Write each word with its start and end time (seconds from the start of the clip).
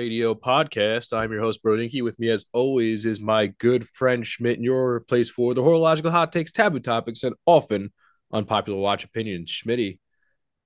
Radio 0.00 0.34
podcast. 0.34 1.12
I'm 1.14 1.30
your 1.30 1.42
host, 1.42 1.62
Brodinky. 1.62 2.02
With 2.02 2.18
me, 2.18 2.30
as 2.30 2.46
always, 2.54 3.04
is 3.04 3.20
my 3.20 3.48
good 3.48 3.86
friend 3.86 4.26
Schmidt, 4.26 4.56
and 4.56 4.64
your 4.64 5.00
place 5.00 5.28
for 5.28 5.52
the 5.52 5.62
horological 5.62 6.10
hot 6.10 6.32
takes, 6.32 6.50
taboo 6.50 6.80
topics, 6.80 7.22
and 7.22 7.34
often 7.44 7.92
unpopular 8.32 8.78
watch 8.78 9.04
opinions. 9.04 9.50
Schmitty, 9.50 9.98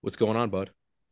what's 0.02 0.14
going 0.14 0.36
on, 0.36 0.50
bud? 0.50 0.70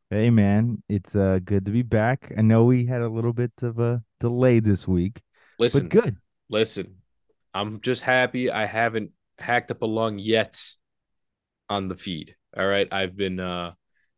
Hey, 0.08 0.30
man, 0.30 0.84
it's 0.88 1.16
uh 1.16 1.40
good 1.44 1.66
to 1.66 1.72
be 1.72 1.82
back. 1.82 2.32
I 2.38 2.42
know 2.42 2.62
we 2.62 2.86
had 2.86 3.02
a 3.02 3.08
little 3.08 3.32
bit 3.32 3.50
of 3.60 3.80
a 3.80 4.04
delay 4.20 4.60
this 4.60 4.86
week, 4.86 5.20
Listen, 5.58 5.88
but 5.88 5.90
good. 5.90 6.16
listen. 6.48 6.98
I'm 7.52 7.80
just 7.80 8.02
happy 8.02 8.52
I 8.52 8.66
haven't 8.66 9.10
hacked 9.40 9.72
up 9.72 9.82
a 9.82 9.86
lung 9.86 10.20
yet 10.20 10.62
on 11.68 11.88
the 11.88 11.96
feed. 11.96 12.36
All 12.56 12.68
right, 12.68 12.86
I've 12.92 13.16
been 13.16 13.40
uh 13.40 13.72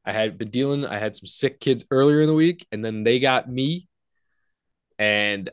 I 0.05 0.13
had 0.13 0.37
been 0.37 0.51
dealing. 0.51 0.85
I 0.85 0.99
had 0.99 1.17
some 1.17 1.27
sick 1.27 1.59
kids 1.59 1.87
earlier 1.91 2.21
in 2.21 2.27
the 2.27 2.35
week, 2.35 2.67
and 2.71 2.85
then 2.85 3.03
they 3.03 3.19
got 3.19 3.49
me, 3.51 3.89
and 4.99 5.51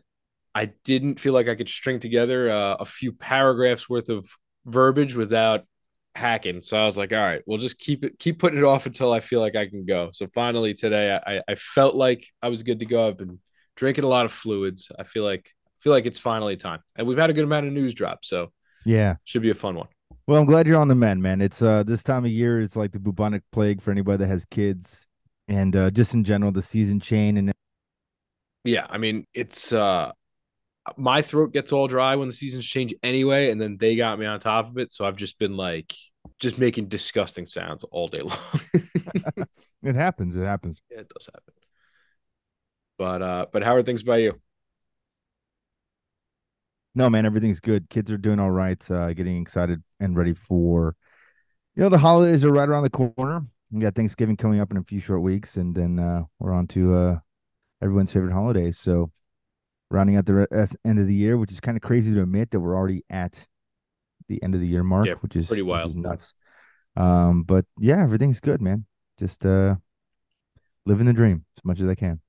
I 0.53 0.71
didn't 0.83 1.19
feel 1.19 1.33
like 1.33 1.47
I 1.47 1.55
could 1.55 1.69
string 1.69 1.99
together 1.99 2.51
uh, 2.51 2.75
a 2.79 2.85
few 2.85 3.13
paragraphs 3.13 3.89
worth 3.89 4.09
of 4.09 4.27
verbiage 4.65 5.15
without 5.15 5.65
hacking. 6.13 6.61
So 6.61 6.77
I 6.77 6.85
was 6.85 6.97
like, 6.97 7.13
all 7.13 7.19
right, 7.19 7.41
we'll 7.45 7.57
just 7.57 7.79
keep 7.79 8.03
it, 8.03 8.19
keep 8.19 8.37
putting 8.37 8.59
it 8.59 8.65
off 8.65 8.85
until 8.85 9.13
I 9.13 9.21
feel 9.21 9.39
like 9.39 9.55
I 9.55 9.67
can 9.67 9.85
go. 9.85 10.09
So 10.13 10.27
finally 10.33 10.73
today, 10.73 11.17
I 11.25 11.41
I 11.47 11.55
felt 11.55 11.95
like 11.95 12.25
I 12.41 12.49
was 12.49 12.63
good 12.63 12.79
to 12.79 12.85
go. 12.85 13.07
I've 13.07 13.17
been 13.17 13.39
drinking 13.75 14.03
a 14.03 14.07
lot 14.09 14.25
of 14.25 14.31
fluids. 14.31 14.91
I 14.99 15.03
feel 15.03 15.23
like 15.23 15.49
feel 15.79 15.93
like 15.93 16.05
it's 16.05 16.19
finally 16.19 16.57
time, 16.57 16.81
and 16.95 17.07
we've 17.07 17.17
had 17.17 17.29
a 17.29 17.33
good 17.33 17.45
amount 17.45 17.65
of 17.65 17.73
news 17.73 17.93
drop, 17.93 18.23
so 18.25 18.51
Yeah. 18.85 19.15
should 19.23 19.41
be 19.41 19.49
a 19.49 19.55
fun 19.55 19.75
one. 19.75 19.87
Well, 20.27 20.39
I'm 20.39 20.45
glad 20.45 20.67
you're 20.67 20.79
on 20.79 20.87
the 20.89 20.95
mend, 20.95 21.23
man. 21.23 21.41
It's 21.41 21.61
uh 21.61 21.83
this 21.83 22.03
time 22.03 22.25
of 22.25 22.31
year 22.31 22.59
is 22.59 22.75
like 22.75 22.91
the 22.91 22.99
bubonic 22.99 23.41
plague 23.51 23.81
for 23.81 23.91
anybody 23.91 24.17
that 24.17 24.27
has 24.27 24.45
kids, 24.45 25.07
and 25.47 25.75
uh 25.75 25.89
just 25.91 26.13
in 26.13 26.23
general, 26.25 26.51
the 26.51 26.61
season 26.61 26.99
chain 26.99 27.37
and 27.37 27.51
Yeah, 28.63 28.85
I 28.89 28.97
mean, 28.97 29.25
it's 29.33 29.73
uh 29.73 30.11
my 30.97 31.21
throat 31.21 31.53
gets 31.53 31.71
all 31.71 31.87
dry 31.87 32.15
when 32.15 32.27
the 32.27 32.33
seasons 32.33 32.65
change 32.65 32.93
anyway, 33.03 33.51
and 33.51 33.59
then 33.61 33.77
they 33.77 33.95
got 33.95 34.19
me 34.19 34.25
on 34.25 34.39
top 34.39 34.69
of 34.69 34.77
it. 34.77 34.93
So 34.93 35.05
I've 35.05 35.15
just 35.15 35.37
been 35.39 35.55
like 35.55 35.93
just 36.39 36.57
making 36.57 36.87
disgusting 36.87 37.45
sounds 37.45 37.83
all 37.85 38.07
day 38.07 38.21
long. 38.21 38.37
it 39.83 39.95
happens. 39.95 40.35
It 40.35 40.45
happens. 40.45 40.77
yeah, 40.89 40.99
it 40.99 41.09
does 41.09 41.27
happen. 41.27 41.53
But 42.97 43.21
uh 43.21 43.45
but 43.51 43.63
how 43.63 43.75
are 43.75 43.83
things 43.83 44.03
by 44.03 44.17
you? 44.17 44.39
No, 46.93 47.09
man, 47.09 47.25
everything's 47.25 47.59
good. 47.61 47.89
Kids 47.89 48.11
are 48.11 48.17
doing 48.17 48.39
all 48.39 48.51
right. 48.51 48.91
Uh, 48.91 49.13
getting 49.13 49.41
excited 49.41 49.81
and 50.01 50.15
ready 50.15 50.33
for, 50.33 50.95
you 51.75 51.83
know, 51.83 51.89
the 51.89 51.97
holidays 51.97 52.43
are 52.43 52.51
right 52.51 52.67
around 52.67 52.83
the 52.83 52.89
corner. 52.89 53.45
We 53.71 53.79
got 53.79 53.95
Thanksgiving 53.95 54.35
coming 54.35 54.59
up 54.59 54.71
in 54.71 54.77
a 54.77 54.83
few 54.83 54.99
short 54.99 55.21
weeks, 55.21 55.55
and 55.55 55.73
then 55.73 55.99
uh, 55.99 56.23
we're 56.39 56.51
on 56.51 56.67
to 56.67 56.93
uh, 56.93 57.19
everyone's 57.81 58.11
favorite 58.13 58.33
holidays. 58.33 58.77
So, 58.79 59.11
rounding 59.89 60.15
out 60.15 60.25
the 60.25 60.33
re- 60.33 60.47
uh, 60.55 60.67
end 60.85 60.99
of 60.99 61.07
the 61.07 61.15
year, 61.15 61.37
which 61.37 61.51
is 61.51 61.59
kind 61.59 61.77
of 61.77 61.81
crazy 61.83 62.13
to 62.13 62.21
admit 62.21 62.51
that 62.51 62.59
we're 62.59 62.75
already 62.75 63.03
at 63.09 63.45
the 64.29 64.41
end 64.43 64.55
of 64.55 64.61
the 64.61 64.67
year 64.67 64.83
mark, 64.83 65.07
Yeah, 65.07 65.15
which 65.15 65.35
is 65.35 65.47
pretty 65.47 65.63
which 65.63 65.85
is 65.85 65.95
wild. 65.95 65.95
nuts. 65.95 66.33
Um, 66.95 67.43
but 67.43 67.65
yeah, 67.79 68.01
everything's 68.01 68.39
good, 68.39 68.61
man. 68.61 68.85
Just 69.17 69.45
uh, 69.45 69.75
living 70.85 71.05
the 71.05 71.13
dream 71.13 71.45
as 71.57 71.65
much 71.65 71.79
as 71.79 71.87
I 71.87 71.95
can. 71.95 72.21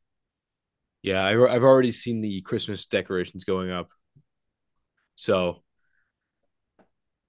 Yeah, 1.03 1.25
I, 1.25 1.31
I've 1.55 1.65
already 1.65 1.91
seen 1.93 2.21
the 2.21 2.41
Christmas 2.43 2.87
decorations 2.87 3.45
going 3.45 3.71
up. 3.71 3.89
So 5.15 5.62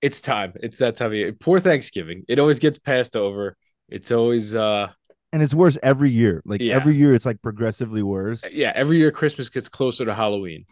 it's 0.02 0.22
time. 0.22 0.54
It's 0.58 0.80
that 0.80 0.96
time 0.96 1.08
of 1.08 1.14
year. 1.14 1.34
Poor 1.34 1.60
Thanksgiving. 1.60 2.24
It 2.28 2.40
always 2.40 2.60
gets 2.60 2.78
passed 2.78 3.16
over. 3.16 3.58
It's 3.90 4.12
always 4.12 4.56
uh 4.56 4.90
And 5.34 5.44
it's 5.44 5.54
worse 5.54 5.78
every 5.84 6.12
year. 6.12 6.42
Like 6.46 6.62
Yeah. 6.62 6.76
every 6.76 6.96
year, 6.96 7.14
it's 7.14 7.26
like 7.26 7.42
progressively 7.42 8.04
worse. 8.04 8.44
yeah, 8.52 8.72
every 8.76 8.98
year 8.98 9.12
Christmas 9.12 9.50
gets 9.50 9.70
closer 9.70 10.06
to 10.06 10.14
Halloween. 10.14 10.66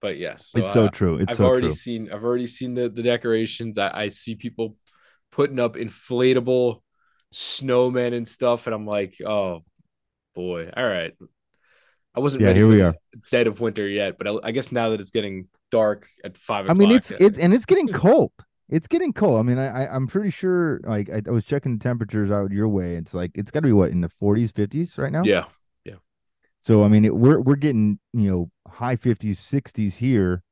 But 0.00 0.16
yes, 0.18 0.56
it's 0.56 0.70
so 0.70 0.86
uh, 0.86 0.90
true. 0.90 1.16
It's 1.18 1.32
I've 1.32 1.36
so 1.36 1.44
already 1.44 1.68
true. 1.68 1.70
seen 1.70 2.10
I've 2.10 2.24
already 2.24 2.46
seen 2.46 2.74
the 2.74 2.88
the 2.88 3.02
decorations. 3.02 3.76
I, 3.78 3.90
I 4.04 4.08
see 4.08 4.34
people 4.34 4.76
putting 5.30 5.58
up 5.60 5.76
inflatable 5.76 6.80
snowmen 7.34 8.14
and 8.16 8.26
stuff, 8.26 8.66
and 8.66 8.74
I'm 8.74 8.86
like, 8.86 9.16
oh 9.24 9.62
boy, 10.34 10.70
all 10.76 10.86
right. 10.86 11.14
I 12.14 12.20
wasn't 12.20 12.44
Yeah, 12.44 12.48
ready 12.48 12.60
here 12.60 12.66
for 12.66 12.68
we 12.68 12.80
are. 12.82 12.94
dead 13.30 13.46
of 13.46 13.60
winter 13.60 13.86
yet, 13.88 14.18
but 14.18 14.26
I, 14.26 14.36
I 14.44 14.50
guess 14.52 14.72
now 14.72 14.90
that 14.90 15.00
it's 15.00 15.10
getting 15.12 15.48
dark 15.70 16.08
at 16.24 16.36
five 16.38 16.66
I 16.66 16.74
mean, 16.74 16.90
it's 16.90 17.12
uh, 17.12 17.18
it's 17.18 17.38
and 17.38 17.52
it's 17.54 17.66
getting 17.66 17.88
cold. 17.88 18.32
It's 18.70 18.86
getting 18.86 19.12
cold. 19.12 19.40
I 19.40 19.42
mean, 19.42 19.58
I, 19.58 19.84
I 19.84 19.94
I'm 19.96 20.06
pretty 20.06 20.30
sure. 20.30 20.80
Like 20.84 21.10
I, 21.10 21.22
I 21.26 21.30
was 21.30 21.44
checking 21.44 21.74
the 21.78 21.82
temperatures 21.82 22.30
out 22.30 22.52
your 22.52 22.68
way. 22.68 22.96
It's 22.96 23.14
like 23.14 23.32
it's 23.34 23.50
got 23.50 23.60
to 23.60 23.66
be 23.68 23.72
what 23.72 23.90
in 23.90 24.00
the 24.00 24.08
40s, 24.08 24.52
50s 24.52 24.96
right 24.98 25.12
now. 25.12 25.22
Yeah, 25.24 25.46
yeah, 25.84 25.96
So 26.62 26.84
I 26.84 26.88
mean, 26.88 27.04
it, 27.04 27.14
we're 27.16 27.40
we're 27.40 27.56
getting 27.56 27.98
you 28.12 28.30
know 28.30 28.50
high 28.68 28.96
50s, 28.96 29.38
60s 29.40 29.96
here, 29.96 30.42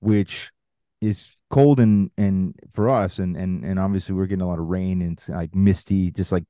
which 0.00 0.52
is 1.00 1.36
cold 1.50 1.80
and 1.80 2.10
and 2.18 2.54
for 2.72 2.88
us, 2.90 3.18
and 3.18 3.36
and 3.36 3.64
and 3.64 3.78
obviously 3.78 4.14
we're 4.14 4.26
getting 4.26 4.42
a 4.42 4.48
lot 4.48 4.58
of 4.60 4.66
rain 4.66 5.02
and 5.02 5.14
it's 5.14 5.28
like 5.28 5.54
misty. 5.54 6.10
Just 6.10 6.32
like 6.32 6.44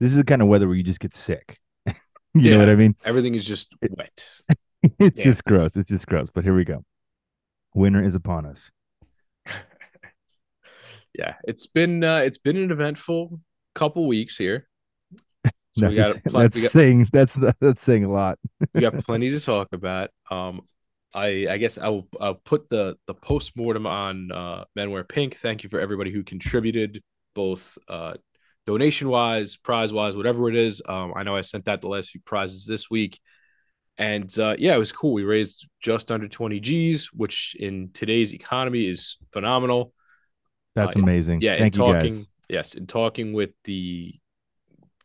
this 0.00 0.12
is 0.12 0.18
the 0.18 0.24
kind 0.24 0.42
of 0.42 0.48
weather 0.48 0.68
where 0.68 0.76
you 0.76 0.84
just 0.84 1.00
get 1.00 1.14
sick. 1.14 1.58
you 2.34 2.50
Yeah. 2.50 2.50
know 2.50 2.58
what 2.60 2.70
I 2.70 2.76
mean? 2.76 2.96
everything 3.04 3.34
is 3.34 3.44
just 3.46 3.74
wet. 3.82 4.24
it's 5.00 5.20
Yeah. 5.20 5.24
just 5.24 5.44
gross. 5.44 5.76
It's 5.76 5.88
just 5.88 6.06
gross. 6.06 6.30
But 6.30 6.44
here 6.44 6.54
we 6.54 6.64
go. 6.64 6.84
Winter 7.74 8.02
is 8.02 8.14
upon 8.14 8.46
us. 8.46 8.70
Yeah, 11.18 11.34
it's 11.44 11.66
been 11.66 12.04
uh, 12.04 12.18
it's 12.18 12.38
been 12.38 12.56
an 12.56 12.70
eventful 12.70 13.40
couple 13.74 14.06
weeks 14.06 14.36
here. 14.36 14.68
So 15.72 15.88
That's 15.88 15.96
got, 15.96 16.16
a- 16.16 16.20
plen- 16.30 16.42
that's 16.44 16.56
we 16.56 16.62
got 16.62 16.70
saying 16.70 17.06
that's 17.12 17.38
that's 17.60 17.82
saying 17.82 18.04
a 18.04 18.10
lot. 18.12 18.38
we 18.74 18.80
got 18.80 18.98
plenty 19.04 19.30
to 19.30 19.40
talk 19.40 19.68
about. 19.72 20.10
Um, 20.30 20.62
I 21.14 21.46
I 21.48 21.58
guess 21.58 21.78
I'll 21.78 22.06
I'll 22.20 22.34
put 22.34 22.68
the 22.68 22.96
the 23.06 23.14
post 23.14 23.56
mortem 23.56 23.86
on 23.86 24.30
uh, 24.32 24.64
Men 24.74 24.90
Wear 24.90 25.04
Pink. 25.04 25.36
Thank 25.36 25.62
you 25.64 25.70
for 25.70 25.80
everybody 25.80 26.10
who 26.12 26.22
contributed, 26.22 27.02
both 27.34 27.78
uh, 27.88 28.14
donation 28.66 29.08
wise, 29.08 29.56
prize 29.56 29.92
wise, 29.92 30.16
whatever 30.16 30.48
it 30.50 30.56
is. 30.56 30.82
Um, 30.86 31.12
I 31.16 31.22
know 31.22 31.34
I 31.36 31.40
sent 31.40 31.68
out 31.68 31.80
the 31.80 31.88
last 31.88 32.10
few 32.10 32.20
prizes 32.22 32.66
this 32.66 32.90
week, 32.90 33.20
and 33.96 34.36
uh, 34.38 34.56
yeah, 34.58 34.74
it 34.74 34.78
was 34.78 34.92
cool. 34.92 35.14
We 35.14 35.24
raised 35.24 35.66
just 35.80 36.10
under 36.10 36.28
twenty 36.28 36.60
G's, 36.60 37.10
which 37.12 37.56
in 37.58 37.90
today's 37.94 38.34
economy 38.34 38.86
is 38.86 39.16
phenomenal. 39.32 39.92
That's 40.76 40.94
Uh, 40.94 41.00
amazing. 41.00 41.40
Yeah, 41.40 41.56
Thank 41.58 41.74
you 41.76 41.82
talking, 41.82 42.12
guys. 42.14 42.30
yes, 42.48 42.74
in 42.74 42.86
talking 42.86 43.32
with 43.32 43.50
the 43.64 44.14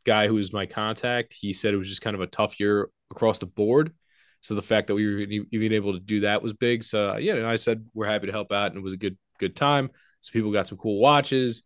guy 0.05 0.27
who 0.27 0.35
was 0.35 0.53
my 0.53 0.65
contact, 0.65 1.33
he 1.33 1.53
said 1.53 1.73
it 1.73 1.77
was 1.77 1.89
just 1.89 2.01
kind 2.01 2.15
of 2.15 2.21
a 2.21 2.27
tough 2.27 2.59
year 2.59 2.89
across 3.11 3.39
the 3.39 3.45
board. 3.45 3.93
So 4.41 4.55
the 4.55 4.61
fact 4.61 4.87
that 4.87 4.95
we 4.95 5.05
were 5.05 5.19
even 5.51 5.73
able 5.73 5.93
to 5.93 5.99
do 5.99 6.21
that 6.21 6.41
was 6.41 6.53
big. 6.53 6.83
So 6.83 7.11
uh, 7.11 7.17
yeah, 7.17 7.35
and 7.35 7.45
I 7.45 7.57
said 7.57 7.85
we're 7.93 8.07
happy 8.07 8.27
to 8.27 8.31
help 8.33 8.51
out, 8.51 8.71
and 8.71 8.77
it 8.77 8.83
was 8.83 8.93
a 8.93 8.97
good 8.97 9.17
good 9.39 9.55
time. 9.55 9.91
So 10.21 10.31
people 10.33 10.51
got 10.51 10.67
some 10.67 10.77
cool 10.77 10.99
watches. 10.99 11.63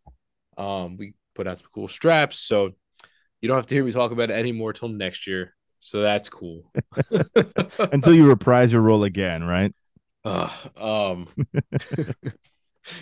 Um, 0.57 0.97
we 0.97 1.13
put 1.35 1.47
out 1.47 1.59
some 1.59 1.69
cool 1.73 1.87
straps. 1.87 2.39
So 2.39 2.71
you 3.41 3.47
don't 3.47 3.57
have 3.57 3.67
to 3.67 3.75
hear 3.75 3.83
me 3.85 3.91
talk 3.91 4.11
about 4.11 4.31
it 4.31 4.35
anymore 4.35 4.73
till 4.73 4.89
next 4.89 5.27
year. 5.27 5.55
So 5.79 6.01
that's 6.01 6.29
cool. 6.29 6.71
Until 7.91 8.13
you 8.13 8.27
reprise 8.27 8.71
your 8.73 8.81
role 8.81 9.03
again, 9.03 9.43
right? 9.43 9.73
Uh, 10.25 10.49
um, 10.77 11.27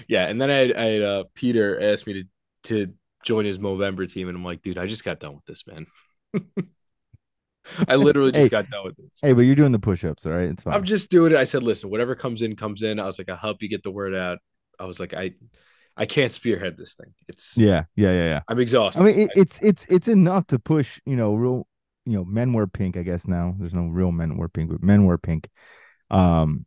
yeah, 0.07 0.27
and 0.27 0.41
then 0.41 0.49
I 0.49 0.55
had, 0.55 0.73
I 0.73 0.85
had 0.85 1.01
uh, 1.01 1.23
Peter 1.35 1.81
asked 1.81 2.07
me 2.07 2.13
to 2.13 2.23
to 2.63 2.93
join 3.23 3.45
his 3.45 3.59
Movember 3.59 4.11
team, 4.11 4.27
and 4.27 4.37
I'm 4.37 4.45
like, 4.45 4.61
dude, 4.61 4.77
I 4.77 4.87
just 4.87 5.03
got 5.03 5.19
done 5.19 5.35
with 5.35 5.45
this, 5.45 5.63
man. 5.67 5.87
I 7.87 7.95
literally 7.95 8.31
just 8.31 8.45
Hey, 8.45 8.49
got 8.49 8.69
done 8.69 8.85
with 8.85 8.97
this. 8.97 9.19
Hey, 9.21 9.33
but 9.33 9.41
you're 9.41 9.55
doing 9.55 9.71
the 9.71 9.79
push-ups, 9.79 10.25
all 10.25 10.33
right? 10.33 10.49
It's 10.49 10.63
fine. 10.63 10.73
I'm 10.73 10.83
just 10.83 11.09
doing 11.09 11.31
it. 11.31 11.37
I 11.37 11.45
said, 11.45 11.63
listen, 11.63 11.89
whatever 11.89 12.15
comes 12.15 12.41
in, 12.41 12.55
comes 12.55 12.81
in. 12.81 12.99
I 12.99 13.05
was 13.05 13.17
like, 13.17 13.29
I'll 13.29 13.37
help 13.37 13.61
you 13.61 13.69
get 13.69 13.83
the 13.83 13.91
word 13.91 14.15
out. 14.15 14.39
I 14.79 14.85
was 14.85 14.99
like, 14.99 15.13
I, 15.13 15.31
I 15.95 16.05
can't 16.05 16.33
spearhead 16.33 16.75
this 16.77 16.95
thing. 16.95 17.13
It's 17.27 17.55
yeah, 17.57 17.83
yeah, 17.95 18.11
yeah, 18.11 18.25
yeah. 18.25 18.41
I'm 18.47 18.59
exhausted. 18.59 19.01
I 19.01 19.05
mean, 19.05 19.19
it, 19.19 19.31
it's 19.35 19.59
it's 19.61 19.85
it's 19.85 20.07
enough 20.07 20.47
to 20.47 20.59
push. 20.59 20.99
You 21.05 21.15
know, 21.15 21.35
real. 21.35 21.67
You 22.05 22.17
know, 22.17 22.25
men 22.25 22.51
wear 22.51 22.67
pink. 22.67 22.97
I 22.97 23.03
guess 23.03 23.27
now 23.27 23.55
there's 23.57 23.73
no 23.73 23.85
real 23.85 24.11
men 24.11 24.35
wear 24.35 24.49
pink, 24.49 24.71
but 24.71 24.83
men 24.83 25.05
wear 25.05 25.17
pink. 25.17 25.47
Um, 26.11 26.65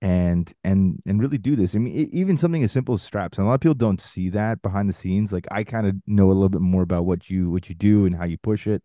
and 0.00 0.52
and 0.64 1.00
and 1.06 1.20
really 1.20 1.38
do 1.38 1.56
this. 1.56 1.74
I 1.74 1.78
mean, 1.78 1.94
e- 1.98 2.10
even 2.12 2.36
something 2.38 2.62
as 2.62 2.72
simple 2.72 2.94
as 2.94 3.02
straps. 3.02 3.38
And 3.38 3.46
a 3.46 3.48
lot 3.48 3.54
of 3.54 3.60
people 3.60 3.74
don't 3.74 4.00
see 4.00 4.30
that 4.30 4.62
behind 4.62 4.88
the 4.88 4.92
scenes. 4.92 5.32
Like 5.32 5.46
I 5.50 5.64
kind 5.64 5.86
of 5.86 5.96
know 6.06 6.26
a 6.28 6.34
little 6.34 6.48
bit 6.48 6.60
more 6.60 6.82
about 6.82 7.04
what 7.06 7.30
you 7.30 7.50
what 7.50 7.68
you 7.68 7.74
do 7.74 8.06
and 8.06 8.14
how 8.14 8.24
you 8.24 8.38
push 8.38 8.66
it, 8.66 8.82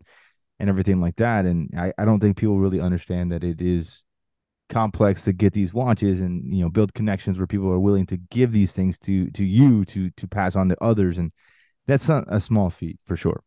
and 0.60 0.68
everything 0.70 1.00
like 1.00 1.16
that. 1.16 1.46
And 1.46 1.70
I 1.78 1.92
I 1.98 2.04
don't 2.04 2.20
think 2.20 2.36
people 2.36 2.58
really 2.58 2.80
understand 2.80 3.32
that 3.32 3.44
it 3.44 3.60
is 3.62 4.04
complex 4.70 5.22
to 5.24 5.32
get 5.32 5.52
these 5.52 5.74
watches 5.74 6.20
and 6.20 6.54
you 6.54 6.62
know 6.62 6.70
build 6.70 6.94
connections 6.94 7.38
where 7.38 7.46
people 7.46 7.68
are 7.70 7.80
willing 7.80 8.06
to 8.06 8.16
give 8.16 8.52
these 8.52 8.72
things 8.72 8.98
to 8.98 9.30
to 9.30 9.44
you 9.44 9.84
to 9.84 10.10
to 10.12 10.26
pass 10.26 10.56
on 10.56 10.68
to 10.70 10.82
others 10.82 11.18
and 11.18 11.32
that's 11.86 12.08
not 12.08 12.24
a 12.28 12.40
small 12.40 12.70
feat 12.70 12.98
for 13.04 13.16
sure 13.16 13.42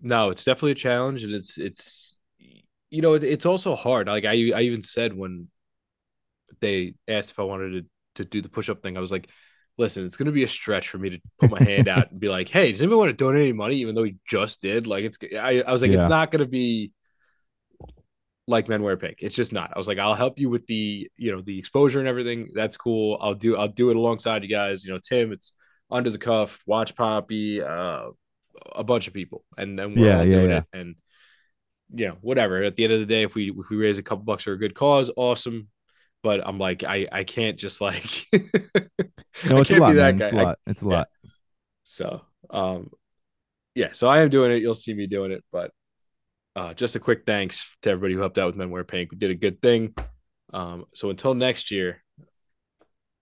no, 0.00 0.30
it's 0.30 0.44
definitely 0.44 0.72
a 0.72 0.76
challenge, 0.76 1.24
and 1.24 1.32
it's 1.32 1.56
it's 1.58 2.20
you 2.90 3.02
know 3.02 3.14
it, 3.14 3.24
it's 3.24 3.46
also 3.46 3.74
hard. 3.76 4.06
Like 4.08 4.24
I 4.24 4.52
I 4.54 4.62
even 4.62 4.82
said 4.82 5.14
when 5.16 5.48
they 6.60 6.94
asked 7.08 7.32
if 7.32 7.38
I 7.38 7.42
wanted 7.44 7.84
to 7.84 8.22
to 8.22 8.24
do 8.24 8.40
the 8.40 8.48
push 8.48 8.68
up 8.70 8.82
thing, 8.82 8.96
I 8.96 9.00
was 9.00 9.10
like, 9.12 9.28
listen, 9.78 10.06
it's 10.06 10.16
gonna 10.16 10.32
be 10.32 10.44
a 10.44 10.48
stretch 10.48 10.88
for 10.88 10.98
me 10.98 11.10
to 11.10 11.18
put 11.38 11.50
my 11.50 11.62
hand 11.62 11.88
out 11.88 12.10
and 12.10 12.20
be 12.20 12.28
like, 12.28 12.48
hey, 12.48 12.70
does 12.72 12.80
anybody 12.80 12.98
want 12.98 13.08
to 13.10 13.12
donate 13.24 13.42
any 13.42 13.52
money? 13.52 13.76
Even 13.76 13.94
though 13.94 14.04
he 14.04 14.16
just 14.28 14.62
did. 14.62 14.86
Like 14.86 15.04
it's 15.04 15.18
I, 15.36 15.62
I 15.62 15.72
was 15.72 15.82
like, 15.82 15.90
Yeah. 15.90 15.98
it's 15.98 16.08
not 16.08 16.30
gonna 16.30 16.46
be 16.46 16.92
like 18.46 18.68
men 18.68 18.82
wear 18.82 18.96
pink. 18.96 19.18
It's 19.20 19.34
just 19.34 19.52
not. 19.52 19.72
I 19.74 19.78
was 19.78 19.88
like, 19.88 19.98
I'll 19.98 20.14
help 20.14 20.38
you 20.38 20.50
with 20.50 20.66
the, 20.66 21.10
you 21.16 21.32
know, 21.32 21.40
the 21.40 21.58
exposure 21.58 21.98
and 21.98 22.08
everything. 22.08 22.50
That's 22.54 22.76
cool. 22.76 23.18
I'll 23.20 23.34
do 23.34 23.56
I'll 23.56 23.68
do 23.68 23.90
it 23.90 23.96
alongside 23.96 24.42
you 24.42 24.48
guys. 24.50 24.84
You 24.84 24.92
know, 24.92 25.00
Tim, 25.02 25.32
it's 25.32 25.54
under 25.90 26.10
the 26.10 26.18
cuff, 26.18 26.62
watch 26.66 26.94
Poppy, 26.94 27.62
uh 27.62 28.10
a 28.74 28.84
bunch 28.84 29.08
of 29.08 29.14
people. 29.14 29.44
And 29.58 29.78
then 29.78 29.94
we're 29.94 30.06
Yeah, 30.06 30.18
all 30.18 30.24
yeah, 30.26 30.36
doing 30.38 30.50
yeah. 30.50 30.58
it. 30.58 30.64
And 30.72 30.94
you 31.94 32.08
know, 32.08 32.16
whatever. 32.20 32.62
At 32.62 32.76
the 32.76 32.84
end 32.84 32.92
of 32.92 33.00
the 33.00 33.06
day, 33.06 33.22
if 33.22 33.34
we 33.34 33.50
if 33.50 33.70
we 33.70 33.76
raise 33.76 33.98
a 33.98 34.02
couple 34.02 34.24
bucks 34.24 34.44
for 34.44 34.52
a 34.52 34.58
good 34.58 34.74
cause, 34.74 35.10
awesome. 35.16 35.68
But 36.24 36.40
I'm 36.44 36.58
like, 36.58 36.82
I 36.82 37.06
I 37.12 37.22
can't 37.22 37.56
just 37.58 37.80
like 37.80 38.26
No, 39.46 39.58
it's 39.60 39.70
a 39.70 39.76
lot. 39.78 39.94
It's 39.94 40.32
a. 40.32 40.36
I- 40.36 40.42
lot. 40.42 40.58
It's 40.66 40.82
a 40.82 40.86
yeah. 40.86 40.90
lot. 40.90 41.08
so, 41.84 42.22
um, 42.50 42.90
yeah, 43.74 43.90
so 43.92 44.08
I 44.08 44.22
am 44.22 44.30
doing 44.30 44.50
it. 44.50 44.62
You'll 44.62 44.74
see 44.74 44.94
me 44.94 45.06
doing 45.06 45.30
it, 45.32 45.44
but 45.52 45.70
uh, 46.56 46.72
just 46.74 46.96
a 46.96 47.00
quick 47.00 47.24
thanks 47.26 47.76
to 47.82 47.90
everybody 47.90 48.14
who 48.14 48.20
helped 48.20 48.38
out 48.38 48.46
with 48.46 48.56
Men 48.56 48.70
Wear 48.70 48.84
Pink. 48.84 49.12
We 49.12 49.18
did 49.18 49.30
a 49.30 49.34
good 49.34 49.60
thing. 49.60 49.94
Um, 50.52 50.86
so 50.94 51.10
until 51.10 51.34
next 51.34 51.70
year, 51.70 52.02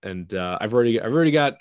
and 0.02 0.32
uh, 0.32 0.58
I've 0.60 0.72
already 0.72 1.00
I've 1.00 1.12
already 1.12 1.30
got 1.32 1.54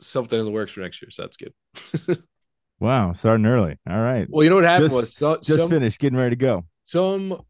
something 0.00 0.38
in 0.38 0.44
the 0.44 0.52
works 0.52 0.72
for 0.72 0.80
next 0.80 1.02
year, 1.02 1.10
so 1.10 1.22
that's 1.22 1.36
good. 1.36 2.22
Wow, 2.80 3.12
starting 3.12 3.46
early. 3.46 3.78
All 3.88 3.98
right. 4.00 4.26
well, 4.28 4.42
you 4.42 4.50
know 4.50 4.56
what 4.56 4.64
happened 4.64 4.90
Just- 4.90 4.96
was 5.00 5.12
so, 5.14 5.36
Just 5.36 5.56
some 5.56 5.70
finished, 5.70 5.98
getting 5.98 6.18
ready 6.18 6.30
to 6.30 6.36
go. 6.36 6.66
some 6.84 7.40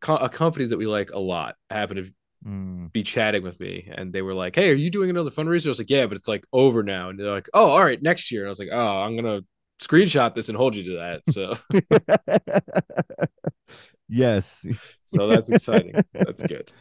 co- 0.00 0.16
a 0.16 0.28
company 0.28 0.66
that 0.66 0.76
we 0.76 0.86
like 0.86 1.10
a 1.12 1.18
lot 1.18 1.54
happened 1.70 2.04
to 2.04 2.12
Mm. 2.44 2.92
be 2.92 3.02
chatting 3.02 3.42
with 3.42 3.58
me 3.58 3.90
and 3.92 4.12
they 4.12 4.22
were 4.22 4.34
like, 4.34 4.54
Hey, 4.54 4.70
are 4.70 4.74
you 4.74 4.90
doing 4.90 5.10
another 5.10 5.30
fundraiser? 5.30 5.66
I 5.66 5.70
was 5.70 5.78
like, 5.78 5.90
Yeah, 5.90 6.06
but 6.06 6.16
it's 6.16 6.28
like 6.28 6.44
over 6.52 6.82
now. 6.82 7.08
And 7.08 7.18
they're 7.18 7.30
like, 7.30 7.48
Oh, 7.54 7.70
all 7.70 7.82
right, 7.82 8.00
next 8.00 8.30
year. 8.30 8.42
And 8.42 8.48
I 8.48 8.50
was 8.50 8.58
like, 8.58 8.68
Oh, 8.72 9.02
I'm 9.02 9.16
gonna 9.16 9.40
screenshot 9.80 10.34
this 10.34 10.48
and 10.48 10.56
hold 10.56 10.76
you 10.76 10.84
to 10.84 10.96
that. 10.98 11.26
So 11.28 11.56
yes. 14.08 14.66
so 15.02 15.26
that's 15.26 15.50
exciting. 15.50 15.94
That's 16.12 16.42
good. 16.46 16.72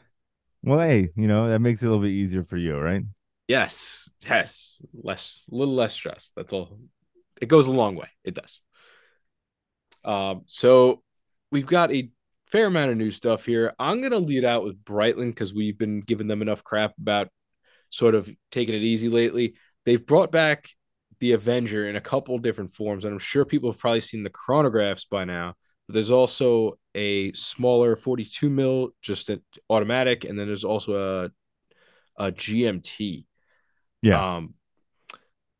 Well, 0.63 0.79
hey, 0.79 1.09
you 1.15 1.27
know, 1.27 1.49
that 1.49 1.59
makes 1.59 1.81
it 1.83 1.87
a 1.87 1.89
little 1.89 2.03
bit 2.03 2.11
easier 2.11 2.43
for 2.43 2.57
you, 2.57 2.77
right? 2.77 3.03
Yes, 3.47 4.09
yes. 4.27 4.81
Less 4.93 5.45
a 5.51 5.55
little 5.55 5.75
less 5.75 5.93
stress. 5.93 6.31
That's 6.35 6.53
all. 6.53 6.79
It 7.41 7.47
goes 7.47 7.67
a 7.67 7.73
long 7.73 7.95
way. 7.95 8.09
It 8.23 8.33
does. 8.33 8.61
Um, 10.03 10.43
so 10.47 11.03
we've 11.51 11.65
got 11.65 11.91
a 11.91 12.09
fair 12.55 12.67
amount 12.67 12.89
of 12.89 12.95
new 12.95 13.11
stuff 13.11 13.45
here. 13.45 13.73
I'm 13.77 14.01
gonna 14.01 14.17
lead 14.17 14.45
out 14.45 14.63
with 14.63 14.81
Breitling 14.85 15.27
because 15.27 15.53
we've 15.53 15.77
been 15.77 15.99
giving 15.99 16.27
them 16.27 16.41
enough 16.41 16.63
crap 16.63 16.93
about 16.97 17.27
sort 17.89 18.15
of 18.15 18.29
taking 18.49 18.73
it 18.73 18.81
easy 18.81 19.09
lately. 19.09 19.55
They've 19.85 20.03
brought 20.05 20.31
back 20.31 20.69
the 21.19 21.33
Avenger 21.33 21.89
in 21.89 21.97
a 21.97 22.01
couple 22.01 22.37
different 22.37 22.71
forms, 22.71 23.03
and 23.03 23.11
I'm 23.11 23.19
sure 23.19 23.43
people 23.43 23.69
have 23.69 23.79
probably 23.79 23.99
seen 23.99 24.23
the 24.23 24.29
chronographs 24.29 25.05
by 25.09 25.25
now. 25.25 25.55
But 25.85 25.95
there's 25.95 26.11
also 26.11 26.79
a 26.95 27.33
smaller 27.33 27.97
42 27.97 28.49
mil, 28.49 28.91
just 29.01 29.29
an 29.29 29.43
automatic, 29.69 30.23
and 30.23 30.39
then 30.39 30.47
there's 30.47 30.63
also 30.63 31.25
a 31.25 31.31
a 32.17 32.31
GMT. 32.31 33.25
Yeah. 34.01 34.37
Um, 34.37 34.53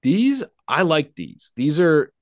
these 0.01 0.45
I 0.65 0.83
like 0.83 1.13
these. 1.13 1.51
These 1.57 1.77
are 1.81 2.13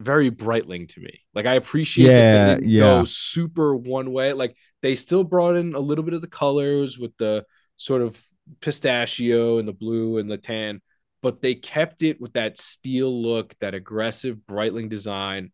very 0.00 0.30
Breitling 0.30 0.88
to 0.90 1.00
me. 1.00 1.20
Like 1.34 1.46
I 1.46 1.54
appreciate 1.54 2.16
that 2.16 2.30
Yeah, 2.30 2.46
they 2.46 2.56
didn't 2.56 2.74
yeah. 2.74 3.04
go 3.04 3.04
super 3.04 3.76
one 3.76 4.12
way. 4.12 4.32
Like 4.32 4.56
they 4.82 4.96
still 4.96 5.24
brought 5.24 5.56
in 5.56 5.74
a 5.74 5.80
little 5.80 6.04
bit 6.04 6.14
of 6.14 6.22
the 6.22 6.28
colors 6.28 6.98
with 6.98 7.16
the 7.18 7.44
sort 7.76 8.02
of 8.02 8.22
pistachio 8.60 9.58
and 9.58 9.68
the 9.68 9.72
blue 9.72 10.18
and 10.18 10.30
the 10.30 10.38
tan, 10.38 10.80
but 11.22 11.42
they 11.42 11.54
kept 11.54 12.02
it 12.02 12.20
with 12.20 12.32
that 12.34 12.58
steel 12.58 13.22
look, 13.22 13.54
that 13.60 13.74
aggressive 13.74 14.38
Breitling 14.48 14.88
design. 14.88 15.52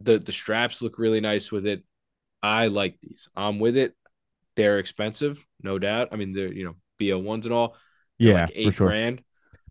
The 0.00 0.18
the 0.18 0.32
straps 0.32 0.82
look 0.82 0.98
really 0.98 1.20
nice 1.20 1.52
with 1.52 1.66
it. 1.66 1.84
I 2.42 2.68
like 2.68 2.98
these. 3.00 3.28
I'm 3.36 3.58
with 3.60 3.76
it. 3.76 3.94
They're 4.56 4.78
expensive, 4.80 5.44
no 5.62 5.78
doubt. 5.78 6.08
I 6.12 6.16
mean, 6.16 6.32
they're 6.32 6.52
you 6.52 6.64
know 6.64 6.76
B01s 6.98 7.46
and 7.46 7.54
all. 7.54 7.76
They're 8.24 8.34
yeah, 8.34 8.48
like 8.48 8.52
eight 8.54 8.72
for 8.72 8.72
sure. 8.72 8.96
grand. 8.96 9.22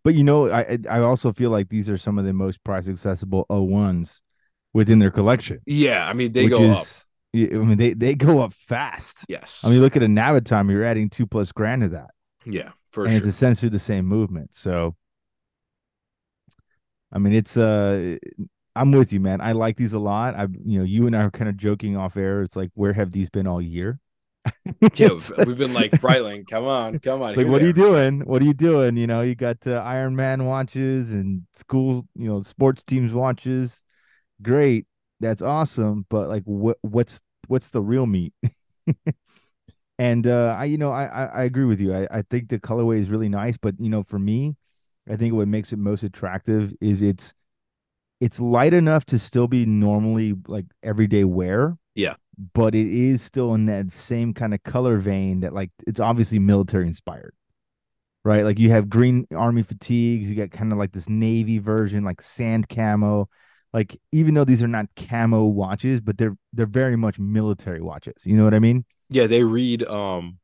But 0.03 0.15
you 0.15 0.23
know, 0.23 0.51
I 0.51 0.79
I 0.89 0.99
also 0.99 1.31
feel 1.31 1.49
like 1.49 1.69
these 1.69 1.89
are 1.89 1.97
some 1.97 2.17
of 2.17 2.25
the 2.25 2.33
most 2.33 2.63
price 2.63 2.87
accessible 2.87 3.45
O1s 3.49 4.21
within 4.73 4.99
their 4.99 5.11
collection. 5.11 5.59
Yeah, 5.65 6.07
I 6.07 6.13
mean 6.13 6.31
they 6.31 6.47
go 6.47 6.71
up. 6.71 6.85
I 7.33 7.37
mean, 7.37 7.77
they 7.77 7.93
they 7.93 8.15
go 8.15 8.41
up 8.41 8.53
fast. 8.53 9.25
Yes. 9.29 9.63
I 9.65 9.69
mean, 9.69 9.79
look 9.81 9.95
at 9.95 10.03
a 10.03 10.07
Navitimer, 10.07 10.71
you're 10.71 10.83
adding 10.83 11.09
two 11.09 11.25
plus 11.25 11.51
grand 11.51 11.81
to 11.83 11.89
that, 11.89 12.09
yeah, 12.45 12.71
for 12.89 13.03
and 13.03 13.11
sure. 13.11 13.17
it's 13.17 13.27
essentially 13.27 13.69
the 13.69 13.79
same 13.79 14.05
movement. 14.05 14.53
So, 14.53 14.95
I 17.13 17.19
mean, 17.19 17.33
it's 17.33 17.55
uh, 17.55 18.17
I'm 18.75 18.91
with 18.91 19.13
you, 19.13 19.19
man. 19.19 19.39
I 19.39 19.53
like 19.53 19.77
these 19.77 19.93
a 19.93 19.99
lot. 19.99 20.35
I, 20.35 20.47
you 20.65 20.79
know, 20.79 20.83
you 20.83 21.07
and 21.07 21.15
I 21.15 21.23
are 21.23 21.31
kind 21.31 21.49
of 21.49 21.57
joking 21.57 21.95
off 21.95 22.17
air. 22.17 22.41
It's 22.41 22.55
like, 22.55 22.71
where 22.73 22.93
have 22.93 23.11
these 23.11 23.29
been 23.29 23.47
all 23.47 23.61
year? 23.61 23.99
yeah, 24.95 25.09
we've 25.45 25.57
been 25.57 25.73
like 25.73 25.91
Breitling, 25.91 26.47
come 26.47 26.65
on, 26.65 26.99
come 26.99 27.21
on. 27.21 27.35
Like, 27.35 27.47
what 27.47 27.61
are 27.61 27.65
you 27.65 27.73
doing? 27.73 28.21
What 28.21 28.41
are 28.41 28.45
you 28.45 28.53
doing? 28.53 28.97
You 28.97 29.07
know, 29.07 29.21
you 29.21 29.35
got 29.35 29.65
uh, 29.67 29.73
Iron 29.85 30.15
Man 30.15 30.45
watches 30.45 31.11
and 31.11 31.43
school, 31.53 32.07
you 32.15 32.27
know, 32.27 32.41
sports 32.41 32.83
teams 32.83 33.13
watches. 33.13 33.83
Great, 34.41 34.85
that's 35.19 35.41
awesome. 35.41 36.05
But 36.09 36.29
like, 36.29 36.43
what 36.45 36.77
what's 36.81 37.21
what's 37.47 37.69
the 37.69 37.81
real 37.81 38.07
meat? 38.07 38.33
and 39.99 40.25
uh, 40.25 40.55
I, 40.57 40.65
you 40.65 40.77
know, 40.77 40.91
I, 40.91 41.05
I 41.05 41.25
I 41.25 41.43
agree 41.43 41.65
with 41.65 41.79
you. 41.79 41.93
I 41.93 42.07
I 42.11 42.23
think 42.23 42.49
the 42.49 42.59
colorway 42.59 42.99
is 42.99 43.09
really 43.09 43.29
nice, 43.29 43.57
but 43.57 43.75
you 43.79 43.89
know, 43.89 44.03
for 44.03 44.17
me, 44.17 44.55
I 45.09 45.15
think 45.15 45.33
what 45.35 45.47
makes 45.47 45.71
it 45.71 45.79
most 45.79 46.03
attractive 46.03 46.73
is 46.81 47.01
it's 47.01 47.33
it's 48.19 48.39
light 48.39 48.73
enough 48.73 49.05
to 49.07 49.19
still 49.19 49.47
be 49.47 49.65
normally 49.65 50.35
like 50.47 50.65
everyday 50.83 51.23
wear. 51.23 51.77
Yeah. 51.95 52.15
But 52.53 52.73
it 52.73 52.87
is 52.87 53.21
still 53.21 53.53
in 53.53 53.65
that 53.67 53.93
same 53.93 54.33
kind 54.33 54.53
of 54.53 54.63
color 54.63 54.97
vein 54.97 55.41
that 55.41 55.53
like 55.53 55.69
it's 55.85 55.99
obviously 55.99 56.39
military 56.39 56.87
inspired. 56.87 57.33
Right? 58.23 58.43
Like 58.43 58.59
you 58.59 58.69
have 58.69 58.89
green 58.89 59.27
army 59.35 59.63
fatigues, 59.63 60.29
you 60.29 60.37
got 60.37 60.51
kind 60.51 60.71
of 60.71 60.77
like 60.77 60.91
this 60.91 61.09
navy 61.09 61.57
version, 61.59 62.03
like 62.03 62.21
sand 62.21 62.69
camo. 62.69 63.29
Like 63.73 63.99
even 64.11 64.33
though 64.33 64.43
these 64.43 64.61
are 64.61 64.67
not 64.67 64.87
camo 64.95 65.45
watches, 65.45 66.01
but 66.01 66.17
they're 66.17 66.35
they're 66.53 66.65
very 66.65 66.95
much 66.95 67.19
military 67.19 67.81
watches. 67.81 68.15
You 68.23 68.35
know 68.35 68.43
what 68.43 68.53
I 68.53 68.59
mean? 68.59 68.85
Yeah, 69.09 69.27
they 69.27 69.43
read 69.43 69.83
um 69.87 70.39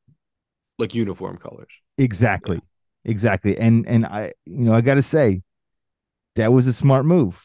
like 0.78 0.94
uniform 0.94 1.38
colors. 1.38 1.72
Exactly. 1.98 2.62
Exactly. 3.06 3.58
And 3.58 3.88
and 3.88 4.06
I 4.06 4.34
you 4.46 4.66
know, 4.66 4.74
I 4.74 4.82
got 4.82 4.96
to 4.96 5.02
say 5.02 5.42
that 6.36 6.54
was 6.54 6.68
a 6.68 6.74
smart 6.74 7.06
move. 7.06 7.44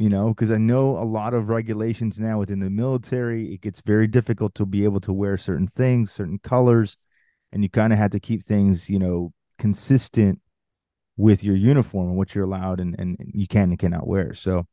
You 0.00 0.08
know, 0.08 0.30
because 0.30 0.50
I 0.50 0.56
know 0.56 0.96
a 0.96 1.04
lot 1.04 1.34
of 1.34 1.50
regulations 1.50 2.18
now 2.18 2.38
within 2.38 2.60
the 2.60 2.70
military, 2.70 3.52
it 3.52 3.60
gets 3.60 3.82
very 3.82 4.06
difficult 4.06 4.54
to 4.54 4.64
be 4.64 4.84
able 4.84 5.00
to 5.02 5.12
wear 5.12 5.36
certain 5.36 5.66
things, 5.68 6.10
certain 6.10 6.38
colors, 6.38 6.96
and 7.52 7.62
you 7.62 7.68
kind 7.68 7.92
of 7.92 7.98
have 7.98 8.12
to 8.12 8.20
keep 8.20 8.42
things, 8.42 8.88
you 8.88 8.98
know, 8.98 9.34
consistent 9.58 10.40
with 11.18 11.44
your 11.44 11.54
uniform 11.54 12.08
and 12.08 12.16
what 12.16 12.34
you're 12.34 12.46
allowed 12.46 12.80
and, 12.80 12.96
and 12.98 13.18
you 13.34 13.46
can 13.46 13.70
and 13.70 13.78
cannot 13.78 14.06
wear. 14.06 14.32
So 14.34 14.66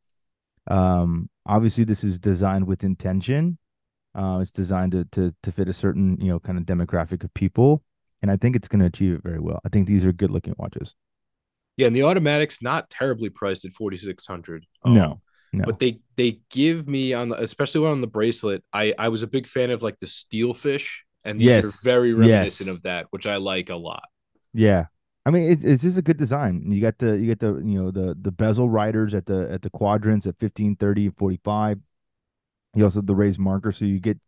um 0.68 1.30
obviously 1.46 1.84
this 1.84 2.06
is 2.06 2.20
designed 2.20 2.68
with 2.68 2.86
intention. 2.86 3.58
Uh 4.16 4.40
it's 4.42 4.52
designed 4.54 4.94
to 4.94 5.06
to 5.12 5.36
to 5.44 5.52
fit 5.52 5.68
a 5.68 5.74
certain, 5.74 6.18
you 6.22 6.30
know, 6.30 6.40
kind 6.40 6.58
of 6.58 6.66
demographic 6.66 7.26
of 7.26 7.34
people 7.34 7.84
and 8.22 8.32
I 8.32 8.38
think 8.38 8.56
it's 8.56 8.70
going 8.70 8.80
to 8.80 8.88
achieve 8.88 9.14
it 9.16 9.24
very 9.24 9.40
well. 9.40 9.60
I 9.66 9.70
think 9.70 9.88
these 9.88 10.06
are 10.06 10.14
good 10.14 10.32
looking 10.32 10.56
watches. 10.58 10.96
Yeah, 11.78 11.88
and 11.88 11.96
the 11.96 12.04
automatics 12.04 12.62
not 12.62 12.90
terribly 12.90 13.30
priced 13.30 13.66
at 13.66 13.72
forty 13.74 13.98
six 13.98 14.26
hundred. 14.26 14.66
Um, 14.84 14.94
no, 14.94 15.22
no. 15.54 15.66
but 15.66 15.80
they 15.80 16.00
they 16.16 16.42
give 16.50 16.88
me 16.88 17.14
on 17.14 17.30
the 17.30 17.42
especially 17.42 17.88
on 17.88 18.02
the 18.02 18.08
bracelet. 18.08 18.64
I 18.74 18.94
I 18.98 19.10
was 19.10 19.24
a 19.24 19.28
big 19.28 19.48
fan 19.48 19.72
of 19.72 19.84
like 19.84 20.00
the 20.00 20.08
steelfish, 20.08 21.00
and 21.24 21.40
these 21.40 21.46
Yes, 21.50 21.66
are 21.66 21.72
very 21.84 22.14
reminiscent 22.14 22.68
yes. 22.68 22.78
of 22.78 22.84
that, 22.84 23.08
which 23.12 23.28
I 23.28 23.38
like 23.38 23.70
a 23.70 23.76
lot. 23.76 24.04
yeah. 24.54 24.86
I 25.26 25.30
mean, 25.30 25.52
it's 25.52 25.64
it's 25.64 25.84
just 25.84 25.98
a 25.98 26.02
good 26.02 26.18
design. 26.18 26.64
You 26.72 26.80
got 26.82 26.98
the 27.00 27.18
you 27.18 27.26
get 27.26 27.40
the 27.40 27.56
you 27.56 27.82
know 27.84 27.92
the 27.92 28.16
the 28.20 28.32
bezel 28.32 28.70
riders 28.70 29.14
at 29.14 29.26
the 29.26 29.50
at 29.52 29.62
the 29.62 29.70
quadrants 29.70 30.26
at 30.26 30.40
15, 30.40 30.76
30, 30.78 31.08
and 31.08 31.18
45. 31.18 31.80
You 32.76 32.84
also 32.86 33.00
have 33.00 33.08
the 33.08 33.16
raised 33.16 33.40
marker, 33.40 33.72
so 33.74 33.86
you 33.86 34.00
get 34.00 34.20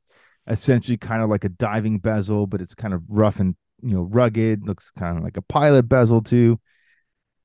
essentially 0.48 0.98
kind 0.98 1.22
of 1.24 1.30
like 1.30 1.46
a 1.46 1.50
diving 1.50 2.00
bezel, 2.00 2.48
but 2.48 2.62
it's 2.62 2.76
kind 2.76 2.94
of 2.94 3.04
rough 3.10 3.40
and 3.40 3.56
you 3.84 3.94
know 3.96 4.04
rugged. 4.04 4.66
Looks 4.68 4.92
kind 4.92 5.18
of 5.18 5.24
like 5.24 5.38
a 5.38 5.44
pilot 5.44 5.84
bezel 5.90 6.22
too. 6.24 6.60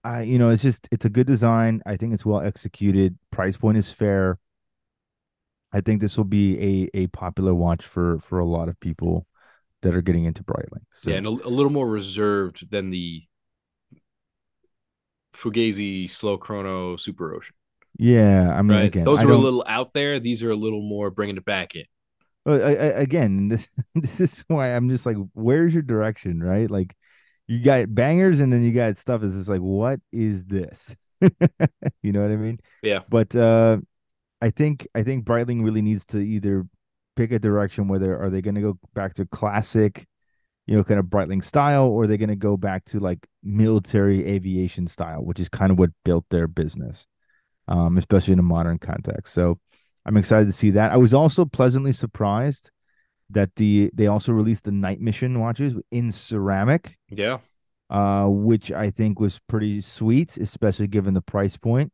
I 0.04 0.22
you 0.22 0.38
know 0.38 0.50
it's 0.50 0.62
just 0.62 0.86
it's 0.92 1.04
a 1.04 1.10
good 1.10 1.26
design. 1.26 1.82
I 1.86 1.96
think 1.96 2.12
it's 2.12 2.26
well 2.26 2.40
executed. 2.40 3.18
Price 3.30 3.56
point 3.56 3.78
is 3.78 3.92
fair. 3.92 4.38
I 5.72 5.80
think 5.80 6.00
this 6.00 6.16
will 6.16 6.24
be 6.24 6.88
a 6.94 6.98
a 6.98 7.06
popular 7.08 7.54
watch 7.54 7.84
for 7.84 8.20
for 8.20 8.38
a 8.38 8.44
lot 8.44 8.68
of 8.68 8.78
people 8.78 9.26
that 9.82 9.94
are 9.94 10.02
getting 10.02 10.24
into 10.24 10.44
Breitling. 10.44 10.84
So 10.94 11.10
Yeah, 11.10 11.16
and 11.16 11.26
a, 11.26 11.30
a 11.30 11.48
little 11.50 11.72
more 11.72 11.88
reserved 11.88 12.70
than 12.70 12.90
the 12.90 13.22
Fugazi 15.34 16.08
Slow 16.08 16.38
Chrono 16.38 16.96
Super 16.96 17.34
Ocean. 17.34 17.56
yeah, 17.98 18.54
I 18.56 18.62
mean 18.62 18.76
Right, 18.76 18.84
again, 18.86 19.04
those 19.04 19.20
I 19.20 19.24
are 19.24 19.30
a 19.30 19.36
little 19.36 19.64
out 19.66 19.94
there. 19.94 20.20
These 20.20 20.42
are 20.42 20.50
a 20.50 20.56
little 20.56 20.82
more 20.82 21.10
bringing 21.10 21.36
it 21.36 21.44
back 21.44 21.74
in. 21.74 21.84
Well, 22.44 22.62
I, 22.62 22.72
I, 22.72 22.86
again, 23.00 23.48
this 23.48 23.68
this 23.94 24.20
is 24.20 24.44
why 24.48 24.74
I'm 24.74 24.88
just 24.90 25.06
like, 25.06 25.16
where's 25.32 25.72
your 25.72 25.82
direction, 25.82 26.42
right? 26.42 26.70
Like, 26.70 26.94
you 27.46 27.62
got 27.62 27.94
bangers 27.94 28.40
and 28.40 28.52
then 28.52 28.62
you 28.62 28.72
got 28.72 28.96
stuff 28.96 29.22
is 29.22 29.34
just 29.34 29.48
like, 29.48 29.60
what 29.60 30.00
is 30.12 30.44
this? 30.46 30.94
you 31.20 32.12
know 32.12 32.22
what 32.22 32.30
I 32.30 32.36
mean? 32.36 32.58
Yeah. 32.82 33.00
But 33.08 33.34
uh 33.34 33.78
I 34.40 34.50
think 34.50 34.86
I 34.94 35.02
think 35.02 35.24
Breitling 35.24 35.64
really 35.64 35.82
needs 35.82 36.04
to 36.06 36.18
either 36.18 36.66
pick 37.16 37.32
a 37.32 37.38
direction 37.38 37.88
whether 37.88 38.20
are 38.20 38.30
they 38.30 38.42
going 38.42 38.56
to 38.56 38.60
go 38.60 38.78
back 38.92 39.14
to 39.14 39.24
classic, 39.26 40.06
you 40.66 40.76
know, 40.76 40.84
kind 40.84 41.00
of 41.00 41.06
Breitling 41.06 41.44
style, 41.44 41.86
or 41.86 42.04
are 42.04 42.06
they 42.06 42.16
going 42.16 42.28
to 42.28 42.36
go 42.36 42.56
back 42.56 42.84
to 42.86 43.00
like 43.00 43.26
military 43.42 44.26
aviation 44.26 44.86
style, 44.86 45.24
which 45.24 45.40
is 45.40 45.48
kind 45.48 45.70
of 45.70 45.78
what 45.78 45.90
built 46.04 46.24
their 46.30 46.46
business, 46.48 47.06
um, 47.68 47.96
especially 47.96 48.32
in 48.32 48.38
a 48.38 48.42
modern 48.42 48.78
context. 48.78 49.32
So 49.32 49.58
I'm 50.04 50.16
excited 50.16 50.46
to 50.46 50.52
see 50.52 50.70
that. 50.70 50.92
I 50.92 50.96
was 50.96 51.14
also 51.14 51.44
pleasantly 51.44 51.92
surprised 51.92 52.70
that 53.34 53.54
the 53.56 53.90
they 53.94 54.06
also 54.06 54.32
released 54.32 54.64
the 54.64 54.72
night 54.72 55.00
mission 55.00 55.40
watches 55.40 55.74
in 55.90 56.10
ceramic. 56.10 56.96
Yeah. 57.10 57.38
Uh, 57.90 58.26
which 58.26 58.72
I 58.72 58.90
think 58.90 59.20
was 59.20 59.38
pretty 59.46 59.80
sweet, 59.82 60.36
especially 60.38 60.86
given 60.86 61.14
the 61.14 61.20
price 61.20 61.56
point. 61.56 61.92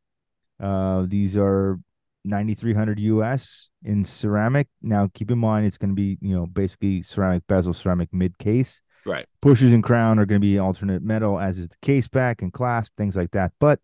Uh, 0.61 1.05
these 1.07 1.37
are 1.37 1.81
9300 2.25 3.01
US 3.01 3.71
in 3.85 4.05
ceramic. 4.05 4.69
Now, 4.83 5.11
keep 5.13 5.31
in 5.31 5.39
mind 5.39 5.67
it's 5.67 5.79
going 5.79 5.91
to 5.91 5.95
be, 5.95 6.17
you 6.21 6.35
know, 6.35 6.47
basically 6.47 7.03
ceramic 7.03 7.47
bezel, 7.49 7.73
ceramic 7.73 8.11
mid 8.13 8.39
case. 8.39 8.81
Right. 9.05 9.27
Pushers 9.41 9.73
and 9.73 9.83
crown 9.83 10.19
are 10.19 10.27
going 10.27 10.41
to 10.41 10.47
be 10.47 10.59
alternate 10.59 11.03
metal, 11.03 11.41
as 11.41 11.59
is 11.59 11.69
the 11.69 11.77
case 11.83 12.07
back 12.07 12.43
and 12.43 12.53
clasp, 12.53 12.93
things 12.97 13.17
like 13.17 13.31
that. 13.33 13.53
But 13.59 13.81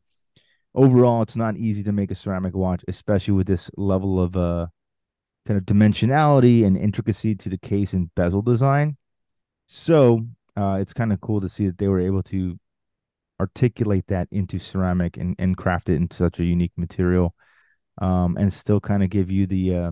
overall, 0.75 1.23
it's 1.23 1.37
not 1.37 1.57
easy 1.57 1.83
to 1.85 1.93
make 1.93 2.11
a 2.11 2.15
ceramic 2.15 2.55
watch, 2.55 2.85
especially 2.87 3.35
with 3.35 3.47
this 3.47 3.71
level 3.77 4.21
of 4.21 4.37
uh 4.37 4.67
kind 5.47 5.59
of 5.59 5.65
dimensionality 5.65 6.65
and 6.65 6.77
intricacy 6.77 7.35
to 7.35 7.49
the 7.49 7.59
case 7.59 7.93
and 7.93 8.15
bezel 8.15 8.43
design. 8.43 8.97
So 9.67 10.27
uh, 10.57 10.79
it's 10.81 10.93
kind 10.93 11.13
of 11.13 11.21
cool 11.21 11.41
to 11.41 11.49
see 11.49 11.67
that 11.67 11.79
they 11.79 11.89
were 11.89 12.01
able 12.01 12.23
to 12.25 12.59
articulate 13.39 14.07
that 14.09 14.29
into 14.31 14.59
ceramic 14.59 15.17
and, 15.17 15.37
and 15.39 15.57
craft 15.57 15.89
it 15.89 15.97
in 15.97 16.11
such 16.11 16.41
a 16.41 16.45
unique 16.45 16.73
material 16.77 17.35
um, 18.01 18.37
and 18.39 18.53
still 18.53 18.81
kind 18.81 19.03
of 19.03 19.11
give 19.11 19.31
you 19.31 19.47
the 19.47 19.75
uh, 19.75 19.91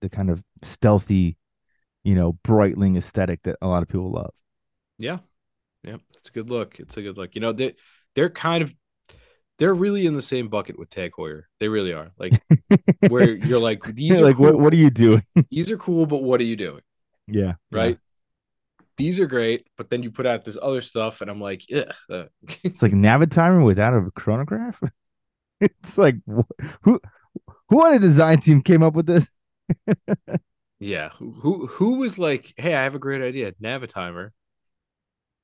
the 0.00 0.08
kind 0.08 0.30
of 0.30 0.44
stealthy, 0.62 1.36
you 2.04 2.14
know, 2.14 2.38
Breitling 2.44 2.96
aesthetic 2.96 3.42
that 3.42 3.56
a 3.60 3.66
lot 3.66 3.82
of 3.82 3.88
people 3.88 4.12
love. 4.12 4.32
Yeah, 4.98 5.18
yeah, 5.82 5.96
it's 6.16 6.28
a 6.28 6.32
good 6.32 6.50
look. 6.50 6.78
It's 6.78 6.96
a 6.96 7.02
good 7.02 7.16
look. 7.16 7.34
You 7.34 7.40
know, 7.40 7.52
they 7.52 7.74
they're 8.14 8.30
kind 8.30 8.62
of 8.62 8.72
they're 9.58 9.74
really 9.74 10.06
in 10.06 10.14
the 10.14 10.22
same 10.22 10.48
bucket 10.48 10.78
with 10.78 10.88
Tag 10.88 11.12
Heuer. 11.12 11.42
They 11.60 11.68
really 11.68 11.92
are. 11.92 12.12
Like 12.18 12.40
where 13.08 13.30
you're 13.34 13.58
like 13.58 13.84
these 13.94 14.20
are 14.20 14.24
like 14.24 14.36
cool. 14.36 14.46
what 14.46 14.60
what 14.60 14.72
are 14.72 14.76
you 14.76 14.90
doing? 14.90 15.24
these 15.50 15.70
are 15.70 15.76
cool, 15.76 16.06
but 16.06 16.22
what 16.22 16.40
are 16.40 16.44
you 16.44 16.56
doing? 16.56 16.80
yeah, 17.26 17.54
Right. 17.70 17.98
These 18.96 19.20
are 19.20 19.26
great, 19.26 19.68
but 19.76 19.90
then 19.90 20.02
you 20.02 20.10
put 20.10 20.26
out 20.26 20.44
this 20.44 20.58
other 20.60 20.80
stuff, 20.80 21.20
and 21.20 21.30
I'm 21.30 21.40
like, 21.40 21.70
yeah, 21.70 21.92
It's 22.64 22.82
like 22.82 22.92
Navitimer 22.92 23.64
without 23.64 23.94
a 23.94 24.10
chronograph. 24.10 24.82
it's 25.60 25.96
like 25.96 26.16
who 26.82 27.00
who 27.68 27.84
on 27.84 27.94
a 27.94 28.00
design 28.00 28.40
team 28.40 28.60
came 28.60 28.82
up 28.82 28.94
with 28.94 29.06
this? 29.06 29.28
yeah. 30.80 31.10
Who, 31.10 31.30
who 31.30 31.66
who 31.68 31.98
was 31.98 32.18
like, 32.18 32.54
hey, 32.56 32.74
I 32.74 32.82
have 32.82 32.96
a 32.96 32.98
great 33.00 33.22
idea, 33.22 33.52
Navitimer, 33.62 34.30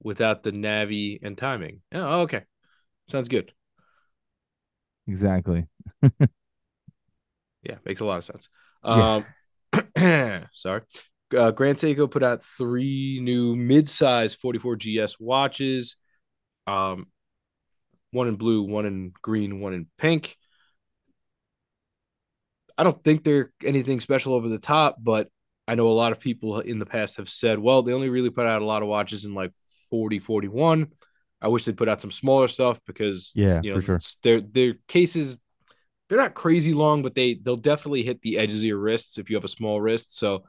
without 0.03 0.43
the 0.43 0.51
Navi 0.51 1.21
and 1.23 1.39
timing. 1.39 1.83
Oh, 1.93 2.23
okay, 2.23 2.43
sounds 3.07 3.29
good. 3.29 3.53
Exactly. 5.07 5.67
Yeah, 7.65 7.77
makes 7.85 8.01
a 8.01 8.05
lot 8.05 8.19
of 8.19 8.25
sense. 8.25 8.49
Yeah. 8.85 9.23
Um, 9.97 10.47
sorry. 10.53 10.83
Uh, 11.37 11.51
Grand 11.51 11.79
Seiko 11.79 12.11
put 12.11 12.23
out 12.23 12.45
three 12.45 13.21
new 13.23 13.57
mid-size 13.57 14.35
44 14.35 14.77
GS 14.77 15.19
watches. 15.19 15.97
Um, 16.67 17.07
one 18.13 18.29
in 18.29 18.37
blue, 18.37 18.63
one 18.63 18.87
in 18.87 19.13
green, 19.23 19.61
one 19.61 19.75
in 19.75 19.87
pink. 19.99 20.37
I 22.77 22.85
don't 22.85 23.03
think 23.03 23.25
they're 23.25 23.53
anything 23.65 24.01
special 24.01 24.35
over 24.35 24.49
the 24.49 24.59
top, 24.59 24.97
but 25.01 25.29
I 25.67 25.75
know 25.75 25.89
a 25.89 25.93
lot 25.93 26.13
of 26.13 26.21
people 26.21 26.61
in 26.61 26.79
the 26.79 26.87
past 26.87 27.17
have 27.17 27.29
said, 27.29 27.59
well, 27.59 27.83
they 27.83 27.93
only 27.93 28.11
really 28.11 28.31
put 28.31 28.47
out 28.47 28.63
a 28.63 28.67
lot 28.67 28.83
of 28.83 28.89
watches 28.89 29.25
in 29.25 29.35
like 29.35 29.53
40, 29.91 30.19
41. 30.19 30.89
I 31.45 31.49
wish 31.49 31.67
they'd 31.67 31.77
put 31.77 31.91
out 31.91 32.03
some 32.03 32.11
smaller 32.13 32.49
stuff 32.49 32.81
because 32.87 33.35
Yeah, 33.35 33.63
you 33.63 33.73
know 33.75 33.81
for 33.81 33.83
sure. 33.83 33.99
their 34.23 34.41
their 34.41 34.75
cases 34.89 35.39
they're 36.09 36.19
not 36.19 36.35
crazy 36.35 36.75
long, 36.75 37.03
but 37.03 37.15
they 37.15 37.35
they'll 37.35 37.57
definitely 37.57 38.03
hit 38.03 38.23
the 38.23 38.39
edges 38.39 38.59
of 38.63 38.67
your 38.67 38.79
wrists 38.79 39.19
if 39.19 39.31
you 39.31 39.37
have 39.37 39.45
a 39.45 39.49
small 39.49 39.81
wrist. 39.81 40.17
So 40.17 40.45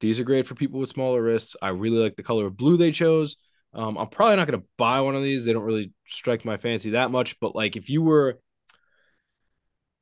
these 0.00 0.20
are 0.20 0.24
great 0.24 0.46
for 0.46 0.54
people 0.54 0.80
with 0.80 0.90
smaller 0.90 1.22
wrists. 1.22 1.56
I 1.62 1.70
really 1.70 1.98
like 1.98 2.16
the 2.16 2.22
color 2.22 2.46
of 2.46 2.56
blue 2.56 2.76
they 2.76 2.92
chose. 2.92 3.36
Um, 3.74 3.98
I'm 3.98 4.08
probably 4.08 4.36
not 4.36 4.48
gonna 4.48 4.64
buy 4.78 5.00
one 5.02 5.16
of 5.16 5.22
these. 5.22 5.44
They 5.44 5.52
don't 5.52 5.64
really 5.64 5.92
strike 6.06 6.44
my 6.44 6.56
fancy 6.56 6.90
that 6.90 7.10
much. 7.10 7.38
But 7.40 7.54
like 7.56 7.76
if 7.76 7.90
you 7.90 8.02
were 8.02 8.38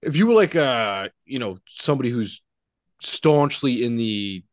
if 0.02 0.16
you 0.16 0.26
were 0.26 0.34
like 0.34 0.54
uh 0.54 1.08
you 1.24 1.38
know 1.38 1.58
somebody 1.68 2.10
who's 2.10 2.42
staunchly 3.02 3.84
in 3.84 3.96
the 3.96 4.44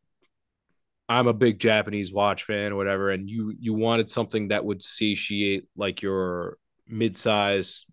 I'm 1.08 1.26
a 1.26 1.34
big 1.34 1.58
Japanese 1.58 2.12
watch 2.12 2.44
fan 2.44 2.72
or 2.72 2.76
whatever, 2.76 3.10
and 3.10 3.28
you 3.28 3.54
you 3.58 3.74
wanted 3.74 4.08
something 4.10 4.48
that 4.48 4.64
would 4.64 4.82
satiate 4.82 5.66
like 5.76 6.00
your 6.02 6.56
mid-size 6.88 7.84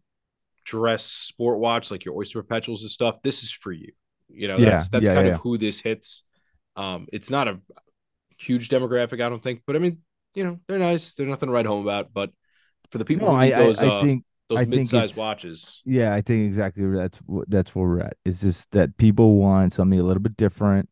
dress 0.63 1.03
sport 1.03 1.59
watch, 1.59 1.91
like 1.91 2.05
your 2.05 2.15
Oyster 2.15 2.41
Perpetuals 2.41 2.81
and 2.81 2.91
stuff. 2.91 3.21
This 3.21 3.43
is 3.43 3.51
for 3.51 3.71
you. 3.71 3.91
You 4.29 4.47
know, 4.47 4.57
Yeah, 4.57 4.71
that's 4.71 4.89
that's 4.89 5.07
yeah, 5.09 5.15
kind 5.15 5.27
yeah. 5.27 5.33
of 5.33 5.41
who 5.41 5.57
this 5.57 5.79
hits. 5.79 6.23
Um, 6.77 7.07
it's 7.11 7.29
not 7.29 7.47
a 7.49 7.59
huge 8.39 8.69
demographic, 8.69 9.21
I 9.23 9.29
don't 9.29 9.43
think, 9.43 9.63
but 9.67 9.75
I 9.75 9.79
mean, 9.79 9.99
you 10.33 10.45
know, 10.45 10.59
they're 10.67 10.79
nice. 10.79 11.13
They're 11.13 11.27
nothing 11.27 11.47
to 11.47 11.53
write 11.53 11.65
home 11.65 11.85
about, 11.85 12.13
but 12.13 12.31
for 12.91 12.97
the 12.97 13.05
people 13.05 13.27
No, 13.27 13.33
who 13.33 13.39
I 13.39 13.45
need 13.49 13.55
those 13.55 13.81
I 13.81 13.87
uh, 13.87 14.01
think 14.01 14.23
those 14.49 14.59
I 14.59 14.65
mid-size 14.65 15.11
it's- 15.11 15.17
watches, 15.17 15.81
yeah, 15.85 16.13
I 16.13 16.21
think 16.21 16.47
exactly 16.47 16.89
that's 16.91 17.19
that's 17.49 17.75
where 17.75 17.87
we're 17.87 17.99
at. 18.01 18.17
It's 18.25 18.39
just 18.39 18.71
that 18.71 18.95
people 18.97 19.35
want 19.35 19.73
something 19.73 19.99
a 19.99 20.03
little 20.03 20.23
bit 20.23 20.37
different. 20.37 20.89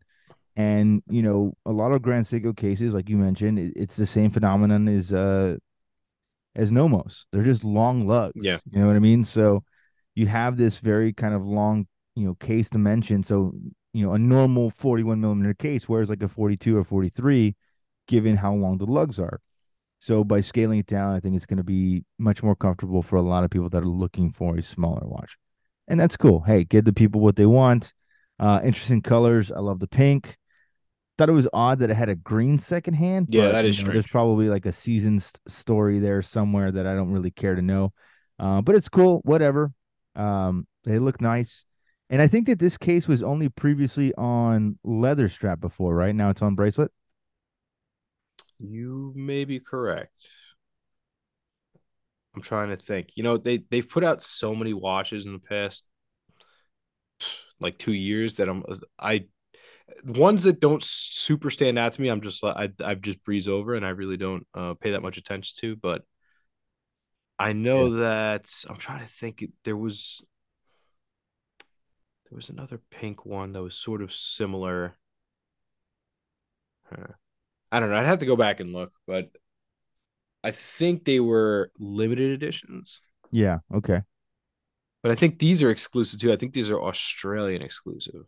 And 0.60 1.01
you 1.10 1.22
know, 1.22 1.54
a 1.66 1.72
lot 1.72 1.94
of 1.94 2.01
Grand 2.01 2.25
Seiko 2.25 2.56
cases, 2.56 2.94
like 2.94 3.08
you 3.08 3.16
mentioned, 3.16 3.58
it, 3.58 3.72
it's 3.78 3.96
the 3.96 4.06
same 4.06 4.30
phenomenon 4.30 4.89
as 4.89 5.13
uh 5.13 5.56
as 6.54 6.70
Nomos. 6.70 7.28
They're 7.32 7.44
just 7.44 7.63
long 7.63 8.06
lugs. 8.06 8.34
Yeah. 8.36 8.58
You 8.70 8.82
know 8.82 8.88
what 8.88 8.98
I 8.98 9.00
mean? 9.00 9.24
So 9.24 9.63
you 10.16 10.28
have 10.28 10.58
this 10.58 10.80
very 10.80 11.13
kind 11.13 11.34
of 11.34 11.46
long, 11.46 11.88
you 12.13 12.25
know, 12.25 12.36
case 12.36 12.68
dimension. 12.68 13.24
So, 13.24 13.54
you 13.94 14.06
know, 14.06 14.12
a 14.12 14.20
normal 14.20 14.70
41 14.70 15.22
millimeter 15.22 15.54
case 15.54 15.88
wears 15.88 16.10
like 16.10 16.22
a 16.22 16.28
42 16.28 16.75
or 16.75 16.84
43, 16.84 17.56
given 18.10 18.36
how 18.36 18.54
long 18.54 18.80
the 18.80 18.86
lugs 18.86 19.18
are. 19.18 19.39
So 20.00 20.25
by 20.25 20.42
scaling 20.42 20.80
it 20.80 20.88
down, 20.88 21.16
I 21.16 21.22
think 21.22 21.38
it's 21.38 21.46
going 21.46 21.58
to 21.58 21.63
be 21.63 22.04
much 22.18 22.44
more 22.44 22.56
comfortable 22.58 23.01
for 23.01 23.16
a 23.16 23.22
lot 23.22 23.46
of 23.46 23.50
people 23.50 23.70
that 23.70 23.82
are 23.82 23.88
looking 23.88 24.34
for 24.34 24.58
a 24.58 24.62
smaller 24.62 25.08
watch. 25.08 25.38
And 25.88 25.98
that's 25.98 26.18
cool. 26.18 26.42
Hey, 26.42 26.66
give 26.66 26.84
the 26.84 26.92
people 26.92 27.22
what 27.22 27.38
they 27.38 27.46
want. 27.46 27.94
Uh, 28.38 28.60
interesting 28.62 29.01
colors. 29.01 29.54
I 29.54 29.60
love 29.60 29.80
the 29.80 29.88
pink. 29.88 30.36
Thought 31.20 31.28
it 31.28 31.34
was 31.34 31.50
odd 31.52 31.80
that 31.80 31.90
it 31.90 31.96
had 31.96 32.08
a 32.08 32.16
green 32.16 32.60
second 32.60 32.94
hand. 32.94 33.28
Yeah, 33.30 33.48
but, 33.48 33.52
that 33.52 33.66
is 33.66 33.82
you 33.82 33.88
know, 33.88 33.92
There's 33.92 34.08
probably 34.08 34.48
like 34.48 34.66
a 34.66 34.72
season 34.72 35.20
st- 35.20 35.38
story 35.50 36.00
there 36.00 36.22
somewhere 36.22 36.72
that 36.72 36.88
I 36.88 36.96
don't 36.96 37.12
really 37.12 37.30
care 37.30 37.56
to 37.56 37.62
know. 37.62 37.92
Uh, 38.40 38.62
but 38.62 38.76
it's 38.76 38.88
cool. 38.88 39.20
Whatever. 39.26 39.74
Um, 40.16 40.66
they 40.86 40.98
look 40.98 41.20
nice. 41.20 41.66
And 42.10 42.22
I 42.22 42.28
think 42.28 42.48
that 42.48 42.58
this 42.58 42.78
case 42.78 43.06
was 43.06 43.22
only 43.22 43.50
previously 43.50 44.14
on 44.16 44.80
leather 44.86 45.28
strap 45.28 45.60
before, 45.60 45.94
right? 45.94 46.16
Now 46.16 46.30
it's 46.30 46.42
on 46.42 46.56
bracelet. 46.56 46.90
you 48.58 49.12
may 49.14 49.44
be 49.44 49.60
correct. 49.60 50.14
I'm 52.34 52.42
trying 52.42 52.70
to 52.70 52.78
think. 52.78 53.10
You 53.16 53.24
know, 53.24 53.36
they 53.36 53.66
they've 53.70 53.88
put 53.88 54.06
out 54.06 54.24
so 54.24 54.56
many 54.56 54.74
watches 54.74 55.26
in 55.26 55.34
the 55.34 55.40
past 55.40 55.86
like 57.60 57.78
two 57.78 57.92
years 57.92 58.36
that 58.36 58.48
I'm 58.48 58.64
I 58.98 59.26
ones 60.03 60.43
that 60.43 60.60
don't 60.60 60.84
super 60.84 61.50
stand 61.50 61.77
out 61.77 61.93
to 61.93 62.01
me. 62.01 62.10
I'm 62.10 62.22
just 62.22 62.43
like 62.43 62.55
I 62.55 62.69
I've 62.84 63.01
just 63.01 63.24
breeze 63.24 63.48
over 63.48 63.75
and 63.75 63.86
I 63.86 63.89
really 63.89 64.17
don't 64.17 64.46
uh, 64.53 64.74
pay 64.75 64.91
that 64.91 65.01
much 65.01 65.17
attention 65.17 65.55
to. 65.62 65.75
But 65.75 66.03
I 67.38 67.53
know 67.53 67.98
that 67.98 68.50
I'm 68.69 68.77
trying 68.77 69.01
to 69.01 69.12
think. 69.12 69.46
There 69.63 69.77
was 69.77 70.22
there 72.29 72.36
was 72.36 72.50
another 72.50 72.81
pink 72.91 73.25
one 73.25 73.53
that 73.53 73.63
was 73.63 73.75
sort 73.75 74.01
of 74.01 74.13
similar. 74.13 74.98
Huh. 76.89 77.13
I 77.72 77.79
don't 77.79 77.89
know. 77.89 77.96
I'd 77.96 78.05
have 78.05 78.19
to 78.19 78.25
go 78.25 78.36
back 78.36 78.60
and 78.60 78.74
look, 78.74 78.91
but 79.05 79.29
I 80.43 80.51
think 80.51 81.05
they 81.05 81.19
were 81.19 81.72
limited 81.77 82.31
editions. 82.31 83.01
Yeah. 83.31 83.60
Okay. 83.74 84.01
But 85.01 85.12
I 85.12 85.15
think 85.15 85.39
these 85.39 85.63
are 85.63 85.69
exclusive 85.69 86.19
too. 86.19 86.31
I 86.31 86.36
think 86.36 86.53
these 86.53 86.69
are 86.69 86.81
Australian 86.81 87.62
exclusive. 87.62 88.25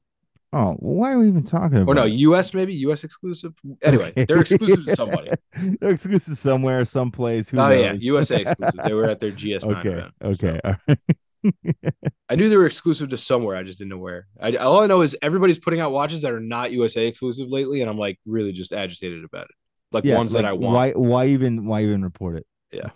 Oh, 0.53 0.75
why 0.79 1.11
are 1.11 1.19
we 1.19 1.29
even 1.29 1.43
talking 1.43 1.77
about? 1.77 1.91
Or 1.91 1.95
no. 1.95 2.03
US 2.03 2.53
maybe 2.53 2.73
US 2.75 3.03
exclusive. 3.03 3.53
Anyway, 3.81 4.09
Okay. 4.09 4.25
they're 4.25 4.41
exclusive 4.41 4.85
to 4.85 4.95
somebody. 4.95 5.31
they're 5.79 5.91
exclusive 5.91 6.37
somewhere, 6.37 6.83
someplace. 6.83 7.49
Who 7.49 7.57
oh 7.57 7.69
knows? 7.69 7.79
yeah, 7.79 7.93
USA 7.93 8.41
exclusive. 8.41 8.79
They 8.83 8.93
were 8.93 9.05
at 9.05 9.19
their 9.19 9.31
GS9 9.31 9.77
okay. 9.77 9.89
event. 9.89 10.13
Okay. 10.23 10.33
so. 10.33 10.59
All 10.63 10.75
right. 10.87 10.99
I 12.29 12.35
knew 12.35 12.49
they 12.49 12.57
were 12.57 12.65
exclusive 12.65 13.09
to 13.09 13.17
somewhere. 13.17 13.55
I 13.55 13.63
just 13.63 13.79
didn't 13.79 13.91
know 13.91 13.97
where. 13.97 14.27
I, 14.39 14.55
all 14.57 14.81
I 14.81 14.87
know 14.87 15.01
is 15.01 15.17
everybody's 15.21 15.57
putting 15.57 15.79
out 15.79 15.91
watches 15.91 16.21
that 16.21 16.31
are 16.31 16.39
not 16.39 16.71
USA 16.71 17.07
exclusive 17.07 17.47
lately, 17.49 17.81
and 17.81 17.89
I'm 17.89 17.97
like 17.97 18.19
really 18.25 18.51
just 18.51 18.73
agitated 18.73 19.23
about 19.23 19.45
it. 19.45 19.55
like 19.91 20.03
yeah, 20.03 20.17
ones 20.17 20.33
like, 20.33 20.43
that 20.43 20.49
I 20.49 20.53
want. 20.53 20.75
Why 20.75 20.91
why 20.91 21.27
even 21.27 21.65
why 21.65 21.83
even 21.83 22.03
report 22.03 22.37
it? 22.37 22.45
Yeah, 22.71 22.89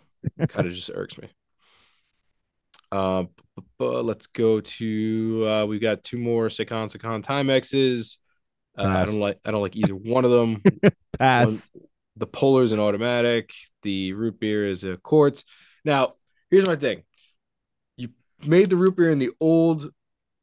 kind 0.48 0.68
of 0.68 0.74
just 0.74 0.92
irks 0.94 1.18
me. 1.18 1.30
Uh, 2.92 3.24
let's 3.80 4.28
go 4.28 4.60
to 4.62 5.46
uh, 5.48 5.66
we 5.66 5.80
got 5.80 6.04
two 6.04 6.18
more 6.18 6.48
Secon 6.48 6.92
Secon 6.92 7.24
Timexes. 7.24 8.18
Uh, 8.78 8.84
I 8.84 9.06
don't 9.06 9.20
like 9.20 9.40
I 9.46 9.52
don't 9.52 9.62
like 9.62 9.76
either 9.76 9.96
one 9.96 10.26
of 10.26 10.32
them. 10.32 10.62
Pass. 11.20 11.72
the 12.18 12.28
Polar 12.28 12.64
is 12.64 12.72
an 12.72 12.80
automatic. 12.80 13.54
The 13.84 14.14
root 14.14 14.40
beer 14.40 14.68
is 14.68 14.84
a 14.84 14.98
quartz. 14.98 15.44
Now, 15.84 16.16
here's 16.50 16.68
my 16.68 16.76
thing: 16.76 17.04
you 17.98 18.10
made 18.46 18.70
the 18.70 18.76
root 18.76 18.98
beer 18.98 19.12
in 19.12 19.20
the 19.20 19.32
old 19.40 19.92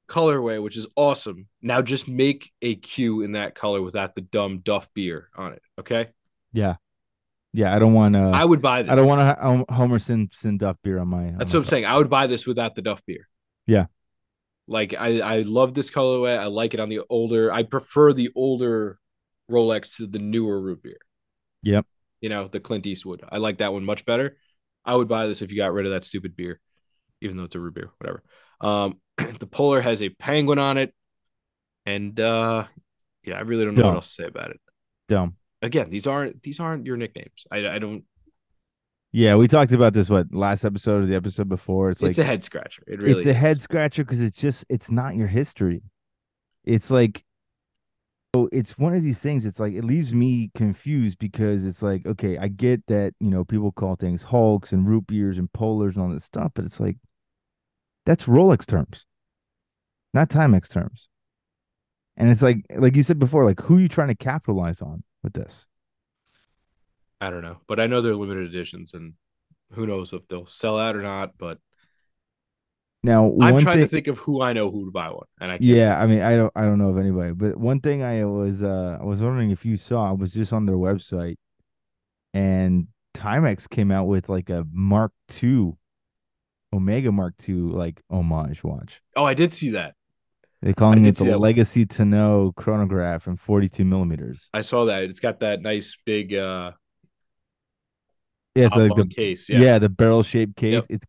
colorway, 0.09 0.62
which 0.62 0.76
is 0.76 0.87
awesome. 0.97 1.49
Now 1.61 1.83
just 1.83 2.09
make 2.09 2.52
a 2.62 2.75
Q 2.76 3.23
in 3.23 3.33
that 3.33 3.54
color 3.54 3.83
without 3.83 4.14
the 4.14 4.21
dumb 4.21 4.59
Duff 4.59 4.88
beer 4.95 5.28
on 5.37 5.52
it. 5.52 5.62
Okay, 5.78 6.09
Yeah. 6.52 6.76
Yeah, 7.52 7.75
I 7.75 7.78
don't 7.78 7.92
want 7.92 8.14
to 8.14 8.21
I 8.21 8.44
would 8.44 8.62
buy 8.62 8.82
this. 8.82 8.90
I 8.90 8.94
don't 8.94 9.06
want 9.06 9.21
to 9.21 9.25
ha- 9.25 9.75
Homer 9.75 9.99
Simpson 9.99 10.56
Duff 10.56 10.76
beer 10.82 10.99
on 10.99 11.09
my. 11.09 11.35
That's 11.37 11.52
what 11.52 11.61
I'm 11.61 11.66
saying. 11.66 11.85
I 11.85 11.97
would 11.97 12.09
buy 12.09 12.26
this 12.26 12.47
without 12.47 12.75
the 12.75 12.82
Duff 12.82 13.02
beer. 13.06 13.28
Yeah. 13.66 13.87
Like 14.66 14.94
I, 14.99 15.21
I 15.21 15.40
love 15.42 15.75
this 15.75 15.90
colorway. 15.90 16.38
I 16.38 16.47
like 16.47 16.73
it 16.73 16.80
on 16.80 16.88
the 16.88 17.02
older. 17.11 17.52
I 17.52 17.64
prefer 17.64 18.12
the 18.12 18.30
older 18.35 18.99
Rolex 19.50 19.97
to 19.97 20.06
the 20.06 20.18
newer 20.18 20.61
root 20.61 20.82
beer. 20.82 20.99
Yep. 21.62 21.87
You 22.21 22.28
know, 22.28 22.49
the 22.49 22.61
Clint 22.61 22.87
Eastwood. 22.87 23.23
I 23.30 23.38
like 23.38 23.59
that 23.59 23.73
one 23.73 23.85
much 23.85 24.06
better. 24.06 24.38
I 24.85 24.97
would 24.97 25.09
buy 25.09 25.26
this 25.26 25.42
if 25.42 25.50
you 25.50 25.59
got 25.59 25.73
rid 25.73 25.87
of 25.87 25.92
that 25.92 26.04
stupid 26.04 26.37
beer, 26.37 26.61
even 27.21 27.37
though 27.37 27.44
it's 27.44 27.54
a 27.54 27.61
root 27.61 27.75
beer, 27.75 27.90
whatever. 27.99 28.23
Um, 28.61 29.00
the 29.38 29.47
Polar 29.47 29.80
has 29.80 30.02
a 30.02 30.09
penguin 30.09 30.59
on 30.59 30.78
it, 30.78 30.94
and 31.85 32.18
uh, 32.18 32.64
yeah, 33.25 33.37
I 33.37 33.40
really 33.40 33.64
don't 33.64 33.75
know 33.75 33.82
Dumb. 33.82 33.90
what 33.90 33.97
else 33.97 34.16
to 34.16 34.23
say 34.23 34.28
about 34.28 34.50
it. 34.50 34.61
Dumb. 35.09 35.37
Again, 35.62 35.90
these 35.90 36.09
aren't 36.09 36.42
these 36.42 36.59
aren't 36.59 36.87
your 36.87 36.97
nicknames. 36.97 37.47
I, 37.50 37.69
I 37.69 37.78
don't. 37.78 38.04
Yeah, 39.12 39.37
we 39.37 39.47
talked 39.47 39.73
about 39.73 39.92
this 39.92 40.11
what 40.11 40.35
last 40.35 40.64
episode 40.64 41.04
or 41.04 41.07
the 41.07 41.14
episode 41.14 41.49
before. 41.49 41.90
It's 41.90 42.02
It's, 42.02 42.19
like 42.19 42.25
a 42.25 42.28
head 42.28 42.42
scratcher. 42.42 42.83
It 42.87 43.00
really 43.00 43.19
it's 43.19 43.26
a 43.26 43.33
head 43.33 43.62
scratcher 43.62 44.04
because 44.04 44.21
it's 44.21 44.37
just 44.37 44.64
it's 44.69 44.90
not 44.90 45.14
your 45.14 45.28
history. 45.28 45.83
It's 46.64 46.90
like 46.90 47.25
so 48.35 48.49
it's 48.50 48.76
one 48.76 48.95
of 48.95 49.04
these 49.04 49.21
things. 49.21 49.47
It's 49.47 49.61
like 49.61 49.75
it 49.75 49.85
leaves 49.85 50.12
me 50.12 50.50
confused 50.57 51.19
because 51.19 51.64
it's 51.64 51.83
like 51.83 52.07
okay, 52.07 52.38
I 52.38 52.49
get 52.49 52.85
that 52.88 53.14
you 53.21 53.31
know 53.31 53.45
people 53.45 53.71
call 53.71 53.95
things 53.95 54.25
Hulks 54.25 54.73
and 54.73 54.88
root 54.88 55.07
beers 55.07 55.38
and 55.38 55.52
polars 55.52 55.95
and 55.95 55.99
all 55.99 56.09
this 56.09 56.25
stuff, 56.25 56.52
but 56.54 56.64
it's 56.64 56.81
like 56.81 56.97
that's 58.04 58.25
Rolex 58.25 58.66
terms, 58.66 59.07
not 60.12 60.28
Timex 60.28 60.69
terms. 60.69 61.09
And 62.16 62.31
it's 62.31 62.42
like 62.42 62.64
like 62.75 62.97
you 62.97 63.04
said 63.04 63.21
before, 63.21 63.45
like 63.45 63.61
who 63.61 63.76
are 63.76 63.81
you 63.81 63.88
trying 63.88 64.09
to 64.09 64.16
capitalize 64.16 64.83
on 64.83 65.04
with 65.22 65.32
this? 65.32 65.66
I 67.20 67.30
don't 67.30 67.42
know, 67.42 67.58
but 67.68 67.78
I 67.78 67.86
know 67.86 68.00
they're 68.00 68.14
limited 68.16 68.48
editions, 68.48 68.94
and 68.94 69.14
who 69.72 69.86
knows 69.86 70.12
if 70.12 70.26
they'll 70.28 70.46
sell 70.46 70.78
out 70.78 70.96
or 70.96 71.02
not. 71.02 71.38
But 71.38 71.58
Now, 73.04 73.32
I'm 73.40 73.58
trying 73.58 73.76
thing, 73.76 73.84
to 73.84 73.88
think 73.88 74.06
of 74.08 74.18
who 74.18 74.42
I 74.42 74.52
know 74.52 74.70
who 74.70 74.86
to 74.86 74.90
buy 74.90 75.08
one, 75.10 75.26
and 75.40 75.50
I 75.50 75.54
can't. 75.54 75.64
Yeah, 75.64 76.00
I 76.00 76.06
mean, 76.06 76.20
I 76.20 76.36
don't, 76.36 76.52
I 76.54 76.64
don't 76.64 76.78
know 76.78 76.90
of 76.90 76.98
anybody, 76.98 77.32
but 77.32 77.56
one 77.56 77.80
thing 77.80 78.02
I 78.02 78.24
was, 78.24 78.62
uh, 78.62 78.98
I 79.00 79.04
was 79.04 79.22
wondering 79.22 79.50
if 79.50 79.64
you 79.64 79.76
saw, 79.76 80.08
I 80.08 80.12
was 80.12 80.32
just 80.32 80.52
on 80.52 80.66
their 80.66 80.76
website, 80.76 81.37
and 82.35 82.88
Timex 83.14 83.68
came 83.68 83.90
out 83.90 84.06
with 84.06 84.28
like 84.28 84.50
a 84.50 84.66
Mark 84.72 85.12
II, 85.42 85.72
Omega 86.72 87.12
Mark 87.12 87.35
II, 87.48 87.54
like 87.54 88.02
homage 88.11 88.64
watch. 88.64 89.00
Oh, 89.16 89.24
I 89.24 89.35
did 89.35 89.52
see 89.52 89.70
that. 89.70 89.94
They're 90.62 90.75
calling 90.75 91.05
it 91.05 91.16
the. 91.16 91.37
Legacy 91.37 91.87
Tonneau 91.87 92.53
chronograph 92.55 93.27
in 93.27 93.37
42 93.37 93.85
millimeters. 93.85 94.48
I 94.55 94.61
saw 94.61 94.85
that. 94.87 95.03
It's 95.03 95.20
got 95.20 95.40
that 95.40 95.61
nice 95.61 95.96
big 96.07 96.35
uh 96.35 96.72
Yeah, 98.55 98.66
it's 98.66 98.77
like 98.77 98.94
the 98.94 99.07
case. 99.07 99.48
yeah. 99.48 99.59
Yeah, 99.59 99.79
the 99.79 99.88
barrel 99.88 100.22
shaped 100.22 100.57
case. 100.57 100.75
Yep. 100.75 100.85
It's 100.90 101.07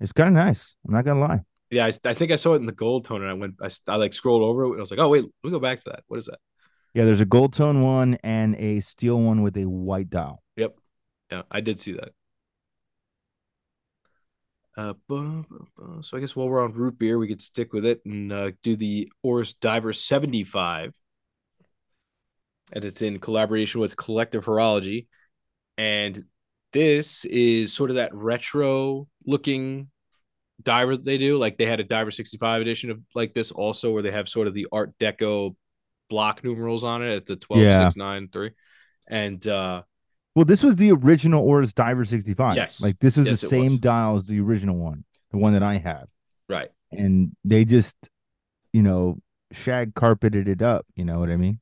it's 0.00 0.12
kind 0.12 0.28
of 0.28 0.34
nice. 0.34 0.76
I'm 0.86 0.94
not 0.94 1.04
gonna 1.04 1.20
lie. 1.20 1.40
yeah. 1.70 1.86
I, 1.86 1.92
I 2.04 2.14
think 2.14 2.32
I 2.32 2.36
saw 2.36 2.54
it 2.54 2.56
in 2.56 2.66
the 2.66 2.72
gold 2.72 3.04
tone, 3.04 3.22
and 3.22 3.30
I 3.30 3.34
went. 3.34 3.54
I, 3.62 3.70
I 3.88 3.96
like 3.96 4.12
scrolled 4.12 4.42
over 4.42 4.64
it, 4.64 4.70
and 4.70 4.78
I 4.78 4.80
was 4.80 4.90
like, 4.90 5.00
oh 5.00 5.08
wait, 5.08 5.22
let 5.22 5.30
me 5.44 5.50
go 5.50 5.60
back 5.60 5.78
to 5.78 5.90
that. 5.90 6.02
What 6.08 6.18
is 6.18 6.26
that? 6.26 6.38
Yeah, 6.94 7.04
there's 7.04 7.20
a 7.20 7.26
gold 7.26 7.52
tone 7.52 7.82
one 7.82 8.18
and 8.24 8.56
a 8.56 8.80
steel 8.80 9.20
one 9.20 9.42
with 9.42 9.56
a 9.56 9.64
white 9.66 10.10
dial. 10.10 10.42
Yep. 10.56 10.76
Yeah, 11.30 11.42
I 11.50 11.60
did 11.60 11.78
see 11.78 11.92
that. 11.92 12.10
Uh, 14.76 14.92
so 16.02 16.16
I 16.16 16.20
guess 16.20 16.36
while 16.36 16.48
we're 16.48 16.62
on 16.62 16.72
root 16.74 16.98
beer, 16.98 17.18
we 17.18 17.28
could 17.28 17.40
stick 17.40 17.72
with 17.72 17.86
it 17.86 18.02
and 18.04 18.32
uh, 18.32 18.50
do 18.62 18.76
the 18.76 19.10
Oris 19.22 19.54
Diver 19.54 19.92
75. 19.92 20.92
And 22.72 22.84
it's 22.84 23.00
in 23.00 23.18
collaboration 23.20 23.80
with 23.80 23.96
Collective 23.96 24.44
Horology. 24.44 25.06
And 25.78 26.24
this 26.72 27.24
is 27.24 27.72
sort 27.72 27.90
of 27.90 27.96
that 27.96 28.14
retro 28.14 29.08
looking 29.24 29.88
diver 30.62 30.96
that 30.96 31.04
they 31.04 31.16
do. 31.16 31.38
Like 31.38 31.56
they 31.56 31.66
had 31.66 31.80
a 31.80 31.84
Diver 31.84 32.10
65 32.10 32.60
edition 32.60 32.90
of 32.90 33.00
like 33.14 33.34
this 33.34 33.50
also, 33.50 33.92
where 33.92 34.02
they 34.02 34.10
have 34.10 34.28
sort 34.28 34.46
of 34.46 34.54
the 34.54 34.66
Art 34.72 34.92
Deco 34.98 35.54
block 36.10 36.44
numerals 36.44 36.84
on 36.84 37.02
it 37.02 37.14
at 37.16 37.26
the 37.26 37.36
12, 37.36 37.62
Yeah. 37.62 37.88
6, 37.88 37.96
9, 37.96 38.28
3. 38.32 38.50
And 39.06 39.46
uh 39.46 39.82
Well, 40.36 40.44
this 40.44 40.62
was 40.62 40.76
the 40.76 40.92
original 40.92 41.42
Oris 41.42 41.72
Diver 41.72 42.04
65. 42.04 42.54
Yes. 42.56 42.80
Like 42.80 42.98
this 43.00 43.16
is 43.18 43.26
Yes, 43.26 43.40
the 43.40 43.48
same 43.48 43.64
was. 43.72 43.78
dial 43.78 44.16
as 44.16 44.24
the 44.24 44.38
original 44.38 44.76
one, 44.76 45.04
the 45.32 45.38
one 45.38 45.54
that 45.54 45.62
I 45.64 45.78
have. 45.78 46.06
right. 46.48 46.70
And 46.92 47.34
they 47.42 47.64
just, 47.64 47.96
you 48.72 48.82
know, 48.82 49.18
shag 49.50 49.94
carpeted 49.94 50.46
it 50.46 50.62
up. 50.62 50.86
You 50.94 51.04
know 51.04 51.18
what 51.18 51.30
I 51.30 51.36
mean? 51.36 51.58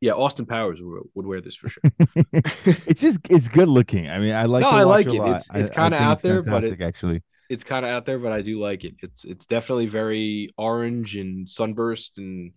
Yeah, 0.00 0.12
Austin 0.12 0.46
Powers 0.46 0.80
would, 0.82 1.02
would 1.14 1.26
wear 1.26 1.40
this 1.40 1.54
for 1.54 1.68
sure. 1.68 1.82
it's 2.32 3.00
just 3.00 3.20
it's 3.30 3.48
good 3.48 3.68
looking. 3.68 4.08
I 4.08 4.18
mean, 4.18 4.34
I 4.34 4.44
like 4.46 4.62
No, 4.62 4.70
I 4.70 4.82
like 4.84 5.06
it. 5.06 5.14
It's- 5.14 5.48
it's 5.54 5.70
I 5.70 5.74
kinda 5.74 5.98
out 6.00 6.22
there, 6.22 6.42
but 6.42 6.64
it- 6.64 6.80
actually. 6.80 7.22
it's 7.50 7.62
kind 7.64 7.84
of 7.84 7.90
out 7.90 8.06
there, 8.06 8.18
but 8.18 8.32
I 8.32 8.42
do 8.42 8.58
like 8.58 8.84
it. 8.84 8.94
It's 9.02 9.24
it's 9.24 9.44
definitely 9.46 9.86
very 9.86 10.50
orange 10.56 11.16
and 11.16 11.48
sunburst 11.48 12.18
and 12.18 12.52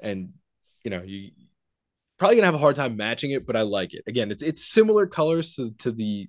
and 0.00 0.30
you 0.84 0.90
know 0.90 1.02
you 1.02 1.30
probably 2.22 2.36
gonna 2.36 2.46
have 2.46 2.54
a 2.54 2.58
hard 2.58 2.76
time 2.76 2.96
matching 2.96 3.32
it, 3.32 3.44
but 3.44 3.56
I 3.56 3.62
like 3.62 3.94
it. 3.94 4.04
Again, 4.06 4.30
it's 4.30 4.44
it's 4.44 4.64
similar 4.64 5.08
colors 5.08 5.54
to 5.54 5.72
to 5.78 5.90
the 5.90 6.28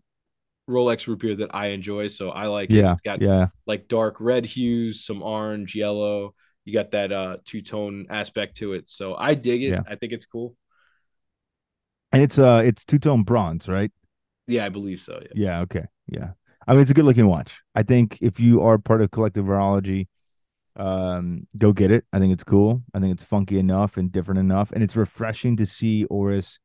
Rolex 0.67 1.07
root 1.07 1.19
beer 1.19 1.35
that 1.35 1.53
I 1.53 1.67
enjoy, 1.67 2.07
so 2.07 2.31
I 2.31 2.47
like 2.47 2.71
it. 2.71 2.77
Yeah, 2.77 2.93
It's 2.93 3.01
got 3.01 3.21
yeah. 3.21 3.49
like 3.67 3.87
dark 3.87 4.19
red 4.19 4.43
hues, 4.43 5.05
some 5.05 5.21
orange, 5.21 5.75
yellow. 5.75 6.33
You 6.65 6.73
got 6.73 6.89
that 6.91 7.11
uh 7.11 7.37
two 7.45 7.61
tone 7.61 8.07
aspect 8.09 8.57
to 8.57 8.73
it, 8.73 8.89
so 8.89 9.15
I 9.15 9.35
dig 9.35 9.61
it. 9.61 9.69
Yeah. 9.69 9.81
I 9.87 9.93
think 9.93 10.13
it's 10.13 10.25
cool. 10.25 10.55
And 12.11 12.23
it's 12.23 12.39
uh 12.39 12.63
it's 12.65 12.83
two 12.83 12.97
tone 12.97 13.21
bronze, 13.21 13.67
right? 13.67 13.91
Yeah, 14.47 14.65
I 14.65 14.69
believe 14.69 14.99
so. 14.99 15.21
Yeah. 15.21 15.29
Yeah, 15.35 15.59
okay. 15.61 15.85
Yeah. 16.07 16.31
I 16.67 16.73
mean, 16.73 16.81
it's 16.81 16.91
a 16.91 16.95
good 16.95 17.05
looking 17.05 17.27
watch. 17.27 17.61
I 17.75 17.83
think 17.83 18.17
if 18.19 18.39
you 18.39 18.61
are 18.61 18.79
part 18.79 19.01
of 19.03 19.11
Collective 19.11 19.45
Horology, 19.45 20.07
um, 20.75 21.47
go 21.57 21.71
get 21.73 21.91
it. 21.91 22.05
I 22.11 22.19
think 22.19 22.33
it's 22.33 22.43
cool. 22.43 22.81
I 22.93 22.99
think 22.99 23.13
it's 23.13 23.23
funky 23.23 23.59
enough 23.59 23.97
and 23.97 24.11
different 24.11 24.39
enough. 24.39 24.71
And 24.71 24.83
it's 24.83 24.95
refreshing 24.95 25.57
to 25.57 25.65
see 25.65 26.05
Oris 26.05 26.59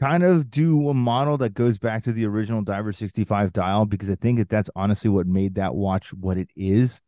kind 0.00 0.22
of 0.22 0.50
do 0.50 0.88
a 0.88 0.94
model 0.94 1.38
that 1.38 1.54
goes 1.54 1.78
back 1.78 2.04
to 2.04 2.12
the 2.12 2.24
original 2.24 2.62
Diver 2.62 2.92
65 2.92 3.52
dial 3.52 3.84
because 3.86 4.10
I 4.10 4.14
think 4.14 4.38
that 4.38 4.48
that's 4.48 4.70
honestly 4.76 5.10
what 5.10 5.26
made 5.26 5.56
that 5.56 5.74
watch 5.74 6.12
what 6.12 6.38
it 6.38 6.48
is. 6.54 7.00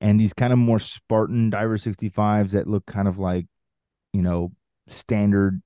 And 0.00 0.18
these 0.18 0.32
kind 0.32 0.52
of 0.52 0.58
more 0.58 0.78
Spartan 0.78 1.50
Diver 1.50 1.78
65s 1.78 2.50
that 2.50 2.66
look 2.66 2.86
kind 2.86 3.08
of 3.08 3.18
like, 3.18 3.46
you 4.12 4.22
know, 4.22 4.52
standard, 4.88 5.62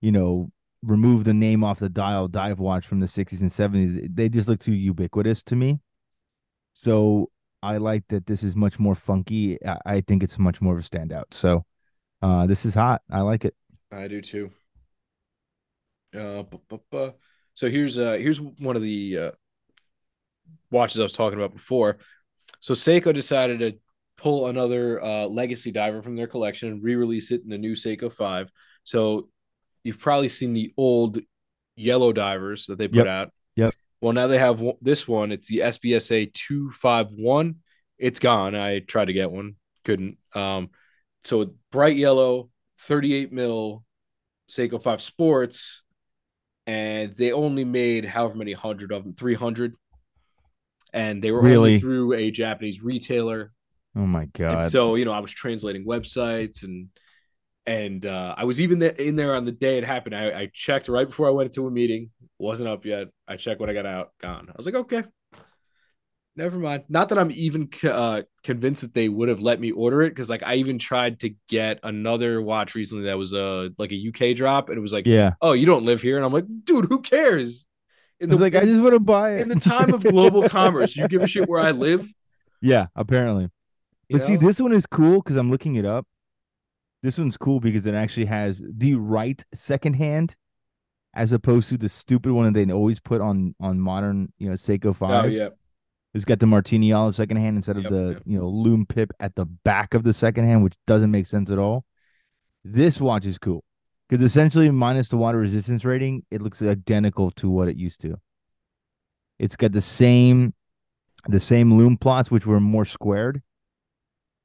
you 0.00 0.12
know, 0.12 0.50
remove 0.82 1.24
the 1.24 1.34
name 1.34 1.64
off 1.64 1.78
the 1.78 1.88
dial 1.88 2.28
dive 2.28 2.60
watch 2.60 2.86
from 2.86 3.00
the 3.00 3.06
60s 3.06 3.40
and 3.40 3.50
70s 3.50 4.14
they 4.14 4.28
just 4.28 4.46
look 4.46 4.60
too 4.60 4.74
ubiquitous 4.74 5.42
to 5.42 5.56
me 5.56 5.80
so 6.74 7.30
i 7.66 7.76
like 7.76 8.04
that 8.08 8.26
this 8.26 8.42
is 8.42 8.54
much 8.56 8.78
more 8.78 8.94
funky 8.94 9.58
i, 9.66 9.78
I 9.86 10.00
think 10.00 10.22
it's 10.22 10.38
much 10.38 10.60
more 10.60 10.78
of 10.78 10.84
a 10.84 10.88
standout 10.88 11.24
so 11.32 11.64
uh 12.22 12.46
this 12.46 12.64
is 12.64 12.74
hot 12.74 13.02
i 13.10 13.20
like 13.20 13.44
it 13.44 13.54
I 13.92 14.08
do 14.08 14.20
too. 14.20 14.50
Uh, 16.14 16.42
bu- 16.42 16.58
bu- 16.68 16.78
bu- 16.90 17.12
so 17.54 17.68
here's 17.70 17.98
uh 17.98 18.14
here's 18.14 18.40
one 18.40 18.74
of 18.76 18.82
the 18.82 19.18
uh, 19.18 19.30
watches 20.70 20.98
I 20.98 21.04
was 21.04 21.12
talking 21.12 21.38
about 21.38 21.52
before. 21.54 21.98
So 22.60 22.74
Seiko 22.74 23.14
decided 23.14 23.60
to 23.60 23.78
pull 24.16 24.48
another 24.48 25.02
uh, 25.02 25.26
legacy 25.26 25.70
diver 25.70 26.02
from 26.02 26.16
their 26.16 26.26
collection 26.26 26.68
and 26.70 26.82
re-release 26.82 27.30
it 27.30 27.42
in 27.44 27.48
the 27.48 27.58
new 27.58 27.72
Seiko 27.74 28.12
Five. 28.12 28.50
So 28.84 29.28
you've 29.84 30.00
probably 30.00 30.28
seen 30.28 30.52
the 30.52 30.72
old 30.76 31.20
yellow 31.76 32.12
divers 32.12 32.66
that 32.66 32.78
they 32.78 32.88
put 32.88 32.96
Yep. 32.96 33.06
out. 33.06 33.32
Well, 34.00 34.12
now 34.12 34.26
they 34.26 34.38
have 34.38 34.62
this 34.80 35.08
one. 35.08 35.32
It's 35.32 35.48
the 35.48 35.60
SBSA 35.60 36.32
two 36.34 36.70
five 36.72 37.08
one. 37.10 37.56
It's 37.98 38.20
gone. 38.20 38.54
I 38.54 38.80
tried 38.80 39.06
to 39.06 39.12
get 39.14 39.30
one, 39.30 39.56
couldn't. 39.84 40.18
Um, 40.34 40.70
so 41.24 41.54
bright 41.72 41.96
yellow, 41.96 42.50
thirty 42.80 43.14
eight 43.14 43.32
mil 43.32 43.84
Seiko 44.50 44.80
5 44.80 45.00
Sports, 45.02 45.82
and 46.66 47.16
they 47.16 47.32
only 47.32 47.64
made 47.64 48.04
however 48.04 48.34
many 48.36 48.52
hundred 48.52 48.92
of 48.92 49.02
them, 49.02 49.14
300. 49.14 49.74
And 50.92 51.22
they 51.22 51.32
were 51.32 51.42
Really? 51.42 51.56
only 51.56 51.78
through 51.78 52.12
a 52.14 52.30
Japanese 52.30 52.82
retailer. 52.82 53.52
oh 53.96 54.06
my 54.06 54.22
And 54.22 54.32
god 54.34 54.70
so, 54.70 54.94
you 54.94 55.04
know, 55.04 55.10
I 55.12 55.18
was 55.20 55.32
translating 55.32 55.84
websites 55.84 56.62
and 56.64 56.88
And 57.66 58.06
uh, 58.06 58.34
I 58.38 58.44
was 58.44 58.60
even 58.60 58.78
there, 58.78 58.90
in 58.92 59.16
there 59.16 59.34
on 59.34 59.44
the 59.44 59.52
day 59.52 59.76
it 59.78 59.84
happened. 59.84 60.14
I, 60.14 60.40
I 60.42 60.50
checked 60.52 60.88
right 60.88 61.06
before 61.08 61.26
I 61.26 61.30
went 61.30 61.48
into 61.48 61.66
a 61.66 61.70
meeting. 61.70 62.10
Wasn't 62.38 62.68
up 62.68 62.84
yet. 62.84 63.08
I 63.26 63.36
checked 63.36 63.60
when 63.60 63.68
I 63.70 63.72
got 63.72 63.86
out. 63.86 64.12
Gone. 64.20 64.46
I 64.48 64.52
was 64.56 64.66
like, 64.66 64.74
okay, 64.76 65.02
never 66.36 66.58
mind. 66.58 66.84
Not 66.88 67.08
that 67.08 67.18
I'm 67.18 67.30
even 67.32 67.68
uh, 67.82 68.22
convinced 68.44 68.82
that 68.82 68.94
they 68.94 69.08
would 69.08 69.28
have 69.28 69.40
let 69.40 69.58
me 69.60 69.70
order 69.72 70.02
it 70.02 70.10
because 70.10 70.30
like 70.30 70.42
I 70.44 70.56
even 70.56 70.78
tried 70.78 71.20
to 71.20 71.34
get 71.48 71.80
another 71.82 72.40
watch 72.42 72.74
recently 72.74 73.04
that 73.06 73.18
was 73.18 73.32
a 73.32 73.70
like 73.78 73.92
a 73.92 74.08
UK 74.08 74.36
drop 74.36 74.68
and 74.68 74.78
it 74.78 74.82
was 74.82 74.92
like, 74.92 75.06
Yeah. 75.06 75.32
oh, 75.40 75.52
you 75.52 75.66
don't 75.66 75.84
live 75.84 76.00
here, 76.02 76.16
and 76.16 76.24
I'm 76.24 76.32
like, 76.32 76.44
dude, 76.64 76.86
who 76.86 77.00
cares? 77.00 77.64
In 78.20 78.30
It's 78.30 78.40
like 78.40 78.54
I 78.54 78.64
just 78.64 78.82
want 78.82 78.94
to 78.94 79.00
buy 79.00 79.34
it. 79.36 79.40
in 79.42 79.48
the 79.48 79.56
time 79.60 79.92
of 79.92 80.02
global 80.02 80.48
commerce, 80.48 80.96
you 80.96 81.06
give 81.08 81.22
a 81.22 81.26
shit 81.26 81.48
where 81.48 81.60
I 81.60 81.72
live. 81.72 82.10
yeah, 82.62 82.86
apparently. 82.94 83.50
you 84.08 84.18
But 84.18 84.22
see, 84.22 84.36
this 84.36 84.60
one 84.60 84.72
is 84.72 84.86
cool 84.86 85.16
because 85.16 85.36
I'm 85.36 85.50
looking 85.50 85.74
it 85.74 85.84
up. 85.84 86.06
This 87.02 87.18
one's 87.18 87.36
cool 87.36 87.60
because 87.60 87.86
it 87.86 87.94
actually 87.94 88.26
has 88.26 88.62
the 88.68 88.94
right 88.94 89.42
second 89.54 89.94
hand, 89.94 90.34
as 91.14 91.32
opposed 91.32 91.68
to 91.68 91.78
the 91.78 91.88
stupid 91.88 92.32
one 92.32 92.52
that 92.52 92.66
they 92.66 92.72
always 92.72 93.00
put 93.00 93.20
on 93.20 93.54
on 93.60 93.80
modern, 93.80 94.32
you 94.38 94.48
know, 94.48 94.54
Seiko 94.54 94.86
oh, 94.86 94.92
fives. 94.92 95.26
oh 95.26 95.42
yeah, 95.44 95.48
It's 96.14 96.24
got 96.24 96.40
the 96.40 96.46
Martini 96.46 96.92
olive 96.92 97.14
second 97.14 97.36
hand 97.36 97.56
instead 97.56 97.76
of 97.76 97.84
Yep, 97.84 97.92
the 97.92 98.08
yep. 98.14 98.22
you 98.24 98.38
know 98.38 98.48
loom 98.48 98.86
pip 98.86 99.12
at 99.20 99.34
the 99.34 99.44
back 99.44 99.94
of 99.94 100.02
the 100.02 100.12
second 100.12 100.46
hand, 100.46 100.64
which 100.64 100.74
doesn't 100.86 101.10
make 101.10 101.26
sense 101.26 101.50
at 101.50 101.58
all. 101.58 101.84
This 102.64 103.00
watch 103.00 103.26
is 103.26 103.38
cool 103.38 103.62
because 104.08 104.22
essentially 104.22 104.70
minus 104.70 105.08
the 105.08 105.16
water 105.16 105.38
resistance 105.38 105.84
rating, 105.84 106.24
it 106.30 106.42
looks 106.42 106.62
identical 106.62 107.30
to 107.32 107.50
what 107.50 107.68
it 107.68 107.76
used 107.76 108.00
to. 108.02 108.16
It's 109.38 109.56
got 109.56 109.72
the 109.72 109.80
same 109.80 110.54
the 111.28 111.40
same 111.40 111.74
loom 111.74 111.96
plots, 111.96 112.30
which 112.30 112.46
were 112.46 112.60
more 112.60 112.84
squared, 112.84 113.42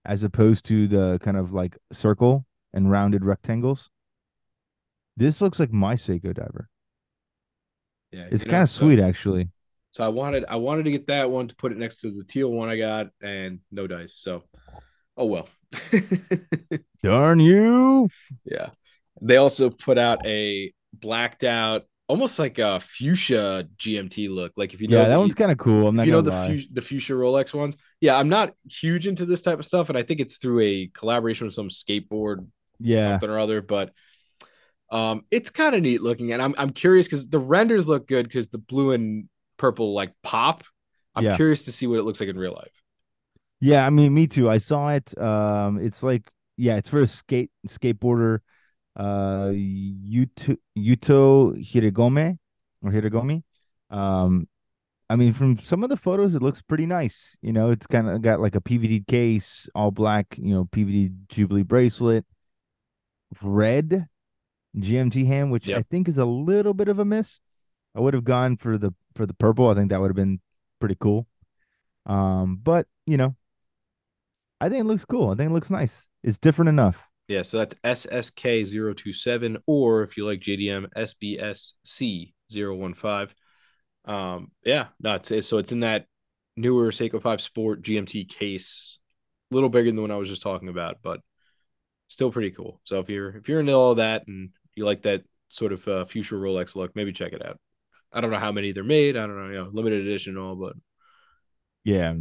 as 0.06 0.24
opposed 0.24 0.66
to 0.66 0.88
the 0.88 1.20
kind 1.22 1.38
of 1.38 1.54
like 1.54 1.78
circle 1.92 2.46
and 2.74 2.90
rounded 2.92 3.24
rectangles. 3.26 3.90
This 5.18 5.42
looks 5.42 5.60
like 5.60 5.72
my 5.72 5.96
Seiko 5.96 6.34
diver. 6.34 6.70
yeah. 8.12 8.28
It's 8.32 8.44
kind 8.44 8.64
of 8.64 8.70
so- 8.70 8.86
sweet, 8.86 9.00
actually. 9.00 9.50
So 9.94 10.06
I 10.06 10.08
wanted 10.08 10.46
I 10.48 10.56
wanted 10.56 10.86
to 10.86 10.92
get 10.92 11.08
that 11.08 11.30
one 11.30 11.50
to 11.50 11.56
put 11.58 11.74
it 11.74 11.78
next 11.78 11.98
to 11.98 12.12
the 12.12 12.24
teal 12.24 12.50
one 12.50 12.70
I 12.70 12.78
got, 12.78 13.08
and 13.22 13.60
no 13.74 13.88
dice. 13.88 14.16
So, 14.16 14.44
oh 15.18 15.26
well. 15.26 15.50
Darn 17.04 17.40
you! 17.42 18.10
yeah. 18.46 18.70
They 19.22 19.36
also 19.36 19.70
put 19.70 19.98
out 19.98 20.26
a 20.26 20.72
blacked 20.94 21.44
out, 21.44 21.84
almost 22.12 22.38
like 22.40 22.60
a 22.60 22.80
fuchsia 22.80 23.68
GMT 23.78 24.30
look. 24.30 24.52
Like 24.58 24.74
if 24.74 24.82
you 24.82 24.88
know, 24.88 24.98
yeah, 24.98 25.04
that 25.08 25.14
the- 25.16 25.20
one's 25.20 25.34
kind 25.36 25.52
of 25.52 25.58
cool. 25.58 25.88
I'm 25.88 25.96
not 25.96 26.06
you 26.06 26.12
know 26.12 26.22
the 26.22 26.32
fu- 26.32 26.74
the 26.74 26.82
fuchsia 26.82 27.14
Rolex 27.14 27.54
ones. 27.54 27.76
Yeah, 28.02 28.18
I'm 28.18 28.30
not 28.30 28.54
huge 28.70 29.08
into 29.08 29.26
this 29.26 29.42
type 29.42 29.60
of 29.60 29.66
stuff, 29.66 29.90
and 29.90 29.98
I 29.98 30.04
think 30.04 30.20
it's 30.20 30.38
through 30.38 30.60
a 30.62 30.88
collaboration 30.94 31.46
with 31.48 31.54
some 31.54 31.70
skateboard 31.70 32.46
yeah, 32.80 33.12
something 33.14 33.30
or 33.30 33.40
other, 33.40 33.62
but 33.62 33.94
um, 34.92 35.24
it's 35.32 35.50
kind 35.52 35.74
of 35.76 35.82
neat 35.82 36.02
looking, 36.02 36.34
and 36.34 36.42
I'm 36.42 36.54
I'm 36.58 36.72
curious 36.72 37.08
because 37.08 37.28
the 37.28 37.40
renders 37.40 37.88
look 37.88 38.08
good 38.08 38.28
because 38.28 38.48
the 38.48 38.58
blue 38.58 38.92
and 38.92 39.30
purple 39.58 39.94
like 39.94 40.12
pop. 40.24 40.64
I'm 41.16 41.24
Yeah. 41.26 41.36
curious 41.36 41.66
to 41.66 41.72
see 41.72 41.88
what 41.88 42.00
it 42.00 42.04
looks 42.04 42.20
like 42.20 42.30
in 42.30 42.38
real 42.38 42.54
life. 42.54 42.72
Yeah, 43.60 43.86
I 43.86 43.90
mean, 43.90 44.14
me 44.14 44.28
too. 44.28 44.50
I 44.50 44.58
saw 44.58 44.90
it. 44.90 45.16
Um, 45.18 45.78
it's 45.80 46.02
like, 46.04 46.24
yeah, 46.58 46.78
it's 46.78 46.90
for 46.90 47.02
a 47.02 47.08
skate 47.08 47.52
skateboarder, 47.68 48.40
uh, 48.96 49.52
Yuto 49.52 50.58
Yuto 50.78 51.56
Hiragome 51.58 52.38
or 52.84 52.92
Hiragome. 52.92 53.44
Um, 53.90 54.48
I 55.10 55.16
mean, 55.18 55.34
from 55.34 55.58
some 55.60 55.84
of 55.84 55.90
the 55.90 55.98
photos, 55.98 56.36
it 56.36 56.42
looks 56.42 56.62
pretty 56.62 56.86
nice. 56.86 57.38
You 57.42 57.52
know, 57.52 57.70
it's 57.70 57.86
kind 57.88 58.10
of 58.10 58.22
got 58.22 58.40
like 58.40 58.56
a 58.56 58.62
PVD 58.62 59.06
case, 59.08 59.68
all 59.76 59.92
black. 59.92 60.38
You 60.38 60.54
know, 60.54 60.66
PVD 60.66 61.28
Jubilee 61.28 61.64
bracelet, 61.64 62.26
red 63.42 64.08
GMT 64.78 65.28
hand, 65.28 65.52
which 65.52 65.70
I 65.70 65.84
think 65.84 66.08
is 66.08 66.18
a 66.18 66.26
little 66.26 66.74
bit 66.74 66.88
of 66.88 67.00
a 67.00 67.06
miss. 67.06 67.42
I 67.96 68.00
would 68.00 68.14
have 68.14 68.24
gone 68.24 68.56
for 68.58 68.78
the 68.78 68.94
for 69.16 69.26
the 69.26 69.34
purple. 69.34 69.70
I 69.70 69.74
think 69.74 69.90
that 69.90 70.00
would 70.00 70.10
have 70.10 70.16
been 70.16 70.40
pretty 70.80 70.96
cool. 71.00 71.28
Um, 72.06 72.60
but 72.62 72.88
you 73.06 73.18
know, 73.18 73.36
I 74.62 74.70
think 74.70 74.82
it 74.82 74.88
looks 74.88 75.06
cool. 75.06 75.30
I 75.30 75.36
think 75.36 75.50
it 75.50 75.54
looks 75.54 75.70
nice. 75.70 76.10
It's 76.24 76.38
different 76.38 76.70
enough. 76.70 77.11
Yeah, 77.28 77.44
so 77.44 77.60
that's 77.60 77.76
SSK027, 77.84 79.62
or 79.66 80.04
if 80.04 80.18
you 80.18 80.26
like 80.26 80.42
JDM, 80.42 80.88
SBSC015. 80.96 83.30
Um, 84.04 84.52
yeah, 84.66 84.88
no, 85.00 85.16
it's, 85.16 85.48
so 85.48 85.58
it's 85.58 85.72
in 85.72 85.82
that 85.82 86.08
newer 86.58 86.92
Seiko 86.92 87.22
5 87.22 87.42
Sport 87.42 87.84
GMT 87.84 88.28
case, 88.28 89.00
a 89.52 89.56
little 89.56 89.70
bigger 89.70 89.90
than 89.90 89.96
the 89.96 90.02
one 90.02 90.12
I 90.12 90.18
was 90.18 90.30
just 90.30 90.42
talking 90.42 90.70
about, 90.70 90.98
but 91.02 91.22
still 92.08 92.32
pretty 92.32 92.52
cool. 92.52 92.82
So 92.84 93.00
if 93.00 93.10
you're 93.10 93.30
if 93.38 93.48
you're 93.48 93.60
into 93.62 93.74
all 93.74 93.96
that 93.96 94.28
and 94.28 94.50
you 94.76 94.86
like 94.86 95.04
that 95.04 95.24
sort 95.50 95.72
of 95.74 95.88
uh, 95.88 96.06
fuchsia 96.06 96.36
Rolex 96.36 96.76
look, 96.76 96.96
maybe 96.96 97.14
check 97.14 97.34
it 97.34 97.46
out. 97.46 97.60
I 98.12 98.20
don't 98.20 98.32
know 98.32 98.38
how 98.38 98.52
many 98.52 98.74
they're 98.74 98.84
made. 98.84 99.16
I 99.16 99.22
don't 99.22 99.38
know, 99.38 99.48
you 99.48 99.64
know, 99.64 99.70
limited 99.72 100.02
edition 100.02 100.38
all, 100.38 100.56
but 100.56 100.74
Yeah, 101.84 102.14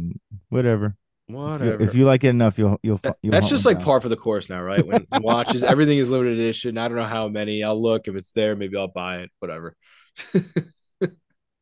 whatever. 0.49 0.95
If 1.33 1.37
you- 1.39 1.43
whatever. 1.67 1.83
If 1.83 1.95
you 1.95 2.05
like 2.05 2.23
it 2.23 2.29
enough, 2.29 2.57
you'll 2.59 2.79
you'll. 2.83 2.97
That- 2.97 3.17
you'll 3.21 3.31
that's 3.31 3.49
just 3.49 3.65
like 3.65 3.77
down. 3.77 3.85
par 3.85 4.01
for 4.01 4.09
the 4.09 4.15
course 4.17 4.49
now, 4.49 4.61
right? 4.61 4.85
When 4.85 5.05
watches, 5.21 5.63
everything 5.63 5.97
is 5.97 6.09
limited 6.09 6.37
edition. 6.39 6.77
I 6.77 6.87
don't 6.87 6.97
know 6.97 7.03
how 7.03 7.27
many. 7.27 7.63
I'll 7.63 7.81
look 7.81 8.07
if 8.07 8.15
it's 8.15 8.31
there. 8.31 8.55
Maybe 8.55 8.77
I'll 8.77 8.87
buy 8.87 9.17
it. 9.19 9.31
Whatever. 9.39 9.75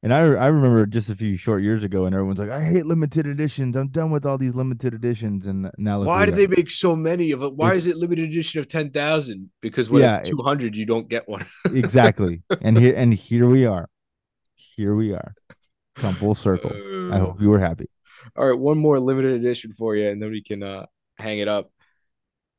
And 0.01 0.13
I 0.13 0.19
I 0.45 0.47
remember 0.47 0.86
just 0.86 1.10
a 1.10 1.15
few 1.15 1.36
short 1.36 1.62
years 1.62 1.84
ago, 1.84 2.05
and 2.05 2.15
everyone's 2.15 2.39
like, 2.39 2.49
"I 2.49 2.63
hate 2.63 2.86
limited 2.86 3.27
editions. 3.27 3.75
I'm 3.75 3.89
done 3.89 4.12
with 4.12 4.25
all 4.25 4.38
these 4.38 4.55
limited 4.55 4.93
editions." 4.93 5.45
And 5.45 5.69
now 5.77 6.01
Why 6.03 6.25
do 6.25 6.32
they 6.32 6.47
make 6.47 6.69
so 6.69 6.95
many 6.95 7.32
of 7.32 7.41
it? 7.43 7.53
Why 7.53 7.73
is 7.73 7.86
it 7.88 7.97
limited 7.97 8.29
edition 8.29 8.60
of 8.62 8.67
ten 8.69 8.91
thousand? 8.91 9.49
Because 9.62 9.89
when 9.89 10.01
Yeah, 10.03 10.19
it's 10.19 10.29
it- 10.29 10.32
two 10.32 10.41
hundred, 10.41 10.77
you 10.77 10.86
don't 10.86 11.10
get 11.10 11.27
one. 11.27 11.45
exactly? 11.73 12.41
and 12.62 12.77
here 12.77 12.93
and 12.95 13.13
here 13.13 13.47
we 13.49 13.65
are. 13.65 13.89
Here 14.55 14.95
we 14.95 15.12
are. 15.13 15.34
Come 15.95 16.15
full 16.15 16.36
circle. 16.36 16.71
I 16.73 17.17
Uh, 17.17 17.19
hope 17.19 17.41
you 17.41 17.49
were 17.49 17.60
happy. 17.60 17.88
All 18.35 18.49
right, 18.49 18.59
one 18.59 18.77
more 18.77 18.99
limited 18.99 19.33
edition 19.33 19.73
for 19.73 19.95
you, 19.95 20.09
and 20.09 20.21
then 20.21 20.31
we 20.31 20.41
can 20.41 20.63
uh 20.63 20.85
hang 21.17 21.39
it 21.39 21.47
up. 21.47 21.71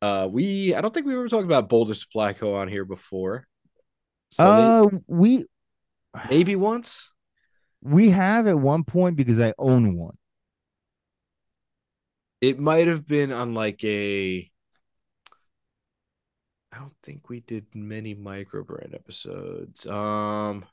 Uh, 0.02 0.28
we 0.30 0.74
I 0.74 0.80
don't 0.80 0.92
think 0.92 1.06
we 1.06 1.14
ever 1.14 1.28
talked 1.28 1.44
about 1.44 1.68
Boldr 1.68 1.94
Supply 1.94 2.32
Co. 2.32 2.54
on 2.54 2.68
here 2.68 2.84
before. 2.84 3.46
So 4.30 4.44
uh, 4.46 4.98
we 5.06 5.46
maybe 6.28 6.56
once. 6.56 7.12
we 7.82 8.10
have 8.10 8.46
at 8.46 8.58
one 8.58 8.84
point 8.84 9.16
because 9.16 9.40
I 9.40 9.54
own 9.58 9.96
one. 9.96 10.14
It 12.40 12.58
might 12.58 12.86
have 12.86 13.06
been 13.06 13.32
on 13.32 13.54
like 13.54 13.84
a. 13.84 14.50
I 16.72 16.78
don't 16.78 16.94
think 17.02 17.28
we 17.28 17.40
did 17.40 17.66
many 17.74 18.14
micro 18.14 18.62
brand 18.64 18.94
episodes. 18.94 19.86
Um, 19.86 20.64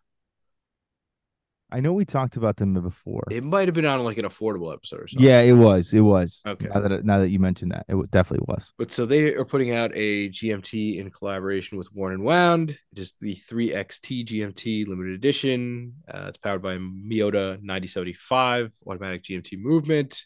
I 1.69 1.81
know 1.81 1.91
we 1.91 2.05
talked 2.05 2.37
about 2.37 2.55
them 2.55 2.73
before. 2.73 3.25
it 3.29 3.43
might 3.43 3.67
have 3.67 3.75
been 3.75 3.85
on 3.85 4.01
like 4.03 4.17
an 4.17 4.25
affordable 4.25 4.73
episode 4.73 5.01
or 5.01 5.07
something. 5.07 5.27
Yeah, 5.27 5.41
it 5.41 5.53
was. 5.53 5.93
It 5.93 5.99
was. 5.99 6.41
Okay. 6.47 6.67
Now 6.73 6.79
that 6.79 7.05
now 7.05 7.19
that 7.19 7.29
you 7.29 7.39
mentioned 7.39 7.71
that, 7.71 7.85
it 7.89 8.11
definitely 8.11 8.45
was. 8.47 8.71
But 8.77 8.91
so 8.91 9.05
they 9.05 9.33
are 9.33 9.43
putting 9.43 9.73
out 9.73 9.91
a 9.93 10.29
GMT 10.29 10.97
in 10.97 11.11
collaboration 11.11 11.77
with 11.77 11.93
Worn 11.93 12.13
and 12.13 12.23
Wound. 12.23 12.69
It 12.69 12.99
is 12.99 13.13
the 13.19 13.35
3XT 13.35 14.25
GMT 14.27 14.87
limited 14.87 15.13
edition. 15.13 15.95
Uh, 16.07 16.25
it's 16.29 16.37
powered 16.37 16.61
by 16.61 16.77
Miyota 16.77 17.61
9075 17.61 18.71
automatic 18.87 19.23
GMT 19.23 19.59
movement. 19.59 20.25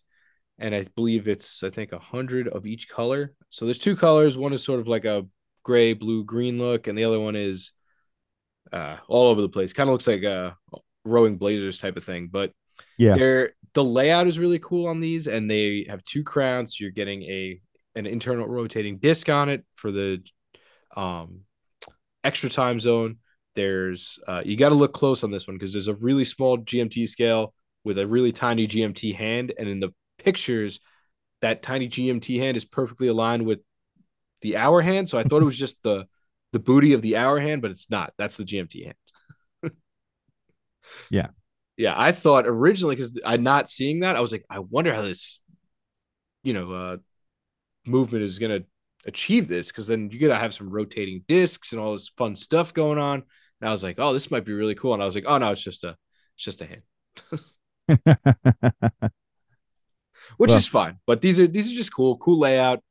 And 0.59 0.75
I 0.75 0.85
believe 0.95 1.27
it's, 1.27 1.63
I 1.63 1.71
think, 1.71 1.91
a 1.91 1.95
100 1.95 2.47
of 2.49 2.67
each 2.67 2.87
color. 2.87 3.33
So 3.49 3.65
there's 3.65 3.79
two 3.79 3.95
colors. 3.95 4.37
One 4.37 4.53
is 4.53 4.63
sort 4.63 4.79
of 4.79 4.87
like 4.87 5.05
a 5.05 5.25
gray, 5.63 5.93
blue, 5.93 6.23
green 6.23 6.59
look, 6.59 6.85
and 6.85 6.95
the 6.95 7.03
other 7.03 7.19
one 7.19 7.35
is 7.35 7.71
uh, 8.71 8.97
all 9.07 9.29
over 9.29 9.41
the 9.41 9.49
place. 9.49 9.73
Kind 9.73 9.89
of 9.89 9.93
looks 9.93 10.05
like 10.07 10.21
a 10.21 10.55
rowing 11.05 11.37
blazers 11.37 11.79
type 11.79 11.97
of 11.97 12.03
thing. 12.03 12.29
But 12.31 12.51
Yeah. 12.97 13.15
they're 13.15 13.53
the 13.73 13.83
layout 13.83 14.27
is 14.27 14.39
really 14.39 14.59
cool 14.59 14.87
on 14.87 14.99
these, 14.99 15.27
and 15.27 15.49
they 15.49 15.85
have 15.89 16.03
two 16.03 16.23
crowns. 16.23 16.75
So 16.77 16.83
you're 16.83 16.91
getting 16.91 17.23
a 17.23 17.61
an 17.95 18.05
internal 18.05 18.47
rotating 18.47 18.97
disc 18.97 19.27
on 19.29 19.49
it 19.49 19.65
for 19.75 19.91
the 19.91 20.23
um 20.95 21.41
extra 22.23 22.49
time 22.49 22.79
zone. 22.79 23.17
There's 23.55 24.19
uh, 24.27 24.41
you 24.45 24.55
got 24.55 24.69
to 24.69 24.75
look 24.75 24.93
close 24.93 25.23
on 25.23 25.31
this 25.31 25.47
one 25.47 25.57
because 25.57 25.73
there's 25.73 25.87
a 25.89 25.95
really 25.95 26.25
small 26.25 26.57
GMT 26.57 27.07
scale 27.07 27.53
with 27.83 27.97
a 27.99 28.07
really 28.07 28.31
tiny 28.31 28.67
GMT 28.67 29.13
hand, 29.15 29.53
and 29.57 29.67
in 29.67 29.79
the 29.79 29.93
pictures, 30.19 30.79
that 31.41 31.61
tiny 31.61 31.89
GMT 31.89 32.39
hand 32.39 32.55
is 32.55 32.65
perfectly 32.65 33.07
aligned 33.07 33.45
with 33.45 33.59
the 34.41 34.57
hour 34.57 34.81
hand. 34.81 35.09
So 35.09 35.17
I 35.17 35.23
thought 35.23 35.41
it 35.41 35.45
was 35.45 35.59
just 35.65 35.81
the 35.83 36.07
the 36.53 36.59
booty 36.59 36.93
of 36.93 37.01
the 37.01 37.17
hour 37.17 37.39
hand, 37.39 37.61
but 37.61 37.71
it's 37.71 37.89
not. 37.89 38.13
That's 38.17 38.37
the 38.37 38.45
GMT 38.45 38.83
hand. 38.83 38.95
Yeah. 41.09 41.27
Yeah, 41.77 41.93
I 41.95 42.11
thought 42.11 42.45
originally 42.47 42.95
because 42.95 43.19
I'm 43.25 43.43
not 43.43 43.69
seeing 43.69 44.01
that, 44.01 44.15
I 44.15 44.19
was 44.19 44.31
like, 44.31 44.45
I 44.49 44.59
wonder 44.59 44.93
how 44.93 45.01
this, 45.01 45.41
you 46.43 46.53
know, 46.53 46.71
uh, 46.71 46.97
movement 47.85 48.23
is 48.23 48.37
gonna 48.39 48.61
achieve 49.05 49.47
this 49.47 49.67
because 49.69 49.87
then 49.87 50.09
you 50.11 50.19
gotta 50.19 50.35
have 50.39 50.53
some 50.53 50.69
rotating 50.69 51.23
discs 51.27 51.71
and 51.71 51.81
all 51.81 51.93
this 51.93 52.09
fun 52.17 52.35
stuff 52.35 52.73
going 52.73 52.99
on. 52.99 53.23
And 53.61 53.67
I 53.69 53.71
was 53.71 53.83
like, 53.83 53.95
oh, 53.99 54.13
this 54.13 54.29
might 54.31 54.45
be 54.45 54.53
really 54.53 54.75
cool. 54.75 54.93
And 54.93 55.01
I 55.01 55.05
was 55.05 55.15
like, 55.15 55.25
oh 55.27 55.37
no, 55.37 55.51
it's 55.51 55.63
just 55.63 55.83
a, 55.83 55.95
it's 56.35 56.43
just 56.43 56.61
a 56.61 56.65
hand, 56.67 56.81
which 60.37 60.49
Well- 60.49 60.57
is 60.57 60.67
fine. 60.67 60.99
But 61.07 61.21
these 61.21 61.39
are 61.39 61.47
these 61.47 61.71
are 61.71 61.75
just 61.75 61.93
cool, 61.93 62.17
cool 62.17 62.39
layout. 62.39 62.83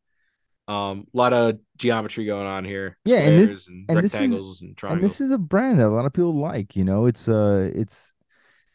Um, 0.69 1.07
a 1.13 1.17
lot 1.17 1.33
of 1.33 1.59
geometry 1.81 2.25
going 2.27 2.47
on 2.47 2.65
here. 2.65 2.97
Yeah, 3.05 3.19
and 3.21 3.39
this- 3.39 3.51
Squares 3.51 3.69
and, 3.69 3.85
and 3.89 3.99
this 4.05 4.15
is- 4.15 4.21
rectangles 4.21 4.61
and 4.61 4.79
and 4.85 5.03
this 5.03 5.21
is 5.21 5.31
a 5.33 5.39
brand 5.39 5.81
that 5.81 5.87
a 5.87 5.89
lot 5.89 6.07
of 6.07 6.13
people 6.13 6.35
like. 6.37 6.77
You 6.77 6.85
know, 6.85 7.07
it's 7.07 7.27
uh, 7.27 7.71
it's 7.75 8.13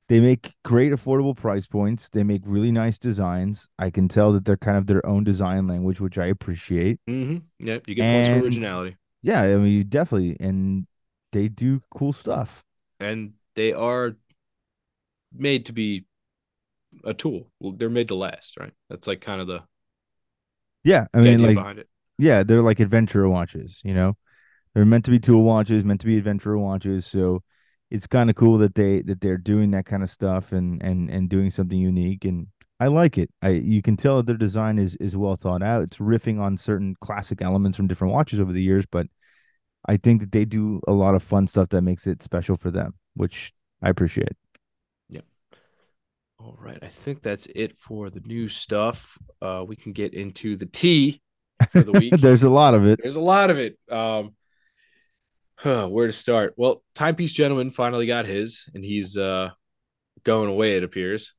they 0.09 0.19
make 0.19 0.53
great 0.63 0.91
affordable 0.91 1.35
price 1.35 1.65
points. 1.67 2.09
They 2.09 2.23
make 2.23 2.41
really 2.45 2.71
nice 2.71 2.97
designs. 2.99 3.69
I 3.79 3.89
can 3.89 4.07
tell 4.07 4.31
that 4.33 4.43
they're 4.45 4.57
kind 4.57 4.77
of 4.77 4.87
their 4.87 5.05
own 5.05 5.23
design 5.23 5.67
language, 5.67 6.01
which 6.01 6.17
I 6.17 6.25
appreciate. 6.25 6.99
mm-hmm. 7.09 7.37
Yep, 7.65 7.87
you 7.87 7.95
get 7.95 8.11
points 8.11 8.29
for 8.39 8.45
originality, 8.45 8.97
Yeah, 9.21 9.41
I 9.43 9.55
mean, 9.55 9.71
you 9.71 9.83
definitely, 9.83 10.35
and 10.39 10.85
they 11.31 11.47
do 11.47 11.81
cool 11.91 12.13
stuff. 12.13 12.63
and 12.99 13.33
they 13.55 13.71
are 13.73 14.15
made 15.33 15.65
to 15.67 15.73
be 15.73 16.05
a 17.03 17.13
tool. 17.13 17.51
Well, 17.59 17.73
they're 17.73 17.89
made 17.89 18.07
to 18.09 18.15
last, 18.15 18.57
right? 18.59 18.73
That's 18.89 19.07
like 19.07 19.21
kind 19.21 19.41
of 19.41 19.47
the, 19.47 19.63
Yeah, 20.83 21.07
I 21.13 21.19
mean, 21.21 21.39
like, 21.41 21.55
behind 21.55 21.79
it. 21.79 21.89
Yeah, 22.17 22.43
they're 22.43 22.61
like 22.61 22.79
adventurer 22.79 23.29
watches. 23.29 23.81
You 23.83 23.93
know, 23.93 24.17
they're 24.73 24.85
meant 24.85 25.05
to 25.05 25.11
be 25.11 25.19
tool 25.19 25.43
watches, 25.43 25.83
meant 25.83 26.01
to 26.01 26.07
be 26.07 26.17
adventurer 26.17 26.57
watches. 26.57 27.05
So 27.05 27.43
it's 27.91 28.07
kind 28.07 28.29
of 28.29 28.35
cool 28.35 28.57
that 28.59 28.75
they 28.75 29.01
that 29.03 29.21
they're 29.21 29.37
doing 29.37 29.71
that 29.71 29.85
kind 29.85 30.03
of 30.03 30.09
stuff 30.09 30.51
and 30.51 30.81
and 30.81 31.09
and 31.09 31.29
doing 31.29 31.51
something 31.51 31.77
unique. 31.77 32.25
And 32.25 32.47
I 32.79 32.87
like 32.87 33.17
it. 33.17 33.29
I 33.41 33.49
you 33.49 33.81
can 33.81 33.97
tell 33.97 34.21
their 34.23 34.37
design 34.37 34.79
is 34.79 34.95
is 34.97 35.15
well 35.15 35.35
thought 35.35 35.63
out. 35.63 35.83
It's 35.83 35.97
riffing 35.97 36.39
on 36.39 36.57
certain 36.57 36.95
classic 37.01 37.41
elements 37.41 37.77
from 37.77 37.87
different 37.87 38.13
watches 38.13 38.39
over 38.39 38.51
the 38.51 38.63
years, 38.63 38.85
but 38.85 39.07
I 39.87 39.97
think 39.97 40.21
that 40.21 40.31
they 40.31 40.45
do 40.45 40.81
a 40.87 40.93
lot 40.93 41.15
of 41.15 41.23
fun 41.23 41.47
stuff 41.47 41.69
that 41.69 41.81
makes 41.83 42.07
it 42.07 42.23
special 42.23 42.57
for 42.57 42.71
them, 42.71 42.95
which 43.15 43.53
I 43.81 43.89
appreciate. 43.89 44.33
Yeah. 45.09 45.21
All 46.39 46.57
right, 46.59 46.79
I 46.81 46.87
think 46.87 47.21
that's 47.21 47.45
it 47.55 47.77
for 47.77 48.09
the 48.09 48.21
new 48.21 48.49
stuff. 48.49 49.17
Uh, 49.41 49.63
we 49.67 49.75
can 49.75 49.93
get 49.93 50.13
into 50.13 50.57
the 50.57 50.65
tea 50.65 51.21
for 51.69 51.83
the 51.83 51.91
week. 51.91 52.13
There's 52.19 52.43
a 52.43 52.49
lot 52.49 52.73
of 52.73 52.85
it. 52.85 52.99
There's 53.01 53.15
a 53.15 53.21
lot 53.21 53.49
of 53.49 53.57
it. 53.57 53.77
Um, 53.89 54.35
huh, 55.57 55.87
where 55.87 56.07
to 56.07 56.13
start? 56.13 56.53
Well, 56.57 56.83
Timepiece 56.93 57.33
Gentleman 57.33 57.71
finally 57.71 58.07
got 58.07 58.25
his, 58.25 58.69
and 58.73 58.83
he's 58.83 59.17
uh, 59.17 59.49
going 60.23 60.49
away, 60.49 60.77
it 60.77 60.83
appears. 60.83 61.33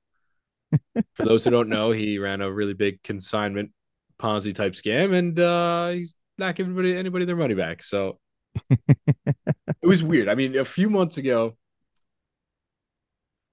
For 1.15 1.25
those 1.25 1.45
who 1.45 1.51
don't 1.51 1.69
know, 1.69 1.93
he 1.93 2.19
ran 2.19 2.41
a 2.41 2.53
really 2.53 2.75
big 2.75 3.03
consignment 3.03 3.71
Ponzi 4.19 4.55
type 4.55 4.73
scam, 4.73 5.15
and 5.15 5.39
uh, 5.39 5.89
he's 5.89 6.15
not 6.39 6.55
giving 6.55 6.73
anybody, 6.73 6.97
anybody 6.97 7.25
their 7.25 7.37
money 7.37 7.55
back. 7.55 7.83
So 7.83 8.19
it 8.71 9.37
was 9.83 10.03
weird. 10.03 10.29
I 10.29 10.35
mean, 10.35 10.57
a 10.57 10.65
few 10.65 10.91
months 10.91 11.19
ago, 11.19 11.57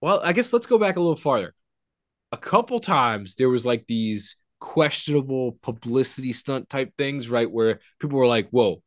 well, 0.02 0.22
I 0.24 0.34
guess 0.34 0.52
let's 0.52 0.68
go 0.68 0.78
back 0.78 0.96
a 0.96 1.00
little 1.00 1.16
farther. 1.16 1.54
A 2.32 2.38
couple 2.38 2.80
times 2.80 3.36
there 3.36 3.50
was 3.50 3.66
like 3.66 3.86
these 3.88 4.38
questionable 4.64 5.58
publicity 5.62 6.32
stunt 6.32 6.70
type 6.70 6.94
things, 6.98 7.28
right? 7.30 7.52
Where 7.52 7.82
people 8.00 8.18
were 8.18 8.26
like, 8.28 8.48
whoa, 8.50 8.82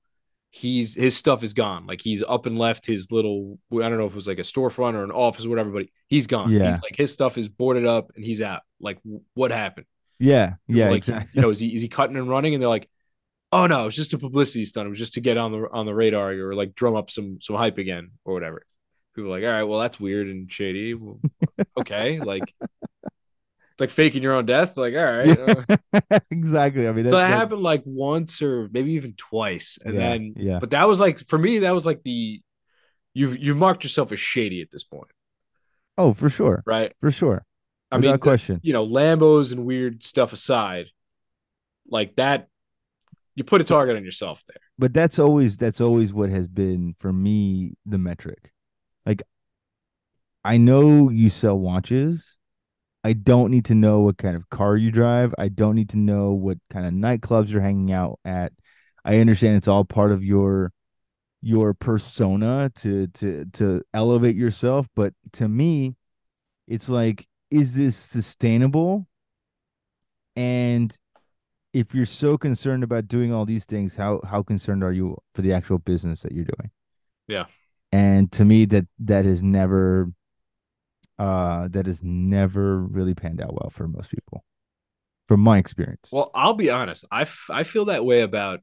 he's 0.50 0.94
his 0.94 1.14
stuff 1.14 1.42
is 1.42 1.52
gone. 1.52 1.86
Like 1.86 2.00
he's 2.00 2.22
up 2.22 2.46
and 2.46 2.58
left 2.58 2.86
his 2.86 3.12
little, 3.12 3.58
I 3.70 3.80
don't 3.80 3.98
know 3.98 4.06
if 4.06 4.12
it 4.12 4.16
was 4.16 4.26
like 4.26 4.38
a 4.38 4.42
storefront 4.42 4.94
or 4.94 5.04
an 5.04 5.10
office 5.10 5.44
or 5.44 5.50
whatever, 5.50 5.68
but 5.68 5.86
he's 6.08 6.26
gone. 6.26 6.48
He- 6.48 6.56
Yeah. 6.56 6.80
like 6.82 6.96
his 6.96 7.12
stuff 7.12 7.36
is 7.36 7.50
boarded 7.50 7.84
up 7.86 8.10
and 8.16 8.24
he's 8.24 8.40
out. 8.40 8.62
Like, 8.80 8.98
what 9.34 9.50
happened? 9.50 9.84
Yeah, 10.18 10.54
yeah, 10.66 10.86
like, 10.88 10.96
exactly. 10.96 11.30
you 11.34 11.42
know, 11.42 11.50
is 11.50 11.58
he 11.60 11.74
is 11.76 11.82
he 11.82 11.88
cutting 11.88 12.16
and 12.16 12.26
running? 12.30 12.54
And 12.54 12.62
they're 12.62 12.70
like, 12.70 12.88
oh 13.52 13.66
no, 13.66 13.86
it's 13.86 13.96
just 13.96 14.14
a 14.14 14.18
publicity 14.18 14.64
stunt. 14.64 14.86
It 14.86 14.88
was 14.88 14.98
just 14.98 15.12
to 15.14 15.20
get 15.20 15.36
on 15.36 15.52
the 15.52 15.68
on 15.70 15.84
the 15.84 15.94
radar 15.94 16.32
or 16.32 16.54
like 16.54 16.74
drum 16.74 16.96
up 16.96 17.10
some 17.10 17.38
some 17.42 17.54
hype 17.56 17.76
again 17.76 18.12
or 18.24 18.32
whatever. 18.32 18.64
People 19.14 19.30
like, 19.30 19.44
all 19.44 19.50
right, 19.50 19.64
well, 19.64 19.80
that's 19.80 20.00
weird 20.00 20.26
and 20.28 20.50
shady. 20.50 20.94
Well, 20.94 21.20
okay, 21.78 22.18
like 22.18 22.54
it's 23.76 23.80
like 23.82 23.90
faking 23.90 24.22
your 24.22 24.32
own 24.32 24.46
death. 24.46 24.76
Like, 24.78 24.94
all 24.94 25.04
right. 25.04 25.38
uh, 26.10 26.18
exactly. 26.30 26.88
I 26.88 26.92
mean, 26.92 27.04
so 27.08 27.16
that, 27.16 27.28
happened 27.28 27.62
like 27.62 27.82
once 27.84 28.40
or 28.40 28.70
maybe 28.72 28.92
even 28.92 29.12
twice, 29.18 29.78
and 29.84 29.94
yeah, 29.94 30.00
then 30.00 30.34
yeah, 30.36 30.58
but 30.60 30.70
that 30.70 30.88
was 30.88 30.98
like 30.98 31.18
for 31.28 31.38
me, 31.38 31.58
that 31.60 31.72
was 31.74 31.84
like 31.84 32.02
the 32.02 32.40
you've 33.12 33.36
you've 33.38 33.56
marked 33.58 33.84
yourself 33.84 34.12
as 34.12 34.18
shady 34.20 34.62
at 34.62 34.70
this 34.70 34.82
point, 34.84 35.10
oh, 35.98 36.14
for 36.14 36.30
sure, 36.30 36.62
right? 36.66 36.92
for 37.00 37.10
sure. 37.10 37.44
I 37.92 37.96
Without 37.96 38.02
mean, 38.08 38.12
the- 38.12 38.18
question. 38.18 38.60
you 38.62 38.72
know, 38.72 38.86
Lambos 38.86 39.52
and 39.52 39.64
weird 39.66 40.02
stuff 40.02 40.32
aside, 40.32 40.86
like 41.88 42.16
that, 42.16 42.48
you 43.34 43.44
put 43.44 43.60
a 43.60 43.64
target 43.64 43.96
on 43.96 44.04
yourself 44.04 44.42
there. 44.48 44.60
but 44.78 44.94
that's 44.94 45.18
always 45.18 45.58
that's 45.58 45.80
always 45.82 46.12
what 46.14 46.30
has 46.30 46.48
been 46.48 46.96
for 46.98 47.12
me 47.12 47.74
the 47.84 47.98
metric 47.98 48.50
like 49.04 49.22
i 50.44 50.56
know 50.56 51.10
you 51.10 51.28
sell 51.28 51.58
watches 51.58 52.38
i 53.06 53.12
don't 53.12 53.50
need 53.50 53.64
to 53.64 53.74
know 53.74 54.00
what 54.00 54.18
kind 54.18 54.36
of 54.36 54.48
car 54.50 54.76
you 54.76 54.90
drive 54.90 55.34
i 55.38 55.48
don't 55.48 55.74
need 55.74 55.88
to 55.88 55.98
know 55.98 56.32
what 56.32 56.58
kind 56.70 56.86
of 56.86 56.92
nightclubs 56.92 57.48
you're 57.48 57.60
hanging 57.60 57.92
out 57.92 58.18
at 58.24 58.52
i 59.04 59.18
understand 59.18 59.56
it's 59.56 59.68
all 59.68 59.84
part 59.84 60.12
of 60.12 60.24
your 60.24 60.72
your 61.42 61.74
persona 61.74 62.70
to 62.74 63.06
to 63.08 63.44
to 63.52 63.82
elevate 63.94 64.36
yourself 64.36 64.86
but 64.96 65.12
to 65.32 65.48
me 65.48 65.94
it's 66.66 66.88
like 66.88 67.26
is 67.50 67.74
this 67.74 67.96
sustainable 67.96 69.06
and 70.34 70.96
if 71.76 71.94
you're 71.94 72.06
so 72.06 72.38
concerned 72.38 72.82
about 72.82 73.06
doing 73.06 73.34
all 73.34 73.44
these 73.44 73.66
things, 73.66 73.96
how 73.96 74.20
how 74.24 74.42
concerned 74.42 74.82
are 74.82 74.92
you 74.92 75.18
for 75.34 75.42
the 75.42 75.52
actual 75.52 75.78
business 75.78 76.22
that 76.22 76.32
you're 76.32 76.46
doing? 76.46 76.70
Yeah. 77.28 77.44
And 77.92 78.32
to 78.32 78.46
me, 78.46 78.64
that 78.66 78.86
that 79.00 79.26
has 79.26 79.42
never, 79.42 80.10
uh, 81.18 81.68
that 81.68 81.86
has 81.86 82.02
never 82.02 82.78
really 82.78 83.14
panned 83.14 83.40
out 83.40 83.54
well 83.54 83.70
for 83.70 83.88
most 83.88 84.10
people, 84.10 84.44
from 85.28 85.40
my 85.40 85.58
experience. 85.58 86.08
Well, 86.12 86.30
I'll 86.34 86.54
be 86.54 86.70
honest. 86.70 87.04
I, 87.10 87.22
f- 87.22 87.48
I 87.50 87.62
feel 87.64 87.86
that 87.86 88.04
way 88.04 88.20
about 88.22 88.60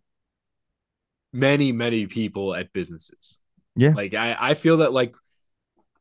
many, 1.31 1.71
many 1.71 2.05
people 2.07 2.53
at 2.53 2.71
businesses. 2.73 3.39
Yeah. 3.75 3.93
Like, 3.95 4.13
I, 4.13 4.37
I 4.39 4.53
feel 4.53 4.77
that, 4.77 4.93
like, 4.93 5.15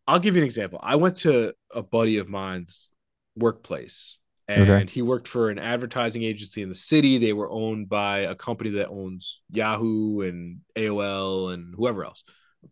I'll 0.06 0.18
give 0.18 0.34
you 0.34 0.42
an 0.42 0.46
example. 0.46 0.80
I 0.82 0.96
went 0.96 1.16
to 1.18 1.54
a 1.74 1.82
buddy 1.82 2.18
of 2.18 2.28
mine's 2.28 2.90
workplace, 3.36 4.18
and 4.48 4.68
Okay. 4.68 4.92
he 4.92 5.00
worked 5.00 5.28
for 5.28 5.48
an 5.48 5.58
advertising 5.58 6.22
agency 6.22 6.60
in 6.62 6.68
the 6.68 6.74
city. 6.74 7.18
They 7.18 7.32
were 7.32 7.50
owned 7.50 7.88
by 7.88 8.18
a 8.20 8.34
company 8.34 8.70
that 8.70 8.88
owns 8.88 9.40
Yahoo 9.50 10.20
and 10.22 10.60
AOL 10.76 11.54
and 11.54 11.74
whoever 11.74 12.04
else, 12.04 12.24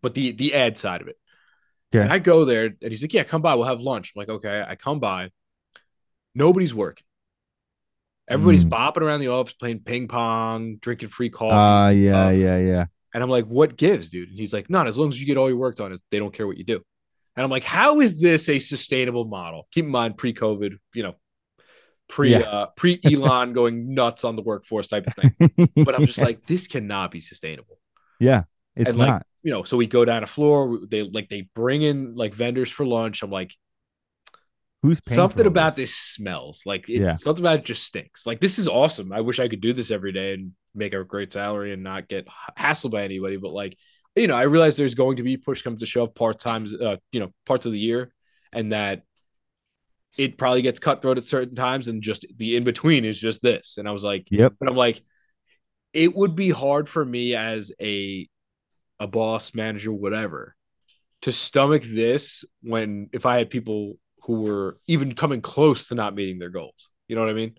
but 0.02 0.14
the, 0.14 0.32
the 0.32 0.54
ad 0.54 0.76
side 0.76 1.00
of 1.00 1.08
it. 1.08 1.16
And 1.92 2.12
I 2.12 2.18
go 2.20 2.44
there, 2.44 2.66
and 2.66 2.76
he's 2.90 3.02
like, 3.02 3.12
Yeah, 3.12 3.24
come 3.24 3.42
by. 3.42 3.54
We'll 3.54 3.66
have 3.66 3.80
lunch. 3.80 4.12
I'm 4.14 4.20
like, 4.20 4.28
Okay. 4.28 4.64
I 4.66 4.76
come 4.76 5.00
by. 5.00 5.30
Nobody's 6.34 6.74
working. 6.74 7.04
Everybody's 8.28 8.64
Mm. 8.64 8.70
bopping 8.70 9.02
around 9.02 9.20
the 9.20 9.28
office, 9.28 9.54
playing 9.54 9.80
ping 9.80 10.06
pong, 10.06 10.76
drinking 10.76 11.08
free 11.08 11.30
coffee. 11.30 11.52
Ah, 11.52 11.88
yeah, 11.88 12.30
yeah, 12.30 12.58
yeah. 12.58 12.84
And 13.12 13.24
I'm 13.24 13.30
like, 13.30 13.46
what 13.46 13.76
gives, 13.76 14.08
dude? 14.10 14.28
And 14.28 14.38
he's 14.38 14.52
like, 14.52 14.70
none. 14.70 14.86
As 14.86 14.96
long 14.96 15.08
as 15.08 15.18
you 15.20 15.26
get 15.26 15.36
all 15.36 15.48
your 15.48 15.58
work 15.58 15.74
done, 15.74 15.98
they 16.12 16.20
don't 16.20 16.32
care 16.32 16.46
what 16.46 16.56
you 16.56 16.62
do. 16.64 16.80
And 17.34 17.42
I'm 17.44 17.50
like, 17.50 17.64
how 17.64 18.00
is 18.00 18.20
this 18.20 18.48
a 18.48 18.60
sustainable 18.60 19.24
model? 19.24 19.66
Keep 19.72 19.86
in 19.86 19.90
mind, 19.90 20.16
pre-COVID, 20.16 20.78
you 20.94 21.02
know, 21.02 21.14
pre 22.08 22.30
Yeah. 22.30 22.38
uh, 22.40 22.66
pre 22.76 23.00
Elon 23.04 23.52
going 23.58 23.94
nuts 23.94 24.22
on 24.22 24.36
the 24.36 24.42
workforce 24.42 24.86
type 24.86 25.08
of 25.08 25.14
thing. 25.14 25.34
But 25.74 25.96
I'm 25.96 26.06
just 26.06 26.18
Yeah. 26.18 26.24
like, 26.26 26.42
this 26.46 26.68
cannot 26.68 27.10
be 27.10 27.18
sustainable. 27.18 27.80
yeah, 28.20 28.44
it's 28.76 28.90
and 28.90 28.98
like, 28.98 29.08
not. 29.08 29.26
You 29.42 29.50
know, 29.52 29.62
so 29.62 29.76
we 29.76 29.86
go 29.86 30.04
down 30.04 30.22
a 30.22 30.26
floor. 30.26 30.80
They 30.88 31.02
like 31.02 31.28
they 31.28 31.48
bring 31.54 31.82
in 31.82 32.14
like 32.14 32.34
vendors 32.34 32.70
for 32.70 32.84
lunch. 32.86 33.22
I'm 33.22 33.30
like, 33.30 33.54
Who's 34.82 35.00
paying 35.00 35.16
something 35.16 35.46
about 35.46 35.76
this? 35.76 35.90
this 35.90 35.94
smells 35.94 36.62
like 36.64 36.88
it, 36.88 37.00
Yeah. 37.02 37.14
something 37.14 37.44
about 37.44 37.58
it 37.60 37.64
just 37.64 37.84
stinks. 37.84 38.26
Like 38.26 38.40
this 38.40 38.58
is 38.58 38.66
awesome. 38.68 39.12
I 39.12 39.20
wish 39.20 39.38
I 39.38 39.48
could 39.48 39.60
do 39.60 39.72
this 39.72 39.90
every 39.90 40.12
day 40.12 40.34
and 40.34 40.52
make 40.74 40.94
a 40.94 41.04
great 41.04 41.32
salary 41.32 41.72
and 41.72 41.82
not 41.82 42.08
get 42.08 42.26
hassled 42.58 42.90
by 42.90 43.02
anybody. 43.04 43.36
But 43.36 43.52
like, 43.52 43.76
you 44.16 44.26
know, 44.26 44.36
I 44.36 44.42
realize 44.44 44.76
there's 44.76 44.94
going 44.94 45.16
to 45.18 45.22
be 45.22 45.36
push 45.36 45.62
comes 45.62 45.80
to 45.80 45.86
shove 45.86 46.14
part 46.14 46.38
times, 46.38 46.72
uh, 46.74 46.96
you 47.12 47.20
know, 47.20 47.30
parts 47.46 47.66
of 47.66 47.72
the 47.72 47.78
year, 47.78 48.12
and 48.52 48.72
that 48.72 49.02
it 50.18 50.36
probably 50.38 50.62
gets 50.62 50.80
cutthroat 50.80 51.18
at 51.18 51.24
certain 51.24 51.54
times, 51.54 51.86
and 51.88 52.02
just 52.02 52.26
the 52.36 52.56
in 52.56 52.64
between 52.64 53.04
is 53.04 53.20
just 53.20 53.42
this. 53.42 53.76
And 53.78 53.86
I 53.88 53.92
was 53.92 54.02
like, 54.02 54.28
Yep. 54.30 54.54
but 54.58 54.68
I'm 54.68 54.76
like, 54.76 55.02
it 55.92 56.14
would 56.16 56.34
be 56.34 56.50
hard 56.50 56.88
for 56.88 57.04
me 57.04 57.34
as 57.34 57.70
a 57.80 58.28
a 59.00 59.06
boss, 59.06 59.54
manager, 59.54 59.92
whatever, 59.92 60.54
to 61.22 61.32
stomach 61.32 61.82
this 61.82 62.44
when 62.62 63.08
if 63.12 63.26
I 63.26 63.38
had 63.38 63.50
people 63.50 63.98
who 64.24 64.42
were 64.42 64.78
even 64.86 65.14
coming 65.14 65.40
close 65.40 65.86
to 65.86 65.94
not 65.94 66.14
meeting 66.14 66.38
their 66.38 66.50
goals. 66.50 66.88
You 67.08 67.16
know 67.16 67.22
what 67.22 67.30
I 67.30 67.34
mean? 67.34 67.56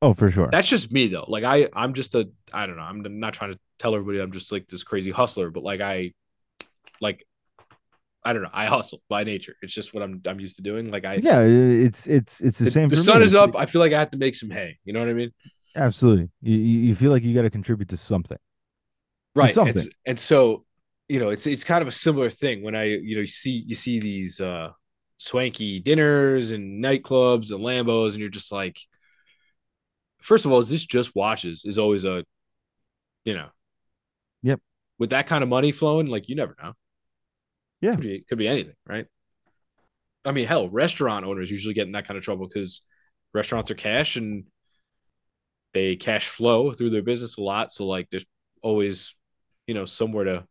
Oh, 0.00 0.14
for 0.14 0.30
sure. 0.30 0.48
That's 0.50 0.68
just 0.68 0.92
me 0.92 1.08
though. 1.08 1.24
Like 1.26 1.44
I 1.44 1.68
I'm 1.74 1.92
just 1.92 2.14
a 2.14 2.28
I 2.52 2.66
don't 2.66 2.76
know. 2.76 2.82
I'm 2.82 3.18
not 3.18 3.34
trying 3.34 3.52
to 3.52 3.58
tell 3.78 3.94
everybody 3.94 4.20
I'm 4.20 4.32
just 4.32 4.52
like 4.52 4.68
this 4.68 4.84
crazy 4.84 5.10
hustler, 5.10 5.50
but 5.50 5.62
like 5.62 5.80
I 5.80 6.12
like 7.00 7.26
I 8.24 8.32
don't 8.32 8.42
know. 8.42 8.50
I 8.52 8.66
hustle 8.66 9.02
by 9.08 9.24
nature. 9.24 9.54
It's 9.62 9.74
just 9.74 9.92
what 9.92 10.02
I'm 10.02 10.22
I'm 10.26 10.38
used 10.38 10.56
to 10.56 10.62
doing. 10.62 10.90
Like 10.90 11.04
I 11.04 11.14
yeah, 11.14 11.42
it's 11.42 12.06
it's 12.06 12.40
it's 12.40 12.58
the, 12.58 12.64
the, 12.64 12.70
same. 12.70 12.88
the 12.88 12.96
sun 12.96 13.20
me. 13.20 13.24
is 13.24 13.34
up. 13.34 13.56
I 13.56 13.66
feel 13.66 13.80
like 13.80 13.92
I 13.92 13.98
have 13.98 14.12
to 14.12 14.18
make 14.18 14.36
some 14.36 14.50
hay. 14.50 14.78
You 14.84 14.92
know 14.92 15.00
what 15.00 15.08
I 15.08 15.14
mean? 15.14 15.32
Absolutely. 15.74 16.30
You 16.42 16.56
you 16.56 16.94
feel 16.94 17.10
like 17.10 17.24
you 17.24 17.34
got 17.34 17.42
to 17.42 17.50
contribute 17.50 17.88
to 17.88 17.96
something. 17.96 18.38
right 19.34 19.52
something. 19.52 19.76
It's, 19.76 19.88
and 20.06 20.18
so 20.18 20.64
you 21.08 21.18
know 21.18 21.30
it's 21.30 21.46
it's 21.46 21.64
kind 21.64 21.82
of 21.82 21.88
a 21.88 21.92
similar 21.92 22.30
thing 22.30 22.62
when 22.62 22.74
i 22.74 22.84
you 22.84 23.14
know 23.14 23.22
you 23.22 23.26
see 23.26 23.64
you 23.66 23.74
see 23.74 23.98
these 23.98 24.40
uh 24.40 24.70
swanky 25.16 25.80
dinners 25.80 26.52
and 26.52 26.82
nightclubs 26.84 27.50
and 27.50 27.60
lambos 27.60 28.12
and 28.12 28.20
you're 28.20 28.28
just 28.28 28.52
like 28.52 28.78
first 30.20 30.44
of 30.44 30.52
all 30.52 30.58
is 30.58 30.68
this 30.68 30.86
just 30.86 31.14
watches 31.16 31.64
is 31.64 31.78
always 31.78 32.04
a 32.04 32.24
you 33.24 33.34
know 33.34 33.48
yep. 34.42 34.60
with 34.98 35.10
that 35.10 35.26
kind 35.26 35.42
of 35.42 35.48
money 35.48 35.72
flowing, 35.72 36.06
like 36.06 36.28
you 36.28 36.36
never 36.36 36.56
know. 36.62 36.72
Yeah. 37.80 37.92
Could 37.92 38.00
be 38.00 38.24
could 38.28 38.38
be 38.38 38.48
anything, 38.48 38.74
right? 38.86 39.06
I 40.24 40.32
mean, 40.32 40.46
hell, 40.46 40.68
restaurant 40.68 41.24
owners 41.24 41.50
usually 41.50 41.74
get 41.74 41.86
in 41.86 41.92
that 41.92 42.06
kind 42.06 42.18
of 42.18 42.24
trouble 42.24 42.46
because 42.46 42.82
restaurants 43.32 43.70
are 43.70 43.76
cash 43.76 44.16
and 44.16 44.44
they 45.74 45.96
cash 45.96 46.28
flow 46.28 46.72
through 46.72 46.90
their 46.90 47.02
business 47.02 47.36
a 47.36 47.42
lot. 47.42 47.72
So 47.72 47.86
like 47.86 48.08
there's 48.10 48.26
always, 48.62 49.14
you 49.66 49.74
know, 49.74 49.84
somewhere 49.84 50.24
to 50.24 50.46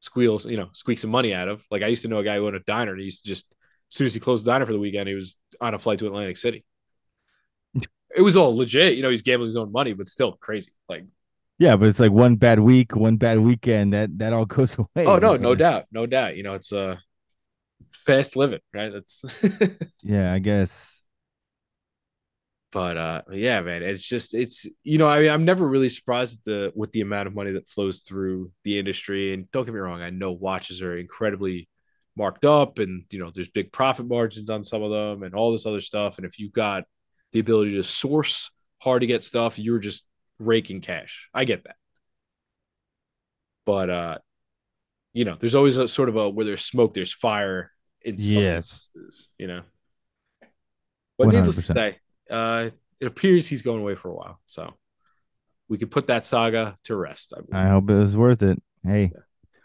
squeal, 0.00 0.40
you 0.44 0.56
know, 0.56 0.68
squeak 0.72 0.98
some 0.98 1.10
money 1.10 1.34
out 1.34 1.48
of. 1.48 1.64
Like 1.70 1.82
I 1.82 1.88
used 1.88 2.02
to 2.02 2.08
know 2.08 2.18
a 2.18 2.24
guy 2.24 2.36
who 2.36 2.46
owned 2.46 2.56
a 2.56 2.60
diner 2.60 2.92
and 2.92 3.00
he 3.00 3.06
used 3.06 3.24
to 3.24 3.28
just 3.28 3.46
as 3.90 3.96
soon 3.96 4.06
as 4.06 4.14
he 4.14 4.20
closed 4.20 4.44
the 4.44 4.50
diner 4.50 4.66
for 4.66 4.72
the 4.72 4.78
weekend, 4.78 5.08
he 5.08 5.14
was 5.14 5.36
on 5.60 5.74
a 5.74 5.78
flight 5.78 5.98
to 6.00 6.06
Atlantic 6.06 6.36
City. 6.36 6.64
It 8.16 8.22
was 8.22 8.36
all 8.36 8.56
legit, 8.56 8.94
you 8.94 9.02
know, 9.02 9.10
he's 9.10 9.22
gambling 9.22 9.48
his 9.48 9.56
own 9.56 9.72
money, 9.72 9.92
but 9.92 10.08
still 10.08 10.32
crazy. 10.32 10.72
Like 10.88 11.04
Yeah, 11.58 11.76
but 11.76 11.88
it's 11.88 12.00
like 12.00 12.12
one 12.12 12.36
bad 12.36 12.60
week, 12.60 12.96
one 12.96 13.16
bad 13.16 13.38
weekend, 13.40 13.92
that 13.92 14.16
that 14.18 14.32
all 14.32 14.46
goes 14.56 14.76
away. 14.78 15.06
Oh 15.06 15.18
no, 15.18 15.36
no 15.36 15.54
doubt, 15.54 15.86
no 15.92 16.06
doubt. 16.06 16.36
You 16.36 16.42
know, 16.42 16.54
it's 16.54 16.72
uh 16.72 16.96
fast 17.92 18.36
living, 18.36 18.60
right? 18.72 18.92
That's 18.92 19.24
yeah, 20.02 20.32
I 20.32 20.38
guess. 20.38 21.02
But 22.76 22.98
uh 22.98 23.22
yeah, 23.32 23.62
man, 23.62 23.82
it's 23.82 24.06
just 24.06 24.34
it's 24.34 24.66
you 24.84 24.98
know, 24.98 25.08
I 25.08 25.20
mean, 25.20 25.30
I'm 25.30 25.46
never 25.46 25.66
really 25.66 25.88
surprised 25.88 26.40
at 26.40 26.44
the 26.44 26.72
with 26.76 26.92
the 26.92 27.00
amount 27.00 27.26
of 27.26 27.34
money 27.34 27.52
that 27.52 27.68
flows 27.70 28.00
through 28.00 28.52
the 28.64 28.78
industry. 28.78 29.32
And 29.32 29.50
don't 29.50 29.64
get 29.64 29.72
me 29.72 29.80
wrong, 29.80 30.02
I 30.02 30.10
know 30.10 30.32
watches 30.32 30.82
are 30.82 30.98
incredibly 30.98 31.70
marked 32.16 32.44
up 32.44 32.78
and 32.78 33.04
you 33.10 33.18
know, 33.18 33.30
there's 33.34 33.48
big 33.48 33.72
profit 33.72 34.06
margins 34.06 34.50
on 34.50 34.62
some 34.62 34.82
of 34.82 34.90
them 34.90 35.22
and 35.22 35.34
all 35.34 35.52
this 35.52 35.64
other 35.64 35.80
stuff. 35.80 36.18
And 36.18 36.26
if 36.26 36.38
you've 36.38 36.52
got 36.52 36.84
the 37.32 37.38
ability 37.40 37.76
to 37.76 37.82
source 37.84 38.50
hard 38.78 39.00
to 39.00 39.06
get 39.06 39.22
stuff, 39.24 39.58
you're 39.58 39.78
just 39.78 40.04
raking 40.38 40.82
cash. 40.82 41.30
I 41.32 41.46
get 41.46 41.64
that. 41.64 41.76
But 43.64 43.88
uh 43.90 44.18
you 45.14 45.24
know, 45.24 45.36
there's 45.40 45.54
always 45.54 45.78
a 45.78 45.88
sort 45.88 46.10
of 46.10 46.16
a 46.16 46.28
where 46.28 46.44
there's 46.44 46.64
smoke, 46.64 46.92
there's 46.94 47.14
fire 47.14 47.72
in 48.02 48.18
some 48.18 48.36
Yes. 48.36 48.90
instances, 48.92 49.28
you 49.38 49.46
know. 49.46 49.62
But 51.18 51.30
needless 51.30 51.56
to 51.56 51.62
100%. 51.62 51.78
say, 51.78 51.98
uh, 52.30 52.70
it 53.00 53.06
appears 53.06 53.46
he's 53.46 53.62
going 53.62 53.80
away 53.80 53.94
for 53.94 54.08
a 54.08 54.14
while. 54.14 54.40
So 54.46 54.74
we 55.68 55.78
could 55.78 55.90
put 55.90 56.06
that 56.08 56.26
saga 56.26 56.78
to 56.84 56.96
rest. 56.96 57.34
I. 57.52 57.66
I 57.66 57.68
hope 57.68 57.90
it 57.90 57.94
was 57.98 58.16
worth 58.16 58.42
it. 58.42 58.62
Hey, 58.84 59.12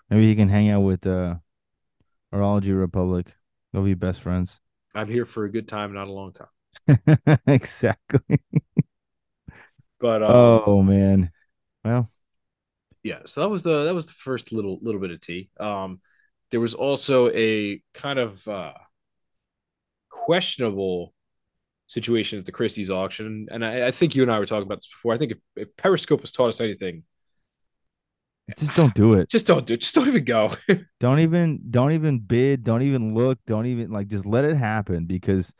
maybe 0.10 0.28
he 0.28 0.36
can 0.36 0.50
hang 0.50 0.69
out 0.69 0.82
with 0.82 1.06
uh 1.06 1.36
Horology 2.34 2.78
Republic. 2.78 3.36
They'll 3.71 3.84
be 3.84 3.93
best 3.93 4.21
friends. 4.21 4.60
I'm 4.93 5.08
here 5.08 5.26
for 5.26 5.45
a 5.45 5.52
good 5.52 5.67
time, 5.67 5.93
not 5.93 6.08
a 6.08 6.12
long 6.12 6.34
time. 6.34 7.39
exactly. 7.47 8.39
But 10.00 10.24
um, 10.24 10.30
Oh 10.32 10.82
man. 10.82 11.32
Well, 11.84 12.10
yeah, 13.04 13.21
so 13.26 13.41
that 13.41 13.50
was 13.50 13.63
the 13.63 13.86
that 13.86 13.95
was 13.95 14.06
the 14.06 14.13
first 14.13 14.52
little 14.52 14.80
little 14.82 15.02
bit 15.02 15.12
of 15.12 15.21
tea. 15.21 15.50
Um, 15.60 16.02
there 16.52 16.60
was 16.60 16.74
also 16.74 17.30
a 17.30 17.82
kind 17.93 18.19
of 18.19 18.47
uh, 18.47 18.74
questionable 20.10 21.13
situation 21.91 22.39
at 22.39 22.45
the 22.45 22.51
Christie's 22.51 22.89
auction, 22.89 23.47
and 23.51 23.65
I, 23.65 23.88
I 23.88 23.91
think 23.91 24.15
you 24.15 24.21
and 24.23 24.32
I 24.32 24.39
were 24.39 24.45
talking 24.45 24.63
about 24.63 24.77
this 24.80 24.88
before. 24.88 25.13
I 25.13 25.17
think 25.17 25.34
if, 25.34 25.38
if 25.56 25.75
Perezcope 25.75 26.21
has 26.21 26.32
taught 26.32 26.49
us 26.49 26.62
anything, 26.62 27.04
just 28.58 28.75
don't 28.75 28.93
do 28.93 29.13
it. 29.13 29.30
just 29.30 29.47
don't 29.47 29.65
do 29.65 29.75
it. 29.75 29.82
Just 29.82 29.95
don't 29.95 30.08
even 30.08 30.25
go. 30.25 30.56
Don't 30.99 31.19
even 31.19 31.60
don't 31.69 31.93
even 31.93 32.19
bid, 32.19 32.63
don't 32.63 32.82
even 32.84 33.13
look, 33.15 33.39
don't 33.47 33.65
even 33.65 33.91
like 33.91 34.08
just 34.08 34.25
let 34.25 34.45
it 34.45 34.56
happen 34.56 35.06
because 35.06 35.54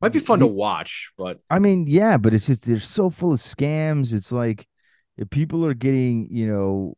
Might 0.00 0.12
be 0.12 0.18
fun 0.18 0.40
to 0.40 0.46
watch, 0.46 1.12
but 1.16 1.40
I 1.48 1.58
mean, 1.58 1.86
yeah, 1.86 2.18
but 2.18 2.34
it's 2.34 2.46
just 2.46 2.66
they're 2.66 2.78
so 2.80 3.08
full 3.08 3.32
of 3.32 3.40
scams. 3.40 4.12
It's 4.12 4.30
like 4.30 4.66
if 5.16 5.30
people 5.30 5.64
are 5.64 5.72
getting, 5.74 6.28
you 6.30 6.46
know, 6.46 6.94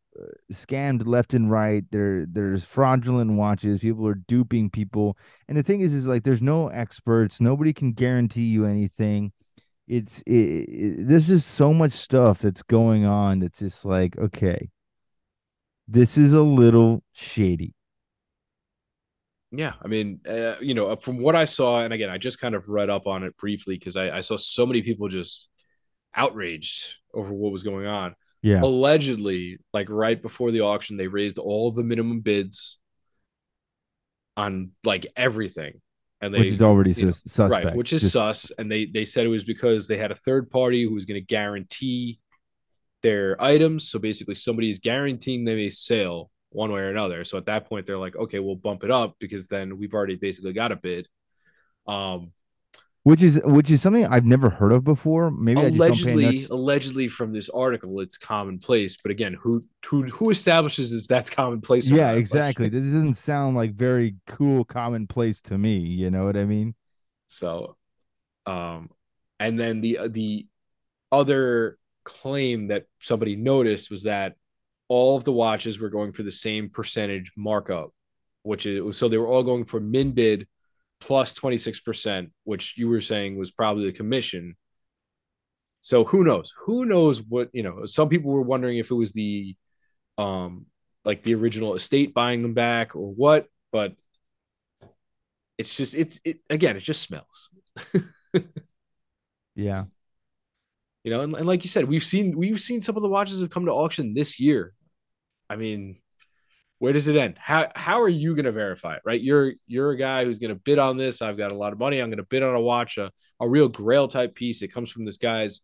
scammed 0.51 1.07
left 1.07 1.33
and 1.33 1.51
right. 1.51 1.83
There, 1.91 2.25
there's 2.25 2.65
fraudulent 2.65 3.33
watches. 3.33 3.79
People 3.79 4.07
are 4.07 4.15
duping 4.15 4.69
people, 4.69 5.17
and 5.47 5.57
the 5.57 5.63
thing 5.63 5.81
is, 5.81 5.93
is 5.93 6.07
like 6.07 6.23
there's 6.23 6.41
no 6.41 6.67
experts. 6.69 7.41
Nobody 7.41 7.73
can 7.73 7.93
guarantee 7.93 8.45
you 8.45 8.65
anything. 8.65 9.31
It's 9.87 10.21
it, 10.23 10.31
it, 10.31 11.07
there's 11.07 11.27
just 11.27 11.49
so 11.49 11.73
much 11.73 11.93
stuff 11.93 12.39
that's 12.39 12.63
going 12.63 13.05
on. 13.05 13.39
That's 13.39 13.59
just 13.59 13.85
like 13.85 14.17
okay, 14.17 14.69
this 15.87 16.17
is 16.17 16.33
a 16.33 16.41
little 16.41 17.03
shady. 17.13 17.73
Yeah, 19.51 19.73
I 19.81 19.87
mean, 19.87 20.19
uh, 20.27 20.55
you 20.59 20.73
know, 20.73 20.93
from 20.97 21.19
what 21.19 21.35
I 21.35 21.45
saw, 21.45 21.81
and 21.81 21.93
again, 21.93 22.09
I 22.09 22.17
just 22.17 22.39
kind 22.39 22.53
of 22.53 22.67
read 22.67 22.89
up 22.89 23.07
on 23.07 23.23
it 23.23 23.37
briefly 23.37 23.77
because 23.77 23.95
I, 23.95 24.17
I 24.17 24.21
saw 24.21 24.35
so 24.35 24.65
many 24.65 24.81
people 24.81 25.07
just 25.07 25.47
outraged 26.13 26.95
over 27.13 27.31
what 27.31 27.53
was 27.53 27.63
going 27.63 27.85
on. 27.85 28.15
Yeah, 28.43 28.61
Allegedly, 28.61 29.57
like 29.73 29.89
right 29.89 30.21
before 30.21 30.51
the 30.51 30.61
auction, 30.61 30.95
they 30.97 31.07
raised 31.07 31.37
all 31.39 31.71
the 31.71 31.83
minimum 31.83 32.21
bids 32.21 32.77
on 34.35 34.71
like 34.83 35.07
everything, 35.15 35.81
and 36.21 36.33
they 36.33 36.39
which 36.39 36.53
is 36.53 36.61
already 36.61 36.91
you 36.91 37.05
know, 37.05 37.11
sus- 37.11 37.23
suspect. 37.31 37.65
right, 37.65 37.75
which 37.75 37.93
is 37.93 38.03
Just- 38.03 38.13
sus. 38.13 38.51
And 38.57 38.71
they 38.71 38.85
they 38.85 39.05
said 39.05 39.25
it 39.25 39.29
was 39.29 39.43
because 39.43 39.87
they 39.87 39.97
had 39.97 40.11
a 40.11 40.15
third 40.15 40.49
party 40.49 40.83
who 40.83 40.93
was 40.93 41.05
going 41.05 41.19
to 41.19 41.25
guarantee 41.25 42.19
their 43.03 43.41
items. 43.41 43.89
So 43.89 43.99
basically, 43.99 44.35
somebody 44.35 44.69
is 44.69 44.79
guaranteeing 44.79 45.45
them 45.45 45.57
a 45.57 45.69
sale 45.69 46.29
one 46.49 46.71
way 46.71 46.81
or 46.81 46.89
another. 46.89 47.25
So 47.25 47.37
at 47.37 47.45
that 47.47 47.67
point, 47.67 47.85
they're 47.85 47.97
like, 47.97 48.15
okay, 48.15 48.39
we'll 48.39 48.55
bump 48.55 48.83
it 48.83 48.91
up 48.91 49.15
because 49.19 49.47
then 49.47 49.77
we've 49.77 49.93
already 49.93 50.15
basically 50.15 50.53
got 50.53 50.71
a 50.71 50.75
bid. 50.75 51.07
Um, 51.87 52.31
which 53.03 53.23
is 53.23 53.39
which 53.45 53.71
is 53.71 53.81
something 53.81 54.05
I've 54.05 54.25
never 54.25 54.49
heard 54.49 54.71
of 54.73 54.83
before. 54.83 55.31
Maybe 55.31 55.61
I 55.61 55.69
just 55.69 55.79
don't 55.79 56.03
pay 56.03 56.11
allegedly, 56.11 56.47
allegedly 56.51 57.07
from 57.07 57.31
this 57.31 57.49
article, 57.49 57.99
it's 58.01 58.17
commonplace. 58.17 58.97
But 59.01 59.11
again, 59.11 59.33
who 59.33 59.63
who 59.85 60.03
who 60.03 60.29
establishes 60.29 60.91
if 60.91 61.07
that's 61.07 61.29
commonplace? 61.29 61.89
or 61.89 61.95
Yeah, 61.95 62.11
exactly. 62.13 62.69
This 62.77 62.83
doesn't 62.83 63.13
sound 63.13 63.55
like 63.55 63.75
very 63.75 64.15
cool, 64.27 64.65
commonplace 64.65 65.41
to 65.43 65.57
me. 65.57 65.77
You 65.77 66.11
know 66.11 66.25
what 66.25 66.35
I 66.35 66.45
mean? 66.45 66.75
So, 67.27 67.77
um, 68.45 68.89
and 69.39 69.59
then 69.59 69.81
the 69.81 69.99
the 70.09 70.47
other 71.11 71.77
claim 72.03 72.67
that 72.67 72.85
somebody 72.99 73.35
noticed 73.35 73.89
was 73.89 74.03
that 74.03 74.35
all 74.89 75.17
of 75.17 75.23
the 75.23 75.31
watches 75.31 75.79
were 75.79 75.89
going 75.89 76.13
for 76.13 76.23
the 76.23 76.31
same 76.31 76.69
percentage 76.69 77.31
markup, 77.35 77.93
which 78.43 78.65
is 78.65 78.97
so 78.97 79.07
they 79.07 79.17
were 79.17 79.27
all 79.27 79.43
going 79.43 79.65
for 79.65 79.79
min 79.79 80.11
bid 80.11 80.47
plus 80.99 81.33
26%, 81.33 82.31
which 82.43 82.77
you 82.77 82.87
were 82.89 83.01
saying 83.01 83.37
was 83.37 83.51
probably 83.51 83.85
the 83.85 83.97
commission. 83.97 84.55
So 85.81 86.03
who 86.03 86.23
knows? 86.23 86.53
Who 86.65 86.85
knows 86.85 87.21
what, 87.21 87.49
you 87.53 87.63
know, 87.63 87.85
some 87.85 88.09
people 88.09 88.31
were 88.31 88.41
wondering 88.41 88.77
if 88.77 88.91
it 88.91 88.95
was 88.95 89.11
the 89.11 89.55
um 90.17 90.65
like 91.05 91.23
the 91.23 91.35
original 91.35 91.75
estate 91.75 92.13
buying 92.13 92.41
them 92.41 92.53
back 92.53 92.95
or 92.95 93.13
what, 93.13 93.47
but 93.71 93.95
it's 95.57 95.75
just 95.75 95.95
it's 95.95 96.19
it 96.25 96.39
again, 96.49 96.75
it 96.77 96.81
just 96.81 97.01
smells. 97.01 97.51
Yeah. 99.57 99.85
You 101.03 101.11
know, 101.11 101.21
and, 101.21 101.33
and 101.35 101.45
like 101.45 101.63
you 101.63 101.69
said, 101.69 101.85
we've 101.85 102.03
seen 102.03 102.37
we've 102.37 102.59
seen 102.59 102.79
some 102.79 102.95
of 102.95 103.03
the 103.03 103.09
watches 103.09 103.41
have 103.41 103.49
come 103.49 103.65
to 103.65 103.71
auction 103.71 104.13
this 104.13 104.39
year. 104.39 104.73
I 105.49 105.55
mean, 105.55 105.99
where 106.79 106.93
does 106.93 107.07
it 107.07 107.15
end? 107.15 107.37
How 107.39 107.69
how 107.75 108.01
are 108.01 108.09
you 108.09 108.35
going 108.35 108.45
to 108.45 108.51
verify 108.51 108.95
it? 108.95 109.01
Right, 109.05 109.21
you're 109.21 109.53
you're 109.65 109.91
a 109.91 109.97
guy 109.97 110.25
who's 110.25 110.39
going 110.39 110.53
to 110.53 110.59
bid 110.59 110.79
on 110.79 110.97
this. 110.97 111.21
I've 111.21 111.37
got 111.37 111.51
a 111.51 111.57
lot 111.57 111.73
of 111.73 111.79
money. 111.79 111.99
I'm 111.99 112.09
going 112.09 112.17
to 112.17 112.23
bid 112.23 112.43
on 112.43 112.55
a 112.55 112.61
watch, 112.61 112.97
a, 112.97 113.11
a 113.39 113.49
real 113.49 113.67
Grail 113.67 114.07
type 114.07 114.35
piece. 114.35 114.61
It 114.61 114.69
comes 114.69 114.91
from 114.91 115.05
this 115.05 115.17
guy's, 115.17 115.61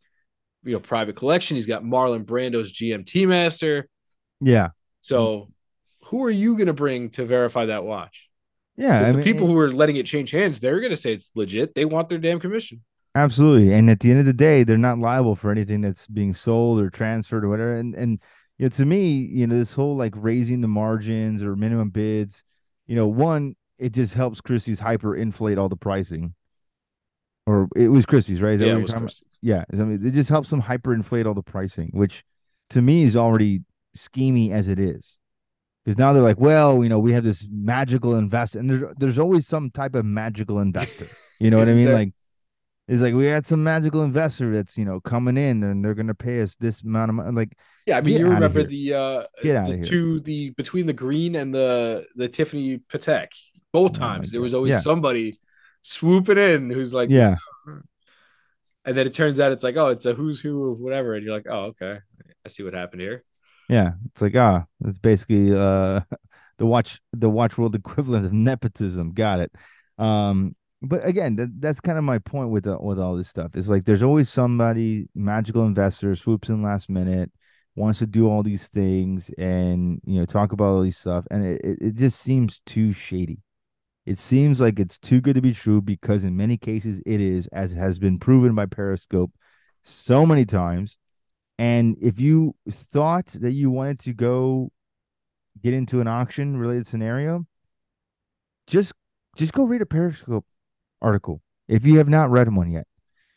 you 0.63 0.73
know, 0.73 0.79
private 0.79 1.15
collection. 1.15 1.55
He's 1.55 1.67
got 1.67 1.83
Marlon 1.83 2.25
Brando's 2.25 2.73
GMT 2.73 3.27
Master. 3.27 3.87
Yeah. 4.41 4.69
So, 5.01 5.49
who 6.05 6.23
are 6.23 6.31
you 6.31 6.55
going 6.55 6.67
to 6.67 6.73
bring 6.73 7.09
to 7.11 7.25
verify 7.25 7.65
that 7.67 7.83
watch? 7.83 8.27
Yeah. 8.75 9.03
The 9.03 9.17
mean, 9.17 9.23
people 9.23 9.47
who 9.47 9.57
are 9.59 9.71
letting 9.71 9.97
it 9.97 10.07
change 10.07 10.31
hands, 10.31 10.59
they're 10.59 10.79
going 10.79 10.91
to 10.91 10.97
say 10.97 11.13
it's 11.13 11.29
legit. 11.35 11.75
They 11.75 11.85
want 11.85 12.09
their 12.09 12.17
damn 12.17 12.39
commission. 12.39 12.81
Absolutely. 13.15 13.71
And 13.73 13.89
at 13.91 13.99
the 13.99 14.09
end 14.09 14.19
of 14.19 14.25
the 14.25 14.33
day, 14.33 14.63
they're 14.63 14.77
not 14.77 14.97
liable 14.97 15.35
for 15.35 15.51
anything 15.51 15.81
that's 15.81 16.07
being 16.07 16.33
sold 16.33 16.79
or 16.79 16.89
transferred 16.89 17.45
or 17.45 17.49
whatever. 17.49 17.75
And 17.75 17.93
and 17.93 18.19
you 18.57 18.65
know, 18.65 18.69
to 18.69 18.85
me, 18.85 19.11
you 19.11 19.47
know, 19.47 19.55
this 19.55 19.73
whole 19.73 19.95
like 19.95 20.13
raising 20.15 20.61
the 20.61 20.67
margins 20.67 21.41
or 21.41 21.55
minimum 21.55 21.89
bids, 21.89 22.43
you 22.87 22.95
know, 22.95 23.07
one, 23.07 23.55
it 23.77 23.91
just 23.93 24.13
helps 24.13 24.41
Christie's 24.41 24.79
hyper 24.79 25.15
inflate 25.15 25.57
all 25.57 25.69
the 25.69 25.75
pricing. 25.75 26.35
Or 27.45 27.67
it 27.75 27.89
was 27.89 28.05
Christie's, 28.05 28.41
right? 28.41 28.53
Is 28.53 28.59
that 28.61 28.67
Yeah, 28.67 28.77
it 28.77 28.81
was? 28.81 28.93
Christie's. 28.93 29.37
Yeah. 29.41 29.65
I 29.73 29.75
mean, 29.77 30.05
it 30.05 30.11
just 30.11 30.29
helps 30.29 30.49
them 30.49 30.61
hyper 30.61 30.93
inflate 30.93 31.25
all 31.25 31.33
the 31.33 31.43
pricing, 31.43 31.89
which 31.93 32.23
to 32.69 32.81
me 32.81 33.03
is 33.03 33.15
already 33.15 33.61
schemy 33.97 34.51
as 34.51 34.67
it 34.67 34.79
is. 34.79 35.19
Because 35.83 35.97
now 35.97 36.13
they're 36.13 36.23
like, 36.23 36.39
well, 36.39 36.81
you 36.81 36.89
know, 36.89 36.99
we 36.99 37.11
have 37.11 37.25
this 37.25 37.45
magical 37.51 38.15
investor, 38.15 38.59
and 38.59 38.69
there's 38.69 38.95
there's 38.97 39.19
always 39.19 39.45
some 39.45 39.69
type 39.69 39.95
of 39.95 40.05
magical 40.05 40.59
investor. 40.59 41.07
You 41.39 41.51
know 41.51 41.57
what 41.57 41.67
I 41.67 41.73
mean? 41.73 41.85
there? 41.87 41.93
Like 41.93 42.13
it's 42.87 43.01
like 43.01 43.13
we 43.13 43.25
had 43.25 43.47
some 43.47 43.63
magical 43.63 44.03
investor 44.03 44.53
that's 44.53 44.77
you 44.77 44.85
know 44.85 44.99
coming 44.99 45.37
in 45.37 45.63
and 45.63 45.83
they're 45.83 45.93
gonna 45.93 46.13
pay 46.13 46.41
us 46.41 46.55
this 46.55 46.81
amount 46.83 47.09
of 47.09 47.15
money. 47.15 47.31
Like, 47.31 47.57
Yeah, 47.85 47.97
I 47.97 48.01
mean, 48.01 48.17
you 48.19 48.29
remember 48.29 48.63
the 48.63 48.93
uh 48.93 49.23
Get 49.41 49.65
the 49.65 49.81
two 49.81 50.19
the 50.19 50.49
between 50.51 50.85
the 50.85 50.93
green 50.93 51.35
and 51.35 51.53
the 51.53 52.05
the 52.15 52.27
Tiffany 52.27 52.79
Patek. 52.91 53.27
Both 53.71 53.91
Oh 53.95 53.99
times 53.99 54.31
there 54.31 54.41
was 54.41 54.53
always 54.53 54.73
Yeah. 54.73 54.79
somebody 54.79 55.39
swooping 55.81 56.37
in 56.37 56.69
who's 56.69 56.93
like, 56.93 57.09
Yeah. 57.09 57.35
and 58.85 58.97
then 58.97 59.07
it 59.07 59.13
turns 59.13 59.39
out 59.39 59.51
it's 59.51 59.63
like, 59.63 59.77
oh, 59.77 59.87
it's 59.87 60.05
a 60.05 60.13
who's 60.13 60.41
who 60.41 60.71
of 60.71 60.79
whatever, 60.79 61.15
and 61.15 61.23
you're 61.25 61.33
like, 61.35 61.47
oh, 61.49 61.73
okay, 61.73 61.99
I 62.45 62.49
see 62.49 62.63
what 62.63 62.73
happened 62.73 63.01
here. 63.01 63.23
Yeah, 63.69 63.93
it's 64.11 64.21
like 64.21 64.35
ah, 64.35 64.65
it's 64.85 64.97
basically 64.97 65.55
uh 65.55 66.01
the 66.57 66.65
watch 66.65 66.99
the 67.13 67.29
watch 67.29 67.57
world 67.57 67.75
equivalent 67.75 68.25
of 68.25 68.33
nepotism. 68.33 69.13
Got 69.13 69.39
it. 69.39 69.51
Um, 69.97 70.55
but 70.83 71.05
again, 71.05 71.37
that, 71.37 71.61
that's 71.61 71.79
kind 71.79 71.97
of 71.97 72.03
my 72.03 72.19
point 72.19 72.49
with 72.49 72.65
the, 72.65 72.77
with 72.77 72.99
all 72.99 73.15
this 73.15 73.29
stuff. 73.29 73.55
It's 73.55 73.69
like 73.69 73.85
there's 73.85 74.03
always 74.03 74.29
somebody 74.29 75.07
magical 75.15 75.65
investor 75.65 76.13
swoops 76.15 76.49
in 76.49 76.61
last 76.61 76.89
minute, 76.89 77.31
wants 77.75 77.99
to 77.99 78.05
do 78.05 78.29
all 78.29 78.43
these 78.43 78.67
things, 78.67 79.31
and 79.37 80.01
you 80.05 80.19
know 80.19 80.25
talk 80.25 80.51
about 80.51 80.65
all 80.65 80.81
these 80.81 80.97
stuff, 80.97 81.25
and 81.31 81.45
it, 81.45 81.61
it, 81.63 81.77
it 81.81 81.95
just 81.95 82.19
seems 82.19 82.59
too 82.65 82.91
shady. 82.91 83.39
It 84.05 84.19
seems 84.19 84.59
like 84.59 84.77
it's 84.79 84.99
too 84.99 85.21
good 85.21 85.35
to 85.35 85.41
be 85.41 85.53
true 85.53 85.81
because 85.81 86.25
in 86.25 86.35
many 86.35 86.57
cases 86.57 87.01
it 87.05 87.21
is, 87.21 87.47
as 87.47 87.71
has 87.71 87.97
been 87.97 88.19
proven 88.19 88.53
by 88.53 88.65
Perezcope 88.65 89.31
so 89.83 90.25
many 90.25 90.43
times. 90.45 90.97
And 91.57 91.95
if 92.01 92.19
you 92.19 92.55
thought 92.69 93.27
that 93.27 93.51
you 93.53 93.71
wanted 93.71 93.99
to 93.99 94.13
go 94.13 94.71
get 95.61 95.73
into 95.73 96.01
an 96.01 96.07
auction 96.09 96.57
related 96.57 96.87
scenario, 96.87 97.45
just 98.67 98.91
just 99.37 99.53
go 99.53 99.63
read 99.63 99.81
a 99.81 99.85
Perezcope 99.85 100.43
article 101.03 101.41
if 101.67 101.85
you 101.85 101.97
have 101.97 102.09
not 102.09 102.31
read 102.31 102.53
one 102.55 102.71
yet. 102.71 102.87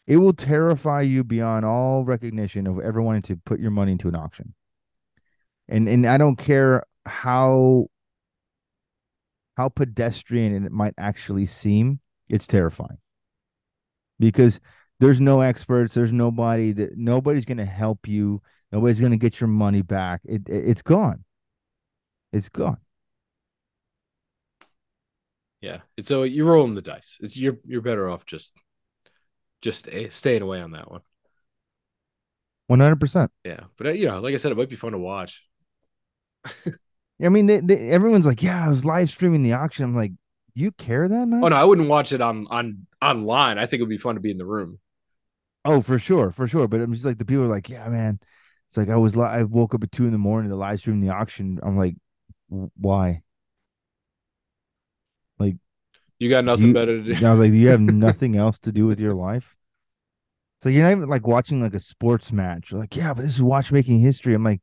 It 0.06 0.18
will 0.18 0.32
terrify 0.32 1.02
you 1.02 1.24
beyond 1.24 1.64
all 1.64 2.04
recognition 2.04 2.66
of 2.66 2.78
ever 2.78 3.02
wanting 3.02 3.22
to 3.22 3.36
put 3.36 3.58
your 3.58 3.72
money 3.72 3.92
into 3.92 4.08
an 4.08 4.14
auction. 4.14 4.54
And 5.68 5.88
and 5.88 6.06
I 6.06 6.16
don't 6.16 6.36
care 6.36 6.84
how 7.04 7.88
how 9.56 9.68
pedestrian 9.68 10.64
it 10.64 10.72
might 10.72 10.94
actually 10.98 11.46
seem, 11.46 12.00
it's 12.28 12.46
terrifying. 12.46 12.98
Because 14.18 14.60
there's 15.00 15.20
no 15.20 15.40
experts, 15.40 15.94
there's 15.94 16.12
nobody 16.12 16.72
that 16.72 16.96
nobody's 16.96 17.44
going 17.44 17.58
to 17.58 17.64
help 17.64 18.06
you, 18.06 18.42
nobody's 18.70 19.00
going 19.00 19.12
to 19.12 19.18
get 19.18 19.40
your 19.40 19.48
money 19.48 19.82
back. 19.82 20.20
It, 20.24 20.48
it 20.48 20.68
it's 20.68 20.82
gone. 20.82 21.24
It's 22.32 22.48
gone. 22.48 22.78
Yeah, 25.66 25.80
it's 25.96 26.06
so 26.06 26.22
you're 26.22 26.46
rolling 26.46 26.76
the 26.76 26.80
dice. 26.80 27.18
It's 27.20 27.36
you're 27.36 27.58
you're 27.66 27.80
better 27.80 28.08
off 28.08 28.24
just 28.24 28.52
just 29.60 29.80
stay, 29.80 30.08
staying 30.10 30.42
away 30.42 30.60
on 30.60 30.70
that 30.70 30.88
one. 30.88 31.00
One 32.68 32.78
hundred 32.78 33.00
percent. 33.00 33.32
Yeah, 33.42 33.64
but 33.76 33.88
uh, 33.88 33.90
you 33.90 34.06
know, 34.06 34.20
like 34.20 34.32
I 34.32 34.36
said, 34.36 34.52
it 34.52 34.58
might 34.58 34.68
be 34.68 34.76
fun 34.76 34.92
to 34.92 34.98
watch. 34.98 35.42
I 37.24 37.28
mean, 37.30 37.46
they, 37.46 37.58
they, 37.58 37.90
everyone's 37.90 38.26
like, 38.26 38.44
"Yeah, 38.44 38.64
I 38.64 38.68
was 38.68 38.84
live 38.84 39.10
streaming 39.10 39.42
the 39.42 39.54
auction." 39.54 39.84
I'm 39.84 39.96
like, 39.96 40.12
"You 40.54 40.70
care 40.70 41.08
that 41.08 41.26
much?" 41.26 41.42
Oh 41.42 41.48
no, 41.48 41.56
I 41.56 41.64
wouldn't 41.64 41.88
watch 41.88 42.12
it 42.12 42.20
on 42.20 42.46
on 42.48 42.86
online. 43.02 43.58
I 43.58 43.66
think 43.66 43.80
it 43.80 43.82
would 43.82 43.90
be 43.90 43.98
fun 43.98 44.14
to 44.14 44.20
be 44.20 44.30
in 44.30 44.38
the 44.38 44.46
room. 44.46 44.78
Oh, 45.64 45.80
for 45.80 45.98
sure, 45.98 46.30
for 46.30 46.46
sure. 46.46 46.68
But 46.68 46.80
I'm 46.80 46.92
just 46.92 47.04
like 47.04 47.18
the 47.18 47.24
people 47.24 47.42
are 47.42 47.48
like, 47.48 47.68
"Yeah, 47.68 47.88
man." 47.88 48.20
It's 48.68 48.76
like 48.76 48.88
I 48.88 48.96
was 48.96 49.16
I 49.16 49.42
woke 49.42 49.74
up 49.74 49.82
at 49.82 49.90
two 49.90 50.06
in 50.06 50.12
the 50.12 50.18
morning 50.18 50.50
to 50.50 50.56
live 50.56 50.78
stream 50.78 51.00
the 51.00 51.10
auction. 51.10 51.58
I'm 51.60 51.76
like, 51.76 51.96
why? 52.48 53.22
Like, 56.16 56.24
you 56.24 56.30
got 56.30 56.44
nothing 56.44 56.68
you, 56.68 56.74
better 56.74 57.02
to 57.02 57.14
do. 57.14 57.26
I 57.26 57.30
was 57.30 57.40
like, 57.40 57.50
do 57.50 57.56
you 57.56 57.68
have 57.68 57.80
nothing 57.80 58.36
else 58.36 58.58
to 58.60 58.72
do 58.72 58.86
with 58.86 59.00
your 59.00 59.14
life? 59.14 59.56
So 60.62 60.70
you're 60.70 60.84
not 60.84 60.92
even 60.92 61.08
like 61.08 61.26
watching 61.26 61.60
like 61.60 61.74
a 61.74 61.80
sports 61.80 62.32
match. 62.32 62.70
You're 62.70 62.80
like, 62.80 62.96
yeah, 62.96 63.12
but 63.12 63.22
this 63.22 63.34
is 63.34 63.42
watchmaking 63.42 64.00
history. 64.00 64.34
I'm 64.34 64.42
like, 64.42 64.62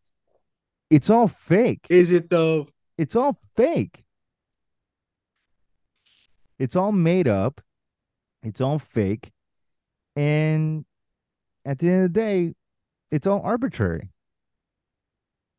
it's 0.89 1.09
all 1.09 1.27
fake. 1.27 1.85
Is 1.89 2.11
it 2.11 2.29
though? 2.29 2.67
It's 2.97 3.15
all 3.15 3.39
fake. 3.55 4.03
It's 6.57 6.75
all 6.75 6.91
made 6.91 7.27
up. 7.27 7.61
It's 8.41 8.61
all 8.61 8.79
fake. 8.79 9.31
And 10.15 10.85
at 11.65 11.79
the 11.79 11.87
end 11.89 12.05
of 12.05 12.13
the 12.13 12.19
day, 12.19 12.53
it's 13.11 13.27
all 13.27 13.41
arbitrary. 13.43 14.09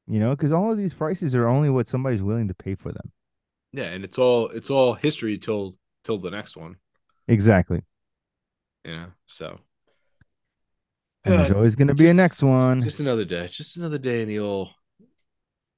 You 0.07 0.21
know, 0.21 0.31
because 0.31 0.53
all 0.53 0.71
of 0.71 0.77
these 0.77 0.95
prices 0.95 1.35
are 1.35 1.49
only 1.49 1.71
what 1.71 1.89
somebody's 1.89 2.23
willing 2.23 2.49
to 2.49 2.55
pay 2.55 2.75
for 2.75 2.93
them. 2.93 3.13
Yeah, 3.73 3.85
and 3.85 4.05
it's 4.05 4.19
all 4.19 4.49
it's 4.49 4.71
all 4.71 4.95
history 4.95 5.39
till 5.39 5.75
till 6.05 6.19
the 6.19 6.31
next 6.31 6.57
one. 6.57 6.77
Exactly. 7.27 7.83
Yeah. 8.85 9.07
So 9.27 9.59
and 11.25 11.35
there's 11.35 11.51
always 11.51 11.77
going 11.77 11.89
to 11.89 11.95
be 11.95 12.09
a 12.09 12.15
next 12.15 12.43
one. 12.43 12.83
Just 12.83 13.01
another 13.01 13.25
day. 13.25 13.49
Just 13.51 13.77
another 13.77 13.99
day 13.99 14.23
in 14.23 14.29
the 14.29 14.41
old 14.41 14.69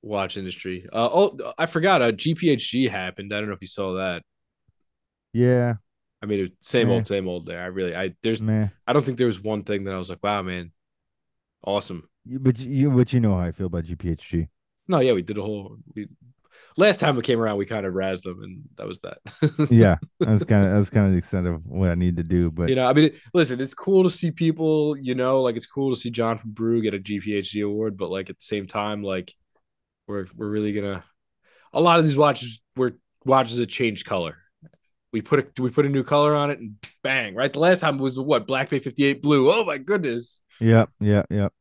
watch 0.03 0.37
industry. 0.37 0.87
Uh, 0.93 1.09
oh, 1.13 1.55
I 1.57 1.67
forgot. 1.67 2.03
A 2.03 2.07
uh, 2.07 2.13
GPHG 2.13 2.91
happened. 2.91 3.33
I 3.33 3.39
don't 3.39 3.49
know 3.49 3.55
if 3.55 3.61
you 3.61 3.69
saw 3.69 3.95
that. 3.95 4.23
Yeah. 5.33 5.75
I 6.23 6.27
mean, 6.27 6.51
same 6.63 6.91
old, 6.91 7.07
same 7.07 7.29
old. 7.29 7.47
There. 7.47 7.63
I 7.63 7.67
really, 7.67 7.95
I 7.95 8.15
there's, 8.23 8.43
Meh. 8.43 8.69
I 8.87 8.93
don't 8.93 9.05
think 9.05 9.19
there 9.19 9.27
was 9.27 9.41
one 9.41 9.63
thing 9.63 9.85
that 9.85 9.95
I 9.95 9.99
was 9.99 10.11
like, 10.11 10.23
wow, 10.23 10.43
man, 10.43 10.73
awesome. 11.65 12.09
But 12.25 12.59
you, 12.59 12.91
but 12.91 13.13
you 13.13 13.21
know 13.21 13.35
how 13.35 13.41
I 13.41 13.53
feel 13.53 13.67
about 13.67 13.85
GPHG. 13.85 14.49
No, 14.89 14.99
yeah, 15.01 15.13
we 15.13 15.23
did 15.23 15.39
a 15.39 15.43
whole. 15.43 15.77
We, 15.95 16.09
last 16.77 17.01
time 17.01 17.19
it 17.19 17.25
came 17.25 17.41
around, 17.41 17.57
we 17.57 17.67
kind 17.67 17.87
of 17.87 17.95
razzed 17.95 18.23
them, 18.23 18.43
and 18.43 18.63
that 18.77 18.87
was 18.87 19.01
that. 19.01 19.19
yeah, 19.71 19.97
that 20.21 20.31
was 20.31 20.45
kind 20.45 20.65
of 20.65 20.73
that 20.73 20.79
was 20.79 20.91
kind 20.91 21.07
of 21.07 21.13
the 21.13 21.19
extent 21.19 21.47
of 21.47 21.67
what 21.67 21.91
I 21.91 21.95
need 21.95 22.17
to 22.17 22.23
do. 22.23 22.51
But 22.51 22.69
you 22.69 22.75
know, 22.75 22.87
I 22.87 22.93
mean, 22.93 23.07
it, 23.07 23.17
listen, 23.35 23.61
it's 23.61 23.75
cool 23.75 24.03
to 24.03 24.11
see 24.11 24.31
people. 24.31 24.97
You 24.97 25.15
know, 25.15 25.43
like 25.43 25.57
it's 25.57 25.67
cool 25.67 25.91
to 25.91 25.97
see 25.97 26.11
John 26.11 26.39
from 26.39 26.53
Brew 26.53 26.83
get 26.83 26.95
a 26.95 26.99
GPHG 26.99 27.65
award, 27.65 27.97
but 27.97 28.11
like 28.11 28.31
at 28.31 28.39
the 28.39 28.45
same 28.45 28.67
time, 28.67 29.03
like 29.03 29.33
we're 30.07 30.27
we're 30.37 30.49
really 30.49 30.73
gonna. 30.73 31.05
A 31.73 31.81
lot 31.81 31.99
of 31.99 32.05
these 32.05 32.17
watches 32.17 32.61
were 32.77 32.97
watches 33.25 33.59
that 33.59 33.67
changed 33.67 34.07
color. 34.07 34.39
We 35.13 35.23
put 35.23 35.41
a 35.41 35.63
we 35.63 35.71
put 35.71 35.87
a 35.87 35.91
new 35.91 36.05
color 36.05 36.35
on 36.35 36.51
it, 36.51 36.59
and 36.59 36.77
bang! 37.03 37.35
Right, 37.35 37.53
the 37.53 37.59
last 37.59 37.81
time 37.81 37.99
was 37.99 38.19
what 38.19 38.47
Black 38.47 38.71
Bay 38.71 38.79
fifty 38.79 39.05
eight 39.05 39.23
blue. 39.23 39.51
Oh 39.51 39.65
my 39.65 39.79
goodness. 39.79 40.43
Yep, 40.61 40.91
yep, 41.01 41.27
yep. 41.31 41.53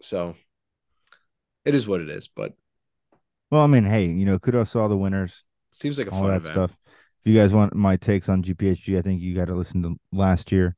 So 0.00 0.36
it 1.64 1.74
is 1.74 1.86
what 1.86 2.00
it 2.00 2.08
is. 2.08 2.28
But 2.28 2.54
well, 3.50 3.62
I 3.62 3.66
mean, 3.66 3.84
hey, 3.84 4.06
you 4.06 4.24
know, 4.24 4.38
kudos 4.38 4.72
to 4.72 4.80
all 4.80 4.88
the 4.88 4.96
winners. 4.96 5.44
Seems 5.70 5.98
like 5.98 6.08
a 6.08 6.10
all 6.10 6.24
that 6.24 6.36
event. 6.36 6.46
stuff. 6.46 6.76
If 6.86 7.32
you 7.32 7.38
guys 7.38 7.52
want 7.54 7.74
my 7.74 7.96
takes 7.96 8.28
on 8.28 8.42
GPHG, 8.42 8.98
I 8.98 9.02
think 9.02 9.20
you 9.20 9.34
got 9.34 9.46
to 9.46 9.54
listen 9.54 9.82
to 9.82 9.96
last 10.12 10.52
year. 10.52 10.76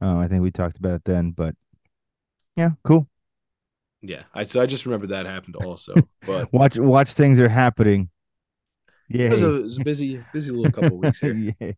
Uh, 0.00 0.16
I 0.16 0.28
think 0.28 0.42
we 0.42 0.50
talked 0.50 0.78
about 0.78 0.94
it 0.94 1.04
then, 1.04 1.30
but 1.30 1.54
yeah, 2.56 2.70
cool. 2.82 3.08
Yeah, 4.00 4.22
I 4.34 4.42
so 4.42 4.60
I 4.60 4.66
just 4.66 4.84
remember 4.84 5.08
that 5.08 5.26
happened 5.26 5.56
also. 5.56 5.94
But 6.26 6.52
watch 6.52 6.78
watch 6.78 7.12
things 7.12 7.40
are 7.40 7.48
happening. 7.48 8.10
Yeah, 9.08 9.26
it, 9.26 9.42
it 9.42 9.62
was, 9.62 9.78
a, 9.78 9.84
busy 9.84 10.24
busy 10.32 10.50
little 10.50 10.72
couple 10.72 10.98
weeks 10.98 11.20
here. 11.20 11.54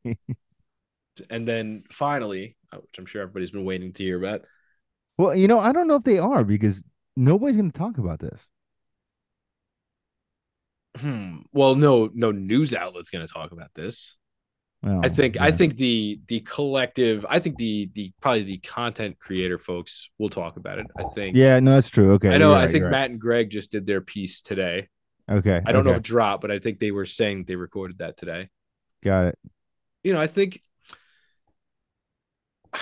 And 1.30 1.47
then 1.47 1.85
finally, 1.93 2.57
uh, 2.72 2.78
which 2.78 2.99
I'm 2.99 3.07
sure 3.07 3.22
everybody's 3.22 3.53
been 3.53 3.64
waiting 3.64 3.93
to 3.93 4.03
hear 4.03 4.18
about, 4.18 4.43
well, 5.16 5.32
you 5.32 5.47
know, 5.47 5.61
I 5.61 5.70
don't 5.70 5.87
know 5.87 5.95
if 5.95 6.03
they 6.03 6.18
are 6.18 6.43
because 6.43 6.82
nobody's 7.16 7.57
going 7.57 7.70
to 7.70 7.78
talk 7.78 7.99
about 7.99 8.18
this. 8.18 8.51
Hmm. 10.97 11.38
Well, 11.53 11.74
no, 11.74 12.11
no 12.14 12.30
news 12.30 12.74
outlet's 12.74 13.11
going 13.11 13.26
to 13.26 13.32
talk 13.32 13.53
about 13.53 13.74
this. 13.74 14.16
Well, 14.82 15.01
I 15.03 15.09
think 15.09 15.36
yeah. 15.36 15.45
I 15.45 15.51
think 15.51 15.76
the 15.76 16.20
the 16.28 16.40
collective 16.40 17.24
I 17.28 17.38
think 17.38 17.57
the 17.57 17.90
the 17.95 18.12
probably 18.20 18.42
the 18.42 18.59
content 18.59 19.18
creator 19.18 19.59
folks 19.59 20.11
will 20.18 20.28
talk 20.28 20.59
about 20.59 20.78
it. 20.78 20.86
I 20.99 21.05
think. 21.14 21.36
Yeah, 21.36 21.59
no, 21.61 21.74
that's 21.74 21.88
true. 21.88 22.12
Okay. 22.12 22.34
I 22.34 22.38
know. 22.38 22.53
Right, 22.53 22.64
I 22.64 22.68
think 22.68 22.84
Matt 22.84 22.92
right. 22.92 23.11
and 23.12 23.20
Greg 23.20 23.49
just 23.49 23.72
did 23.72 23.86
their 23.86 24.03
piece 24.03 24.42
today. 24.42 24.88
Okay. 25.30 25.62
I 25.64 25.72
don't 25.72 25.80
okay. 25.80 25.88
know 25.88 25.92
if 25.92 25.99
it 25.99 26.03
dropped, 26.03 26.42
but 26.42 26.51
I 26.51 26.59
think 26.59 26.80
they 26.80 26.90
were 26.90 27.07
saying 27.07 27.45
they 27.45 27.57
recorded 27.57 27.99
that 27.99 28.18
today. 28.18 28.51
Got 29.03 29.26
it. 29.26 29.38
You 30.03 30.12
know, 30.12 30.20
I 30.20 30.26
think 30.26 30.61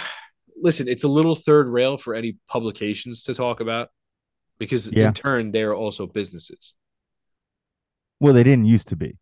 listen, 0.56 0.88
it's 0.88 1.04
a 1.04 1.08
little 1.08 1.36
third 1.36 1.68
rail 1.68 1.98
for 1.98 2.16
any 2.16 2.36
publications 2.48 3.22
to 3.24 3.34
talk 3.34 3.60
about 3.60 3.90
because 4.58 4.90
yeah. 4.90 5.08
in 5.08 5.14
turn 5.14 5.52
they're 5.52 5.74
also 5.74 6.06
businesses. 6.06 6.74
Well, 8.22 8.34
they 8.34 8.44
didn't 8.44 8.66
used 8.66 8.86
to 8.88 8.96
be. 8.96 9.18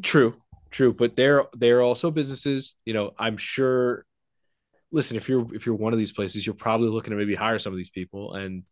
True, 0.00 0.36
true, 0.70 0.92
but 0.94 1.16
they're 1.16 1.46
they're 1.54 1.82
also 1.82 2.12
businesses. 2.12 2.76
You 2.84 2.94
know, 2.94 3.10
I'm 3.18 3.36
sure. 3.36 4.04
Listen, 4.92 5.16
if 5.16 5.28
you're 5.28 5.52
if 5.56 5.66
you're 5.66 5.74
one 5.74 5.92
of 5.92 5.98
these 5.98 6.12
places, 6.12 6.46
you're 6.46 6.54
probably 6.54 6.88
looking 6.88 7.10
to 7.10 7.16
maybe 7.16 7.34
hire 7.34 7.58
some 7.58 7.72
of 7.72 7.76
these 7.76 7.90
people, 7.90 8.34
and 8.34 8.62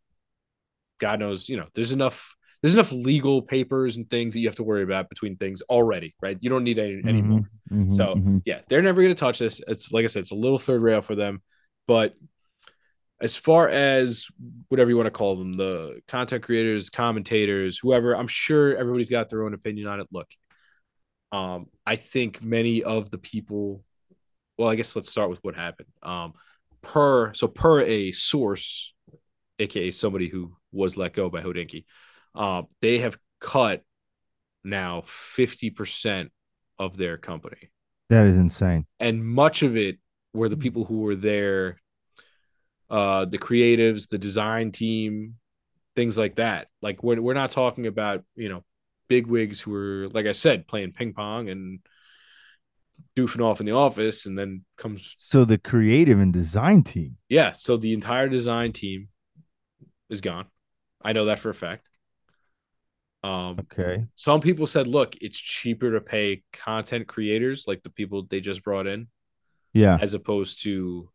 God 1.00 1.18
knows, 1.18 1.48
you 1.48 1.56
know, 1.56 1.66
there's 1.74 1.90
enough 1.90 2.36
there's 2.62 2.74
enough 2.74 2.92
legal 2.92 3.42
papers 3.42 3.96
and 3.96 4.08
things 4.08 4.34
that 4.34 4.40
you 4.40 4.46
have 4.46 4.56
to 4.56 4.62
worry 4.62 4.84
about 4.84 5.08
between 5.08 5.36
things 5.36 5.62
already, 5.62 6.14
right? 6.22 6.38
You 6.40 6.48
don't 6.48 6.62
need 6.62 6.78
any 6.78 6.92
mm-hmm, 6.92 7.08
anymore. 7.08 7.50
Mm-hmm, 7.72 7.90
so 7.90 8.14
mm-hmm. 8.14 8.38
yeah, 8.44 8.60
they're 8.68 8.82
never 8.82 9.02
going 9.02 9.14
to 9.14 9.18
touch 9.18 9.40
this. 9.40 9.60
It's 9.66 9.90
like 9.90 10.04
I 10.04 10.06
said, 10.06 10.20
it's 10.20 10.30
a 10.30 10.36
little 10.36 10.58
third 10.58 10.80
rail 10.80 11.02
for 11.02 11.16
them. 11.16 11.42
But 11.88 12.14
as 13.20 13.36
far 13.36 13.68
as 13.68 14.26
whatever 14.68 14.90
you 14.90 14.96
want 14.96 15.06
to 15.06 15.10
call 15.10 15.36
them, 15.36 15.56
the 15.56 16.00
content 16.06 16.42
creators, 16.42 16.90
commentators, 16.90 17.78
whoever, 17.78 18.14
I'm 18.14 18.28
sure 18.28 18.76
everybody's 18.76 19.08
got 19.08 19.30
their 19.30 19.44
own 19.44 19.54
opinion 19.54 19.86
on 19.86 20.00
it. 20.00 20.06
Look, 20.10 20.28
um, 21.32 21.66
I 21.86 21.96
think 21.96 22.42
many 22.42 22.82
of 22.82 23.10
the 23.10 23.18
people, 23.18 23.82
well, 24.58 24.68
I 24.68 24.74
guess 24.74 24.94
let's 24.94 25.10
start 25.10 25.30
with 25.30 25.38
what 25.42 25.54
happened. 25.54 25.88
Um, 26.02 26.34
per 26.82 27.32
so 27.34 27.48
per 27.48 27.80
a 27.80 28.12
source, 28.12 28.92
aka 29.58 29.90
somebody 29.92 30.28
who 30.28 30.54
was 30.70 30.96
let 30.96 31.14
go 31.14 31.30
by 31.30 31.40
Hodinkee, 31.40 31.84
uh, 32.34 32.62
they 32.82 32.98
have 32.98 33.18
cut 33.40 33.82
now 34.62 35.02
50% 35.06 36.28
of 36.78 36.96
their 36.96 37.16
company. 37.16 37.70
That 38.10 38.26
is 38.26 38.36
insane. 38.36 38.84
And 39.00 39.24
much 39.24 39.62
of 39.62 39.76
it 39.76 39.98
were 40.34 40.48
the 40.48 40.56
people 40.56 40.84
who 40.84 41.00
were 41.00 41.16
there 41.16 41.80
uh 42.90 43.24
the 43.24 43.38
creatives 43.38 44.08
the 44.08 44.18
design 44.18 44.72
team 44.72 45.36
things 45.96 46.18
like 46.18 46.36
that. 46.36 46.68
Like 46.82 47.02
we're 47.02 47.20
we're 47.20 47.34
not 47.34 47.50
talking 47.50 47.86
about 47.86 48.24
you 48.36 48.48
know 48.48 48.64
big 49.08 49.26
wigs 49.26 49.60
who 49.60 49.74
are 49.74 50.08
like 50.10 50.26
I 50.26 50.32
said 50.32 50.66
playing 50.68 50.92
ping 50.92 51.12
pong 51.14 51.48
and 51.48 51.80
doofing 53.16 53.44
off 53.44 53.60
in 53.60 53.66
the 53.66 53.72
office, 53.72 54.26
and 54.26 54.38
then 54.38 54.64
comes 54.76 55.14
So 55.18 55.44
the 55.44 55.58
creative 55.58 56.20
and 56.20 56.32
design 56.32 56.82
team. 56.82 57.16
yeah. 57.28 57.52
So 57.52 57.76
the 57.76 57.92
entire 57.94 58.28
design 58.28 58.72
team 58.72 59.08
is 60.10 60.20
gone. 60.20 60.46
I 61.02 61.12
know 61.12 61.26
that 61.26 61.38
for 61.38 61.50
a 61.50 61.54
fact. 61.54 61.88
Um, 63.22 63.58
Okay. 63.60 64.06
some 64.14 64.40
people 64.40 64.66
said, 64.66 64.86
look, 64.86 65.16
it's 65.20 65.38
cheaper 65.38 65.92
to 65.92 66.00
pay 66.00 66.42
content 66.52 67.08
creators 67.08 67.66
like 67.66 67.82
the 67.82 67.90
people 67.90 68.24
they 68.24 68.40
just 68.40 68.62
brought 68.62 68.86
in 68.86 69.08
Yeah. 69.72 69.98
as 70.00 70.14
opposed 70.14 70.62
to 70.62 71.10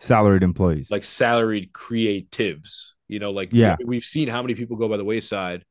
Salaried 0.00 0.42
employees. 0.42 0.90
like 0.90 1.04
salaried 1.04 1.72
creatives. 1.72 2.88
You 3.08 3.18
know, 3.18 3.30
like 3.30 3.50
Yeah. 3.52 3.76
we, 3.78 3.84
we've 3.86 4.04
seen 4.04 4.28
how 4.28 4.42
many 4.42 4.54
people 4.54 4.76
go 4.76 4.88
by 4.88 4.96
the 4.96 5.04
wayside 5.04 5.64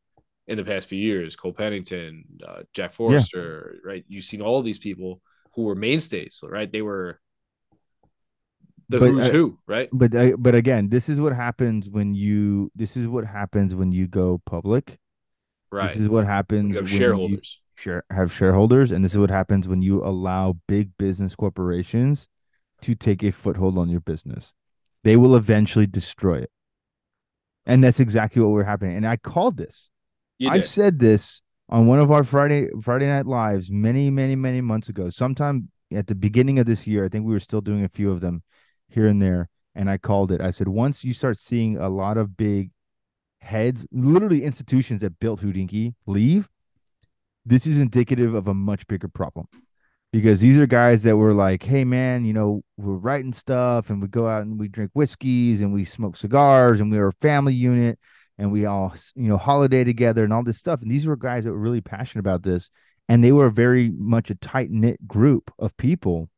in 0.48 0.58
the 0.58 0.64
past 0.64 0.88
few 0.90 1.00
years. 1.00 1.36
Cole 1.36 1.54
Pennington, 1.54 2.24
uh, 2.46 2.64
Jack 2.74 2.94
Forster, 2.94 3.76
right? 3.86 4.04
You've 4.08 4.24
seen 4.26 4.42
all 4.42 4.62
these 4.62 4.80
people 4.80 5.22
who 5.54 5.64
were 5.64 5.76
mainstays, 5.76 6.44
right? 6.48 6.72
They 6.72 6.82
were 6.82 7.20
the 8.90 9.00
But, 9.00 9.10
who's 9.10 9.28
uh, 9.28 9.32
who, 9.32 9.60
right? 9.68 9.90
but 9.92 10.16
uh, 10.16 10.36
but 10.38 10.56
again, 10.56 10.90
this 10.90 11.10
is 11.10 11.20
what 11.22 11.34
happens 11.34 11.90
when 11.90 12.14
you 12.16 12.72
this 12.76 12.96
is 12.98 13.08
what 13.08 13.26
happens 13.26 13.76
when 13.76 13.92
you 13.92 14.08
go 14.08 14.42
public. 14.46 14.98
Right. 15.72 15.90
This 15.90 15.98
is 15.98 16.08
what 16.08 16.26
happens 16.26 16.70
You 16.72 16.76
have 16.78 16.84
when 16.86 16.92
you 16.94 16.98
shareholders. 16.98 17.60
share, 17.76 18.04
have 18.10 18.32
shareholders, 18.34 18.92
and 18.94 19.04
this 19.04 19.12
is 19.12 19.18
what 19.18 19.30
happens 19.30 19.68
when 19.68 19.82
you 19.82 20.02
allow 20.04 20.58
big 20.68 20.92
business 20.98 21.36
corporations 21.36 22.28
to 22.82 22.96
take 22.96 23.24
a 23.24 23.32
foothold 23.32 23.78
on 23.78 23.90
your 23.90 24.00
business. 24.00 24.54
They 25.04 25.16
will 25.16 25.36
eventually 25.36 25.88
destroy 25.88 26.40
it, 26.40 26.52
and 27.66 27.84
that's 27.84 28.00
exactly 28.00 28.42
what 28.42 28.52
we're 28.52 28.64
happening. 28.64 28.98
And 28.98 29.08
I 29.08 29.18
called 29.18 29.58
this. 29.58 29.90
I 30.52 30.60
said 30.62 31.00
this 31.00 31.42
on 31.70 31.88
one 31.88 32.00
of 32.00 32.12
our 32.12 32.24
Friday 32.24 32.70
Friday 32.82 33.08
night 33.08 33.26
lives 33.26 33.72
many 33.72 34.10
many 34.10 34.36
many 34.36 34.62
months 34.62 34.90
ago. 34.90 35.10
Sometime 35.10 35.70
at 35.94 36.08
the 36.08 36.16
beginning 36.16 36.60
of 36.60 36.66
this 36.66 36.86
year, 36.88 37.06
I 37.06 37.10
think 37.10 37.26
we 37.26 37.34
were 37.34 37.40
still 37.40 37.62
doing 37.62 37.84
a 37.84 37.90
few 37.90 38.12
of 38.12 38.22
them 38.22 38.44
here 38.90 39.08
and 39.08 39.22
there, 39.22 39.50
and 39.76 39.90
I 39.90 39.98
called 39.98 40.32
it. 40.32 40.42
I 40.42 40.52
said 40.52 40.68
once 40.68 41.04
you 41.04 41.14
start 41.14 41.40
seeing 41.40 41.78
a 41.78 41.90
lot 41.90 42.18
of 42.18 42.38
big 42.38 42.72
heads, 43.40 43.88
literally 43.92 44.44
institutions 44.44 45.02
that 45.02 45.20
built 45.20 45.42
Hodinkee 45.42 45.96
leave, 46.06 46.50
this 47.46 47.66
is 47.66 47.80
indicative 47.80 48.34
of 48.34 48.48
a 48.48 48.54
much 48.54 48.88
bigger 48.88 49.08
problem. 49.08 49.48
Because 50.14 50.40
these 50.40 50.58
are 50.58 50.68
guys 50.68 51.04
that 51.04 51.18
were 51.18 51.34
like, 51.34 51.64
hey 51.64 51.84
man, 51.84 52.24
you 52.26 52.34
know, 52.34 52.64
we're 52.78 52.94
writing 52.94 53.34
stuff 53.34 53.90
and 53.90 54.02
we 54.02 54.08
go 54.08 54.28
out 54.28 54.44
and 54.44 54.60
we 54.60 54.68
drink 54.68 54.92
whiskeys 54.94 55.62
and 55.62 55.74
we 55.74 55.84
smoke 55.84 56.16
cigars 56.16 56.80
and 56.80 56.92
we 56.92 56.98
are 56.98 57.10
a 57.10 57.14
family 57.22 57.54
unit 57.54 58.00
and 58.38 58.52
we 58.52 58.66
all 58.66 58.94
you 59.16 59.28
know 59.28 59.38
holiday 59.38 59.84
together 59.84 60.24
and 60.24 60.32
all 60.32 60.44
this 60.44 60.58
stuff. 60.58 60.82
And 60.82 60.90
these 60.90 61.06
were 61.06 61.18
guys 61.18 61.44
that 61.44 61.52
were 61.52 61.60
really 61.60 61.82
passionate 61.82 62.22
about 62.22 62.44
this. 62.44 62.70
And 63.10 63.24
they 63.24 63.32
were 63.32 63.50
very 63.50 63.90
much 63.90 64.30
a 64.30 64.36
tight 64.36 64.70
knit 64.70 65.08
group 65.08 65.52
of 65.60 65.76
people 65.78 66.30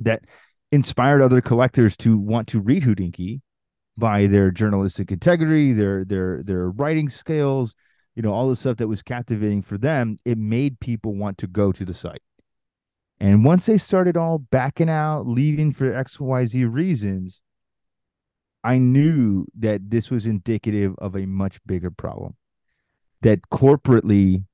that 0.00 0.22
inspired 0.70 1.22
other 1.22 1.40
collectors 1.40 1.96
to 1.98 2.18
want 2.18 2.48
to 2.48 2.60
read 2.60 2.84
Hodinkee 2.84 3.40
by 3.96 4.26
their 4.26 4.50
journalistic 4.52 5.10
integrity 5.10 5.72
their 5.72 6.04
their 6.04 6.42
their 6.44 6.70
writing 6.70 7.08
skills 7.08 7.74
you 8.14 8.22
know 8.22 8.32
all 8.32 8.48
the 8.48 8.54
stuff 8.54 8.76
that 8.76 8.86
was 8.88 9.02
captivating 9.02 9.62
for 9.62 9.78
them. 9.78 10.16
It 10.24 10.38
made 10.38 10.80
people 10.80 11.14
want 11.14 11.38
to 11.38 11.46
go 11.46 11.72
to 11.72 11.84
the 11.84 11.94
site 11.94 12.22
and 13.20 13.44
once 13.44 13.66
they 13.66 13.78
started 13.78 14.16
all 14.16 14.38
backing 14.38 14.88
out 14.88 15.26
leaving 15.26 15.72
for 15.72 15.90
xyz 15.90 16.72
reasons 16.72 17.42
I 18.64 18.78
knew 18.78 19.46
that 19.58 19.90
this 19.90 20.10
was 20.10 20.26
indicative 20.26 20.94
of 20.98 21.16
a 21.16 21.26
much 21.26 21.58
bigger 21.64 21.90
problem. 21.90 22.36
That 23.22 23.50
corporately 23.50 24.44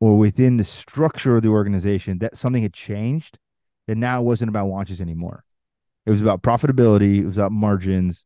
or 0.00 0.18
within 0.18 0.56
the 0.56 0.64
structure 0.64 1.36
of 1.36 1.42
the 1.42 1.48
organization, 1.48 2.18
that 2.18 2.36
something 2.36 2.62
had 2.62 2.72
changed. 2.72 3.38
That 3.86 3.96
now 3.96 4.20
it 4.20 4.24
wasn't 4.24 4.48
about 4.48 4.66
watches 4.66 5.00
anymore. 5.00 5.44
It 6.06 6.10
was 6.10 6.20
about 6.20 6.42
profitability, 6.42 7.18
it 7.18 7.26
was 7.26 7.36
about 7.36 7.52
margins, 7.52 8.24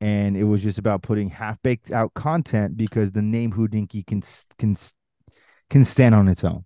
and 0.00 0.36
it 0.36 0.44
was 0.44 0.62
just 0.62 0.78
about 0.78 1.02
putting 1.02 1.30
half 1.30 1.60
baked 1.62 1.90
out 1.90 2.14
content 2.14 2.76
because 2.76 3.12
the 3.12 3.22
name 3.22 3.52
Hodinkee 3.52 4.06
can 4.06 4.22
can 4.58 4.76
can 5.68 5.84
stand 5.84 6.14
on 6.14 6.28
its 6.28 6.44
own. 6.44 6.64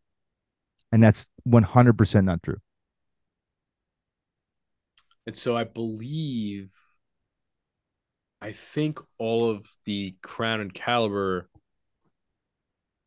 And 0.94 1.02
that's 1.02 1.26
100% 1.48 2.24
not 2.24 2.40
true. 2.40 2.58
And 5.26 5.36
so 5.36 5.56
I 5.56 5.64
believe, 5.64 6.70
I 8.40 8.52
think 8.52 9.00
all 9.18 9.50
of 9.50 9.66
the 9.86 10.14
Crown 10.22 10.60
and 10.60 10.72
Caliber 10.72 11.48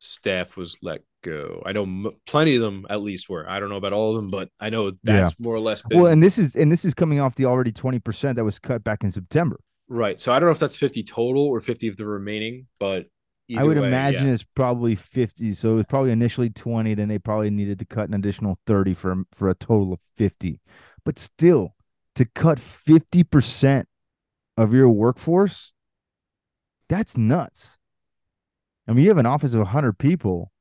staff 0.00 0.54
was 0.54 0.76
let 0.82 1.00
go. 1.24 1.62
I 1.64 1.72
know 1.72 1.84
m- 1.84 2.10
plenty 2.26 2.56
of 2.56 2.60
them 2.60 2.84
at 2.90 3.00
least 3.00 3.30
were. 3.30 3.48
I 3.48 3.58
don't 3.58 3.70
know 3.70 3.76
about 3.76 3.94
all 3.94 4.10
of 4.10 4.16
them, 4.16 4.28
but 4.28 4.50
I 4.60 4.68
know 4.68 4.92
that's 5.02 5.40
more 5.40 5.54
or 5.54 5.60
less 5.60 5.80
been 5.80 5.98
Well, 5.98 6.12
and 6.12 6.22
this 6.22 6.36
is 6.36 6.56
and 6.56 6.70
this 6.70 6.84
is 6.84 6.92
coming 6.92 7.20
off 7.20 7.36
the 7.36 7.46
already 7.46 7.72
20% 7.72 8.34
that 8.34 8.44
was 8.44 8.58
cut 8.58 8.84
back 8.84 9.02
in 9.02 9.10
September. 9.10 9.60
right. 9.88 10.20
So 10.20 10.30
I 10.30 10.38
don't 10.38 10.48
know 10.48 10.52
if 10.52 10.58
that's 10.58 10.76
50 10.76 11.04
total 11.04 11.46
or 11.46 11.62
50 11.62 11.88
of 11.88 11.96
the 11.96 12.04
remaining, 12.04 12.66
but 12.78 13.06
I 13.56 13.64
would 13.64 13.78
way, 13.78 13.88
imagine 13.88 14.26
yeah. 14.26 14.34
it's 14.34 14.44
probably 14.44 14.94
50. 14.94 15.52
So 15.54 15.72
it 15.72 15.76
was 15.76 15.86
probably 15.88 16.10
initially 16.12 16.50
20, 16.50 16.94
then 16.94 17.08
they 17.08 17.18
probably 17.18 17.50
needed 17.50 17.78
to 17.78 17.84
cut 17.86 18.08
an 18.08 18.14
additional 18.14 18.58
30 18.66 18.94
for 18.94 19.24
for 19.32 19.48
a 19.48 19.54
total 19.54 19.92
of 19.94 20.00
50. 20.16 20.60
But 21.04 21.18
still, 21.18 21.74
to 22.14 22.24
cut 22.26 22.58
50% 22.58 23.84
of 24.56 24.74
your 24.74 24.90
workforce, 24.90 25.72
that's 26.88 27.16
nuts. 27.16 27.78
I 28.86 28.92
mean, 28.92 29.04
you 29.04 29.10
have 29.10 29.18
an 29.18 29.26
office 29.26 29.54
of 29.54 29.60
100 29.60 29.98
people. 29.98 30.52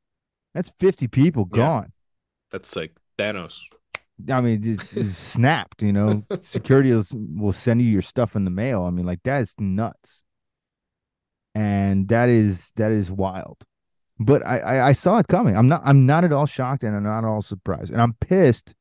That's 0.54 0.72
50 0.80 1.08
people 1.08 1.48
Yeah. 1.52 1.58
gone. 1.58 1.94
that's 2.52 2.76
like 2.76 2.96
Thanos. 3.18 3.60
I 4.32 4.42
mean, 4.42 4.62
it's, 4.64 4.96
it's 4.98 5.18
snapped, 5.18 5.82
you 5.84 5.92
know. 5.92 6.24
Security 6.44 6.92
will, 6.92 7.06
will 7.36 7.52
send 7.52 7.82
you 7.82 7.88
your 7.88 8.02
stuff 8.02 8.36
in 8.36 8.46
the 8.46 8.52
mail. 8.52 8.84
I 8.84 8.92
mean, 8.92 9.06
like 9.06 9.24
that 9.24 9.42
is 9.42 9.56
nuts. 9.60 10.24
And 11.58 12.08
that 12.10 12.30
is 12.30 12.72
that 12.76 12.92
is 12.92 13.10
wild. 13.10 13.58
But 14.20 14.46
I, 14.46 14.60
I 14.60 14.88
I 14.90 14.92
saw 14.92 15.18
it 15.18 15.28
coming. 15.28 15.58
I'm 15.58 15.68
not 15.68 15.82
I'm 15.84 16.06
not 16.06 16.24
at 16.24 16.32
all 16.32 16.46
shocked 16.46 16.84
and 16.84 16.96
I'm 16.96 17.02
not 17.04 17.20
at 17.20 17.26
all 17.26 17.42
surprised. 17.42 17.92
And 17.92 18.00
I'm 18.00 18.14
pissed 18.14 18.76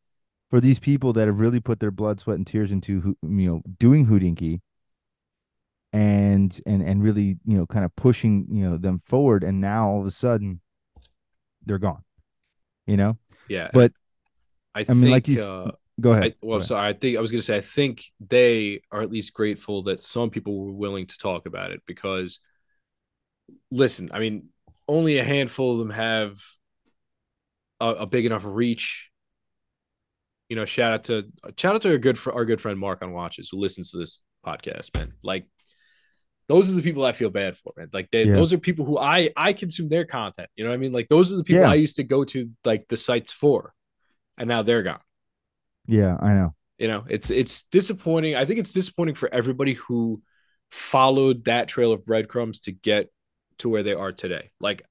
for 0.50 0.60
these 0.60 0.78
people 0.78 1.14
that 1.14 1.26
have 1.26 1.40
really 1.40 1.58
put 1.60 1.80
their 1.80 1.90
blood, 1.90 2.20
sweat, 2.20 2.36
and 2.36 2.46
tears 2.46 2.72
into 2.72 3.16
you 3.22 3.48
know 3.48 3.62
doing 3.78 4.06
Hodinkee 4.06 4.60
and 5.94 6.60
and 6.66 6.82
and 6.82 7.02
really 7.02 7.38
you 7.46 7.56
know 7.56 7.64
kind 7.64 7.84
of 7.86 7.96
pushing 7.96 8.46
you 8.50 8.68
know 8.68 8.76
them 8.76 9.00
forward. 9.06 9.42
And 9.42 9.58
now 9.58 9.88
all 9.88 10.00
of 10.00 10.06
a 10.06 10.10
sudden 10.10 10.60
they're 11.64 11.78
gone. 11.78 12.04
You 12.86 12.98
know. 12.98 13.16
Yeah. 13.48 13.70
But, 13.72 13.92
I, 14.74 14.80
I 14.80 14.84
think, 14.84 14.98
mean, 14.98 15.10
like 15.12 15.28
you 15.28 15.40
uh, 15.40 15.70
Go 16.00 16.12
ahead. 16.12 16.24
I, 16.24 16.28
Go 16.28 16.36
well, 16.42 16.56
ahead. 16.58 16.68
sorry. 16.68 16.88
I 16.88 16.92
think 16.92 17.16
I 17.16 17.20
was 17.20 17.32
going 17.32 17.40
to 17.40 17.46
say. 17.46 17.56
I 17.56 17.62
think 17.62 18.04
they 18.20 18.82
are 18.92 19.00
at 19.00 19.10
least 19.10 19.32
grateful 19.32 19.84
that 19.84 20.00
some 20.00 20.30
people 20.30 20.66
were 20.66 20.72
willing 20.72 21.06
to 21.06 21.16
talk 21.16 21.46
about 21.46 21.70
it 21.70 21.82
because, 21.86 22.40
listen, 23.70 24.10
I 24.12 24.18
mean, 24.18 24.48
only 24.88 25.18
a 25.18 25.24
handful 25.24 25.72
of 25.72 25.78
them 25.78 25.90
have 25.90 26.38
a, 27.80 27.88
a 27.88 28.06
big 28.06 28.26
enough 28.26 28.42
reach. 28.44 29.10
You 30.48 30.56
know, 30.56 30.64
shout 30.64 30.92
out 30.92 31.04
to 31.04 31.26
shout 31.56 31.74
out 31.74 31.82
to 31.82 31.90
our 31.90 31.98
good 31.98 32.18
our 32.26 32.44
good 32.44 32.60
friend 32.60 32.78
Mark 32.78 33.02
on 33.02 33.12
Watches 33.12 33.48
who 33.50 33.58
listens 33.58 33.90
to 33.90 33.98
this 33.98 34.22
podcast, 34.46 34.94
man. 34.96 35.12
Like, 35.22 35.46
those 36.48 36.70
are 36.70 36.74
the 36.74 36.82
people 36.82 37.04
I 37.04 37.10
feel 37.12 37.30
bad 37.30 37.56
for, 37.56 37.72
man. 37.76 37.88
Like, 37.92 38.08
they, 38.12 38.24
Yeah. 38.24 38.34
those 38.34 38.52
are 38.52 38.58
people 38.58 38.84
who 38.84 38.96
I 38.96 39.30
I 39.36 39.52
consume 39.52 39.88
their 39.88 40.04
content. 40.04 40.48
You 40.54 40.62
know 40.64 40.70
what 40.70 40.74
I 40.74 40.78
mean? 40.78 40.92
Like, 40.92 41.08
those 41.08 41.32
are 41.32 41.36
the 41.36 41.42
people 41.42 41.62
Yeah. 41.62 41.70
I 41.70 41.74
used 41.74 41.96
to 41.96 42.04
go 42.04 42.22
to 42.24 42.48
like 42.64 42.86
the 42.88 42.96
sites 42.96 43.32
for, 43.32 43.74
and 44.38 44.48
now 44.48 44.62
they're 44.62 44.84
gone 44.84 45.00
Yeah, 45.88 46.16
I 46.20 46.32
know. 46.34 46.54
you 46.78 46.86
know 46.86 47.04
it's 47.08 47.30
it's 47.30 47.62
disappointing 47.72 48.36
i 48.36 48.44
think 48.44 48.58
it's 48.60 48.72
disappointing 48.72 49.14
for 49.14 49.32
everybody 49.32 49.72
who 49.74 50.20
followed 50.70 51.44
that 51.46 51.68
trail 51.68 51.90
of 51.92 52.04
breadcrumbs 52.04 52.60
to 52.60 52.70
get 52.72 53.10
to 53.58 53.68
where 53.68 53.82
they 53.82 53.94
are 53.94 54.12
today. 54.12 54.50
Like 54.60 54.84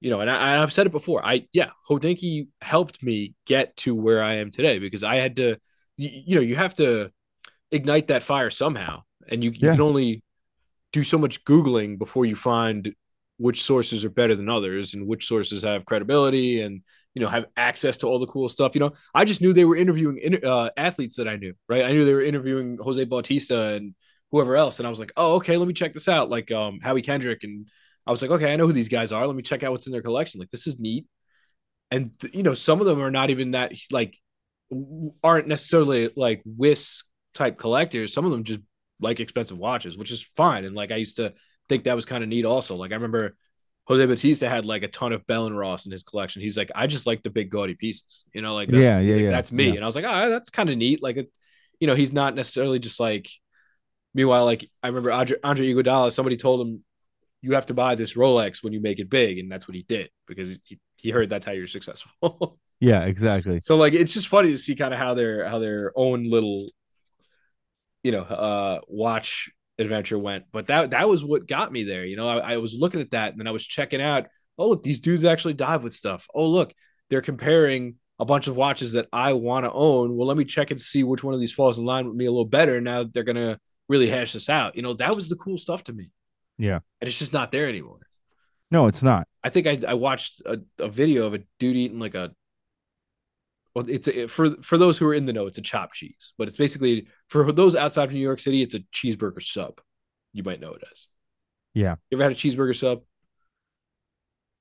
you 0.00 0.10
know 0.10 0.20
and, 0.20 0.30
I, 0.30 0.62
I've 0.62 0.72
said 0.72 0.86
it 0.86 0.92
before 0.92 1.26
i 1.26 1.48
yeah 1.52 1.70
hodinkee 1.90 2.46
helped 2.60 3.02
me 3.02 3.34
get 3.46 3.76
to 3.78 3.96
where 3.96 4.22
i 4.22 4.34
am 4.34 4.52
today 4.52 4.78
because 4.78 5.02
i 5.02 5.16
had 5.16 5.34
to 5.36 5.56
you, 5.96 6.10
you 6.26 6.34
know 6.36 6.40
you 6.40 6.54
have 6.54 6.76
to 6.76 7.10
ignite 7.70 8.08
that 8.08 8.22
fire 8.22 8.50
somehow. 8.50 9.02
And 9.28 9.44
you, 9.44 9.50
you 9.50 9.66
Yeah. 9.66 9.72
can 9.72 9.80
only 9.80 10.22
do 10.92 11.04
so 11.04 11.18
much 11.18 11.44
googling 11.44 11.98
before 11.98 12.24
you 12.24 12.34
find 12.36 12.94
which 13.36 13.62
sources 13.62 14.04
are 14.04 14.10
better 14.10 14.34
than 14.34 14.48
others 14.48 14.94
and 14.94 15.06
which 15.06 15.26
sources 15.26 15.62
have 15.62 15.84
credibility 15.84 16.62
and 16.62 16.82
you 17.14 17.22
know 17.22 17.28
have 17.28 17.46
access 17.56 17.98
to 17.98 18.06
all 18.06 18.18
the 18.18 18.26
cool 18.26 18.48
stuff. 18.48 18.74
You 18.74 18.80
know 18.80 18.92
i 19.14 19.24
just 19.24 19.40
knew 19.40 19.52
they 19.52 19.64
were 19.64 19.76
interviewing 19.76 20.18
uh, 20.44 20.70
athletes 20.76 21.16
that 21.16 21.28
i 21.28 21.36
knew 21.36 21.54
right? 21.68 21.84
I 21.84 21.92
knew 21.92 22.04
they 22.04 22.14
were 22.14 22.22
interviewing 22.22 22.78
jose 22.80 23.04
bautista 23.04 23.74
and 23.74 23.94
whoever 24.30 24.56
else. 24.56 24.78
And 24.80 24.86
i 24.86 24.90
was 24.90 24.98
like 24.98 25.12
oh 25.16 25.36
okay 25.36 25.56
let 25.56 25.68
me 25.68 25.74
check 25.74 25.94
this 25.94 26.08
out. 26.08 26.30
Like 26.30 26.50
um 26.50 26.80
howie 26.80 27.02
kendrick 27.02 27.44
and 27.44 27.68
i 28.08 28.10
was 28.10 28.22
like 28.22 28.32
okay 28.32 28.52
i 28.52 28.56
know 28.56 28.66
who 28.66 28.72
these 28.72 28.88
guys 28.88 29.12
are 29.12 29.26
let 29.26 29.36
me 29.36 29.42
check 29.42 29.62
out 29.62 29.70
what's 29.70 29.86
in 29.86 29.92
their 29.92 30.02
collection 30.02 30.40
like 30.40 30.50
this 30.50 30.66
is 30.66 30.80
neat 30.80 31.06
and 31.92 32.10
you 32.32 32.42
know 32.42 32.54
some 32.54 32.80
of 32.80 32.86
them 32.86 33.00
are 33.00 33.10
not 33.10 33.30
even 33.30 33.52
that 33.52 33.72
like 33.92 34.16
aren't 35.22 35.46
necessarily 35.46 36.10
like 36.16 36.42
WIS 36.44 37.04
type 37.34 37.58
collectors 37.58 38.12
some 38.12 38.24
of 38.24 38.32
them 38.32 38.42
just 38.42 38.60
like 39.00 39.20
expensive 39.20 39.56
watches 39.56 39.96
which 39.96 40.10
is 40.10 40.22
fine 40.36 40.64
and 40.64 40.74
like 40.74 40.90
i 40.90 40.96
used 40.96 41.16
to 41.16 41.32
think 41.68 41.84
that 41.84 41.96
was 41.96 42.06
kind 42.06 42.22
of 42.22 42.28
neat. 42.28 42.44
Also, 42.44 42.76
like 42.76 42.90
I 42.90 42.94
remember 42.94 43.36
Jose 43.84 44.04
Bautista 44.04 44.48
had 44.48 44.64
like 44.64 44.82
a 44.82 44.88
ton 44.88 45.12
of 45.12 45.26
Bell 45.26 45.46
and 45.46 45.56
Ross 45.56 45.86
in 45.86 45.92
his 45.92 46.02
collection. 46.02 46.42
He's 46.42 46.58
like, 46.58 46.70
I 46.74 46.86
just 46.86 47.06
like 47.06 47.22
the 47.22 47.30
big 47.30 47.50
gaudy 47.50 47.74
pieces, 47.74 48.24
you 48.34 48.42
know, 48.42 48.54
like 48.54 48.68
that's, 48.68 48.80
Yeah, 48.80 49.00
yeah, 49.00 49.12
like, 49.14 49.22
yeah, 49.22 49.30
that's 49.30 49.52
me. 49.52 49.68
yeah. 49.68 49.74
And 49.74 49.82
I 49.82 49.86
was 49.86 49.96
like, 49.96 50.04
oh, 50.06 50.30
that's 50.30 50.50
kind 50.50 50.70
of 50.70 50.76
neat. 50.76 51.02
Like, 51.02 51.16
it, 51.16 51.32
you 51.80 51.86
know, 51.86 51.94
he's 51.94 52.12
not 52.12 52.34
necessarily 52.34 52.78
just 52.78 53.00
like. 53.00 53.28
Meanwhile, 54.14 54.46
like 54.46 54.68
I 54.82 54.88
remember 54.88 55.12
Andre, 55.12 55.36
Andre 55.44 55.72
Iguodala, 55.72 56.10
somebody 56.10 56.36
told 56.36 56.66
him, 56.66 56.82
"You 57.42 57.52
have 57.54 57.66
to 57.66 57.74
buy 57.74 57.94
this 57.94 58.14
Rolex 58.14 58.62
when 58.62 58.72
you 58.72 58.80
make 58.80 58.98
it 58.98 59.10
big," 59.10 59.38
and 59.38 59.50
that's 59.50 59.68
what 59.68 59.74
he 59.74 59.82
did 59.82 60.10
because 60.26 60.58
he, 60.64 60.78
he 60.96 61.10
heard 61.10 61.30
that's 61.30 61.46
how 61.46 61.52
you're 61.52 61.66
successful. 61.66 62.58
Yeah, 62.80 63.06
exactly. 63.06 63.58
so 63.58 63.76
like, 63.76 63.92
it's 63.92 64.14
just 64.14 64.28
funny 64.28 64.50
to 64.50 64.56
see 64.56 64.76
kind 64.76 64.94
of 64.94 65.00
how 65.00 65.14
their 65.14 65.48
how 65.48 65.58
their 65.58 65.90
own 65.96 66.30
little, 66.30 66.68
you 68.04 68.12
know, 68.12 68.20
uh, 68.20 68.80
watch 68.86 69.50
adventure 69.78 70.18
went. 70.18 70.44
But 70.52 70.68
that 70.68 70.90
that 70.90 71.08
was 71.08 71.24
what 71.24 71.48
got 71.48 71.72
me 71.72 71.84
there. 71.84 72.04
You 72.04 72.16
know, 72.16 72.28
I, 72.28 72.54
I 72.54 72.56
was 72.58 72.74
looking 72.74 73.00
at 73.00 73.10
that 73.12 73.32
and 73.32 73.40
then 73.40 73.48
I 73.48 73.52
was 73.52 73.66
checking 73.66 74.00
out. 74.00 74.26
Oh, 74.58 74.68
look, 74.68 74.82
these 74.82 75.00
dudes 75.00 75.24
actually 75.24 75.54
dive 75.54 75.84
with 75.84 75.92
stuff. 75.92 76.26
Oh, 76.34 76.46
look, 76.46 76.72
they're 77.10 77.20
comparing 77.20 77.96
a 78.18 78.24
bunch 78.24 78.48
of 78.48 78.56
watches 78.56 78.92
that 78.92 79.08
I 79.12 79.32
want 79.34 79.64
to 79.64 79.72
own. 79.72 80.16
Well, 80.16 80.26
let 80.26 80.36
me 80.36 80.44
check 80.44 80.70
and 80.70 80.80
see 80.80 81.04
which 81.04 81.22
one 81.22 81.34
of 81.34 81.40
these 81.40 81.52
falls 81.52 81.78
in 81.78 81.84
line 81.84 82.06
with 82.06 82.16
me 82.16 82.26
a 82.26 82.30
little 82.30 82.44
better. 82.44 82.80
Now 82.80 83.04
they're 83.04 83.22
gonna 83.22 83.58
really 83.88 84.08
hash 84.08 84.32
this 84.32 84.48
out. 84.48 84.76
You 84.76 84.82
know, 84.82 84.94
that 84.94 85.14
was 85.14 85.28
the 85.28 85.36
cool 85.36 85.58
stuff 85.58 85.84
to 85.84 85.92
me. 85.92 86.10
Yeah. 86.58 86.80
And 87.00 87.08
it's 87.08 87.18
just 87.18 87.32
not 87.32 87.52
there 87.52 87.68
anymore. 87.68 88.00
No, 88.70 88.86
it's 88.86 89.02
not. 89.02 89.26
I 89.42 89.48
think 89.50 89.66
I, 89.66 89.80
I 89.88 89.94
watched 89.94 90.42
a, 90.44 90.58
a 90.78 90.88
video 90.88 91.26
of 91.26 91.34
a 91.34 91.40
dude 91.58 91.76
eating 91.76 91.98
like 91.98 92.14
a 92.14 92.32
well, 93.74 93.88
it's 93.88 94.08
a, 94.08 94.26
for 94.26 94.56
for 94.62 94.76
those 94.76 94.98
who 94.98 95.06
are 95.06 95.14
in 95.14 95.26
the 95.26 95.32
know, 95.32 95.46
it's 95.46 95.58
a 95.58 95.62
chopped 95.62 95.94
cheese, 95.94 96.32
but 96.36 96.48
it's 96.48 96.56
basically 96.56 97.06
for 97.28 97.52
those 97.52 97.76
outside 97.76 98.04
of 98.04 98.12
New 98.12 98.18
York 98.18 98.40
City, 98.40 98.60
it's 98.60 98.74
a 98.74 98.80
cheeseburger 98.92 99.42
sub. 99.42 99.80
You 100.32 100.42
might 100.42 100.60
know 100.60 100.72
it 100.72 100.82
as. 100.90 101.06
Yeah. 101.74 101.96
You 102.10 102.16
ever 102.18 102.24
had 102.24 102.32
a 102.32 102.34
cheeseburger 102.34 102.76
sub? 102.76 103.02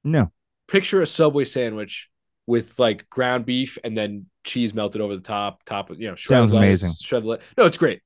No. 0.03 0.31
Picture 0.67 1.01
a 1.01 1.07
Subway 1.07 1.45
sandwich 1.45 2.09
with 2.45 2.77
like 2.79 3.09
ground 3.09 3.45
beef 3.45 3.77
and 3.83 3.95
then 3.95 4.27
cheese 4.43 4.73
melted 4.73 5.01
over 5.01 5.15
the 5.15 5.21
top, 5.21 5.63
top 5.65 5.89
of 5.89 5.99
you 5.99 6.09
know, 6.09 6.15
shredded 6.15 6.49
Sounds 6.49 6.53
lettuce, 6.53 6.83
amazing. 6.83 6.97
shredded 7.01 7.27
lettuce. 7.27 7.47
No, 7.57 7.65
it's 7.65 7.77
great. 7.77 8.01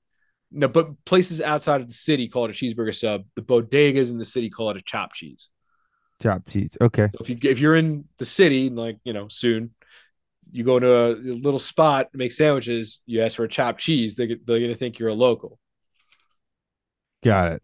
No, 0.52 0.68
but 0.68 1.04
places 1.06 1.42
outside 1.42 1.82
of 1.82 1.88
the 1.88 1.94
city 1.94 2.28
call 2.28 2.46
it 2.46 2.52
a 2.52 2.54
cheeseburger 2.54 2.94
sub. 2.96 3.26
The 3.36 3.42
bodegas 3.42 4.12
in 4.12 4.18
the 4.18 4.26
city 4.26 4.50
call 4.50 4.70
it 4.72 4.78
a 4.78 4.82
chopped 4.82 5.16
cheese. 5.16 5.50
Chopped 6.22 6.50
cheese. 6.50 6.78
Okay. 6.80 7.10
So 7.14 7.20
if 7.22 7.30
you 7.30 7.38
if 7.44 7.60
you're 7.60 7.76
in 7.76 8.06
the 8.18 8.26
city, 8.26 8.70
like 8.70 8.98
you 9.04 9.14
know, 9.14 9.28
soon, 9.28 9.72
you 10.52 10.64
go 10.64 10.80
to 10.80 11.12
a 11.12 11.16
little 11.16 11.60
spot, 11.60 12.10
make 12.14 12.32
sandwiches, 12.32 13.02
you 13.06 13.22
ask 13.22 13.38
for 13.38 13.46
a 13.46 13.50
chopped 13.50 13.82
cheese, 13.82 14.16
they 14.16 14.28
they're 14.28 14.62
gonna 14.62 14.76
think 14.76 15.00
you're 15.00 15.10
a 15.10 15.14
local. 15.14 15.60
Got 17.24 17.54
it. 17.54 17.64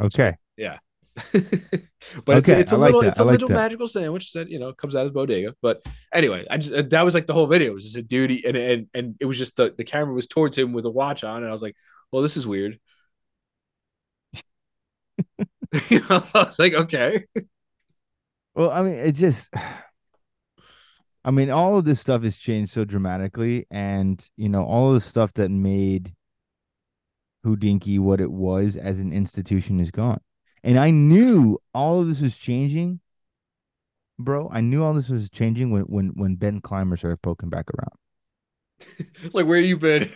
Okay. 0.00 0.36
Yeah. 0.56 0.78
but 2.24 2.38
it's 2.38 2.50
Okay, 2.50 2.60
it's 2.60 2.72
a 2.72 2.74
I 2.74 2.78
like 2.78 2.94
little 2.94 3.02
that. 3.02 3.08
it's 3.08 3.20
a 3.20 3.24
like 3.24 3.32
little 3.32 3.48
that. 3.48 3.62
magical 3.62 3.86
sandwich 3.86 4.32
that 4.32 4.48
you 4.48 4.58
know 4.58 4.72
comes 4.72 4.96
out 4.96 5.06
of 5.06 5.12
the 5.12 5.18
bodega. 5.18 5.54
But 5.60 5.82
anyway, 6.12 6.46
I 6.50 6.56
just 6.56 6.90
that 6.90 7.02
was 7.02 7.14
like 7.14 7.26
the 7.26 7.34
whole 7.34 7.46
video. 7.46 7.72
It 7.72 7.74
was 7.74 7.84
just 7.84 7.96
a 7.96 8.02
duty, 8.02 8.44
and 8.46 8.56
and 8.56 8.86
and 8.94 9.16
it 9.20 9.26
was 9.26 9.36
just 9.36 9.56
the 9.56 9.74
the 9.76 9.84
camera 9.84 10.14
was 10.14 10.26
towards 10.26 10.56
him 10.56 10.72
with 10.72 10.86
a 10.86 10.90
watch 10.90 11.22
on, 11.22 11.38
and 11.38 11.48
I 11.48 11.52
was 11.52 11.62
like, 11.62 11.76
well, 12.12 12.22
this 12.22 12.36
is 12.36 12.46
weird. 12.46 12.78
you 15.90 16.00
know, 16.10 16.24
I 16.34 16.44
was 16.44 16.58
like, 16.58 16.74
okay, 16.74 17.24
Well, 18.54 18.70
I 18.70 18.82
mean, 18.82 18.94
it 18.94 19.12
just 19.12 19.52
I 21.24 21.30
mean, 21.30 21.50
all 21.50 21.78
of 21.78 21.84
this 21.84 22.00
stuff 22.00 22.22
has 22.24 22.36
changed 22.36 22.72
so 22.72 22.84
dramatically, 22.84 23.66
and 23.70 24.24
you 24.36 24.48
know, 24.48 24.64
all 24.64 24.88
of 24.88 24.94
the 24.94 25.00
stuff 25.00 25.32
that 25.34 25.50
made 25.50 26.14
Hodinkee 27.44 27.98
what 28.00 28.20
it 28.20 28.30
was 28.30 28.76
as 28.76 28.98
an 29.00 29.12
institution 29.12 29.78
is 29.80 29.90
gone. 29.90 30.20
And 30.64 30.78
I 30.78 30.90
knew 30.90 31.58
all 31.74 32.00
of 32.00 32.08
this 32.08 32.20
was 32.20 32.36
changing, 32.36 33.00
bro. 34.18 34.48
I 34.52 34.60
knew 34.60 34.82
all 34.82 34.94
this 34.94 35.08
was 35.10 35.28
changing 35.30 35.70
when 35.70 35.82
when 35.84 36.08
when 36.14 36.36
Ben 36.36 36.60
Clymer 36.60 36.96
started 36.96 37.22
poking 37.22 37.50
back 37.50 37.66
around. 37.70 37.98
like 39.32 39.46
where 39.46 39.58
you 39.60 39.76
been? 39.76 40.12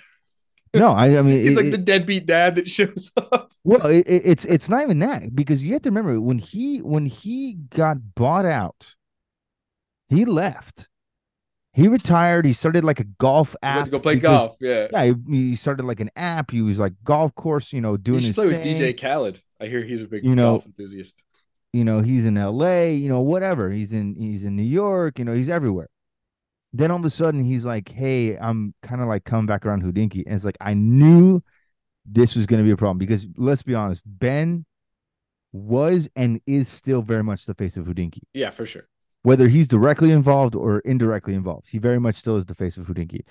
No, 0.81 0.93
I, 0.93 1.19
I 1.19 1.23
mean, 1.23 1.39
He's 1.45 1.57
it- 1.57 1.63
like 1.63 1.71
the 1.73 1.79
deadbeat 1.79 2.27
dad 2.27 2.55
that 2.57 2.69
shows 2.69 3.11
up. 3.17 3.53
Well, 3.65 3.87
it, 3.87 4.07
it- 4.07 4.23
it's 4.25 4.45
it's 4.45 4.69
not 4.69 4.83
even 4.83 4.99
that 5.01 5.35
because 5.35 5.65
you 5.65 5.73
have 5.73 5.83
to 5.83 5.91
remember 5.91 6.21
when 6.21 6.39
he 6.39 6.79
when 6.83 7.07
he 7.07 7.55
got 7.71 8.15
bought 8.15 8.47
out, 8.47 8.95
he 10.09 10.25
left. 10.25 10.89
He 11.73 11.89
retired. 11.89 12.47
He 12.47 12.55
started 12.55 12.85
like 12.85 13.01
a 13.01 13.05
golf 13.05 13.55
app. 13.63 13.85
to 13.85 13.91
go 13.91 13.99
play 14.01 14.15
because- 14.15 14.49
golf. 14.49 14.57
Yeah. 14.61 14.87
Yeah, 14.93 15.13
he, 15.29 15.49
he 15.51 15.57
started 15.57 15.85
like 15.85 16.01
an 16.01 16.11
app. 16.17 16.51
He 16.51 16.63
was 16.63 16.79
like 16.81 16.95
golf 17.05 17.35
course, 17.35 17.73
you 17.73 17.83
know, 17.83 17.97
doing 17.99 18.21
should 18.21 18.29
his 18.29 18.37
play 18.37 18.47
with. 18.47 18.65
DJ 18.65 18.99
Khaled. 18.99 19.43
I 19.61 19.67
hear 19.67 19.83
he's 19.83 20.01
a 20.03 20.07
big 20.07 20.25
You 20.25 20.35
know- 20.35 20.53
golf 20.55 20.67
enthusiast. 20.67 21.23
You 21.73 21.85
know, 21.85 22.01
he's 22.01 22.25
in 22.25 22.39
L.A. 22.39 22.95
You 22.95 23.11
know, 23.11 23.21
whatever. 23.21 23.71
He's 23.71 23.93
in 23.93 24.15
he's 24.15 24.45
in 24.45 24.57
New 24.57 24.63
York. 24.63 25.19
You 25.19 25.27
know, 25.27 25.35
he's 25.35 25.51
everywhere. 25.51 25.89
Then 26.73 26.91
all 26.91 26.99
of 26.99 27.05
a 27.05 27.11
sudden, 27.11 27.43
he's 27.45 27.65
like, 27.65 27.89
"Hey, 27.91 28.37
I'm 28.37 28.75
kind 28.83 29.01
of 29.01 29.09
like 29.09 29.25
coming 29.25 29.47
back 29.47 29.65
around 29.65 29.83
Hodinkee," 29.83 30.25
and 30.27 30.35
it's 30.35 30.45
like 30.45 30.59
I 30.61 30.75
knew 30.75 31.43
this 32.05 32.37
was 32.37 32.47
going 32.47 32.59
to 32.63 32.65
be 32.65 32.71
a 32.73 32.77
problem 32.77 32.99
because 32.99 33.27
let's 33.37 33.63
be 33.63 33.75
honest, 33.75 34.03
Ben 34.07 34.65
was 35.53 36.09
and 36.17 36.41
is 36.47 36.69
still 36.69 37.03
very 37.03 37.23
much 37.23 37.47
the 37.47 37.55
face 37.55 37.77
of 37.77 37.87
Hodinkee. 37.87 38.23
Yeah, 38.35 38.51
for 38.51 38.67
sure. 38.67 38.89
whether 39.23 39.49
he's 39.49 39.67
directly 39.69 40.11
involved 40.13 40.55
or 40.55 40.81
indirectly 40.81 41.35
involved. 41.35 41.67
He 41.69 41.79
very 41.79 41.99
much 41.99 42.17
still 42.17 42.37
is 42.37 42.45
the 42.47 42.55
face 42.55 42.77
of 42.77 42.87
Hodinkee. 42.87 43.23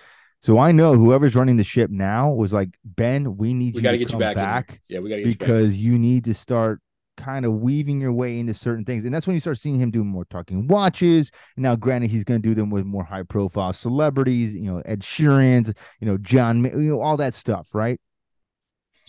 So 0.41 0.57
I 0.59 0.71
know 0.73 0.93
whoever's 0.95 1.35
running 1.35 1.55
the 1.57 1.63
ship 1.63 1.89
now 1.89 2.29
was 2.31 2.51
like, 2.53 2.69
Ben, 2.83 3.37
we 3.37 3.53
need 3.53 3.73
We 3.75 3.79
you 3.79 3.83
got 3.83 3.91
to 3.91 3.97
get 3.97 4.11
you 4.11 4.19
back. 4.19 4.35
back. 4.35 4.81
Yeah, 4.89 4.99
we 4.99 5.09
got 5.09 5.15
to 5.17 5.21
get 5.21 5.27
you 5.29 5.33
back. 5.35 5.39
because 5.39 5.77
you 5.77 5.97
need 5.97 6.25
to 6.25 6.33
start 6.33 6.81
kind 7.17 7.45
of 7.45 7.53
weaving 7.53 8.01
your 8.01 8.13
way 8.13 8.39
into 8.39 8.53
certain 8.53 8.85
things. 8.85 9.05
And 9.05 9.13
that's 9.13 9.27
when 9.27 9.33
you 9.33 9.39
start 9.39 9.57
seeing 9.57 9.79
him 9.79 9.91
doing 9.91 10.07
more 10.07 10.25
talking 10.25 10.67
watches. 10.67 11.31
Now, 11.57 11.75
granted, 11.75 12.11
he's 12.11 12.23
going 12.23 12.41
to 12.41 12.47
do 12.47 12.55
them 12.55 12.69
with 12.69 12.85
more 12.85 13.03
high 13.03 13.23
profile 13.23 13.73
celebrities, 13.73 14.53
you 14.53 14.71
know, 14.71 14.81
Ed 14.85 15.01
Sheeran, 15.01 15.75
you 15.99 16.07
know, 16.07 16.17
John, 16.17 16.63
you 16.63 16.89
know, 16.89 17.01
all 17.01 17.17
that 17.17 17.35
stuff, 17.35 17.69
right? 17.73 17.99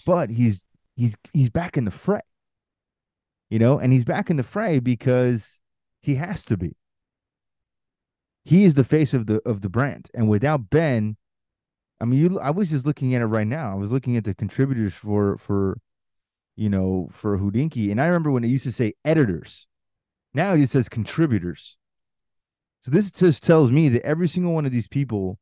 But 0.05 0.31
he's 0.31 0.61
he's 0.95 1.17
he's 1.33 1.51
back 1.51 1.77
in 1.77 1.85
the 1.85 1.91
fray. 1.91 2.21
You 3.51 3.59
know, 3.61 3.79
and 3.79 3.93
he's 3.93 4.05
back 4.05 4.29
in 4.29 4.37
the 4.37 4.43
fray 4.43 4.81
because 4.81 5.61
he 6.01 6.17
has 6.17 6.45
to 6.47 6.57
be. 6.57 6.77
He 8.45 8.65
is 8.65 8.75
the 8.75 8.85
face 8.85 9.15
of 9.15 9.27
the 9.27 9.41
of 9.47 9.61
the 9.61 9.69
brand, 9.69 10.09
and 10.15 10.29
without 10.29 10.71
Ben, 10.71 11.17
I 12.01 12.05
mean, 12.05 12.21
you. 12.21 12.41
I 12.41 12.51
was 12.51 12.71
just 12.71 12.87
looking 12.87 13.15
at 13.15 13.23
it 13.23 13.27
right 13.27 13.47
now. 13.47 13.73
I 13.73 13.75
was 13.75 13.91
looking 13.91 14.17
at 14.17 14.25
the 14.25 14.35
contributors 14.35 14.95
for 14.95 15.39
for, 15.39 15.79
you 16.57 16.69
know, 16.69 17.09
for 17.11 17.39
Hodinkee, 17.39 17.91
and 17.91 18.01
I 18.01 18.07
remember 18.07 18.31
when 18.31 18.45
it 18.45 18.49
used 18.49 18.65
to 18.65 18.73
say 18.73 18.95
editors. 19.05 19.67
Now 20.35 20.53
it 20.53 20.59
just 20.59 20.73
says 20.73 20.89
contributors. 20.89 21.77
So 22.81 22.91
this 22.91 23.11
just 23.11 23.43
tells 23.43 23.71
me 23.71 23.89
that 23.91 24.05
every 24.05 24.29
single 24.29 24.53
one 24.53 24.67
of 24.67 24.73
these 24.73 24.89
people 24.89 25.39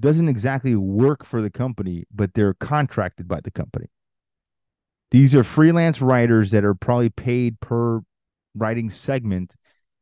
doesn't 0.00 0.28
exactly 0.28 0.74
work 0.74 1.24
for 1.24 1.40
the 1.40 1.50
company, 1.50 2.04
but 2.12 2.34
they're 2.34 2.54
contracted 2.54 3.28
by 3.28 3.40
the 3.40 3.50
company. 3.50 3.86
These 5.10 5.34
are 5.34 5.44
freelance 5.44 6.02
writers 6.02 6.50
that 6.50 6.64
are 6.64 6.74
probably 6.74 7.08
paid 7.10 7.60
per 7.60 8.00
writing 8.54 8.90
segment 8.90 9.54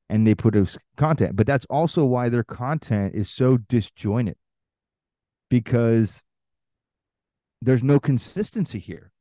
and 0.09 0.27
they 0.27 0.33
out 0.33 0.77
content. 0.97 1.37
But 1.37 1.47
that's 1.47 1.67
also 1.67 2.05
why 2.05 2.29
their 2.29 2.45
content 2.45 3.15
is 3.15 3.31
so 3.31 3.59
disjointed 3.59 4.37
because 5.49 6.23
there's 7.61 7.83
no 7.83 8.01
consistency 8.01 8.79
here. 8.79 9.12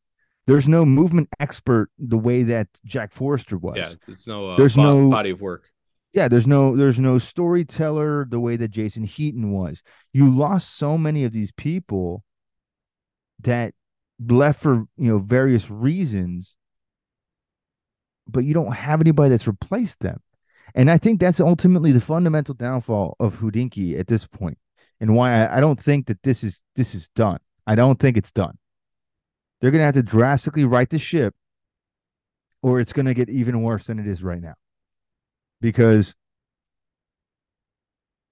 There's 0.51 0.67
no 0.67 0.83
movement 0.85 1.29
expert 1.39 1.89
the 1.97 2.17
way 2.17 2.43
that 2.43 2.67
Jack 2.83 3.13
Forster 3.13 3.57
was. 3.57 3.77
Yeah, 3.77 3.93
there's 4.05 4.27
no 4.27 4.49
uh, 4.49 4.57
There's 4.57 4.75
bo- 4.75 4.83
no- 4.83 5.09
body 5.09 5.29
of 5.29 5.39
work. 5.39 5.69
Yeah, 6.11 6.27
there's 6.27 6.45
no 6.45 6.75
there's 6.75 6.99
no 6.99 7.19
storyteller 7.19 8.25
the 8.29 8.39
way 8.39 8.57
that 8.57 8.67
Jason 8.69 9.05
Heaton 9.05 9.53
was. 9.53 9.81
You 10.11 10.29
lost 10.29 10.75
so 10.75 10.97
many 10.97 11.23
of 11.23 11.31
these 11.31 11.53
people 11.53 12.25
that 13.43 13.73
left 14.19 14.61
for 14.61 14.83
you 14.97 15.09
know 15.09 15.19
various 15.19 15.71
reasons, 15.71 16.57
but 18.27 18.43
you 18.43 18.53
don't 18.53 18.73
have 18.73 18.99
anybody 18.99 19.29
that's 19.29 19.47
replaced 19.47 20.01
them. 20.01 20.19
And 20.75 20.91
I 20.91 20.97
think 20.97 21.21
that's 21.21 21.39
ultimately 21.39 21.93
the 21.93 22.01
fundamental 22.01 22.55
downfall 22.55 23.15
of 23.21 23.39
Hodinkee 23.39 23.97
at 23.97 24.07
this 24.07 24.27
point, 24.27 24.57
and 24.99 25.15
why 25.15 25.45
I, 25.45 25.57
I 25.57 25.59
don't 25.61 25.79
think 25.79 26.07
that 26.07 26.23
this 26.23 26.43
is 26.43 26.61
this 26.75 26.93
is 26.93 27.07
done. 27.15 27.39
I 27.65 27.75
don't 27.75 28.01
think 28.01 28.17
it's 28.17 28.33
done. 28.33 28.57
They're 29.61 29.71
gonna 29.71 29.85
have 29.85 29.93
to 29.93 30.03
drastically 30.03 30.65
right 30.65 30.89
the 30.89 30.99
ship, 30.99 31.35
or 32.61 32.79
it's 32.79 32.93
gonna 32.93 33.13
get 33.13 33.29
even 33.29 33.61
worse 33.61 33.85
than 33.85 33.99
it 33.99 34.07
is 34.07 34.23
right 34.23 34.41
now. 34.41 34.55
Because 35.61 36.15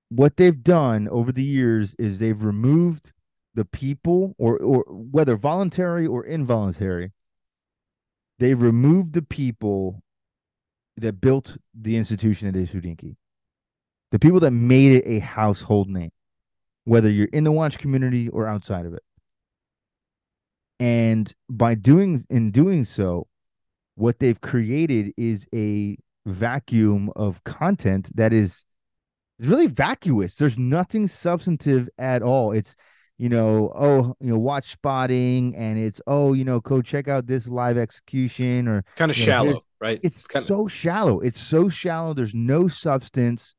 what 0.10 0.38
they've 0.38 0.64
done 0.64 1.08
over 1.08 1.32
the 1.32 1.44
years 1.44 1.96
is 2.00 2.18
they've 2.20 2.44
removed 2.44 3.12
the 3.54 3.66
people 3.66 4.36
or 4.38 4.58
or 4.58 4.84
whether 4.90 5.36
voluntary 5.36 6.06
or 6.06 6.26
involuntary 6.26 7.12
they've 8.40 8.62
removed 8.62 9.14
the 9.14 9.22
people 9.22 10.02
that 10.98 11.22
built 11.22 11.58
the 11.74 11.96
institution 11.96 12.52
that 12.52 12.60
is 12.60 12.72
Hodinkee 12.72 13.16
the 14.12 14.20
people 14.20 14.40
that 14.40 14.52
made 14.52 14.98
it 14.98 15.04
a 15.08 15.20
household 15.20 15.90
name 15.90 16.12
whether 16.86 17.10
you're 17.10 17.28
in 17.28 17.44
the 17.44 17.52
watch 17.52 17.78
community 17.78 18.30
or 18.30 18.48
outside 18.48 18.86
of 18.86 18.94
it 18.94 19.04
and 20.80 21.34
by 21.50 21.76
doing 21.76 22.26
in 22.30 22.52
doing 22.52 22.86
so 22.86 23.28
what 23.96 24.20
they've 24.20 24.40
created 24.40 25.14
is 25.18 25.46
a 25.54 25.98
vacuum 26.26 27.12
of 27.16 27.44
content 27.44 28.16
that 28.16 28.32
is 28.32 28.64
really 29.40 29.68
vacuous. 29.68 30.36
There's 30.36 30.58
nothing 30.58 31.08
substantive 31.08 31.90
at 31.98 32.22
all. 32.22 32.52
It's 32.52 32.76
you 33.18 33.28
know, 33.28 33.70
oh, 33.76 34.16
you 34.22 34.30
know, 34.30 34.38
watch 34.38 34.72
spotting, 34.72 35.54
and 35.58 35.78
it's 35.78 36.00
oh, 36.08 36.32
you 36.32 36.46
know, 36.46 36.62
go 36.62 36.82
check 36.82 37.10
out 37.10 37.28
this 37.28 37.50
live 37.50 37.78
execution, 37.78 38.70
or 38.70 38.78
It's 38.88 38.96
kind 38.96 39.12
of 39.12 39.18
you 39.18 39.26
know, 39.26 39.26
shallow, 39.26 39.66
right? 39.82 40.00
it's 40.04 40.26
kind 40.26 40.42
of 40.42 40.48
so 40.48 40.68
shallow. 40.70 41.20
It's 41.20 41.40
so 41.40 41.68
shallow. 41.68 42.14
There's 42.14 42.34
no 42.34 42.70
substance. 42.70 43.56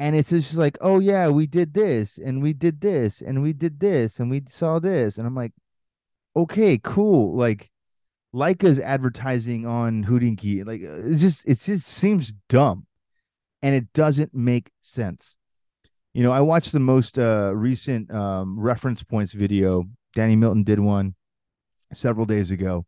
And 0.00 0.14
it's 0.14 0.30
just 0.30 0.56
like, 0.56 0.78
oh 0.80 1.00
yeah, 1.00 1.28
we 1.28 1.46
did 1.48 1.74
this 1.74 2.18
and 2.18 2.40
we 2.40 2.52
did 2.52 2.80
this 2.80 3.20
and 3.20 3.42
we 3.42 3.52
did 3.52 3.80
this 3.80 4.20
and 4.20 4.30
we 4.30 4.42
saw 4.48 4.78
this. 4.78 5.18
And 5.18 5.26
I'm 5.26 5.34
like, 5.34 5.52
okay, 6.36 6.78
cool. 6.82 7.36
Like 7.36 7.70
Leica's 8.34 8.78
advertising 8.78 9.66
on 9.66 10.04
Hodinkee. 10.04 10.66
Like 10.66 10.82
uh, 10.82 11.12
it 11.12 11.16
just 11.16 11.46
it 11.48 11.60
just 11.60 11.86
seems 11.86 12.32
dumb. 12.48 12.86
And 13.62 13.74
it 13.74 13.92
doesn't 13.92 14.34
make 14.34 14.70
sense. 14.82 15.34
You 16.14 16.22
know, 16.22 16.32
I 16.32 16.40
watched 16.40 16.72
the 16.72 16.80
most 16.80 17.18
uh 17.18 17.52
recent 17.54 18.12
um 18.12 18.58
reference 18.58 19.02
points 19.02 19.32
video. 19.32 19.84
Danny 20.14 20.36
Milton 20.36 20.64
did 20.64 20.80
one 20.80 21.14
several 21.92 22.26
days 22.26 22.50
ago 22.50 22.86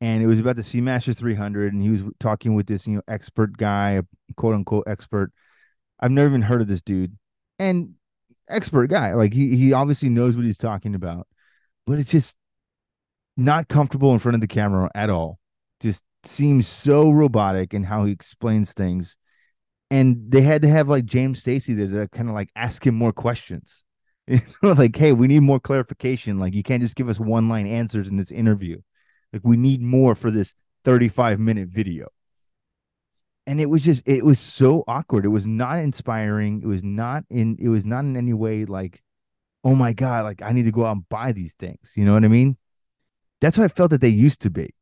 and 0.00 0.22
it 0.22 0.26
was 0.26 0.40
about 0.40 0.56
the 0.56 0.62
Seamaster 0.62 1.16
300, 1.16 1.72
and 1.72 1.82
he 1.82 1.88
was 1.88 2.02
talking 2.20 2.54
with 2.54 2.66
this, 2.66 2.86
you 2.86 2.96
know, 2.96 3.02
expert 3.08 3.56
guy, 3.56 4.02
quote 4.36 4.54
unquote 4.54 4.84
expert. 4.86 5.32
I've 5.98 6.10
never 6.10 6.28
even 6.28 6.42
heard 6.42 6.60
of 6.60 6.68
this 6.68 6.82
dude, 6.82 7.16
and 7.58 7.94
expert 8.48 8.88
guy, 8.88 9.14
like 9.14 9.32
he 9.32 9.56
he 9.56 9.72
obviously 9.72 10.08
knows 10.08 10.36
what 10.36 10.44
he's 10.44 10.58
talking 10.58 10.94
about, 10.94 11.26
but 11.86 11.98
it 11.98 12.06
just 12.06 12.34
not 13.36 13.68
comfortable 13.68 14.12
in 14.12 14.18
front 14.18 14.34
of 14.34 14.40
the 14.40 14.46
camera 14.46 14.90
at 14.94 15.10
all. 15.10 15.38
Just 15.80 16.04
seems 16.24 16.66
so 16.66 17.10
robotic 17.10 17.74
in 17.74 17.84
how 17.84 18.04
he 18.04 18.12
explains 18.12 18.72
things, 18.72 19.16
and 19.90 20.30
they 20.30 20.40
had 20.40 20.62
to 20.62 20.68
have 20.68 20.88
like 20.88 21.04
James 21.04 21.40
Stacy 21.40 21.74
there 21.74 21.86
to 21.88 22.08
kind 22.08 22.28
of 22.28 22.34
like 22.34 22.50
ask 22.56 22.86
him 22.86 22.94
more 22.94 23.12
questions. 23.12 23.84
Like, 24.60 24.96
hey, 24.96 25.12
we 25.12 25.28
need 25.28 25.40
more 25.40 25.60
clarification. 25.60 26.38
Like, 26.38 26.52
you 26.52 26.64
can't 26.64 26.82
just 26.82 26.96
give 26.96 27.08
us 27.08 27.20
one 27.20 27.48
line 27.48 27.68
answers 27.68 28.08
in 28.08 28.16
this 28.16 28.32
interview. 28.32 28.80
Like 29.32 29.42
we 29.44 29.56
need 29.56 29.82
more 29.82 30.14
for 30.14 30.30
this 30.30 30.54
35 30.84 31.38
minute 31.38 31.68
video. 31.68 32.08
And 33.46 33.60
it 33.60 33.66
was 33.66 33.82
just 33.82 34.02
it 34.06 34.24
was 34.24 34.40
so 34.40 34.82
awkward. 34.88 35.24
It 35.24 35.28
was 35.28 35.46
not 35.46 35.78
inspiring. 35.78 36.62
It 36.62 36.66
was 36.66 36.82
not 36.82 37.24
in 37.30 37.58
it 37.60 37.68
was 37.68 37.84
not 37.84 38.00
in 38.00 38.16
any 38.16 38.32
way 38.32 38.64
like, 38.64 39.02
oh 39.62 39.74
my 39.74 39.92
God, 39.92 40.24
like 40.24 40.42
I 40.42 40.52
need 40.52 40.64
to 40.64 40.72
go 40.72 40.84
out 40.84 40.96
and 40.96 41.08
buy 41.08 41.32
these 41.32 41.54
things. 41.54 41.92
You 41.96 42.04
know 42.04 42.14
what 42.14 42.24
I 42.24 42.28
mean? 42.28 42.56
That's 43.40 43.56
how 43.56 43.64
I 43.64 43.68
felt 43.68 43.90
that 43.90 44.00
they 44.00 44.08
used 44.08 44.42
to 44.42 44.50
be. 44.50 44.74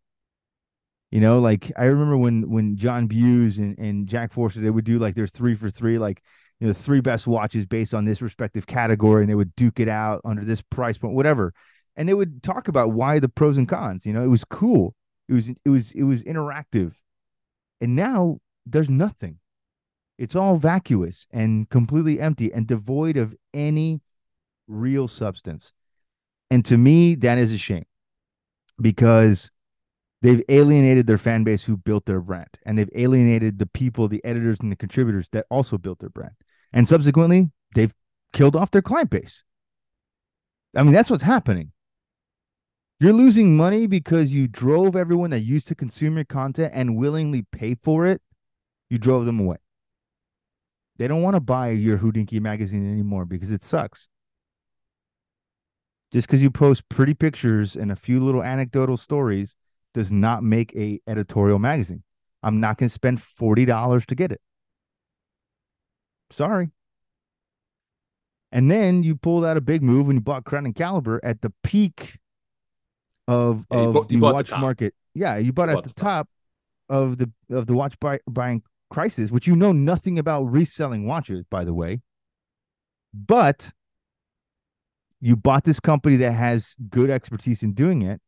You 1.11 1.21
know, 1.21 1.39
like 1.39 1.71
I 1.77 1.85
remember 1.85 2.17
when 2.17 2.51
when 2.51 2.77
John 2.77 3.07
Buse 3.07 3.59
and, 3.59 3.79
and 3.79 4.09
Jack 4.09 4.33
Forster 4.33 4.61
they 4.61 4.71
would 4.71 4.85
do 4.85 4.99
like 4.99 5.15
there's 5.15 5.31
three 5.31 5.55
for 5.55 5.71
three, 5.71 5.99
like 5.99 6.23
you 6.61 6.67
know, 6.67 6.73
three 6.73 7.01
best 7.01 7.27
watches 7.27 7.67
based 7.67 7.95
on 7.95 8.05
this 8.05 8.23
respective 8.23 8.67
category, 8.67 9.23
and 9.23 9.31
they 9.31 9.35
would 9.35 9.55
duke 9.55 9.81
it 9.81 9.89
out 9.89 10.21
under 10.25 10.45
this 10.45 10.63
price 10.63 10.99
point, 10.99 11.15
whatever 11.15 11.53
and 11.97 12.09
they 12.09 12.15
would 12.15 12.43
talk 12.43 12.69
about 12.69 12.93
why 12.93 13.19
the 13.19 13.29
pros 13.29 13.57
and 13.57 13.69
cons. 13.69 14.05
You 14.05 14.13
know, 14.13 14.25
it 14.25 14.29
was 14.29 14.45
cool. 14.45 14.95
It 15.29 15.35
was 15.35 15.49
it 15.49 15.69
was 15.69 15.93
it 15.93 16.03
was 16.03 16.23
interactive. 16.23 16.95
And 17.81 17.97
now 17.97 18.39
there's 18.67 18.91
nothing. 18.91 19.39
It's 20.19 20.37
all 20.37 20.57
vacuous 20.57 21.27
and 21.33 21.69
completely 21.69 22.21
empty 22.21 22.53
and 22.53 22.67
devoid 22.67 23.17
of 23.17 23.35
any 23.53 24.01
real 24.69 25.09
substance. 25.09 25.73
And 26.51 26.65
to 26.67 26.79
me, 26.79 27.15
that 27.17 27.39
is 27.39 27.53
a 27.53 27.59
shame 27.59 27.85
because 28.81 29.51
they've 30.23 30.43
alienated 30.49 31.07
their 31.07 31.19
fan 31.19 31.45
base 31.45 31.65
who 31.65 31.77
built 31.77 32.07
their 32.07 32.21
brand 32.21 32.49
and 32.65 32.79
they've 32.79 32.91
alienated 32.95 33.59
the 33.59 33.67
people, 33.67 34.09
the 34.09 34.25
editors 34.25 34.59
and 34.61 34.73
the 34.73 34.77
contributors 34.77 35.29
that 35.33 35.47
also 35.51 35.79
built 35.79 35.99
their 35.99 36.09
brand. 36.09 36.35
And 36.73 36.89
subsequently, 36.89 37.51
they've 37.75 37.95
killed 38.33 38.57
off 38.57 38.71
their 38.71 38.83
client 38.83 39.11
base. 39.11 39.45
I 40.77 40.83
mean, 40.83 40.93
that's 40.93 41.11
what's 41.11 41.23
happening. 41.23 41.73
You're 43.01 43.13
losing 43.13 43.57
money 43.57 43.87
because 43.87 44.33
you 44.33 44.49
drove 44.49 44.97
everyone 44.97 45.31
that 45.31 45.41
used 45.41 45.69
to 45.69 45.75
consume 45.75 46.15
your 46.17 46.25
content 46.25 46.73
and 46.75 46.97
willingly 46.97 47.45
pay 47.53 47.75
for 47.75 48.07
it. 48.07 48.23
You 48.89 48.99
drove 48.99 49.25
them 49.25 49.41
away. 49.41 49.57
They 50.97 51.09
don't 51.09 51.23
want 51.23 51.35
to 51.35 51.41
buy 51.41 51.71
your 51.71 51.99
Hodinkee 51.99 52.41
magazine 52.41 52.91
anymore 52.91 53.25
because 53.25 53.51
it 53.51 53.65
sucks. 53.65 54.09
Just 56.15 56.29
because 56.29 56.43
you 56.45 56.51
post 56.51 56.89
pretty 56.89 57.13
pictures 57.13 57.75
and 57.77 57.91
a 57.93 57.97
few 57.97 58.21
little 58.21 58.43
anecdotal 58.43 58.97
stories 58.97 59.57
does 59.95 60.13
not 60.13 60.43
make 60.45 60.75
a 60.77 61.01
editorial 61.09 61.59
magazine. 61.59 62.05
I'm 62.43 62.61
not 62.61 62.79
going 62.79 62.89
to 62.89 62.93
spend 62.95 63.19
$40 63.21 64.07
to 64.07 64.15
get 64.15 64.31
it. 64.31 64.41
Sorry. 66.31 66.71
And 68.53 68.71
then 68.71 69.03
you 69.03 69.17
pulled 69.17 69.45
out 69.45 69.57
a 69.57 69.61
big 69.61 69.83
move 69.83 70.07
when 70.07 70.15
you 70.17 70.23
bought 70.23 70.45
Crown 70.45 70.65
and 70.67 70.75
Caliber 70.75 71.21
at 71.25 71.41
the 71.43 71.53
peak 71.65 72.19
of 73.27 73.67
Yeah, 73.73 73.79
of 73.79 73.95
bought- 73.95 74.09
the 74.09 74.17
bought 74.17 74.31
the 74.31 74.35
watch 74.35 74.51
market. 74.53 74.95
Yeah, 75.15 75.37
you 75.39 75.53
bought 75.53 75.65
You 75.69 75.71
at 75.71 75.75
bought 75.75 75.83
the 75.85 75.89
the 75.89 75.95
top. 75.95 76.29
top 76.29 76.29
of 76.89 77.19
the 77.19 77.33
of 77.51 77.67
the 77.67 77.75
watch 77.75 77.99
buy, 77.99 78.21
buying 78.29 78.63
crisis, 78.91 79.33
which 79.33 79.49
you 79.49 79.57
know 79.57 79.73
nothing 79.73 80.19
about 80.19 80.45
reselling 80.45 81.07
watches, 81.07 81.45
by 81.51 81.65
the 81.65 81.75
way. 81.75 82.03
But 83.13 83.73
you 85.25 85.37
bought 85.37 85.65
this 85.65 85.81
company 85.81 86.17
that 86.17 86.33
has 86.33 86.75
good 86.91 87.09
expertise 87.09 87.63
in 87.63 87.73
doing 87.73 88.03
it. 88.03 88.21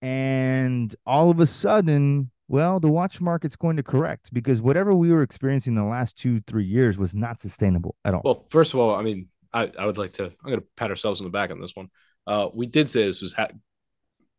And 0.00 0.94
all 1.04 1.28
of 1.28 1.38
a 1.38 1.44
sudden, 1.44 2.30
well, 2.48 2.80
the 2.80 2.88
watch 2.88 3.20
market's 3.20 3.54
going 3.54 3.76
to 3.76 3.82
correct 3.82 4.32
because 4.32 4.62
whatever 4.62 4.94
we 4.94 5.12
were 5.12 5.22
experiencing 5.22 5.74
the 5.74 5.84
last 5.84 6.16
two, 6.16 6.40
three 6.46 6.64
years 6.64 6.96
was 6.96 7.14
not 7.14 7.42
sustainable 7.42 7.94
at 8.06 8.14
all. 8.14 8.22
Well, 8.24 8.46
first 8.48 8.72
of 8.72 8.80
all, 8.80 8.94
I 8.94 9.02
mean, 9.02 9.28
I, 9.52 9.70
I 9.78 9.84
would 9.84 9.98
like 9.98 10.14
to. 10.14 10.24
I'm 10.24 10.32
going 10.46 10.60
to 10.60 10.66
pat 10.76 10.88
ourselves 10.88 11.20
on 11.20 11.26
the 11.26 11.30
back 11.30 11.50
on 11.50 11.60
this 11.60 11.76
one. 11.76 11.90
Uh, 12.26 12.48
we 12.54 12.64
did 12.64 12.88
say 12.88 13.04
this 13.04 13.20
was 13.20 13.34
ha- 13.34 13.48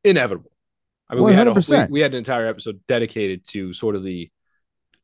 inevitable. 0.03 0.51
I 1.07 1.13
mean, 1.13 1.23
we 1.23 1.33
had 1.33 1.47
a, 1.47 1.53
we, 1.53 1.85
we 1.87 2.01
had 2.01 2.13
an 2.13 2.17
entire 2.17 2.47
episode 2.47 2.79
dedicated 2.87 3.47
to 3.49 3.73
sort 3.73 3.95
of 3.95 4.03
the 4.03 4.31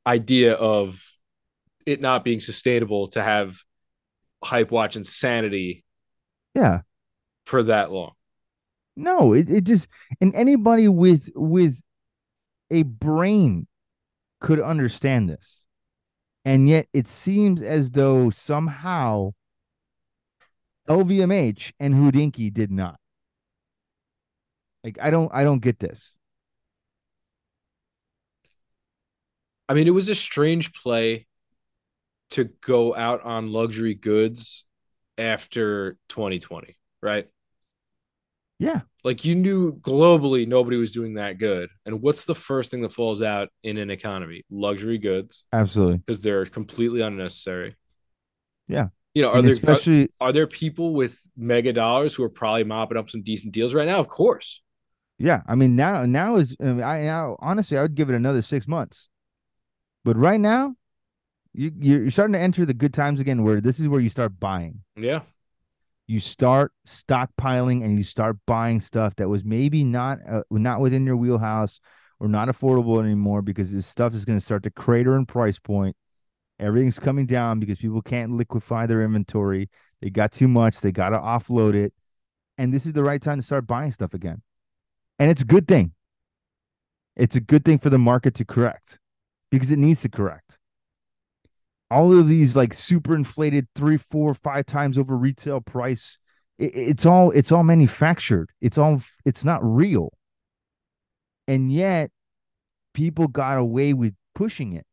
idea 0.08 0.54
of 0.54 1.00
it 1.86 2.02
not 2.02 2.24
being 2.24 2.40
sustainable 2.40 3.10
to 3.10 3.22
have 3.22 3.56
hype 4.44 4.72
watch 4.72 4.96
insanity 4.96 5.84
yeah. 6.54 6.82
for 7.46 7.64
that 7.64 7.92
long. 7.92 8.14
No, 8.96 9.34
it, 9.34 9.50
it 9.50 9.64
just 9.64 9.88
and 10.20 10.36
anybody 10.36 10.88
with 10.88 11.30
with 11.36 11.82
a 12.70 12.84
brain 12.84 13.68
could 14.40 14.60
understand 14.60 15.30
this. 15.30 15.68
And 16.44 16.68
yet 16.68 16.88
it 16.94 17.08
seems 17.08 17.62
as 17.62 17.92
though 17.92 18.30
somehow 18.30 19.32
LVMH 20.90 21.74
and 21.80 21.94
Hodinkee 21.94 22.54
did 22.54 22.72
not. 22.72 23.00
Like 24.84 24.98
I 25.02 25.12
don't 25.12 25.32
I 25.34 25.44
don't 25.44 25.60
get 25.60 25.80
this. 25.80 26.18
I 29.70 29.74
mean, 29.74 29.88
it 29.88 29.92
was 29.92 30.10
a 30.10 30.16
strange 30.16 30.74
play 30.74 31.28
to 32.32 32.46
go 32.46 32.94
out 32.94 33.24
on 33.24 33.52
luxury 33.54 33.94
goods 33.94 34.66
after 35.22 35.98
2020, 36.10 36.76
right? 37.02 37.28
Yeah. 38.60 38.82
Like 39.04 39.26
you 39.26 39.36
knew 39.36 39.74
globally 39.74 40.48
nobody 40.48 40.78
was 40.78 40.92
doing 40.92 41.16
that 41.16 41.38
good. 41.38 41.70
And 41.86 42.02
what's 42.02 42.26
the 42.26 42.36
first 42.36 42.70
thing 42.70 42.82
that 42.82 42.94
falls 42.94 43.22
out 43.22 43.50
in 43.64 43.78
an 43.78 43.90
economy? 43.90 44.44
Luxury 44.52 44.98
goods 44.98 45.46
Absolutely. 45.52 45.98
because 45.98 46.20
they're 46.20 46.46
completely 46.46 47.02
unnecessary. 47.02 47.76
Yeah. 48.68 48.88
You 49.14 49.24
know, 49.24 49.32
are 49.32 49.38
And 49.38 49.48
there 49.48 49.54
especially 49.54 50.12
are, 50.22 50.28
are 50.28 50.32
there 50.32 50.48
people 50.48 50.94
with 50.94 51.20
mega 51.36 51.74
dollars 51.74 52.14
who 52.14 52.24
are 52.24 52.30
probably 52.30 52.64
mopping 52.64 52.98
up 52.98 53.10
some 53.10 53.24
decent 53.24 53.54
deals 53.54 53.74
right 53.74 53.88
now? 53.88 54.00
Of 54.00 54.08
course. 54.08 54.62
Yeah, 55.18 55.42
I 55.48 55.56
mean 55.56 55.76
now 55.76 56.06
now 56.06 56.38
is 56.38 56.56
I, 56.60 57.02
now 57.04 57.38
honestly 57.40 57.78
I 57.78 57.84
would 57.84 57.96
give 57.96 58.10
it 58.10 58.16
another 58.16 58.42
six 58.42 58.68
months, 58.68 59.10
but 60.04 60.18
right 60.18 60.40
now, 60.40 60.76
you 61.54 61.72
you're 61.80 62.10
starting 62.12 62.34
to 62.34 62.40
enter 62.40 62.66
the 62.66 62.74
good 62.74 62.94
times 62.94 63.20
again, 63.20 63.44
where 63.44 63.62
this 63.62 63.80
is 63.80 63.88
where 63.88 64.00
you 64.00 64.10
start 64.10 64.40
buying. 64.40 64.82
Yeah. 64.96 65.22
You 66.08 66.20
start 66.20 66.74
stockpiling 66.86 67.84
and 67.84 67.98
you 67.98 68.04
start 68.04 68.38
buying 68.46 68.82
stuff 68.82 69.16
that 69.16 69.30
was 69.30 69.46
maybe 69.46 69.84
not 69.84 70.20
uh, 70.30 70.44
not 70.50 70.82
within 70.82 71.06
your 71.06 71.16
wheelhouse 71.16 71.80
or 72.20 72.28
not 72.28 72.48
affordable 72.48 73.02
anymore 73.04 73.42
because 73.42 73.72
this 73.72 73.88
stuff 73.88 74.14
is 74.14 74.26
going 74.26 74.38
to 74.38 74.46
start 74.46 74.64
to 74.64 74.72
crater 74.72 75.16
in 75.16 75.26
price 75.26 75.60
point. 75.60 75.96
Everything's 76.60 77.00
coming 77.00 77.26
down 77.26 77.60
because 77.60 77.78
people 77.80 78.02
can't 78.02 78.34
liquefy 78.34 78.86
their 78.86 79.04
inventory. 79.04 79.70
They 80.02 80.10
got 80.10 80.32
too 80.32 80.48
much. 80.48 80.82
They 80.82 80.92
got 80.92 81.10
to 81.10 81.18
offload 81.18 81.74
it, 81.74 81.94
and 82.58 82.74
this 82.74 82.86
is 82.86 82.94
the 82.94 83.04
right 83.04 83.22
time 83.22 83.38
to 83.38 83.44
start 83.44 83.66
buying 83.66 83.92
stuff 83.92 84.14
again 84.14 84.42
and 85.22 85.30
it's 85.30 85.44
a 85.44 85.46
good 85.46 85.68
thing. 85.68 85.92
It's 87.16 87.36
a 87.36 87.40
good 87.40 87.64
thing 87.64 87.78
for 87.78 87.92
the 87.92 88.00
market 88.00 88.34
to 88.36 88.44
correct 88.44 88.98
because 89.52 89.72
it 89.72 89.78
needs 89.78 90.02
to 90.02 90.10
correct. 90.10 90.58
All 91.92 92.18
of 92.18 92.30
these 92.30 92.56
like 92.56 92.74
super 92.74 93.14
inflated 93.14 93.68
three, 93.76 93.98
four, 93.98 94.34
five 94.34 94.66
times 94.66 94.98
over 94.98 95.18
retail 95.18 95.60
price. 95.60 96.18
It, 96.58 96.72
it's 96.74 97.06
all 97.06 97.32
it's 97.32 97.52
all 97.52 97.64
manufactured. 97.64 98.50
It's 98.62 98.78
all 98.78 99.02
it's 99.26 99.44
not 99.44 99.60
real. 99.62 100.14
And 101.48 101.72
yet 101.72 102.12
people 102.94 103.28
got 103.28 103.58
away 103.58 103.94
with 103.94 104.16
pushing 104.34 104.72
it. 104.74 104.86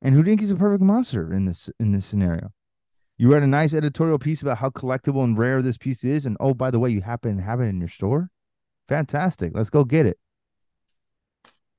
And 0.00 0.14
Hodinkee 0.14 0.42
is 0.42 0.52
a 0.52 0.56
perfect 0.56 0.84
monster 0.84 1.32
in 1.32 1.46
this 1.46 1.68
in 1.80 1.90
this 1.90 2.06
scenario. 2.06 2.52
You 3.16 3.32
read 3.32 3.42
a 3.42 3.48
nice 3.48 3.74
editorial 3.74 4.18
piece 4.18 4.42
about 4.42 4.58
how 4.58 4.70
collectible 4.70 5.24
and 5.24 5.38
rare 5.38 5.62
this 5.62 5.78
piece 5.78 6.04
is, 6.04 6.26
and 6.26 6.36
oh, 6.40 6.52
by 6.52 6.70
the 6.70 6.78
way, 6.78 6.90
you 6.90 7.00
happen 7.00 7.36
to 7.38 7.42
have 7.42 7.60
it 7.60 7.66
in 7.66 7.78
your 7.78 7.88
store. 7.88 8.30
Fantastic! 8.88 9.52
Let's 9.54 9.70
go 9.70 9.84
get 9.84 10.06
it. 10.06 10.18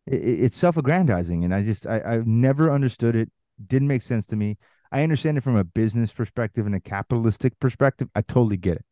it 0.07 0.15
it's 0.15 0.57
self-aggrandizing, 0.57 1.43
and 1.45 1.53
I 1.53 1.61
just 1.61 1.85
I, 1.87 2.01
I've 2.05 2.27
never 2.27 2.71
understood 2.71 3.15
it. 3.15 3.31
Didn't 3.65 3.87
make 3.87 4.01
sense 4.01 4.27
to 4.27 4.35
me. 4.35 4.57
I 4.91 5.03
understand 5.03 5.37
it 5.37 5.41
from 5.41 5.55
a 5.55 5.63
business 5.63 6.11
perspective 6.11 6.65
and 6.65 6.75
a 6.75 6.79
capitalistic 6.79 7.59
perspective. 7.59 8.09
I 8.15 8.21
totally 8.21 8.57
get 8.57 8.77
it. 8.77 8.85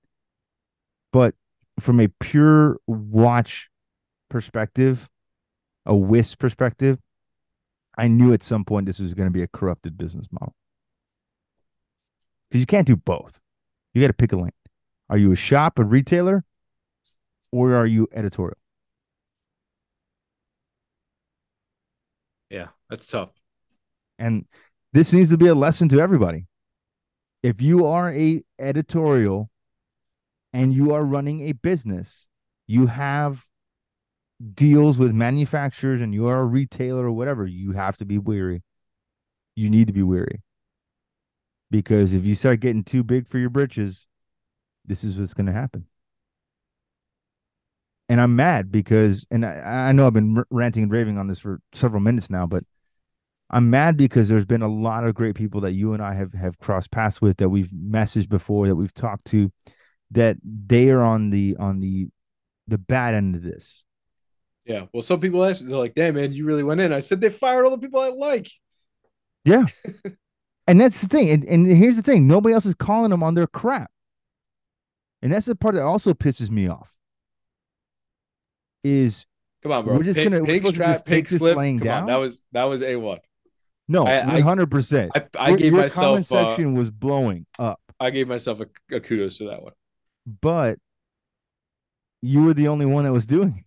But 1.12 1.36
from 1.80 2.00
a 2.00 2.08
pure 2.08 2.78
watch 2.88 3.70
perspective, 4.30 5.10
a 5.86 5.96
WIS 5.96 6.36
perspective, 6.36 7.00
I 7.98 8.08
knew 8.08 8.34
at 8.34 8.44
some 8.44 8.66
point 8.66 8.88
this 8.88 9.00
was 9.00 9.14
going 9.14 9.28
to 9.28 9.32
be 9.32 9.44
a 9.44 9.48
corrupted 9.48 9.98
business 9.98 10.28
model. 10.32 10.56
Because 12.50 12.62
you 12.62 12.66
can't 12.66 12.88
do 12.88 12.96
both. 12.96 13.42
You 13.94 14.02
got 14.02 14.08
to 14.08 14.14
pick 14.14 14.32
a 14.32 14.38
lane. 14.38 14.52
Are 15.10 15.18
you 15.18 15.32
a 15.32 15.36
shop, 15.36 15.78
a 15.78 15.84
retailer, 15.84 16.44
or 17.52 17.76
are 17.76 17.86
you 17.86 18.08
editorial? 18.14 18.58
Yeah, 22.50 22.70
that's 22.90 23.08
tough. 23.08 23.30
And 24.24 24.46
this 24.94 25.12
needs 25.12 25.32
to 25.32 25.38
be 25.38 25.48
a 25.48 25.54
lesson 25.54 25.90
to 25.90 26.00
everybody. 26.00 26.46
If 27.44 27.62
you 27.62 27.86
are 27.86 28.10
a 28.10 28.42
editorial 28.58 29.50
and 30.54 30.74
you 30.74 30.94
are 30.94 31.04
running 31.04 31.42
a 31.42 31.52
business, 31.52 32.26
you 32.66 32.88
have 32.88 33.46
deals 34.54 34.98
with 34.98 35.12
manufacturers 35.12 36.00
and 36.00 36.14
you 36.14 36.28
are 36.28 36.40
a 36.40 36.46
retailer 36.46 37.08
or 37.08 37.12
whatever, 37.12 37.46
you 37.46 37.74
have 37.74 37.98
to 37.98 38.06
be 38.06 38.18
weary. 38.18 38.64
You 39.58 39.70
need 39.70 39.88
to 39.88 39.94
be 39.94 40.04
weary. 40.04 40.42
Because 41.70 42.14
if 42.14 42.24
you 42.24 42.34
start 42.34 42.62
getting 42.62 42.86
too 42.86 43.04
big 43.04 43.28
for 43.28 43.40
your 43.40 43.50
britches, 43.50 44.08
this 44.86 45.04
is 45.04 45.18
what's 45.18 45.34
going 45.34 45.48
to 45.48 45.52
happen. 45.52 45.88
And 48.08 48.22
I'm 48.22 48.38
mad 48.38 48.72
because, 48.72 49.26
and 49.30 49.46
I, 49.46 49.90
I 49.90 49.92
know 49.92 50.08
I've 50.08 50.14
been 50.14 50.46
ranting 50.50 50.84
and 50.84 50.92
raving 50.94 51.18
on 51.18 51.28
this 51.28 51.40
for 51.40 51.60
several 51.74 52.02
minutes 52.02 52.30
now, 52.30 52.46
but 52.46 52.64
I'm 53.54 53.70
mad 53.70 53.98
because 53.98 54.28
there's 54.28 54.46
been 54.46 54.62
a 54.62 54.68
lot 54.68 55.06
of 55.06 55.16
great 55.16 55.36
people 55.36 55.62
that 55.62 55.74
you 55.74 55.94
and 55.94 56.04
I 56.04 56.14
have 56.16 56.34
have 56.34 56.60
crossed 56.60 56.92
paths 56.92 57.22
with 57.22 57.38
that 57.38 57.50
we've 57.50 57.70
messaged 57.70 58.30
before 58.30 58.68
that 58.68 58.76
we've 58.76 58.94
talked 58.94 59.26
to 59.26 59.52
that 60.12 60.38
they 60.44 60.90
are 60.90 61.02
on 61.02 61.30
the 61.30 61.56
on 61.60 61.80
the 61.80 62.08
the 62.68 62.78
bad 62.78 63.14
end 63.14 63.36
of 63.36 63.44
this 63.44 63.86
yeah. 64.66 64.86
Well, 64.94 65.02
some 65.02 65.20
people 65.20 65.44
ask, 65.44 65.62
me, 65.62 65.70
they're 65.70 65.78
like, 65.78 65.96
damn, 65.96 66.16
man, 66.16 66.34
you 66.34 66.46
really 66.46 66.64
went 66.64 66.82
in. 66.82 66.94
I 66.94 67.02
said 67.02 67.20
they 67.20 67.30
fired 67.30 67.66
all 67.66 67.72
the 67.72 67.78
people 67.78 68.00
I 68.00 68.10
like. 68.10 68.50
Yeah. 69.44 69.66
and 70.68 70.80
that's 70.80 71.02
the 71.02 71.08
thing. 71.08 71.30
And, 71.30 71.44
and 71.44 71.68
here's 71.68 71.98
the 71.98 72.02
thing 72.02 72.28
nobody 72.28 72.54
else 72.54 72.66
is 72.66 72.76
calling 72.76 73.12
them 73.12 73.24
on 73.24 73.34
their 73.34 73.48
crap. 73.48 73.92
And 75.22 75.32
that's 75.32 75.46
the 75.46 75.56
part 75.56 75.76
that 75.76 75.84
also 75.84 76.14
pisses 76.14 76.50
me 76.50 76.68
off. 76.68 76.94
Is 78.84 79.26
come 79.62 79.72
on, 79.72 79.86
bro. 79.86 79.96
We're 79.96 80.04
just 80.04 80.22
gonna 80.22 80.44
pink 80.44 80.68
strap, 80.68 81.06
pink 81.06 81.30
slip. 81.30 81.56
Come 81.56 81.78
down? 81.78 82.02
on, 82.02 82.08
that 82.08 82.18
was 82.18 82.42
that 82.52 82.66
was 82.66 82.82
a 82.82 82.98
one. 82.98 83.20
No, 83.88 84.04
one 84.04 84.42
hundred 84.42 84.72
percent. 84.72 85.12
I, 85.16 85.26
I 85.38 85.50
your, 85.50 85.58
gave 85.58 85.74
your 85.74 85.82
myself 85.82 86.04
comment 86.04 86.32
uh, 86.32 86.50
section 86.50 86.74
was 86.74 86.90
blowing 86.90 87.46
up. 87.60 87.80
I 88.00 88.10
gave 88.10 88.28
myself 88.28 88.62
a, 88.62 88.96
a 88.96 89.00
kudos 89.00 89.38
for 89.38 89.46
that 89.46 89.62
one. 89.62 89.74
But 90.42 90.80
you 92.22 92.44
were 92.44 92.54
the 92.54 92.70
only 92.70 92.86
one 92.86 93.04
that 93.04 93.12
was 93.12 93.28
doing 93.28 93.56
it. 93.60 93.66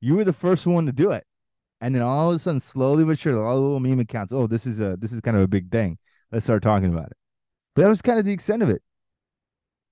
You 0.00 0.16
were 0.16 0.24
the 0.24 0.32
first 0.32 0.66
one 0.66 0.86
to 0.86 0.92
do 0.92 1.12
it. 1.12 1.24
And 1.80 1.94
then 1.94 2.02
all 2.02 2.30
of 2.30 2.36
a 2.36 2.38
sudden, 2.38 2.60
slowly 2.60 3.04
but 3.04 3.18
surely, 3.18 3.40
all 3.40 3.54
the 3.54 3.62
little 3.62 3.80
meme 3.80 4.00
accounts, 4.00 4.32
oh, 4.32 4.46
this 4.46 4.66
is 4.66 4.80
a 4.80 4.96
this 4.96 5.12
is 5.12 5.20
kind 5.20 5.36
of 5.36 5.42
a 5.42 5.48
big 5.48 5.70
thing. 5.70 5.98
Let's 6.32 6.44
start 6.44 6.62
talking 6.62 6.92
about 6.92 7.06
it. 7.06 7.16
But 7.74 7.82
that 7.82 7.88
was 7.88 8.02
kind 8.02 8.18
of 8.18 8.24
the 8.24 8.32
extent 8.32 8.62
of 8.62 8.70
it. 8.70 8.82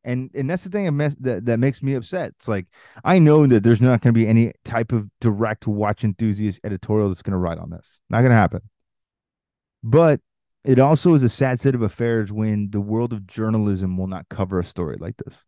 And 0.02 0.30
and 0.34 0.50
that's 0.50 0.64
the 0.64 0.70
thing 0.70 0.96
that 0.96 1.44
that 1.46 1.58
makes 1.58 1.82
me 1.82 1.94
upset. 1.94 2.32
It's 2.36 2.48
like 2.48 2.66
I 3.04 3.18
know 3.18 3.46
that 3.46 3.62
there's 3.62 3.80
not 3.80 4.00
going 4.00 4.12
to 4.12 4.18
be 4.18 4.26
any 4.26 4.52
type 4.64 4.92
of 4.92 5.08
direct 5.20 5.66
watch 5.66 6.04
enthusiast 6.04 6.60
editorial 6.64 7.08
that's 7.08 7.22
going 7.22 7.32
to 7.32 7.38
write 7.38 7.58
on 7.58 7.70
this. 7.70 8.00
Not 8.10 8.20
going 8.20 8.30
to 8.30 8.36
happen. 8.36 8.62
But 9.84 10.20
it 10.64 10.78
also 10.78 11.12
is 11.12 11.22
a 11.22 11.28
sad 11.28 11.60
state 11.60 11.74
of 11.74 11.82
affairs 11.82 12.32
when 12.32 12.70
the 12.70 12.80
world 12.80 13.12
of 13.12 13.26
journalism 13.26 13.98
will 13.98 14.06
not 14.06 14.30
cover 14.30 14.58
a 14.58 14.64
story 14.64 14.96
like 14.98 15.18
this. 15.18 15.44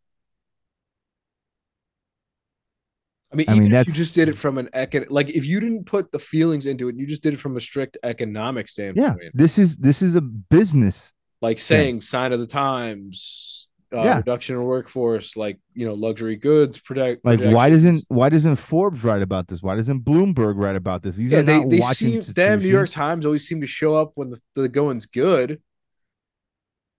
I 3.33 3.37
mean, 3.37 3.47
I 3.49 3.55
mean, 3.55 3.75
if 3.75 3.89
you 3.89 3.95
just 3.95 4.15
did 4.15 4.29
it 4.29 4.39
from 4.39 4.59
an 4.59 4.69
econ, 4.73 5.07
like 5.09 5.31
if 5.31 5.47
you 5.47 5.59
didn't 5.59 5.85
put 5.85 6.13
the 6.13 6.19
feelings 6.19 6.67
into 6.67 6.89
it, 6.89 6.97
you 6.97 7.07
just 7.07 7.23
did 7.23 7.35
it 7.35 7.39
from 7.39 7.57
a 7.57 7.61
strict 7.61 7.97
economic 8.03 8.69
standpoint. 8.69 9.21
Yeah, 9.21 9.31
this 9.35 9.59
is 9.59 9.77
this 9.79 10.01
is 10.03 10.15
a 10.15 10.21
business. 10.21 11.13
Like 11.41 11.59
saying 11.59 12.03
sign 12.03 12.33
of 12.33 12.41
the 12.41 12.47
times, 12.47 13.66
uh, 13.93 14.03
yeah. 14.03 14.17
reduction 14.19 14.57
in 14.57 14.63
workforce, 14.65 15.37
like 15.37 15.59
you 15.75 15.87
know, 15.87 15.95
luxury 15.95 16.37
goods, 16.37 16.79
protect. 16.79 17.25
Like 17.25 17.41
why 17.41 17.71
doesn't 17.71 18.05
why 18.09 18.29
doesn't 18.29 18.57
Forbes 18.57 19.05
write 19.05 19.23
about 19.23 19.49
this? 19.49 19.63
Why 19.63 19.77
doesn't 19.77 20.05
Bloomberg 20.05 20.55
write 20.57 20.77
about 20.77 21.03
this? 21.03 21.17
These 21.17 21.33
yeah, 21.33 21.39
are 21.39 21.43
they, 21.43 21.59
not 21.59 21.71
they 21.71 21.81
watching. 21.81 22.23
Seem, 22.23 22.33
damn, 22.35 22.61
New 22.61 22.69
York 22.69 22.91
Times 22.91 23.25
always 23.25 23.47
seem 23.47 23.61
to 23.61 23.67
show 23.67 23.95
up 23.95 24.13
when 24.15 24.31
the, 24.31 24.41
the 24.55 24.69
going's 24.69 25.07
good. 25.07 25.61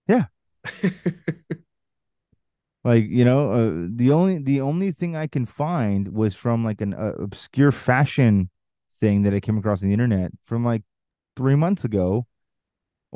Yeah. 0.08 0.26
like 2.84 3.06
you 3.08 3.26
know 3.26 3.52
uh, 3.52 3.88
the 3.90 4.12
only 4.12 4.38
the 4.38 4.62
only 4.62 4.92
thing 4.92 5.16
i 5.16 5.28
can 5.28 5.46
find 5.46 6.10
was 6.10 6.36
from 6.36 6.64
like 6.64 6.82
an 6.82 6.94
uh, 6.94 7.14
obscure 7.20 7.72
fashion 7.72 8.50
thing 9.00 9.24
that 9.24 9.34
i 9.34 9.40
came 9.40 9.58
across 9.58 9.82
on 9.82 9.88
the 9.88 9.94
internet 9.94 10.32
from 10.46 10.66
like 10.66 10.84
three 11.36 11.56
months 11.56 11.86
ago 11.86 12.26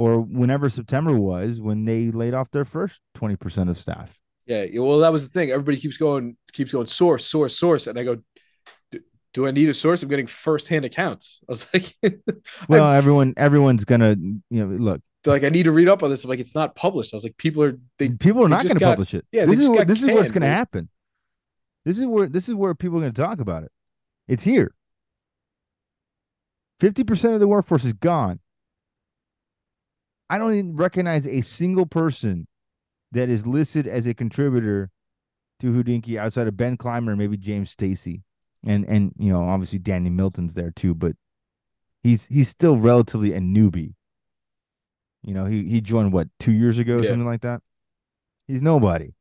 or 0.01 0.21
whenever 0.21 0.69
september 0.69 1.15
was 1.17 1.61
when 1.61 1.85
they 1.85 2.11
laid 2.11 2.33
off 2.33 2.49
their 2.51 2.65
first 2.65 2.99
20% 3.17 3.69
of 3.69 3.77
staff 3.77 4.19
yeah 4.45 4.65
well 4.75 4.99
that 4.99 5.11
was 5.11 5.23
the 5.23 5.29
thing 5.29 5.51
everybody 5.51 5.79
keeps 5.79 5.97
going 5.97 6.35
keeps 6.53 6.71
going 6.71 6.87
source 6.87 7.25
source 7.25 7.57
source 7.57 7.87
and 7.87 7.97
i 7.99 8.03
go 8.03 8.17
do 9.33 9.47
I 9.47 9.51
need 9.51 9.69
a 9.69 9.73
source? 9.73 10.03
I'm 10.03 10.09
getting 10.09 10.27
firsthand 10.27 10.83
accounts. 10.83 11.39
I 11.47 11.51
was 11.51 11.67
like, 11.73 11.95
well, 12.67 12.91
everyone, 12.91 13.33
everyone's 13.37 13.85
gonna, 13.85 14.17
you 14.19 14.43
know, 14.49 14.65
look, 14.65 15.01
they're 15.23 15.33
like, 15.33 15.43
I 15.43 15.49
need 15.49 15.63
to 15.63 15.71
read 15.71 15.87
up 15.87 16.03
on 16.03 16.09
this. 16.09 16.23
I'm 16.23 16.29
like, 16.29 16.39
it's 16.39 16.55
not 16.55 16.75
published. 16.75 17.13
I 17.13 17.17
was 17.17 17.23
like, 17.23 17.37
people 17.37 17.63
are 17.63 17.77
they 17.99 18.09
people 18.09 18.43
are 18.43 18.49
not 18.49 18.63
going 18.63 18.77
to 18.77 18.85
publish 18.85 19.13
it. 19.13 19.25
Yeah, 19.31 19.45
this 19.45 19.59
is 19.59 19.69
what, 19.69 19.87
this 19.87 19.99
canned, 19.99 20.11
is 20.11 20.17
what's 20.17 20.31
going 20.31 20.41
to 20.41 20.47
happen. 20.47 20.89
This 21.85 21.97
is 21.99 22.05
where 22.05 22.27
this 22.27 22.49
is 22.49 22.55
where 22.55 22.73
people 22.73 22.97
are 22.97 23.01
going 23.01 23.13
to 23.13 23.21
talk 23.21 23.39
about 23.39 23.63
it. 23.63 23.71
It's 24.27 24.43
here. 24.43 24.73
Fifty 26.79 27.03
percent 27.03 27.35
of 27.35 27.39
the 27.39 27.47
workforce 27.47 27.85
is 27.85 27.93
gone. 27.93 28.39
I 30.31 30.37
don't 30.37 30.53
even 30.53 30.75
recognize 30.75 31.27
a 31.27 31.41
single 31.41 31.85
person 31.85 32.47
that 33.11 33.29
is 33.29 33.45
listed 33.45 33.85
as 33.85 34.07
a 34.07 34.13
contributor 34.13 34.89
to 35.59 35.71
Hodinkee 35.71 36.17
outside 36.17 36.47
of 36.47 36.57
Ben 36.57 36.77
Clymer 36.77 37.15
maybe 37.15 37.37
James 37.37 37.69
Stacy, 37.69 38.23
and 38.65 38.85
and 38.85 39.13
you 39.17 39.31
know 39.31 39.43
obviously 39.43 39.79
Danny 39.79 40.09
Milton's 40.09 40.55
there 40.55 40.71
too, 40.71 40.95
but 40.95 41.13
he's 42.01 42.25
he's 42.27 42.49
still 42.49 42.77
relatively 42.77 43.33
a 43.33 43.39
newbie 43.39 43.93
you 45.23 45.33
know, 45.33 45.45
he 45.45 45.63
he 45.63 45.81
joined 45.81 46.13
what 46.13 46.27
two 46.39 46.51
years 46.51 46.79
ago, 46.79 46.97
yeah. 46.97 47.09
something 47.09 47.25
like 47.25 47.41
that. 47.41 47.61
He's 48.47 48.61
nobody. 48.61 49.13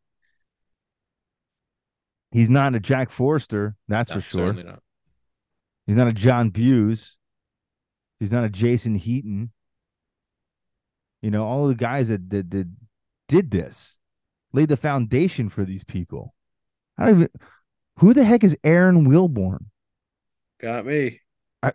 He's 2.30 2.48
not 2.48 2.74
a 2.74 2.80
Jack 2.80 3.10
Forster, 3.10 3.76
that's 3.88 4.10
no, 4.10 4.16
for 4.16 4.20
sure. 4.20 4.52
Not. 4.52 4.82
He's 5.86 5.96
not 5.96 6.06
a 6.06 6.12
John 6.12 6.50
Buse. 6.50 7.18
He's 8.18 8.30
not 8.30 8.44
a 8.44 8.48
Jason 8.48 8.94
Heaton. 8.94 9.50
You 11.22 11.30
know, 11.30 11.44
all 11.44 11.68
the 11.68 11.74
guys 11.74 12.08
that, 12.08 12.30
that, 12.30 12.50
that 12.50 12.68
did 13.28 13.50
this 13.50 13.98
laid 14.52 14.68
the 14.68 14.76
foundation 14.76 15.48
for 15.48 15.64
these 15.64 15.84
people. 15.84 16.34
I 16.98 17.06
don't 17.06 17.14
even 17.16 17.28
who 17.98 18.14
the 18.14 18.24
heck 18.24 18.42
is 18.42 18.56
Aaron 18.64 19.06
Wilborn? 19.06 19.66
Got 20.60 20.86
me. 20.86 21.20
I, 21.62 21.72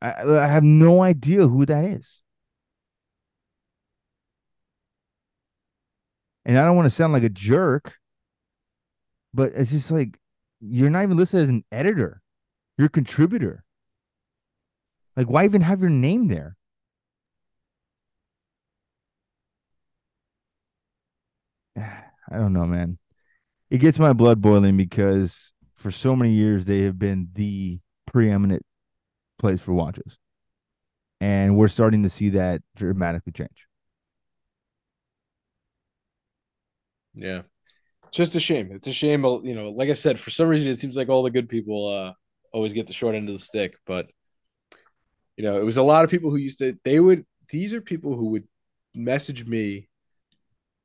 I 0.00 0.22
I 0.22 0.46
have 0.46 0.62
no 0.62 1.02
idea 1.02 1.48
who 1.48 1.66
that 1.66 1.84
is. 1.84 2.22
And 6.44 6.56
I 6.56 6.64
don't 6.64 6.76
want 6.76 6.86
to 6.86 6.90
sound 6.90 7.12
like 7.12 7.24
a 7.24 7.28
jerk, 7.28 7.94
but 9.34 9.52
it's 9.56 9.72
just 9.72 9.90
like 9.90 10.16
you're 10.60 10.90
not 10.90 11.02
even 11.02 11.16
listed 11.16 11.40
as 11.40 11.48
an 11.48 11.64
editor. 11.72 12.22
You're 12.78 12.86
a 12.86 12.90
contributor. 12.90 13.64
Like, 15.16 15.28
why 15.28 15.44
even 15.44 15.62
have 15.62 15.80
your 15.80 15.90
name 15.90 16.28
there? 16.28 16.56
I 22.30 22.36
don't 22.38 22.52
know, 22.52 22.66
man. 22.66 22.98
It 23.70 23.78
gets 23.78 23.98
my 23.98 24.12
blood 24.12 24.40
boiling 24.40 24.76
because 24.76 25.52
for 25.74 25.90
so 25.90 26.16
many 26.16 26.32
years 26.32 26.64
they 26.64 26.82
have 26.82 26.98
been 26.98 27.28
the 27.34 27.80
preeminent 28.06 28.62
place 29.38 29.60
for 29.60 29.72
watches. 29.74 30.18
And 31.20 31.56
we're 31.56 31.68
starting 31.68 32.02
to 32.02 32.08
see 32.08 32.30
that 32.30 32.62
dramatically 32.76 33.32
change. 33.32 33.66
Yeah. 37.14 37.42
just 38.12 38.34
a 38.36 38.40
shame. 38.40 38.70
It's 38.72 38.88
a 38.88 38.92
shame. 38.92 39.24
You 39.24 39.54
know, 39.54 39.70
like 39.70 39.90
I 39.90 39.94
said, 39.94 40.20
for 40.20 40.30
some 40.30 40.48
reason, 40.48 40.68
it 40.68 40.78
seems 40.78 40.96
like 40.96 41.08
all 41.08 41.22
the 41.22 41.30
good 41.30 41.48
people 41.48 41.88
uh, 41.88 42.12
always 42.52 42.72
get 42.72 42.86
the 42.86 42.92
short 42.92 43.14
end 43.14 43.28
of 43.28 43.34
the 43.34 43.38
stick. 43.40 43.76
But 43.86 44.06
you 45.36 45.44
know, 45.44 45.58
it 45.58 45.64
was 45.64 45.76
a 45.76 45.82
lot 45.82 46.04
of 46.04 46.10
people 46.10 46.30
who 46.30 46.36
used 46.36 46.58
to. 46.60 46.78
They 46.84 47.00
would. 47.00 47.26
These 47.50 47.72
are 47.74 47.80
people 47.80 48.16
who 48.16 48.26
would 48.30 48.44
message 48.94 49.46
me 49.46 49.88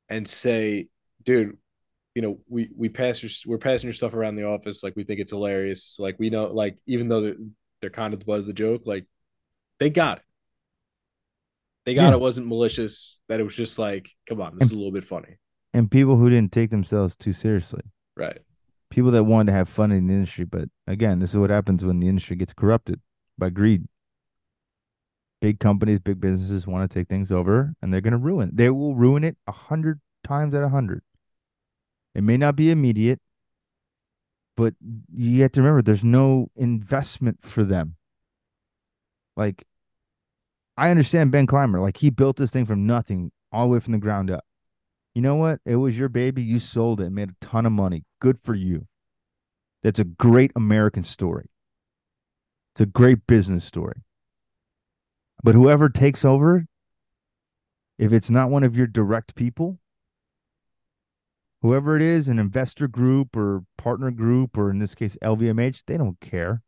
and 0.08 0.28
say, 0.28 0.88
"Dude, 1.24 1.56
you 2.14 2.22
know, 2.22 2.38
we 2.48 2.70
we 2.76 2.88
pass 2.88 3.22
your 3.22 3.30
we're 3.46 3.58
passing 3.58 3.88
your 3.88 3.94
stuff 3.94 4.14
around 4.14 4.36
the 4.36 4.44
office. 4.44 4.82
Like 4.82 4.94
we 4.96 5.04
think 5.04 5.20
it's 5.20 5.32
hilarious. 5.32 5.98
Like 5.98 6.16
we 6.18 6.30
know, 6.30 6.46
like 6.46 6.76
even 6.86 7.08
though 7.08 7.22
they're, 7.22 7.36
they're 7.80 7.90
kind 7.90 8.12
of 8.12 8.20
the 8.20 8.26
butt 8.26 8.40
of 8.40 8.46
the 8.46 8.52
joke, 8.52 8.82
like 8.84 9.06
they 9.78 9.90
got 9.90 10.18
it. 10.18 10.24
They 11.84 11.94
got 11.94 12.10
yeah. 12.10 12.14
it 12.14 12.20
wasn't 12.20 12.46
malicious. 12.46 13.18
That 13.28 13.40
it 13.40 13.44
was 13.44 13.56
just 13.56 13.78
like, 13.78 14.10
come 14.28 14.40
on, 14.40 14.56
this 14.56 14.62
and, 14.62 14.70
is 14.70 14.72
a 14.72 14.76
little 14.76 14.92
bit 14.92 15.04
funny. 15.04 15.38
And 15.74 15.90
people 15.90 16.16
who 16.16 16.28
didn't 16.28 16.52
take 16.52 16.70
themselves 16.70 17.16
too 17.16 17.32
seriously. 17.32 17.82
Right. 18.16 18.38
People 18.90 19.10
that 19.12 19.24
wanted 19.24 19.50
to 19.50 19.56
have 19.56 19.68
fun 19.70 19.90
in 19.90 20.06
the 20.06 20.12
industry, 20.12 20.44
but 20.44 20.68
again, 20.86 21.18
this 21.18 21.30
is 21.30 21.38
what 21.38 21.48
happens 21.48 21.84
when 21.84 21.98
the 21.98 22.08
industry 22.08 22.36
gets 22.36 22.52
corrupted 22.52 23.00
by 23.38 23.48
greed. 23.48 23.88
Big 25.40 25.58
companies, 25.58 25.98
big 25.98 26.20
businesses 26.20 26.66
want 26.66 26.88
to 26.88 26.94
take 26.94 27.08
things 27.08 27.32
over, 27.32 27.74
and 27.80 27.92
they're 27.92 28.02
going 28.02 28.12
to 28.12 28.18
ruin. 28.18 28.50
They 28.52 28.68
will 28.68 28.94
ruin 28.94 29.24
it 29.24 29.36
a 29.46 29.52
hundred 29.52 30.00
times 30.22 30.54
at 30.54 30.62
a 30.62 30.68
hundred. 30.68 31.02
It 32.14 32.22
may 32.22 32.36
not 32.36 32.56
be 32.56 32.70
immediate, 32.70 33.20
but 34.56 34.74
you 35.14 35.42
have 35.42 35.52
to 35.52 35.60
remember 35.60 35.82
there's 35.82 36.04
no 36.04 36.50
investment 36.56 37.38
for 37.42 37.64
them. 37.64 37.96
Like 39.36 39.64
I 40.76 40.90
understand 40.90 41.32
Ben 41.32 41.46
Clymer. 41.46 41.80
Like 41.80 41.98
he 41.98 42.10
built 42.10 42.36
this 42.36 42.50
thing 42.50 42.64
from 42.64 42.86
nothing 42.86 43.32
all 43.50 43.66
the 43.66 43.74
way 43.74 43.80
from 43.80 43.92
the 43.92 43.98
ground 43.98 44.30
up. 44.30 44.44
You 45.14 45.22
know 45.22 45.34
what? 45.34 45.60
It 45.64 45.76
was 45.76 45.98
your 45.98 46.08
baby. 46.08 46.42
You 46.42 46.58
sold 46.58 47.00
it 47.00 47.06
and 47.06 47.14
made 47.14 47.30
a 47.30 47.44
ton 47.44 47.66
of 47.66 47.72
money. 47.72 48.04
Good 48.20 48.38
for 48.42 48.54
you. 48.54 48.86
That's 49.82 49.98
a 49.98 50.04
great 50.04 50.52
American 50.56 51.02
story. 51.02 51.50
It's 52.74 52.80
a 52.80 52.86
great 52.86 53.26
business 53.26 53.64
story. 53.64 54.02
But 55.42 55.54
whoever 55.54 55.88
takes 55.88 56.24
over, 56.24 56.66
if 57.98 58.12
it's 58.12 58.30
not 58.30 58.48
one 58.48 58.62
of 58.62 58.76
your 58.76 58.86
direct 58.86 59.34
people, 59.34 59.78
whoever 61.62 61.96
it 61.96 62.02
is, 62.02 62.28
an 62.28 62.38
investor 62.38 62.88
group 62.88 63.36
or 63.36 63.64
partner 63.78 64.10
group, 64.10 64.58
or 64.58 64.70
in 64.70 64.78
this 64.78 64.94
case, 64.94 65.16
LVMH, 65.22 65.84
they 65.86 65.96
don't 65.96 66.20
care. 66.20 66.62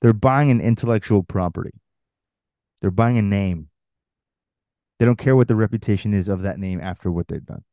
They're 0.00 0.12
buying 0.12 0.50
an 0.50 0.60
intellectual 0.60 1.22
property. 1.22 1.80
They're 2.80 2.90
buying 2.90 3.16
a 3.16 3.22
name. 3.22 3.68
They 4.98 5.06
don't 5.06 5.18
care 5.18 5.34
what 5.34 5.48
the 5.48 5.56
reputation 5.56 6.14
is 6.14 6.28
of 6.28 6.42
that 6.42 6.58
name 6.58 6.80
after 6.80 7.10
what 7.10 7.28
they've 7.28 7.44
done 7.44 7.64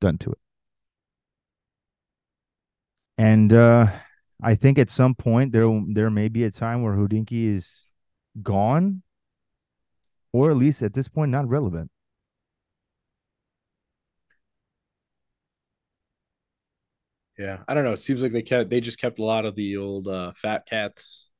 done 0.00 0.18
to 0.18 0.30
it. 0.32 0.38
And 3.16 3.52
uh, 3.52 3.88
I 4.42 4.54
think 4.54 4.78
at 4.78 4.90
some 4.90 5.14
point 5.14 5.52
there 5.52 5.68
there 5.88 6.10
may 6.10 6.28
be 6.28 6.44
a 6.44 6.50
time 6.50 6.82
where 6.82 6.94
Hodinkee 6.94 7.54
is 7.54 7.86
gone, 8.42 9.02
or 10.32 10.50
at 10.50 10.56
least 10.56 10.82
at 10.82 10.94
this 10.94 11.08
point 11.08 11.30
not 11.30 11.48
relevant. 11.48 11.90
Yeah, 17.38 17.58
I 17.66 17.74
don't 17.74 17.84
know. 17.84 17.92
It 17.92 17.98
seems 17.98 18.22
like 18.22 18.32
they 18.32 18.42
kept 18.42 18.70
they 18.70 18.80
just 18.80 19.00
kept 19.00 19.18
a 19.18 19.24
lot 19.24 19.44
of 19.44 19.56
the 19.56 19.76
old 19.76 20.06
uh, 20.06 20.32
fat 20.36 20.66
cats 20.66 21.30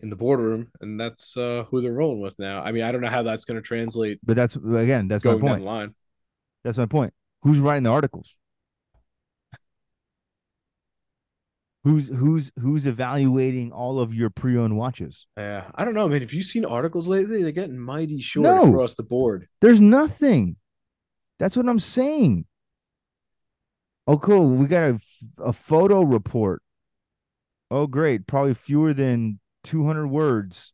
in 0.00 0.10
the 0.10 0.16
boardroom, 0.16 0.68
and 0.80 1.00
that's 1.00 1.36
uh, 1.36 1.64
who 1.70 1.80
they're 1.80 1.92
rolling 1.92 2.20
with 2.20 2.38
now. 2.38 2.62
I 2.62 2.72
mean, 2.72 2.82
I 2.82 2.92
don't 2.92 3.00
know 3.00 3.08
how 3.08 3.22
that's 3.22 3.44
going 3.44 3.60
to 3.60 3.66
translate. 3.66 4.20
But 4.22 4.36
that's 4.36 4.56
again, 4.56 5.08
that's 5.08 5.24
my 5.24 5.38
point. 5.38 5.64
line. 5.64 5.94
That's 6.64 6.78
my 6.78 6.86
point. 6.86 7.14
Who's 7.42 7.58
writing 7.58 7.84
the 7.84 7.90
articles? 7.90 8.36
Who's 11.84 12.08
who's 12.08 12.50
who's 12.60 12.84
evaluating 12.84 13.70
all 13.70 14.00
of 14.00 14.12
your 14.12 14.28
pre-owned 14.28 14.76
watches? 14.76 15.28
Yeah, 15.36 15.64
I 15.72 15.84
don't 15.84 15.94
know, 15.94 16.08
man. 16.08 16.20
Have 16.20 16.32
you 16.32 16.42
seen 16.42 16.64
articles 16.64 17.06
lately? 17.06 17.42
They're 17.42 17.52
getting 17.52 17.78
mighty 17.78 18.20
short 18.20 18.42
no, 18.42 18.68
across 18.68 18.96
the 18.96 19.04
board. 19.04 19.46
There's 19.60 19.80
nothing. 19.80 20.56
That's 21.38 21.56
what 21.56 21.68
I'm 21.68 21.78
saying. 21.78 22.46
Oh, 24.06 24.18
cool. 24.18 24.48
We 24.48 24.66
got 24.66 24.84
a, 24.84 25.00
a 25.38 25.52
photo 25.52 26.02
report. 26.02 26.62
Oh, 27.70 27.86
great. 27.86 28.26
Probably 28.26 28.54
fewer 28.54 28.94
than 28.94 29.40
200 29.64 30.06
words. 30.06 30.72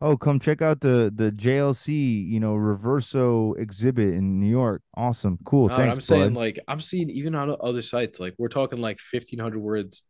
Oh, 0.00 0.16
come 0.16 0.40
check 0.40 0.60
out 0.60 0.80
the 0.80 1.12
the 1.14 1.30
JLC, 1.30 2.28
you 2.28 2.40
know, 2.40 2.54
Reverso 2.54 3.56
exhibit 3.56 4.14
in 4.14 4.40
New 4.40 4.50
York. 4.50 4.82
Awesome, 4.96 5.38
cool. 5.44 5.68
No, 5.68 5.76
Thanks. 5.76 5.94
I'm 5.94 6.00
saying 6.00 6.34
like 6.34 6.58
I'm 6.66 6.80
seeing 6.80 7.08
even 7.08 7.36
on 7.36 7.54
other 7.60 7.82
sites, 7.82 8.18
like 8.18 8.34
we're 8.36 8.48
talking 8.48 8.80
like 8.80 8.98
1500 9.12 9.60
words 9.60 10.02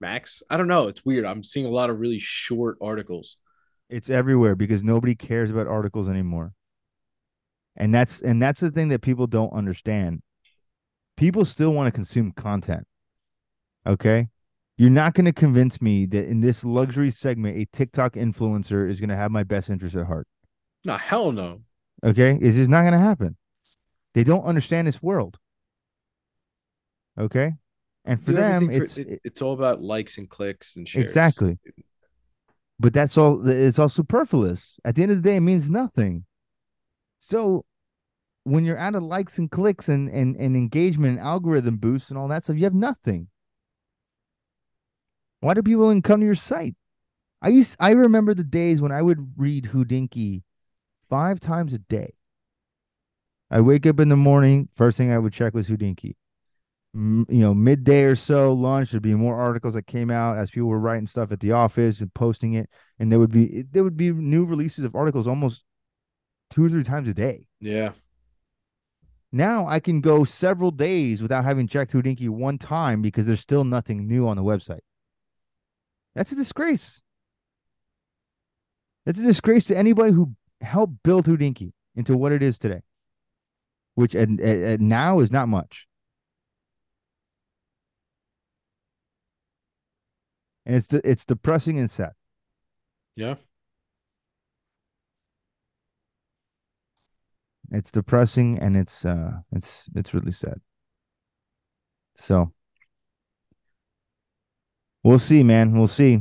max. 0.00 0.42
I 0.48 0.56
don't 0.56 0.68
know. 0.68 0.88
It's 0.88 1.04
weird. 1.04 1.26
I'm 1.26 1.42
seeing 1.42 1.66
a 1.66 1.70
lot 1.70 1.90
of 1.90 2.00
really 2.00 2.18
short 2.18 2.78
articles. 2.80 3.36
It's 3.90 4.08
everywhere 4.08 4.54
because 4.54 4.82
nobody 4.82 5.14
cares 5.14 5.50
about 5.50 5.66
articles 5.66 6.08
anymore. 6.08 6.54
And 7.76 7.94
that's 7.94 8.22
and 8.22 8.40
that's 8.40 8.60
the 8.60 8.70
thing 8.70 8.88
that 8.88 9.02
people 9.02 9.26
don't 9.26 9.52
understand. 9.52 10.22
People 11.16 11.44
still 11.44 11.70
want 11.70 11.86
to 11.86 11.92
consume 11.92 12.32
content. 12.32 12.86
Okay? 13.86 14.28
You're 14.76 14.90
not 14.90 15.14
going 15.14 15.26
to 15.26 15.32
convince 15.32 15.80
me 15.80 16.06
that 16.06 16.26
in 16.26 16.40
this 16.40 16.64
luxury 16.64 17.10
segment, 17.12 17.56
a 17.56 17.66
TikTok 17.66 18.14
influencer 18.14 18.90
is 18.90 18.98
going 18.98 19.10
to 19.10 19.16
have 19.16 19.30
my 19.30 19.44
best 19.44 19.70
interest 19.70 19.94
at 19.94 20.06
heart. 20.06 20.26
No, 20.84 20.96
hell 20.96 21.30
no. 21.30 21.60
Okay. 22.02 22.36
It's 22.40 22.56
just 22.56 22.68
not 22.70 22.80
going 22.82 22.94
to 22.94 22.98
happen. 22.98 23.36
They 24.14 24.24
don't 24.24 24.44
understand 24.44 24.88
this 24.88 25.02
world. 25.02 25.38
Okay. 27.18 27.52
And 28.04 28.22
for 28.22 28.32
them, 28.32 28.70
it's, 28.70 28.94
for, 28.94 29.00
it, 29.00 29.20
it's 29.24 29.40
all 29.40 29.54
about 29.54 29.80
likes 29.80 30.18
and 30.18 30.28
clicks 30.28 30.76
and 30.76 30.88
shares. 30.88 31.04
Exactly. 31.04 31.58
But 32.80 32.92
that's 32.92 33.16
all, 33.16 33.48
it's 33.48 33.78
all 33.78 33.88
superfluous. 33.88 34.78
At 34.84 34.96
the 34.96 35.04
end 35.04 35.12
of 35.12 35.22
the 35.22 35.30
day, 35.30 35.36
it 35.36 35.40
means 35.40 35.70
nothing. 35.70 36.24
So 37.20 37.64
when 38.44 38.64
you're 38.64 38.78
out 38.78 38.94
of 38.94 39.02
likes 39.02 39.38
and 39.38 39.50
clicks 39.50 39.88
and, 39.88 40.08
and, 40.08 40.36
and 40.36 40.56
engagement 40.56 41.18
and 41.18 41.26
algorithm 41.26 41.78
boosts 41.78 42.10
and 42.10 42.18
all 42.18 42.28
that 42.28 42.44
stuff, 42.44 42.56
you 42.56 42.64
have 42.64 42.74
nothing. 42.74 43.28
Why 45.40 45.54
do 45.54 45.62
people 45.62 45.86
even 45.86 46.02
come 46.02 46.20
to 46.20 46.26
your 46.26 46.34
site? 46.34 46.74
I 47.42 47.48
used 47.48 47.76
I 47.78 47.90
remember 47.90 48.32
the 48.32 48.44
days 48.44 48.80
when 48.80 48.92
I 48.92 49.02
would 49.02 49.34
read 49.36 49.64
Hodinkee 49.66 50.42
five 51.10 51.40
times 51.40 51.74
a 51.74 51.78
day. 51.78 52.14
I'd 53.50 53.60
wake 53.60 53.86
up 53.86 54.00
in 54.00 54.08
the 54.08 54.16
morning, 54.16 54.68
first 54.72 54.96
thing 54.96 55.12
I 55.12 55.18
would 55.18 55.32
check 55.32 55.54
was 55.54 55.68
Hodinkee. 55.68 56.16
M- 56.94 57.26
you 57.28 57.40
know, 57.40 57.52
midday 57.52 58.04
or 58.04 58.16
so, 58.16 58.52
lunch, 58.52 58.90
there'd 58.90 59.02
be 59.02 59.14
more 59.14 59.38
articles 59.38 59.74
that 59.74 59.86
came 59.86 60.10
out 60.10 60.38
as 60.38 60.50
people 60.50 60.68
were 60.68 60.78
writing 60.78 61.06
stuff 61.06 61.32
at 61.32 61.40
the 61.40 61.52
office 61.52 62.00
and 62.00 62.12
posting 62.14 62.54
it. 62.54 62.70
And 62.98 63.12
there 63.12 63.18
would 63.18 63.32
be 63.32 63.64
there 63.70 63.84
would 63.84 63.96
be 63.96 64.10
new 64.12 64.44
releases 64.44 64.84
of 64.84 64.94
articles 64.94 65.28
almost 65.28 65.64
two 66.50 66.64
or 66.64 66.68
three 66.68 66.84
times 66.84 67.08
a 67.08 67.14
day. 67.14 67.46
Yeah. 67.60 67.92
Now 69.34 69.66
I 69.66 69.80
can 69.80 70.00
go 70.00 70.22
several 70.22 70.70
days 70.70 71.20
without 71.20 71.42
having 71.42 71.66
checked 71.66 71.92
Hodinkee 71.92 72.28
one 72.28 72.56
time 72.56 73.02
because 73.02 73.26
there's 73.26 73.40
still 73.40 73.64
nothing 73.64 74.06
new 74.06 74.28
on 74.28 74.36
the 74.36 74.44
website. 74.44 74.78
That's 76.14 76.30
a 76.30 76.36
disgrace. 76.36 77.02
That's 79.04 79.18
a 79.18 79.24
disgrace 79.24 79.64
to 79.64 79.76
anybody 79.76 80.12
who 80.12 80.36
helped 80.60 81.02
build 81.02 81.26
Hodinkee 81.26 81.72
into 81.96 82.16
what 82.16 82.30
it 82.30 82.44
is 82.44 82.58
today, 82.58 82.82
which 83.96 84.14
at 84.14 84.28
now 84.28 85.18
is 85.18 85.32
not 85.32 85.48
much. 85.48 85.88
And 90.64 90.76
it's 90.76 90.86
it's 90.92 91.24
depressing 91.24 91.76
and 91.80 91.90
sad. 91.90 92.12
Yeah. 93.16 93.34
It's 97.70 97.90
depressing 97.90 98.58
and 98.58 98.76
it's 98.76 99.04
uh 99.04 99.40
it's 99.52 99.88
it's 99.94 100.14
really 100.14 100.32
sad. 100.32 100.60
So 102.16 102.52
We'll 105.04 105.18
see, 105.18 105.42
man. 105.42 105.72
We'll 105.72 105.86
see. 105.86 106.20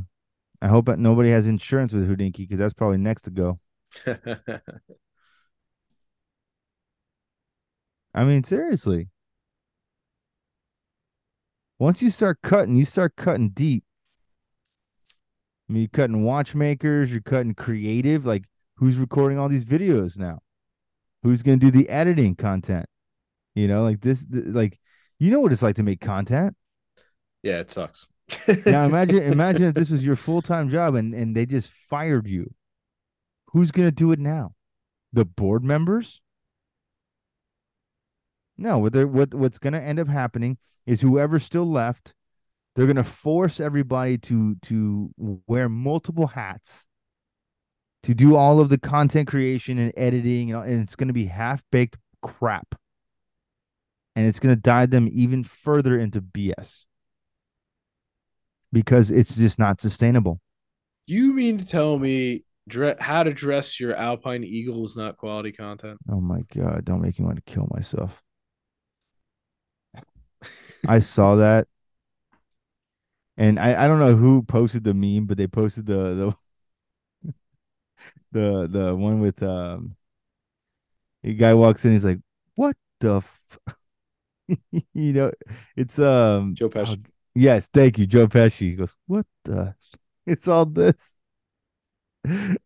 I 0.62 0.68
hope 0.68 0.86
that 0.88 1.00
nobody 1.00 1.32
has 1.32 1.48
insurance 1.48 1.94
with 1.94 2.08
Hodinkee 2.10 2.38
because 2.40 2.60
that's 2.60 2.74
probably 2.74 2.98
next 2.98 3.22
to 3.24 3.32
go. 3.32 3.60
I 8.14 8.26
mean, 8.26 8.44
seriously. 8.44 9.08
Once 11.80 12.02
you 12.02 12.10
start 12.10 12.40
cutting, 12.44 12.76
you 12.76 12.86
start 12.86 13.16
cutting 13.16 13.50
deep. 13.50 13.86
I 15.70 15.74
mean, 15.74 15.84
you're 15.84 15.90
cutting 15.90 16.24
watchmakers, 16.24 17.10
you're 17.12 17.22
cutting 17.22 17.56
creative. 17.56 18.26
Like, 18.26 18.44
who's 18.76 18.98
recording 18.98 19.40
all 19.40 19.48
these 19.48 19.66
videos 19.66 20.18
now? 20.18 20.40
Who's 21.24 21.44
going 21.44 21.60
to 21.60 21.66
do 21.66 21.72
the 21.72 21.90
editing 21.90 22.36
content? 22.36 22.86
You 23.56 23.68
know, 23.68 23.84
like 23.84 24.02
this, 24.02 24.26
like, 24.30 24.80
you 25.20 25.32
know 25.32 25.40
what 25.40 25.52
it's 25.52 25.62
like 25.62 25.76
to 25.78 25.84
make 25.84 26.02
content. 26.02 26.56
Yeah, 27.42 27.60
it 27.60 27.72
sucks 27.72 28.08
now 28.66 28.86
imagine 28.86 29.24
imagine 29.24 29.68
if 29.68 29.76
this 29.76 29.90
was 29.90 30.06
your 30.06 30.16
full-time 30.16 30.70
job 30.70 30.96
and 30.96 31.14
and 31.14 31.36
they 31.36 31.46
just 31.46 31.70
fired 31.70 32.28
you. 32.28 32.54
Who's 33.48 33.72
going 33.72 33.88
to 33.88 33.92
do 33.92 34.12
it 34.12 34.20
now? 34.20 34.54
The 35.12 35.26
board 35.26 35.64
members? 35.64 36.22
No, 38.58 38.80
what 38.80 38.96
what 38.96 39.34
what's 39.34 39.60
going 39.60 39.74
to 39.74 39.82
end 39.82 40.00
up 40.00 40.08
happening 40.08 40.58
is 40.86 41.02
whoever's 41.02 41.44
still 41.44 41.70
left, 41.70 42.14
they're 42.76 42.86
going 42.86 42.96
to 42.96 43.04
force 43.04 43.60
everybody 43.60 44.18
to 44.20 44.56
to 44.64 45.12
wear 45.18 45.70
multiple 45.70 46.28
hats 46.28 46.88
to 48.04 48.14
do 48.14 48.36
all 48.36 48.60
of 48.60 48.70
the 48.70 48.78
content 48.78 49.28
creation 49.28 49.80
and 49.80 49.94
editing, 49.96 50.54
and, 50.54 50.64
and 50.70 50.82
it's 50.82 50.96
going 50.96 51.08
to 51.08 51.14
be 51.14 51.26
half 51.26 51.64
baked 51.72 51.98
crap, 52.22 52.76
and 54.16 54.28
it's 54.28 54.40
going 54.40 54.54
to 54.54 54.62
dive 54.62 54.90
them 54.90 55.10
even 55.12 55.44
further 55.44 55.98
into 55.98 56.22
BS 56.22 56.86
because 58.72 59.10
it's 59.10 59.36
just 59.36 59.58
not 59.58 59.80
sustainable. 59.80 60.42
You 61.08 61.34
mean 61.34 61.58
to 61.58 61.66
tell 61.66 61.98
me 61.98 62.44
dre- 62.68 62.96
how 63.00 63.24
to 63.24 63.34
dress 63.34 63.80
your 63.80 63.96
Alpine 63.96 64.44
Eagle 64.44 64.86
is 64.86 64.98
not 64.98 65.18
quality 65.18 65.52
content? 65.52 65.98
Oh 66.12 66.20
my 66.20 66.42
god! 66.54 66.84
Don't 66.86 67.02
make 67.02 67.20
me 67.20 67.26
want 67.26 67.38
to 67.38 67.52
kill 67.52 67.68
myself. 67.72 68.22
I 70.88 71.00
saw 71.00 71.36
that, 71.38 71.68
and 73.38 73.60
I 73.60 73.86
I 73.86 73.88
don't 73.88 74.00
know 74.00 74.16
who 74.16 74.44
posted 74.44 74.84
the 74.84 74.94
meme, 74.94 75.26
but 75.26 75.38
they 75.38 75.48
posted 75.48 75.86
the 75.86 76.16
the 76.16 76.36
the 78.34 78.68
the 78.68 78.96
one 78.96 79.20
with 79.20 79.42
um. 79.44 79.96
The 81.24 81.34
guy 81.34 81.54
walks 81.54 81.86
in, 81.86 81.94
he's 81.94 82.04
like, 82.06 82.20
"What 82.56 82.76
the?" 83.00 83.18
F-? 83.18 83.40
you 84.72 85.14
know, 85.14 85.32
it's 85.76 85.98
um 86.00 86.56
Joe 86.56 86.70
Pesci. 86.70 86.98
oh, 87.06 87.10
yes, 87.34 87.70
thank 87.74 87.98
you, 87.98 88.06
Joe 88.06 88.28
Pesci. 88.28 88.72
He 88.72 88.76
goes, 88.76 88.96
"What 89.08 89.26
the?" 89.46 89.76
It's 90.26 90.48
all 90.48 90.66
this, 90.66 90.96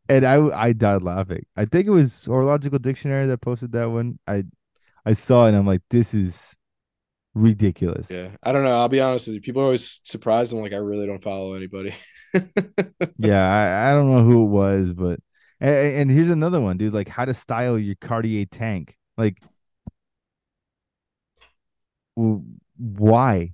and 0.10 0.26
I 0.26 0.36
I 0.50 0.74
died 0.74 1.02
laughing. 1.02 1.46
I 1.56 1.66
think 1.66 1.88
it 1.88 1.92
was 1.92 2.26
Horological 2.26 2.80
Dictionary 2.80 3.28
that 3.28 3.42
posted 3.42 3.72
that 3.72 3.90
one. 3.90 4.20
I 4.28 4.44
I 5.06 5.14
saw 5.14 5.46
it 5.46 5.50
and 5.50 5.58
I'm 5.58 5.66
like, 5.66 5.82
this 5.90 6.14
is 6.14 6.56
ridiculous. 7.34 8.12
Yeah, 8.12 8.30
I 8.44 8.52
don't 8.52 8.64
know. 8.64 8.78
I'll 8.78 8.90
be 8.90 9.02
honest 9.02 9.28
with 9.28 9.36
you. 9.36 9.42
People 9.42 9.62
are 9.64 9.66
always 9.66 10.02
surprised. 10.04 10.54
I'm 10.54 10.62
like, 10.62 10.74
I 10.74 10.78
really 10.78 11.08
don't 11.08 11.24
follow 11.24 11.56
anybody. 11.56 11.96
Yeah, 13.18 13.42
I, 13.42 13.92
I 13.92 13.94
don't 13.94 14.12
know 14.12 14.24
who 14.24 14.44
it 14.44 14.50
was, 14.50 14.94
but 14.94 15.20
and, 15.60 15.76
and 15.76 16.12
here's 16.12 16.30
another 16.30 16.62
one, 16.62 16.78
dude. 16.78 16.94
Like 16.94 17.08
how 17.08 17.26
to 17.26 17.34
style 17.34 17.78
your 17.78 17.96
Cartier 17.96 18.46
tank. 18.46 18.98
Like, 19.18 19.42
why? 22.16 23.54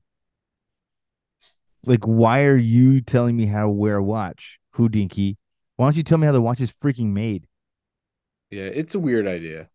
Like, 1.86 2.06
why 2.06 2.44
are 2.44 2.56
you 2.56 3.02
telling 3.02 3.36
me 3.36 3.46
how 3.46 3.64
to 3.64 3.70
wear 3.70 3.98
a 3.98 4.04
watch, 4.04 4.60
Hodinkee? 4.76 5.36
Why 5.76 5.86
don't 5.86 5.98
you 5.98 6.04
tell 6.04 6.18
me 6.18 6.26
how 6.26 6.32
the 6.32 6.42
watch 6.42 6.62
is 6.62 6.72
freaking 6.72 7.08
made? 7.08 7.48
yeah, 8.54 8.66
it's 8.66 8.94
a 8.94 9.00
weird 9.00 9.26
idea. 9.26 9.70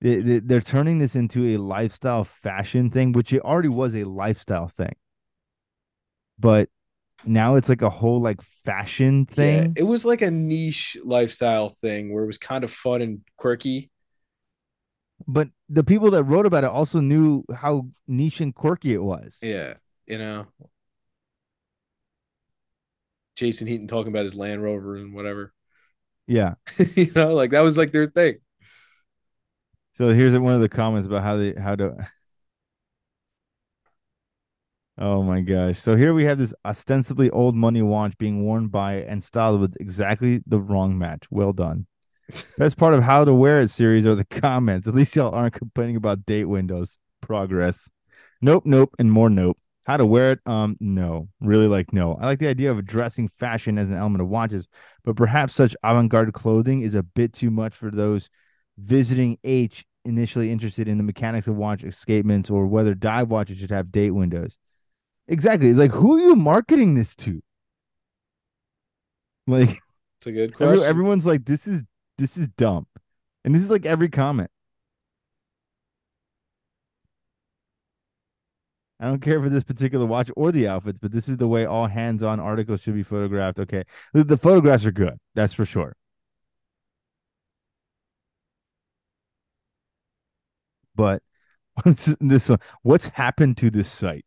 They, 0.00 0.40
they're 0.40 0.60
turning 0.60 0.98
this 0.98 1.14
into 1.14 1.54
a 1.54 1.58
lifestyle 1.58 2.24
fashion 2.24 2.90
thing, 2.90 3.12
which 3.12 3.32
it 3.32 3.42
already 3.42 3.68
was 3.68 3.94
a 3.94 4.02
lifestyle 4.02 4.66
thing. 4.66 4.96
But 6.40 6.68
now 7.24 7.54
it's 7.56 7.68
like 7.68 7.82
a 7.82 7.90
whole 7.90 8.20
like 8.20 8.42
fashion 8.42 9.26
Yeah, 9.34 9.64
thing. 9.64 9.74
it 9.74 9.84
was 9.84 10.04
like 10.04 10.20
a 10.22 10.30
niche 10.30 10.96
lifestyle 11.04 11.70
thing 11.70 12.12
where 12.12 12.22
it 12.24 12.26
was 12.26 12.38
kind 12.38 12.64
of 12.64 12.70
fun 12.72 13.00
and 13.02 13.22
quirky. 13.36 13.90
But 15.26 15.50
the 15.68 15.84
people 15.84 16.10
that 16.12 16.24
wrote 16.24 16.46
about 16.46 16.64
it 16.64 16.70
also 16.70 17.00
knew 17.00 17.44
how 17.54 17.88
niche 18.08 18.40
and 18.40 18.54
quirky 18.54 18.92
it 18.92 19.02
was. 19.02 19.40
Yeah, 19.40 19.74
you 20.06 20.18
know, 20.18 20.46
Jason 23.36 23.66
Heaton 23.66 23.88
talking 23.88 24.10
about 24.12 24.24
his 24.24 24.34
Land 24.34 24.62
Rover 24.62 24.96
and 24.96 25.14
whatever. 25.14 25.52
Yeah. 26.26 26.54
you 26.96 27.12
know, 27.14 27.34
like 27.34 27.50
that 27.50 27.60
was 27.60 27.76
like 27.76 27.92
their 27.92 28.06
thing. 28.06 28.38
So 29.94 30.08
here's 30.14 30.38
one 30.38 30.54
of 30.54 30.60
the 30.60 30.68
comments 30.68 31.06
about 31.06 31.22
how 31.22 31.36
they 31.36 31.54
how 31.54 31.76
to. 31.76 32.08
Oh 35.02 35.20
my 35.20 35.40
gosh! 35.40 35.80
So 35.80 35.96
here 35.96 36.14
we 36.14 36.26
have 36.26 36.38
this 36.38 36.54
ostensibly 36.64 37.28
old 37.30 37.56
money 37.56 37.82
watch 37.82 38.16
being 38.18 38.44
worn 38.44 38.68
by 38.68 38.98
and 38.98 39.24
styled 39.24 39.60
with 39.60 39.76
exactly 39.80 40.44
the 40.46 40.60
wrong 40.60 40.96
match. 40.96 41.24
Well 41.28 41.52
done. 41.52 41.86
Best 42.56 42.76
part 42.76 42.94
of 42.94 43.02
how 43.02 43.24
to 43.24 43.34
wear 43.34 43.60
it 43.60 43.68
series 43.68 44.06
are 44.06 44.14
the 44.14 44.24
comments. 44.24 44.86
At 44.86 44.94
least 44.94 45.16
y'all 45.16 45.34
aren't 45.34 45.54
complaining 45.54 45.96
about 45.96 46.24
date 46.24 46.44
windows. 46.44 46.98
Progress. 47.20 47.90
Nope, 48.40 48.62
nope, 48.64 48.94
and 48.96 49.10
more 49.10 49.28
nope. 49.28 49.58
How 49.86 49.96
to 49.96 50.06
wear 50.06 50.30
it? 50.30 50.40
Um, 50.46 50.76
no. 50.78 51.26
Really 51.40 51.66
like 51.66 51.92
no. 51.92 52.14
I 52.14 52.26
like 52.26 52.38
the 52.38 52.46
idea 52.46 52.70
of 52.70 52.78
addressing 52.78 53.26
fashion 53.26 53.78
as 53.78 53.88
an 53.88 53.96
element 53.96 54.22
of 54.22 54.28
watches, 54.28 54.68
but 55.02 55.16
perhaps 55.16 55.52
such 55.52 55.74
avant-garde 55.82 56.32
clothing 56.32 56.82
is 56.82 56.94
a 56.94 57.02
bit 57.02 57.32
too 57.32 57.50
much 57.50 57.74
for 57.74 57.90
those 57.90 58.30
visiting 58.78 59.36
H 59.42 59.84
initially 60.04 60.52
interested 60.52 60.86
in 60.86 60.96
the 60.96 61.02
mechanics 61.02 61.48
of 61.48 61.56
watch 61.56 61.82
escapements 61.82 62.52
or 62.52 62.68
whether 62.68 62.94
dive 62.94 63.30
watches 63.30 63.58
should 63.58 63.72
have 63.72 63.90
date 63.90 64.12
windows. 64.12 64.58
Exactly. 65.32 65.70
It's 65.70 65.78
like 65.78 65.92
who 65.92 66.16
are 66.16 66.20
you 66.20 66.36
marketing 66.36 66.94
this 66.94 67.14
to? 67.16 67.42
Like 69.46 69.78
It's 70.18 70.26
a 70.26 70.32
good 70.32 70.54
every, 70.60 70.76
question. 70.78 70.88
everyone's 70.88 71.26
like, 71.26 71.44
this 71.44 71.66
is 71.66 71.82
this 72.18 72.36
is 72.36 72.48
dumb. 72.48 72.86
And 73.44 73.54
this 73.54 73.62
is 73.62 73.70
like 73.70 73.86
every 73.86 74.08
comment. 74.08 74.50
I 79.00 79.06
don't 79.06 79.20
care 79.20 79.40
for 79.42 79.48
this 79.48 79.64
particular 79.64 80.06
watch 80.06 80.30
or 80.36 80.52
the 80.52 80.68
outfits, 80.68 80.98
but 81.00 81.10
this 81.10 81.28
is 81.28 81.36
the 81.36 81.48
way 81.48 81.64
all 81.66 81.88
hands-on 81.88 82.38
articles 82.38 82.80
should 82.80 82.94
be 82.94 83.02
photographed. 83.02 83.58
Okay. 83.58 83.82
The, 84.14 84.22
the 84.24 84.36
photographs 84.36 84.84
are 84.86 84.92
good. 84.92 85.18
That's 85.34 85.52
for 85.54 85.64
sure. 85.64 85.96
But 90.94 91.22
what's 91.82 92.14
this 92.20 92.48
one? 92.48 92.60
What's 92.82 93.08
happened 93.08 93.56
to 93.58 93.70
this 93.70 93.90
site? 93.90 94.24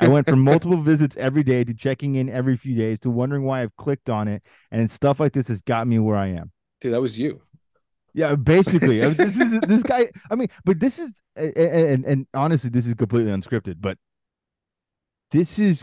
I 0.00 0.08
went 0.08 0.28
from 0.28 0.40
multiple 0.44 0.78
visits 0.78 1.16
every 1.16 1.42
day 1.42 1.64
to 1.64 1.74
checking 1.74 2.14
in 2.14 2.28
every 2.28 2.56
few 2.56 2.74
days 2.74 2.98
to 3.00 3.10
wondering 3.10 3.44
why 3.44 3.62
I've 3.62 3.76
clicked 3.76 4.10
on 4.10 4.28
it, 4.28 4.42
and 4.70 4.90
stuff 4.90 5.20
like 5.20 5.32
this 5.32 5.48
has 5.48 5.62
got 5.62 5.86
me 5.86 5.98
where 5.98 6.16
I 6.16 6.28
am. 6.28 6.52
Dude, 6.80 6.94
that 6.94 7.00
was 7.00 7.18
you. 7.18 7.42
Yeah, 8.12 8.36
basically, 8.36 9.00
this 9.00 9.36
is 9.36 9.60
this 9.62 9.82
guy. 9.82 10.08
I 10.30 10.36
mean, 10.36 10.48
but 10.64 10.78
this 10.78 10.98
is 10.98 11.10
and, 11.36 12.04
and 12.04 12.26
honestly, 12.32 12.70
this 12.70 12.86
is 12.86 12.94
completely 12.94 13.32
unscripted, 13.32 13.76
but 13.80 13.98
this 15.32 15.58
is 15.58 15.82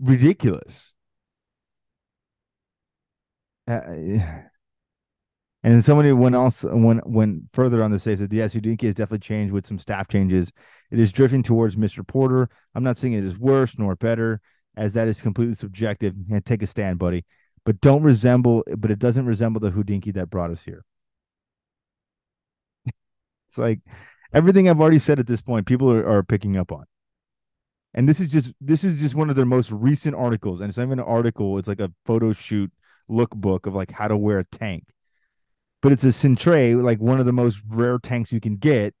ridiculous. 0.00 0.92
Uh, 3.68 3.80
and 5.62 5.74
then 5.74 5.82
somebody 5.82 6.12
went 6.12 6.34
else 6.34 6.64
went 6.64 7.06
went 7.06 7.42
further 7.52 7.82
on 7.82 7.90
the 7.90 7.98
say 7.98 8.16
said 8.16 8.30
the 8.30 8.38
Hodinkee 8.38 8.82
has 8.82 8.94
definitely 8.94 9.18
changed 9.18 9.52
with 9.52 9.66
some 9.66 9.78
staff 9.78 10.08
changes. 10.08 10.50
It 10.90 10.98
is 10.98 11.12
drifting 11.12 11.42
towards 11.42 11.76
Mr. 11.76 12.06
Porter. 12.06 12.48
I'm 12.74 12.82
not 12.82 12.96
saying 12.96 13.12
it 13.12 13.24
is 13.24 13.38
worse 13.38 13.78
nor 13.78 13.94
better, 13.94 14.40
as 14.76 14.94
that 14.94 15.06
is 15.06 15.20
completely 15.20 15.54
subjective. 15.54 16.14
And 16.30 16.44
take 16.44 16.62
a 16.62 16.66
stand, 16.66 16.98
buddy. 16.98 17.26
But 17.64 17.80
don't 17.82 18.02
resemble, 18.02 18.64
but 18.78 18.90
it 18.90 18.98
doesn't 18.98 19.26
resemble 19.26 19.60
the 19.60 19.70
Hodinkee 19.70 20.14
that 20.14 20.30
brought 20.30 20.50
us 20.50 20.62
here. 20.62 20.84
It's 23.48 23.58
like 23.58 23.80
everything 24.32 24.68
I've 24.68 24.80
already 24.80 25.00
said 25.00 25.18
at 25.18 25.26
this 25.26 25.42
point, 25.42 25.66
people 25.66 25.92
are, 25.92 26.08
are 26.08 26.22
picking 26.22 26.56
up 26.56 26.72
on. 26.72 26.84
And 27.92 28.08
this 28.08 28.20
is 28.20 28.28
just 28.28 28.54
this 28.60 28.84
is 28.84 29.00
just 29.00 29.14
one 29.14 29.28
of 29.28 29.36
their 29.36 29.44
most 29.44 29.70
recent 29.72 30.14
articles. 30.16 30.60
And 30.60 30.68
it's 30.68 30.78
not 30.78 30.84
even 30.84 31.00
an 31.00 31.04
article, 31.04 31.58
it's 31.58 31.68
like 31.68 31.80
a 31.80 31.92
photo 32.06 32.32
shoot 32.32 32.70
lookbook 33.10 33.66
of 33.66 33.74
like 33.74 33.90
how 33.90 34.08
to 34.08 34.16
wear 34.16 34.38
a 34.38 34.44
tank. 34.44 34.84
But 35.82 35.92
it's 35.92 36.04
a 36.04 36.08
Cintrée, 36.08 36.80
like 36.82 37.00
one 37.00 37.20
of 37.20 37.26
the 37.26 37.32
most 37.32 37.62
rare 37.66 37.98
tanks 37.98 38.32
you 38.32 38.40
can 38.40 38.56
get. 38.56 38.94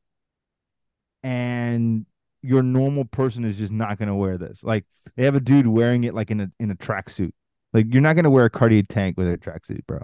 And 1.22 2.06
your 2.42 2.62
normal 2.62 3.04
person 3.04 3.44
is 3.44 3.58
just 3.58 3.72
not 3.72 3.98
gonna 3.98 4.16
wear 4.16 4.38
this. 4.38 4.64
Like 4.64 4.84
they 5.16 5.24
have 5.24 5.34
a 5.34 5.40
dude 5.40 5.66
wearing 5.66 6.04
it 6.04 6.14
like 6.14 6.30
in 6.30 6.40
a 6.40 6.50
in 6.58 6.70
a 6.70 6.74
tracksuit. 6.74 7.32
Like 7.72 7.86
you're 7.92 8.02
not 8.02 8.16
gonna 8.16 8.30
wear 8.30 8.46
a 8.46 8.50
Cartier 8.50 8.82
tank 8.88 9.16
with 9.18 9.30
a 9.30 9.36
tracksuit, 9.36 9.86
bro. 9.86 10.02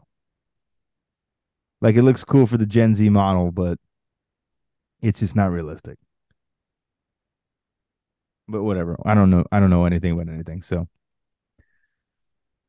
Like 1.80 1.96
it 1.96 2.02
looks 2.02 2.24
cool 2.24 2.46
for 2.46 2.58
the 2.58 2.66
Gen 2.66 2.94
Z 2.94 3.08
model, 3.08 3.52
but 3.52 3.78
it's 5.00 5.20
just 5.20 5.36
not 5.36 5.50
realistic. 5.50 5.98
But 8.48 8.62
whatever. 8.62 8.96
I 9.04 9.14
don't 9.14 9.30
know. 9.30 9.44
I 9.50 9.60
don't 9.60 9.70
know 9.70 9.86
anything 9.86 10.12
about 10.12 10.32
anything. 10.32 10.62
So 10.62 10.88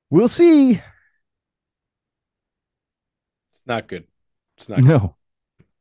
we'll 0.10 0.28
see. 0.28 0.82
Not 3.68 3.88
good. 3.88 4.06
It's 4.58 4.70
not 4.70 4.80
good. 4.80 4.88
No, 4.88 5.16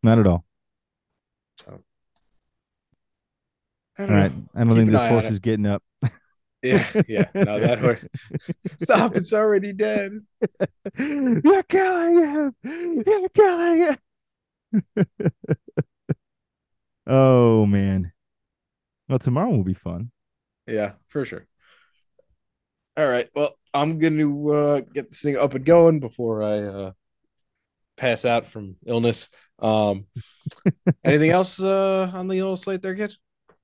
not 0.03 0.19
at 0.19 0.27
all. 0.27 0.45
So, 1.65 1.81
I 3.99 4.07
don't 4.07 4.17
know. 4.17 4.25
I 4.55 4.59
don't 4.59 4.69
Keep 4.69 4.77
think 4.77 4.91
this 4.91 5.07
horse 5.07 5.31
is 5.31 5.39
getting 5.39 5.67
up. 5.67 5.83
Yeah, 6.63 7.03
yeah. 7.07 7.27
No, 7.35 7.61
that 7.61 7.79
horse. 7.81 8.05
Stop! 8.81 9.15
It's 9.15 9.33
already 9.33 9.73
dead. 9.73 10.19
You're 10.99 11.63
killing 11.63 12.21
him. 12.21 12.55
You're 12.65 13.29
killing 13.29 13.97
him. 14.73 15.07
oh 17.07 17.67
man. 17.67 18.13
Well, 19.09 19.21
tomorrow 19.21 19.51
will 19.51 19.65
be 19.65 19.75
fun. 19.75 20.11
Yeah, 20.67 20.93
for 21.09 21.25
sure. 21.25 21.47
All 22.97 23.07
right. 23.07 23.29
Well, 23.35 23.57
I'm 23.73 23.99
gonna 24.01 24.49
uh, 24.49 24.81
get 24.81 25.11
this 25.11 25.21
thing 25.21 25.37
up 25.37 25.55
and 25.55 25.65
going 25.65 26.01
before 26.01 26.43
I 26.43 26.63
uh, 26.63 26.93
pass 27.97 28.25
out 28.25 28.47
from 28.47 28.77
illness. 28.87 29.29
Um, 29.59 30.07
anything 31.05 31.31
else 31.31 31.63
uh, 31.63 32.11
on 32.13 32.29
the 32.29 32.43
old 32.43 32.61
slate 32.61 32.83
there, 32.83 32.95
kid? 32.95 33.15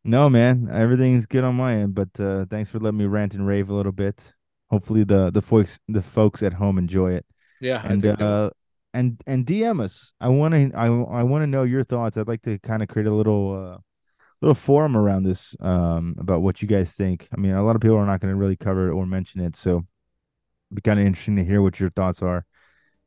No, 0.04 0.28
man, 0.28 0.68
everything's 0.72 1.26
good 1.26 1.44
on 1.44 1.54
my 1.54 1.76
end. 1.76 1.94
But 1.94 2.18
uh, 2.18 2.46
thanks 2.46 2.70
for 2.70 2.80
letting 2.80 2.98
me 2.98 3.06
rant 3.06 3.34
and 3.34 3.46
rave 3.46 3.70
a 3.70 3.74
little 3.74 3.92
bit. 3.92 4.32
Hopefully, 4.70 5.04
the 5.04 5.30
the 5.30 5.42
folks 5.42 5.78
the 5.88 6.02
folks 6.02 6.42
at 6.42 6.54
home 6.54 6.78
enjoy 6.78 7.12
it. 7.12 7.26
Yeah, 7.60 7.80
and 7.84 8.04
uh, 8.04 8.50
and 8.92 9.20
and 9.26 9.46
DM 9.46 9.80
us. 9.80 10.12
I 10.20 10.28
want 10.28 10.54
to 10.54 10.76
I 10.76 10.86
I 10.86 11.22
want 11.22 11.42
to 11.42 11.46
know 11.46 11.62
your 11.62 11.84
thoughts. 11.84 12.16
I'd 12.16 12.28
like 12.28 12.42
to 12.42 12.58
kind 12.58 12.82
of 12.82 12.88
create 12.88 13.06
a 13.06 13.12
little 13.12 13.54
uh, 13.54 13.78
little 14.40 14.54
forum 14.54 14.96
around 14.96 15.22
this 15.22 15.54
um 15.60 16.16
about 16.18 16.42
what 16.42 16.62
you 16.62 16.68
guys 16.68 16.92
think. 16.92 17.28
I 17.32 17.38
mean, 17.38 17.52
a 17.52 17.62
lot 17.62 17.76
of 17.76 17.82
people 17.82 17.96
are 17.96 18.06
not 18.06 18.20
going 18.20 18.32
to 18.32 18.38
really 18.38 18.56
cover 18.56 18.88
it 18.88 18.92
or 18.92 19.06
mention 19.06 19.40
it, 19.40 19.56
so 19.56 19.70
it'd 19.70 19.86
be 20.74 20.80
kind 20.80 20.98
of 20.98 21.06
interesting 21.06 21.36
to 21.36 21.44
hear 21.44 21.62
what 21.62 21.78
your 21.78 21.90
thoughts 21.90 22.22
are 22.22 22.44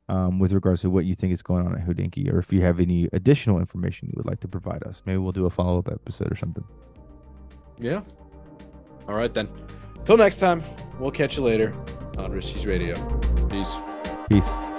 um 0.08 0.40
with 0.40 0.54
regards 0.54 0.82
to 0.82 0.90
what 0.90 1.06
you 1.06 1.16
think 1.16 1.34
is 1.34 1.42
going 1.42 1.66
on 1.66 1.76
at 1.76 1.86
Hodinkee, 1.86 2.32
or 2.32 2.40
if 2.40 2.54
you 2.54 2.62
have 2.62 2.80
any 2.80 3.10
additional 3.14 3.60
information 3.60 4.08
you 4.08 4.14
would 4.18 4.26
like 4.26 4.40
to 4.42 4.48
provide 4.48 4.84
us. 4.84 5.02
Maybe 5.06 5.18
we'll 5.18 5.32
do 5.32 5.46
a 5.46 5.50
follow 5.50 5.80
up 5.80 5.90
episode 5.90 6.32
or 6.32 6.36
something. 6.36 6.64
Yeah. 7.80 8.02
All 9.08 9.16
right 9.16 9.34
then. 9.34 9.48
Till 10.06 10.18
next 10.18 10.40
time, 10.40 10.64
we'll 11.00 11.12
catch 11.12 11.38
you 11.38 11.44
later 11.44 11.74
on 12.18 12.32
Risky's 12.32 12.66
Radio. 12.66 12.94
Peace. 13.50 13.74
Peace. 14.30 14.75